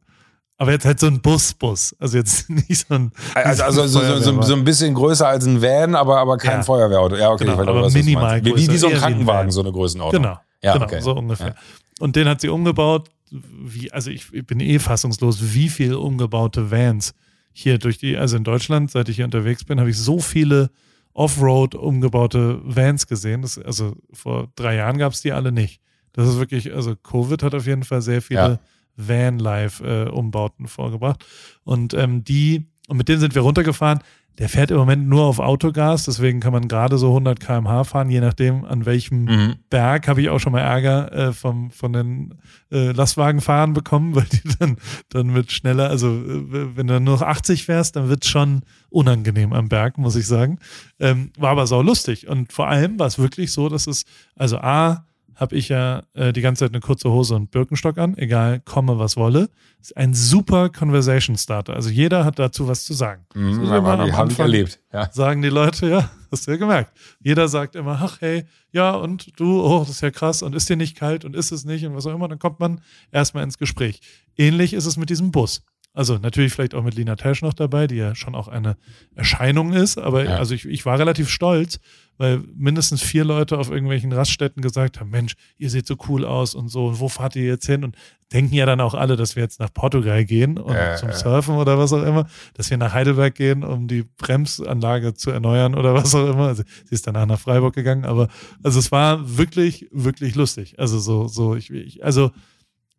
aber 0.61 0.73
jetzt 0.73 0.85
halt 0.85 0.99
so 0.99 1.07
ein 1.07 1.19
Busbus. 1.21 1.95
Also 1.97 2.19
jetzt 2.19 2.47
nicht 2.69 2.87
so 2.87 2.93
ein. 2.93 3.11
Also, 3.33 3.63
also 3.63 3.87
so, 3.87 4.19
so, 4.19 4.41
so, 4.43 4.53
ein 4.53 4.63
bisschen 4.63 4.93
größer 4.93 5.27
als 5.27 5.47
ein 5.47 5.59
Van, 5.59 5.95
aber, 5.95 6.19
aber 6.19 6.37
kein 6.37 6.57
ja. 6.57 6.63
Feuerwehrauto. 6.63 7.15
Ja, 7.15 7.31
okay, 7.31 7.45
genau, 7.45 7.59
aber 7.59 7.89
minimal. 7.89 8.45
Wie, 8.45 8.55
wie, 8.55 8.77
so 8.77 8.87
ein 8.87 8.93
Krankenwagen, 8.93 9.47
wie 9.47 9.53
so 9.53 9.61
eine 9.61 9.71
Größenordnung. 9.71 10.21
Genau. 10.21 10.39
Ja, 10.61 10.73
genau, 10.73 10.85
okay. 10.85 11.01
so 11.01 11.15
ungefähr. 11.15 11.47
Ja. 11.47 11.55
Und 11.99 12.15
den 12.15 12.27
hat 12.27 12.41
sie 12.41 12.49
umgebaut. 12.49 13.09
Wie, 13.31 13.91
also 13.91 14.11
ich, 14.11 14.31
ich 14.33 14.45
bin 14.45 14.59
eh 14.59 14.77
fassungslos, 14.77 15.51
wie 15.51 15.67
viel 15.67 15.95
umgebaute 15.95 16.69
Vans 16.69 17.15
hier 17.53 17.79
durch 17.79 17.97
die, 17.97 18.15
also 18.15 18.37
in 18.37 18.43
Deutschland, 18.43 18.91
seit 18.91 19.09
ich 19.09 19.15
hier 19.15 19.25
unterwegs 19.25 19.63
bin, 19.63 19.79
habe 19.79 19.89
ich 19.89 19.97
so 19.97 20.19
viele 20.19 20.69
Offroad 21.13 21.73
umgebaute 21.73 22.61
Vans 22.63 23.07
gesehen. 23.07 23.41
Das, 23.41 23.57
also 23.57 23.95
vor 24.13 24.49
drei 24.55 24.75
Jahren 24.75 24.99
gab 24.99 25.13
es 25.13 25.21
die 25.21 25.31
alle 25.31 25.51
nicht. 25.51 25.81
Das 26.13 26.27
ist 26.27 26.37
wirklich, 26.37 26.71
also 26.71 26.95
Covid 26.95 27.41
hat 27.41 27.55
auf 27.55 27.65
jeden 27.65 27.83
Fall 27.83 28.03
sehr 28.03 28.21
viele 28.21 28.39
ja. 28.39 28.59
Van-Life-Umbauten 28.97 30.65
äh, 30.65 30.67
vorgebracht. 30.67 31.25
Und 31.63 31.93
ähm, 31.93 32.23
die, 32.23 32.67
und 32.87 32.97
mit 32.97 33.09
denen 33.09 33.19
sind 33.19 33.35
wir 33.35 33.41
runtergefahren. 33.41 33.99
Der 34.37 34.47
fährt 34.47 34.71
im 34.71 34.77
Moment 34.77 35.07
nur 35.07 35.25
auf 35.25 35.39
Autogas, 35.39 36.05
deswegen 36.05 36.39
kann 36.39 36.53
man 36.53 36.69
gerade 36.69 36.97
so 36.97 37.09
100 37.09 37.39
km/h 37.39 37.83
fahren, 37.83 38.09
je 38.09 38.21
nachdem 38.21 38.63
an 38.63 38.85
welchem 38.85 39.25
mhm. 39.25 39.55
Berg 39.69 40.07
habe 40.07 40.21
ich 40.21 40.29
auch 40.29 40.39
schon 40.39 40.53
mal 40.53 40.61
Ärger 40.61 41.11
äh, 41.11 41.33
vom, 41.33 41.69
von 41.69 41.91
den 41.91 42.35
äh, 42.71 42.91
Lastwagenfahrern 42.91 43.73
bekommen, 43.73 44.15
weil 44.15 44.25
die 44.31 44.41
dann, 44.57 44.77
dann 45.09 45.27
mit 45.27 45.51
schneller, 45.51 45.89
also 45.89 46.07
äh, 46.07 46.75
wenn 46.77 46.87
du 46.87 46.99
nur 47.01 47.15
noch 47.15 47.21
80 47.21 47.65
fährst, 47.65 47.97
dann 47.97 48.07
wird 48.07 48.23
es 48.23 48.31
schon 48.31 48.61
unangenehm 48.89 49.51
am 49.51 49.67
Berg, 49.67 49.97
muss 49.97 50.15
ich 50.15 50.25
sagen. 50.25 50.59
Ähm, 50.99 51.31
war 51.37 51.51
aber 51.51 51.67
sau 51.67 51.81
lustig 51.81 52.27
und 52.27 52.53
vor 52.53 52.69
allem 52.69 52.97
war 52.99 53.07
es 53.07 53.19
wirklich 53.19 53.51
so, 53.51 53.67
dass 53.67 53.85
es, 53.85 54.05
also 54.35 54.57
A, 54.59 55.05
habe 55.41 55.55
ich 55.55 55.69
ja 55.69 56.03
äh, 56.13 56.31
die 56.31 56.41
ganze 56.41 56.59
Zeit 56.63 56.71
eine 56.71 56.81
kurze 56.81 57.09
Hose 57.09 57.33
und 57.33 57.49
Birkenstock 57.49 57.97
an, 57.97 58.15
egal 58.15 58.59
komme 58.59 58.99
was 58.99 59.17
wolle. 59.17 59.49
Ist 59.81 59.97
ein 59.97 60.13
super 60.13 60.69
Conversation 60.69 61.35
Starter. 61.35 61.73
Also 61.73 61.89
jeder 61.89 62.23
hat 62.25 62.37
dazu 62.37 62.67
was 62.67 62.85
zu 62.85 62.93
sagen. 62.93 63.25
Mhm, 63.33 63.65
so 63.65 63.71
haben, 63.71 64.15
haben 64.15 64.35
erlebt. 64.37 64.79
Ja. 64.93 65.11
Sagen 65.11 65.41
die 65.41 65.49
Leute, 65.49 65.89
ja, 65.89 66.11
hast 66.31 66.45
du 66.45 66.51
ja 66.51 66.57
gemerkt. 66.57 66.95
Jeder 67.19 67.47
sagt 67.47 67.75
immer, 67.75 67.99
ach 68.03 68.21
hey, 68.21 68.45
ja 68.71 68.91
und 68.91 69.39
du, 69.39 69.63
oh, 69.63 69.79
das 69.79 69.89
ist 69.89 70.01
ja 70.01 70.11
krass 70.11 70.43
und 70.43 70.53
ist 70.53 70.69
dir 70.69 70.77
nicht 70.77 70.95
kalt 70.95 71.25
und 71.25 71.35
ist 71.35 71.51
es 71.51 71.65
nicht 71.65 71.83
und 71.87 71.95
was 71.95 72.05
auch 72.05 72.13
immer. 72.13 72.27
Dann 72.27 72.37
kommt 72.37 72.59
man 72.59 72.79
erstmal 73.11 73.43
ins 73.43 73.57
Gespräch. 73.57 73.99
Ähnlich 74.37 74.73
ist 74.73 74.85
es 74.85 74.95
mit 74.95 75.09
diesem 75.09 75.31
Bus. 75.31 75.63
Also 75.93 76.17
natürlich 76.17 76.53
vielleicht 76.53 76.73
auch 76.73 76.83
mit 76.83 76.95
Lina 76.95 77.15
Tesch 77.15 77.41
noch 77.41 77.53
dabei, 77.53 77.85
die 77.85 77.95
ja 77.95 78.15
schon 78.15 78.33
auch 78.33 78.47
eine 78.47 78.77
Erscheinung 79.13 79.73
ist. 79.73 79.97
Aber 79.97 80.23
ja. 80.23 80.37
also 80.37 80.55
ich, 80.55 80.65
ich 80.65 80.85
war 80.85 80.97
relativ 80.97 81.29
stolz, 81.29 81.79
weil 82.17 82.41
mindestens 82.55 83.01
vier 83.01 83.25
Leute 83.25 83.57
auf 83.57 83.69
irgendwelchen 83.69 84.13
Raststätten 84.13 84.61
gesagt 84.61 84.99
haben, 84.99 85.09
Mensch, 85.09 85.33
ihr 85.57 85.69
seht 85.69 85.87
so 85.87 85.97
cool 86.07 86.23
aus 86.23 86.55
und 86.55 86.69
so, 86.69 86.99
wo 86.99 87.09
fahrt 87.09 87.35
ihr 87.35 87.45
jetzt 87.45 87.65
hin? 87.65 87.83
Und 87.83 87.97
denken 88.31 88.55
ja 88.55 88.65
dann 88.65 88.79
auch 88.79 88.93
alle, 88.93 89.17
dass 89.17 89.35
wir 89.35 89.43
jetzt 89.43 89.59
nach 89.59 89.73
Portugal 89.73 90.23
gehen 90.23 90.57
und 90.57 90.73
äh, 90.73 90.95
zum 90.95 91.11
Surfen 91.11 91.55
oder 91.55 91.77
was 91.77 91.91
auch 91.91 92.03
immer, 92.03 92.27
dass 92.53 92.69
wir 92.69 92.77
nach 92.77 92.93
Heidelberg 92.93 93.35
gehen, 93.35 93.63
um 93.63 93.89
die 93.89 94.03
Bremsanlage 94.03 95.13
zu 95.13 95.31
erneuern 95.31 95.75
oder 95.75 95.93
was 95.93 96.15
auch 96.15 96.29
immer. 96.29 96.47
Also, 96.47 96.63
sie 96.85 96.95
ist 96.95 97.05
danach 97.05 97.25
nach 97.25 97.39
Freiburg 97.39 97.75
gegangen, 97.75 98.05
aber 98.05 98.29
also 98.63 98.79
es 98.79 98.91
war 98.93 99.37
wirklich, 99.37 99.89
wirklich 99.91 100.35
lustig. 100.35 100.79
Also 100.79 100.99
so, 100.99 101.27
so, 101.27 101.55
ich, 101.55 101.69
ich 101.69 102.05
also 102.05 102.31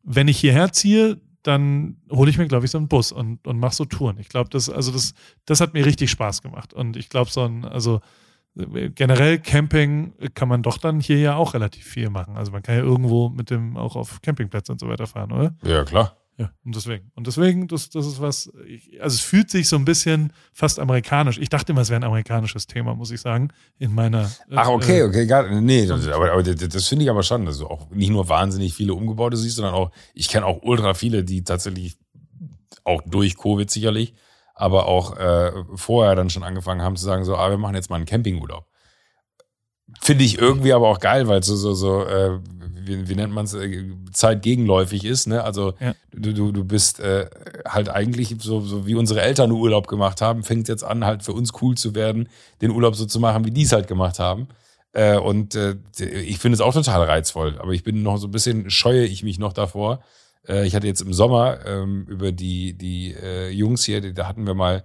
wenn 0.05 0.29
ich 0.29 0.39
hierher 0.39 0.73
ziehe, 0.73 1.21
dann 1.43 1.97
hole 2.11 2.31
ich 2.31 2.39
mir, 2.39 2.47
glaube 2.47 2.65
ich, 2.65 2.71
so 2.71 2.79
einen 2.79 2.89
Bus 2.89 3.13
und, 3.13 3.47
und 3.47 3.59
mache 3.59 3.75
so 3.75 3.85
Touren. 3.85 4.19
Ich 4.19 4.29
glaube, 4.29 4.51
das, 4.51 4.71
also 4.71 4.93
das, 4.93 5.15
das 5.45 5.61
hat 5.61 5.75
mir 5.75 5.85
richtig 5.85 6.11
Spaß 6.11 6.43
gemacht. 6.43 6.73
Und 6.73 6.97
ich 6.97 7.09
glaube, 7.09 7.31
so 7.31 7.43
ein, 7.43 7.65
also 7.65 8.01
generell 8.55 9.39
Camping 9.39 10.13
kann 10.35 10.49
man 10.49 10.63
doch 10.63 10.79
dann 10.79 11.01
hier 11.01 11.19
ja 11.19 11.37
auch 11.37 11.55
relativ 11.55 11.87
viel 11.87 12.11
machen. 12.11 12.37
Also 12.37 12.53
man 12.53 12.63
kann 12.63 12.77
ja 12.77 12.83
irgendwo 12.83 13.29
mit 13.31 13.51
dem 13.51 13.77
auch 13.77 13.97
auf 13.97 14.21
Campingplätze 14.21 14.73
und 14.73 14.79
so 14.79 14.89
weiter 14.89 15.07
fahren, 15.07 15.33
oder? 15.33 15.55
Ja, 15.65 15.85
klar. 15.85 16.17
Ja, 16.39 16.51
und 16.65 16.75
deswegen. 16.75 17.13
Und 17.15 17.27
deswegen, 17.27 17.69
das, 17.69 17.91
das 17.91 18.07
ist 18.07 18.21
was, 18.21 18.51
ich, 18.67 19.01
also 19.03 19.15
es 19.15 19.21
fühlt 19.21 19.51
sich 19.51 19.69
so 19.69 19.77
ein 19.77 19.85
bisschen 19.85 20.33
fast 20.53 20.79
amerikanisch. 20.79 21.39
Ich 21.39 21.51
dachte 21.51 21.73
immer, 21.73 21.83
es 21.83 21.91
wäre 21.91 22.01
ein 22.01 22.05
amerikanisches 22.05 22.67
Thema, 22.67 22.95
muss 22.95 23.11
ich 23.11 23.21
sagen, 23.21 23.53
in 23.79 23.95
meiner. 23.95 24.25
Äh, 24.51 24.57
Ach, 24.57 24.69
okay, 24.69 25.01
äh, 25.01 25.05
okay, 25.05 25.27
gar, 25.27 25.49
nee, 25.61 25.87
das, 25.87 26.09
aber, 26.09 26.33
aber 26.33 26.43
das, 26.43 26.57
das 26.57 26.89
finde 26.89 27.05
ich 27.05 27.11
aber 27.11 27.23
schon, 27.23 27.45
dass 27.45 27.59
du 27.59 27.67
auch 27.67 27.91
nicht 27.91 28.11
nur 28.11 28.29
wahnsinnig 28.29 28.75
viele 28.75 28.95
Umgebaute 28.95 29.37
siehst, 29.37 29.57
sondern 29.57 29.75
auch, 29.75 29.91
ich 30.15 30.29
kenne 30.29 30.47
auch 30.47 30.63
ultra 30.63 30.95
viele, 30.95 31.23
die 31.23 31.45
tatsächlich 31.45 31.99
auch 32.85 33.03
durch 33.03 33.37
Covid 33.37 33.71
sicherlich, 33.71 34.15
aber 34.55 34.87
auch 34.87 35.17
äh, 35.19 35.53
vorher 35.75 36.15
dann 36.17 36.31
schon 36.31 36.43
angefangen 36.43 36.81
haben 36.81 36.97
zu 36.97 37.05
sagen, 37.05 37.25
so, 37.25 37.37
ah, 37.37 37.51
wir 37.51 37.59
machen 37.59 37.75
jetzt 37.75 37.91
mal 37.91 37.97
einen 37.97 38.07
Campingurlaub. 38.07 38.67
Finde 40.01 40.25
ich 40.25 40.39
irgendwie 40.39 40.73
aber 40.73 40.89
auch 40.89 40.99
geil, 40.99 41.29
weil 41.29 41.43
so, 41.43 41.55
so, 41.57 41.75
so, 41.75 42.05
äh, 42.05 42.41
wie, 42.87 43.09
wie 43.09 43.15
nennt 43.15 43.33
man 43.33 43.45
es, 43.45 43.55
äh, 43.55 43.85
zeitgegenläufig 44.13 45.05
ist. 45.05 45.27
Ne? 45.27 45.43
Also 45.43 45.75
ja. 45.81 45.95
du, 46.13 46.33
du, 46.33 46.53
du 46.53 46.65
bist 46.65 47.01
äh, 47.01 47.29
halt 47.67 47.89
eigentlich 47.89 48.37
so, 48.41 48.61
so 48.61 48.87
wie 48.87 48.95
unsere 48.95 49.23
Eltern 49.23 49.51
Urlaub 49.51 49.87
gemacht 49.87 50.21
haben, 50.21 50.43
fängt 50.43 50.69
jetzt 50.69 50.85
an, 50.85 51.05
halt 51.05 51.23
für 51.23 51.33
uns 51.33 51.53
cool 51.61 51.77
zu 51.77 51.95
werden, 51.95 52.29
den 52.61 52.71
Urlaub 52.71 52.95
so 52.95 53.07
zu 53.07 53.21
machen, 53.21 53.45
wie 53.45 53.51
die 53.51 53.63
es 53.63 53.73
halt 53.73 53.89
gemacht 53.89 54.19
haben. 54.19 54.49
Äh, 54.93 55.19
und 55.19 55.55
äh, 55.55 55.77
ich 55.99 56.39
finde 56.39 56.55
es 56.55 56.61
auch 56.61 56.75
total 56.75 57.05
reizvoll, 57.05 57.59
aber 57.59 57.73
ich 57.73 57.83
bin 57.83 58.03
noch 58.03 58.19
so 58.19 58.29
ein 58.29 58.31
bisschen, 58.31 58.71
scheue 58.71 59.05
ich 59.05 59.23
mich 59.23 59.39
noch 59.39 59.53
davor. 59.53 60.03
Äh, 60.47 60.67
ich 60.67 60.75
hatte 60.75 60.87
jetzt 60.87 61.01
im 61.01 61.13
Sommer 61.13 61.65
ähm, 61.67 62.07
über 62.09 62.33
die, 62.33 62.75
die 62.75 63.15
äh, 63.15 63.51
Jungs 63.51 63.85
hier, 63.85 64.01
die, 64.01 64.13
da 64.13 64.29
hatten 64.29 64.47
wir 64.47 64.55
mal, 64.55 64.85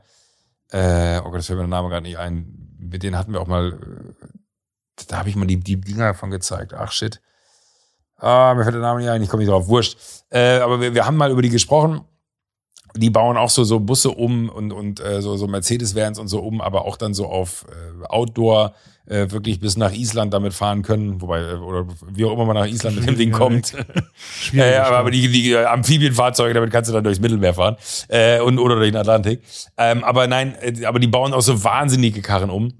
äh, 0.71 1.19
oh 1.19 1.25
Gott, 1.25 1.39
das 1.39 1.47
fällt 1.47 1.57
mir 1.57 1.63
der 1.63 1.69
Name 1.69 1.89
gerade 1.89 2.03
nicht 2.03 2.17
ein, 2.17 2.75
mit 2.79 3.03
denen 3.03 3.17
hatten 3.17 3.33
wir 3.33 3.41
auch 3.41 3.47
mal, 3.47 3.73
äh, 3.73 4.25
da 5.07 5.17
habe 5.17 5.29
ich 5.29 5.35
mal 5.35 5.45
die, 5.45 5.59
die 5.59 5.79
Dinger 5.79 6.07
davon 6.07 6.31
gezeigt. 6.31 6.73
Ach 6.73 6.91
shit. 6.91 7.21
Ah, 8.18 8.53
mir 8.55 8.63
fällt 8.63 8.76
der 8.76 8.82
Name 8.82 8.99
nicht 8.99 9.09
ein, 9.09 9.22
ich 9.22 9.30
komme 9.30 9.43
nicht 9.43 9.51
drauf, 9.51 9.68
wurscht. 9.68 9.97
Äh, 10.30 10.57
aber 10.57 10.82
wir, 10.82 10.93
wir 10.93 11.05
haben 11.05 11.18
mal 11.18 11.32
über 11.32 11.41
die 11.41 11.49
gesprochen. 11.49 12.01
Die 12.95 13.09
bauen 13.11 13.38
auch 13.38 13.49
so, 13.49 13.63
so 13.63 13.80
Busse 13.80 14.09
um 14.09 14.49
und, 14.49 14.72
und 14.72 14.99
äh, 14.99 15.22
so, 15.22 15.38
so 15.38 15.45
Mercedes-Vans 15.47 16.18
und 16.18 16.30
so 16.30 16.39
um, 16.39 16.61
aber 16.61 16.86
auch 16.86 16.97
dann 16.97 17.13
so 17.13 17.28
auf 17.28 17.65
äh, 17.70 18.05
Outdoor 18.07 18.74
äh, 19.05 19.30
wirklich 19.32 19.59
bis 19.59 19.78
nach 19.78 19.93
Island 19.93 20.34
damit 20.34 20.53
fahren 20.53 20.82
können, 20.82 21.22
wobei, 21.22 21.41
äh, 21.41 21.55
oder 21.55 21.86
wie 22.11 22.26
auch 22.26 22.34
immer 22.34 22.45
man 22.45 22.55
nach 22.55 22.65
Island 22.65 22.97
mit 22.97 23.07
dem 23.07 23.18
Ding 23.18 23.32
kommt. 23.32 23.74
Schwierig. 24.15 24.72
ja, 24.72 24.84
aber, 24.88 24.97
aber 24.97 25.11
die, 25.11 25.28
die 25.30 25.55
Amphibienfahrzeuge, 25.55 26.53
damit 26.53 26.72
kannst 26.72 26.89
du 26.89 26.93
dann 26.93 27.03
durchs 27.03 27.20
Mittelmeer 27.20 27.53
fahren 27.53 27.78
äh, 28.07 28.39
und, 28.39 28.57
oder 28.59 28.76
durch 28.76 28.91
den 28.91 28.97
Atlantik. 28.97 29.41
Ähm, 29.78 30.03
aber 30.03 30.28
nein, 30.28 30.55
äh, 30.61 30.86
aber 30.86 30.99
die 30.99 31.07
bauen 31.07 31.34
auch 31.34 31.41
so 31.41 31.63
wahnsinnige 31.63 32.22
Karren 32.22 32.49
um. 32.49 32.74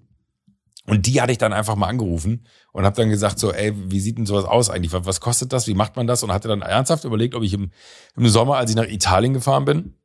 Und 0.88 1.06
die 1.06 1.22
hatte 1.22 1.34
ich 1.34 1.38
dann 1.38 1.52
einfach 1.52 1.76
mal 1.76 1.88
angerufen 1.88 2.46
und 2.72 2.86
habe 2.86 2.96
dann 2.96 3.10
gesagt 3.10 3.40
so, 3.40 3.52
ey, 3.52 3.74
wie 3.92 4.00
sieht 4.00 4.18
denn 4.18 4.26
sowas 4.26 4.46
aus 4.46 4.70
eigentlich? 4.70 4.94
Was 4.94 5.20
kostet 5.20 5.52
das? 5.52 5.68
Wie 5.68 5.74
macht 5.74 5.98
man 5.98 6.08
das? 6.08 6.24
Und 6.24 6.32
hatte 6.32 6.48
dann 6.48 6.62
ernsthaft 6.62 7.04
überlegt, 7.04 7.36
ob 7.36 7.44
ich 7.44 7.54
im, 7.54 7.72
im 8.16 8.28
Sommer, 8.28 8.56
als 8.56 8.70
ich 8.70 8.78
nach 8.78 8.88
Italien 8.88 9.34
gefahren 9.34 9.66
bin, 9.66 9.96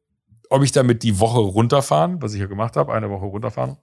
ob 0.51 0.63
ich 0.63 0.73
damit 0.73 1.05
die 1.05 1.21
Woche 1.21 1.39
runterfahren, 1.39 2.21
was 2.21 2.35
ich 2.35 2.41
ja 2.41 2.47
gemacht 2.47 2.77
habe, 2.77 2.93
eine 2.93 3.09
Woche 3.11 3.27
runterfahren, 3.27 3.77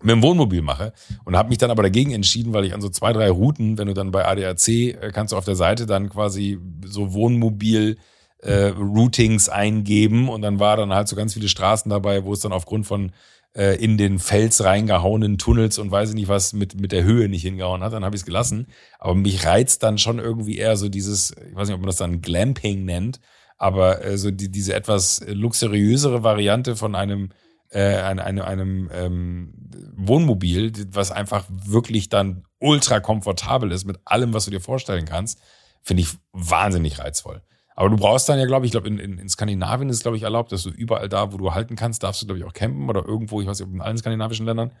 mit 0.00 0.12
dem 0.12 0.22
Wohnmobil 0.22 0.62
mache 0.62 0.92
und 1.24 1.36
habe 1.36 1.48
mich 1.48 1.58
dann 1.58 1.72
aber 1.72 1.82
dagegen 1.82 2.12
entschieden, 2.12 2.52
weil 2.52 2.64
ich 2.64 2.74
an 2.74 2.80
so 2.80 2.88
zwei, 2.88 3.12
drei 3.12 3.28
Routen, 3.28 3.76
wenn 3.78 3.88
du 3.88 3.94
dann 3.94 4.12
bei 4.12 4.24
ADAC 4.24 4.68
äh, 4.68 5.10
kannst 5.12 5.32
du 5.32 5.36
auf 5.36 5.44
der 5.44 5.56
Seite 5.56 5.86
dann 5.86 6.08
quasi 6.08 6.58
so 6.84 7.12
Wohnmobil 7.12 7.98
äh, 8.38 8.66
Routings 8.66 9.48
eingeben 9.48 10.28
und 10.28 10.42
dann 10.42 10.60
war 10.60 10.76
dann 10.76 10.94
halt 10.94 11.08
so 11.08 11.16
ganz 11.16 11.34
viele 11.34 11.48
Straßen 11.48 11.90
dabei, 11.90 12.24
wo 12.24 12.32
es 12.32 12.40
dann 12.40 12.52
aufgrund 12.52 12.86
von 12.86 13.10
äh, 13.58 13.74
in 13.74 13.98
den 13.98 14.20
Fels 14.20 14.62
reingehauenen 14.62 15.36
Tunnels 15.36 15.78
und 15.78 15.90
weiß 15.90 16.10
ich 16.10 16.14
nicht 16.14 16.28
was 16.28 16.52
mit, 16.52 16.80
mit 16.80 16.92
der 16.92 17.02
Höhe 17.02 17.28
nicht 17.28 17.42
hingehauen 17.42 17.82
hat, 17.82 17.92
dann 17.92 18.04
habe 18.04 18.14
ich 18.14 18.22
es 18.22 18.26
gelassen. 18.26 18.68
Aber 19.00 19.16
mich 19.16 19.44
reizt 19.44 19.82
dann 19.82 19.98
schon 19.98 20.20
irgendwie 20.20 20.58
eher 20.58 20.76
so 20.76 20.88
dieses, 20.88 21.32
ich 21.32 21.56
weiß 21.56 21.66
nicht, 21.66 21.74
ob 21.74 21.80
man 21.80 21.88
das 21.88 21.96
dann 21.96 22.20
Glamping 22.20 22.84
nennt, 22.84 23.20
aber 23.56 24.04
äh, 24.04 24.16
so 24.16 24.30
die, 24.30 24.48
diese 24.48 24.74
etwas 24.74 25.24
luxuriösere 25.26 26.22
Variante 26.22 26.76
von 26.76 26.94
einem 26.94 27.30
äh, 27.70 27.96
einem, 27.96 28.40
einem, 28.40 28.90
ähm, 28.94 29.52
Wohnmobil, 29.94 30.72
was 30.90 31.10
einfach 31.10 31.44
wirklich 31.50 32.08
dann 32.08 32.44
ultra 32.60 33.00
komfortabel 33.00 33.72
ist 33.72 33.84
mit 33.84 33.98
allem, 34.06 34.32
was 34.32 34.46
du 34.46 34.50
dir 34.50 34.60
vorstellen 34.60 35.04
kannst, 35.04 35.38
finde 35.82 36.02
ich 36.02 36.08
wahnsinnig 36.32 36.98
reizvoll. 36.98 37.42
Aber 37.78 37.90
du 37.90 37.96
brauchst 37.96 38.28
dann 38.28 38.40
ja, 38.40 38.46
glaube 38.46 38.66
ich, 38.66 38.72
glaube 38.72 38.88
in, 38.88 38.98
in, 38.98 39.18
in 39.18 39.28
Skandinavien 39.28 39.88
ist 39.88 39.98
es, 39.98 40.02
glaube 40.02 40.16
ich, 40.16 40.24
erlaubt, 40.24 40.50
dass 40.50 40.64
du 40.64 40.70
überall 40.70 41.08
da, 41.08 41.32
wo 41.32 41.36
du 41.36 41.54
halten 41.54 41.76
kannst, 41.76 42.02
darfst 42.02 42.20
du, 42.20 42.26
glaube 42.26 42.40
ich, 42.40 42.44
auch 42.44 42.52
campen 42.52 42.90
oder 42.90 43.06
irgendwo, 43.06 43.40
ich 43.40 43.46
weiß 43.46 43.60
nicht, 43.60 43.68
ob 43.68 43.72
in 43.72 43.80
allen 43.80 43.96
skandinavischen 43.96 44.46
Ländern. 44.46 44.72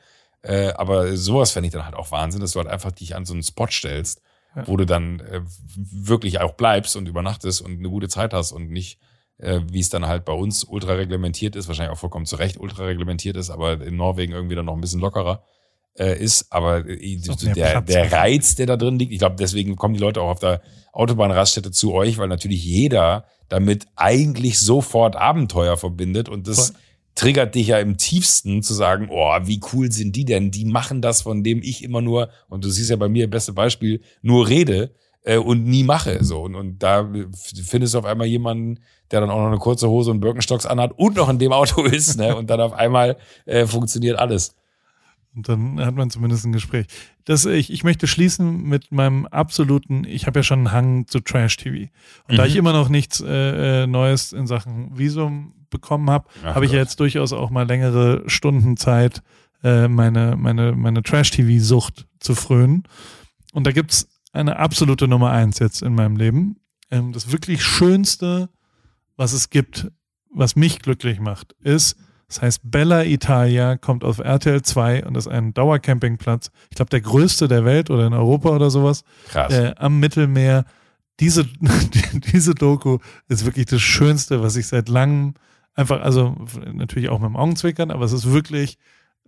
Äh, 0.42 0.72
aber 0.72 1.16
sowas 1.16 1.52
fände 1.52 1.68
ich 1.68 1.72
dann 1.72 1.84
halt 1.84 1.94
auch 1.94 2.10
Wahnsinn, 2.10 2.40
dass 2.40 2.50
du 2.50 2.58
halt 2.58 2.68
einfach 2.68 2.90
dich 2.90 3.14
an 3.14 3.24
so 3.24 3.34
einen 3.34 3.44
Spot 3.44 3.68
stellst, 3.68 4.20
ja. 4.56 4.66
wo 4.66 4.76
du 4.76 4.84
dann 4.84 5.20
äh, 5.20 5.42
wirklich 5.76 6.40
auch 6.40 6.54
bleibst 6.54 6.96
und 6.96 7.06
übernachtest 7.06 7.60
und 7.60 7.78
eine 7.78 7.88
gute 7.88 8.08
Zeit 8.08 8.34
hast 8.34 8.50
und 8.50 8.68
nicht, 8.68 8.98
äh, 9.36 9.60
wie 9.70 9.78
es 9.78 9.90
dann 9.90 10.08
halt 10.08 10.24
bei 10.24 10.32
uns 10.32 10.64
ultra 10.64 10.94
reglementiert 10.94 11.54
ist, 11.54 11.68
wahrscheinlich 11.68 11.92
auch 11.92 12.00
vollkommen 12.00 12.26
zu 12.26 12.34
Recht 12.34 12.58
ultra 12.58 12.82
reglementiert 12.82 13.36
ist, 13.36 13.50
aber 13.50 13.80
in 13.80 13.94
Norwegen 13.94 14.32
irgendwie 14.32 14.56
dann 14.56 14.66
noch 14.66 14.74
ein 14.74 14.80
bisschen 14.80 15.00
lockerer 15.00 15.44
äh, 15.96 16.18
ist. 16.18 16.50
Aber 16.50 16.84
äh, 16.84 16.94
ist 16.94 17.46
der, 17.54 17.80
der 17.80 18.12
Reiz, 18.12 18.56
der 18.56 18.66
da 18.66 18.76
drin 18.76 18.98
liegt, 18.98 19.12
ich 19.12 19.20
glaube, 19.20 19.36
deswegen 19.36 19.76
kommen 19.76 19.94
die 19.94 20.00
Leute 20.00 20.20
auch 20.20 20.30
auf 20.30 20.40
der 20.40 20.62
Autobahnraststätte 20.98 21.70
zu 21.70 21.92
euch, 21.94 22.18
weil 22.18 22.28
natürlich 22.28 22.64
jeder 22.64 23.24
damit 23.48 23.86
eigentlich 23.96 24.58
sofort 24.58 25.16
Abenteuer 25.16 25.76
verbindet 25.76 26.28
und 26.28 26.48
das 26.48 26.70
Voll. 26.70 26.76
triggert 27.14 27.54
dich 27.54 27.68
ja 27.68 27.78
im 27.78 27.96
tiefsten 27.96 28.62
zu 28.62 28.74
sagen, 28.74 29.08
oh, 29.10 29.38
wie 29.44 29.60
cool 29.72 29.90
sind 29.90 30.16
die 30.16 30.24
denn? 30.24 30.50
Die 30.50 30.64
machen 30.64 31.00
das, 31.00 31.22
von 31.22 31.42
dem 31.44 31.62
ich 31.62 31.82
immer 31.82 32.00
nur, 32.00 32.30
und 32.48 32.64
du 32.64 32.68
siehst 32.68 32.90
ja 32.90 32.96
bei 32.96 33.08
mir, 33.08 33.30
beste 33.30 33.52
Beispiel, 33.52 34.02
nur 34.22 34.48
rede 34.48 34.90
äh, 35.22 35.38
und 35.38 35.64
nie 35.64 35.84
mache. 35.84 36.22
So. 36.24 36.42
Und, 36.42 36.54
und 36.54 36.82
da 36.82 37.08
findest 37.34 37.94
du 37.94 37.98
auf 37.98 38.04
einmal 38.04 38.26
jemanden, 38.26 38.80
der 39.10 39.20
dann 39.20 39.30
auch 39.30 39.38
noch 39.38 39.46
eine 39.46 39.58
kurze 39.58 39.88
Hose 39.88 40.10
und 40.10 40.20
Birkenstocks 40.20 40.66
anhat 40.66 40.92
und 40.96 41.16
noch 41.16 41.28
in 41.28 41.38
dem 41.38 41.52
Auto 41.52 41.84
ist, 41.84 42.18
ne? 42.18 42.36
Und 42.36 42.50
dann 42.50 42.60
auf 42.60 42.72
einmal 42.72 43.16
äh, 43.46 43.66
funktioniert 43.66 44.18
alles. 44.18 44.54
Und 45.34 45.48
dann 45.48 45.80
hat 45.80 45.94
man 45.94 46.10
zumindest 46.10 46.44
ein 46.44 46.52
Gespräch. 46.52 46.86
Das, 47.24 47.44
ich, 47.44 47.72
ich 47.72 47.84
möchte 47.84 48.06
schließen 48.06 48.62
mit 48.62 48.90
meinem 48.90 49.26
absoluten, 49.26 50.04
ich 50.04 50.26
habe 50.26 50.40
ja 50.40 50.42
schon 50.42 50.60
einen 50.60 50.72
Hang 50.72 51.06
zu 51.06 51.20
Trash-TV. 51.20 51.90
Und 52.26 52.32
mhm. 52.32 52.36
da 52.36 52.46
ich 52.46 52.56
immer 52.56 52.72
noch 52.72 52.88
nichts 52.88 53.20
äh, 53.20 53.82
äh, 53.82 53.86
Neues 53.86 54.32
in 54.32 54.46
Sachen 54.46 54.98
Visum 54.98 55.54
bekommen 55.70 56.10
habe, 56.10 56.28
habe 56.42 56.64
ich 56.64 56.72
ja 56.72 56.78
jetzt 56.78 56.98
durchaus 56.98 57.32
auch 57.32 57.50
mal 57.50 57.66
längere 57.66 58.22
Stunden 58.26 58.76
Zeit, 58.76 59.22
äh, 59.62 59.86
meine, 59.86 60.36
meine, 60.36 60.72
meine 60.72 61.02
Trash-TV-Sucht 61.02 62.06
zu 62.20 62.34
frönen. 62.34 62.84
Und 63.52 63.66
da 63.66 63.72
gibt's 63.72 64.08
eine 64.32 64.56
absolute 64.56 65.08
Nummer 65.08 65.30
eins 65.30 65.58
jetzt 65.58 65.82
in 65.82 65.94
meinem 65.94 66.16
Leben. 66.16 66.56
Ähm, 66.90 67.12
das 67.12 67.32
wirklich 67.32 67.62
Schönste, 67.62 68.48
was 69.16 69.32
es 69.32 69.50
gibt, 69.50 69.90
was 70.32 70.56
mich 70.56 70.80
glücklich 70.80 71.20
macht, 71.20 71.54
ist 71.60 71.96
das 72.28 72.42
heißt, 72.42 72.60
Bella 72.64 73.04
Italia 73.04 73.76
kommt 73.78 74.04
auf 74.04 74.18
RTL 74.18 74.60
2 74.60 75.06
und 75.06 75.16
ist 75.16 75.28
ein 75.28 75.54
Dauercampingplatz. 75.54 76.50
Ich 76.70 76.76
glaube, 76.76 76.90
der 76.90 77.00
größte 77.00 77.48
der 77.48 77.64
Welt 77.64 77.88
oder 77.88 78.06
in 78.06 78.12
Europa 78.12 78.50
oder 78.50 78.70
sowas. 78.70 79.02
Krass. 79.28 79.52
Äh, 79.52 79.74
am 79.76 79.98
Mittelmeer. 79.98 80.64
Diese, 81.20 81.48
diese 82.32 82.54
Doku 82.54 82.98
ist 83.28 83.46
wirklich 83.46 83.66
das 83.66 83.80
Schönste, 83.80 84.42
was 84.42 84.56
ich 84.56 84.66
seit 84.66 84.88
langem 84.88 85.34
einfach, 85.74 86.02
also 86.02 86.36
natürlich 86.72 87.08
auch 87.08 87.18
mit 87.18 87.30
dem 87.30 87.36
Augenzwickern, 87.36 87.90
aber 87.90 88.04
es 88.04 88.12
ist 88.12 88.30
wirklich, 88.30 88.78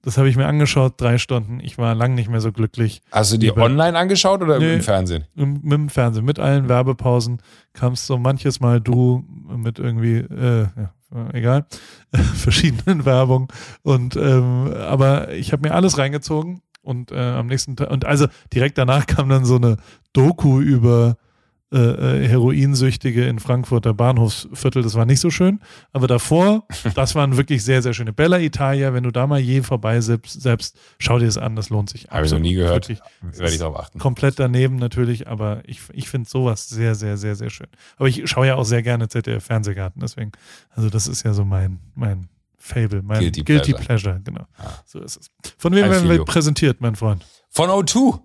das 0.03 0.17
habe 0.19 0.29
ich 0.29 0.37
mir 0.37 0.47
angeschaut, 0.47 0.95
drei 0.97 1.19
Stunden. 1.19 1.61
Ich 1.61 1.79
war 1.79 1.95
lang 1.95 2.15
nicht 2.15 2.31
mehr 2.31 2.41
so 2.41 2.53
glücklich. 2.53 3.03
Hast 3.13 3.33
du 3.33 3.37
die 3.37 3.55
online 3.57 3.99
angeschaut 3.99 4.43
oder 4.43 4.59
nee, 4.59 4.75
im 4.75 4.81
Fernsehen? 4.81 5.25
Im, 5.37 5.61
mit 5.63 5.73
dem 5.73 5.89
Fernsehen, 5.89 6.25
mit 6.25 6.39
allen 6.39 6.69
Werbepausen 6.69 7.41
kamst 7.73 8.07
so 8.07 8.19
manches 8.19 8.61
Mal 8.61 8.81
du 8.81 9.25
mit 9.49 9.79
irgendwie, 9.79 10.19
äh, 10.19 10.67
ja, 10.77 10.93
egal, 11.33 11.67
verschiedenen 12.35 13.05
Werbung. 13.05 13.53
Und 13.83 14.17
ähm, 14.17 14.73
aber 14.75 15.33
ich 15.33 15.53
habe 15.53 15.69
mir 15.69 15.75
alles 15.75 15.99
reingezogen 15.99 16.63
und 16.83 17.13
äh, 17.13 17.19
am 17.19 17.47
nächsten 17.47 17.77
Tag, 17.77 17.91
und 17.91 18.05
also 18.05 18.27
direkt 18.55 18.79
danach 18.79 19.07
kam 19.07 19.29
dann 19.29 19.45
so 19.45 19.57
eine 19.57 19.77
Doku 20.13 20.61
über 20.61 21.17
äh, 21.73 21.79
äh, 21.79 22.29
Heroinsüchtige 22.29 23.27
in 23.27 23.39
Frankfurter 23.39 23.95
Bahnhofsviertel. 23.95 24.83
Das 24.83 24.97
war 24.97 25.05
nicht 25.05 25.21
so 25.21 25.31
schön. 25.31 25.61
Aber 25.93 26.09
davor, 26.09 26.67
das 26.97 27.15
waren 27.15 27.37
wirklich 27.37 27.63
sehr, 27.63 27.81
sehr 27.81 27.95
schöne. 27.95 28.13
Bella 28.13 28.41
Italia, 28.41 28.93
wenn 28.93 29.05
du 29.05 29.13
da 29.13 29.29
mal 29.29 29.39
je 29.39 29.63
vorbei 29.63 30.01
selbst, 30.01 30.43
selbst 30.43 30.77
schau 30.99 31.21
dir 31.21 31.27
das 31.27 31.39
an, 31.39 31.55
das 31.55 31.71
lohnt 31.71 31.89
sich. 31.89 32.09
Habe 32.11 32.27
ich 32.27 32.33
noch 32.33 32.41
nie 32.41 32.55
gehört. 32.55 32.89
Werde 32.89 33.53
ich 33.53 33.59
darauf 33.59 33.79
achten. 33.79 34.01
Komplett 34.01 34.41
daneben 34.41 34.77
natürlich, 34.77 35.29
aber 35.29 35.63
ich, 35.65 35.81
ich 35.93 36.09
finde 36.09 36.29
sowas 36.29 36.69
sehr, 36.69 36.97
sehr, 36.97 37.17
sehr, 37.17 37.37
sehr 37.37 37.51
schön. 37.51 37.69
Aber 37.99 38.09
ich 38.09 38.29
schaue 38.29 38.49
ja 38.49 38.57
auch 38.57 38.65
sehr 38.65 38.83
gerne 38.83 39.09
ZDF 39.09 39.45
Fernsehgarten, 39.45 40.01
deswegen, 40.01 40.33
also 40.71 40.91
das 40.91 41.07
ist 41.07 41.23
ja 41.23 41.35
so 41.35 41.45
mein, 41.45 41.79
mein 41.95 42.29
Fable, 42.59 43.03
mein 43.03 43.21
Guilty, 43.21 43.43
Guilty 43.45 43.73
Pleasure. 43.75 43.85
Pleasure 43.87 44.21
genau. 44.25 44.47
Ah. 44.59 44.83
So 44.85 45.01
ist 45.01 45.19
es. 45.19 45.31
Von 45.57 45.73
wem 45.73 45.89
werden 45.89 46.09
wir 46.09 46.25
präsentiert, 46.25 46.81
mein 46.81 46.97
Freund? 46.97 47.25
Von 47.49 47.71
O2 47.71 48.21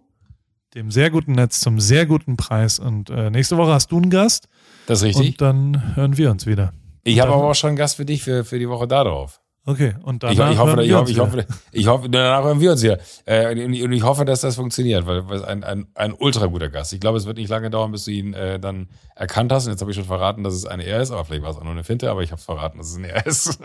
dem 0.75 0.91
sehr 0.91 1.09
guten 1.09 1.31
Netz 1.31 1.61
zum 1.61 1.79
sehr 1.79 2.05
guten 2.05 2.35
Preis. 2.37 2.79
Und 2.79 3.09
äh, 3.09 3.29
nächste 3.29 3.57
Woche 3.57 3.71
hast 3.71 3.91
du 3.91 3.97
einen 3.97 4.09
Gast. 4.09 4.47
Das 4.87 4.99
ist 4.99 5.05
richtig. 5.05 5.29
Und 5.29 5.41
dann 5.41 5.95
hören 5.95 6.17
wir 6.17 6.29
uns 6.29 6.45
wieder. 6.45 6.73
Ich 7.03 7.19
habe 7.19 7.33
aber 7.33 7.45
auch 7.45 7.55
schon 7.55 7.69
einen 7.69 7.77
Gast 7.77 7.95
für 7.95 8.05
dich 8.05 8.23
für, 8.23 8.43
für 8.43 8.59
die 8.59 8.67
Woche 8.67 8.87
da 8.87 9.03
drauf. 9.03 9.41
Okay, 9.67 9.95
und 10.03 10.21
danach 10.21 10.49
ich, 10.49 10.53
ich 10.53 10.59
hoffe, 10.59 10.83
ich 10.83 10.93
hoffe, 10.93 11.11
ich 11.11 11.19
hoffe, 11.19 11.45
ich 11.71 11.87
hoffe, 11.87 12.07
danach 12.07 12.43
hören 12.43 12.59
wir 12.59 12.73
uns 12.73 12.81
hier. 12.81 12.99
Äh, 13.25 13.63
und 13.63 13.91
ich 13.93 14.03
hoffe, 14.03 14.23
dass 14.23 14.41
das 14.41 14.57
funktioniert, 14.57 15.07
weil 15.07 15.23
es 15.31 15.41
ein, 15.41 15.63
ein, 15.63 15.87
ein 15.95 16.13
ultra 16.13 16.45
guter 16.45 16.69
Gast. 16.69 16.93
Ich 16.93 16.99
glaube, 16.99 17.17
es 17.17 17.25
wird 17.25 17.37
nicht 17.37 17.49
lange 17.49 17.71
dauern, 17.71 17.91
bis 17.91 18.05
du 18.05 18.11
ihn 18.11 18.35
äh, 18.35 18.59
dann 18.59 18.89
erkannt 19.15 19.51
hast. 19.51 19.65
Und 19.65 19.71
jetzt 19.71 19.81
habe 19.81 19.89
ich 19.89 19.97
schon 19.97 20.05
verraten, 20.05 20.43
dass 20.43 20.53
es 20.53 20.67
eine 20.67 20.83
er 20.83 21.01
ist, 21.01 21.09
aber 21.09 21.25
vielleicht 21.25 21.41
war 21.41 21.49
es 21.49 21.57
auch 21.57 21.63
nur 21.63 21.71
eine 21.71 21.83
Finte, 21.83 22.11
aber 22.11 22.21
ich 22.21 22.31
habe 22.31 22.41
verraten, 22.41 22.77
dass 22.77 22.89
es 22.89 22.97
ein 22.97 23.05
er 23.05 23.25
ist. 23.25 23.59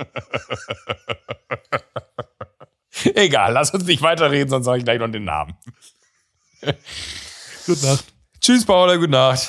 Egal, 3.14 3.52
lass 3.52 3.70
uns 3.70 3.84
nicht 3.84 4.00
weiterreden, 4.00 4.48
sonst 4.48 4.64
sage 4.64 4.78
ich 4.78 4.84
gleich 4.84 5.00
noch 5.00 5.10
den 5.10 5.24
Namen. 5.24 5.54
Gute 7.66 7.86
Nacht. 7.86 8.04
Tschüss, 8.40 8.64
Paula, 8.64 8.96
gute 8.96 9.10
Nacht. 9.10 9.48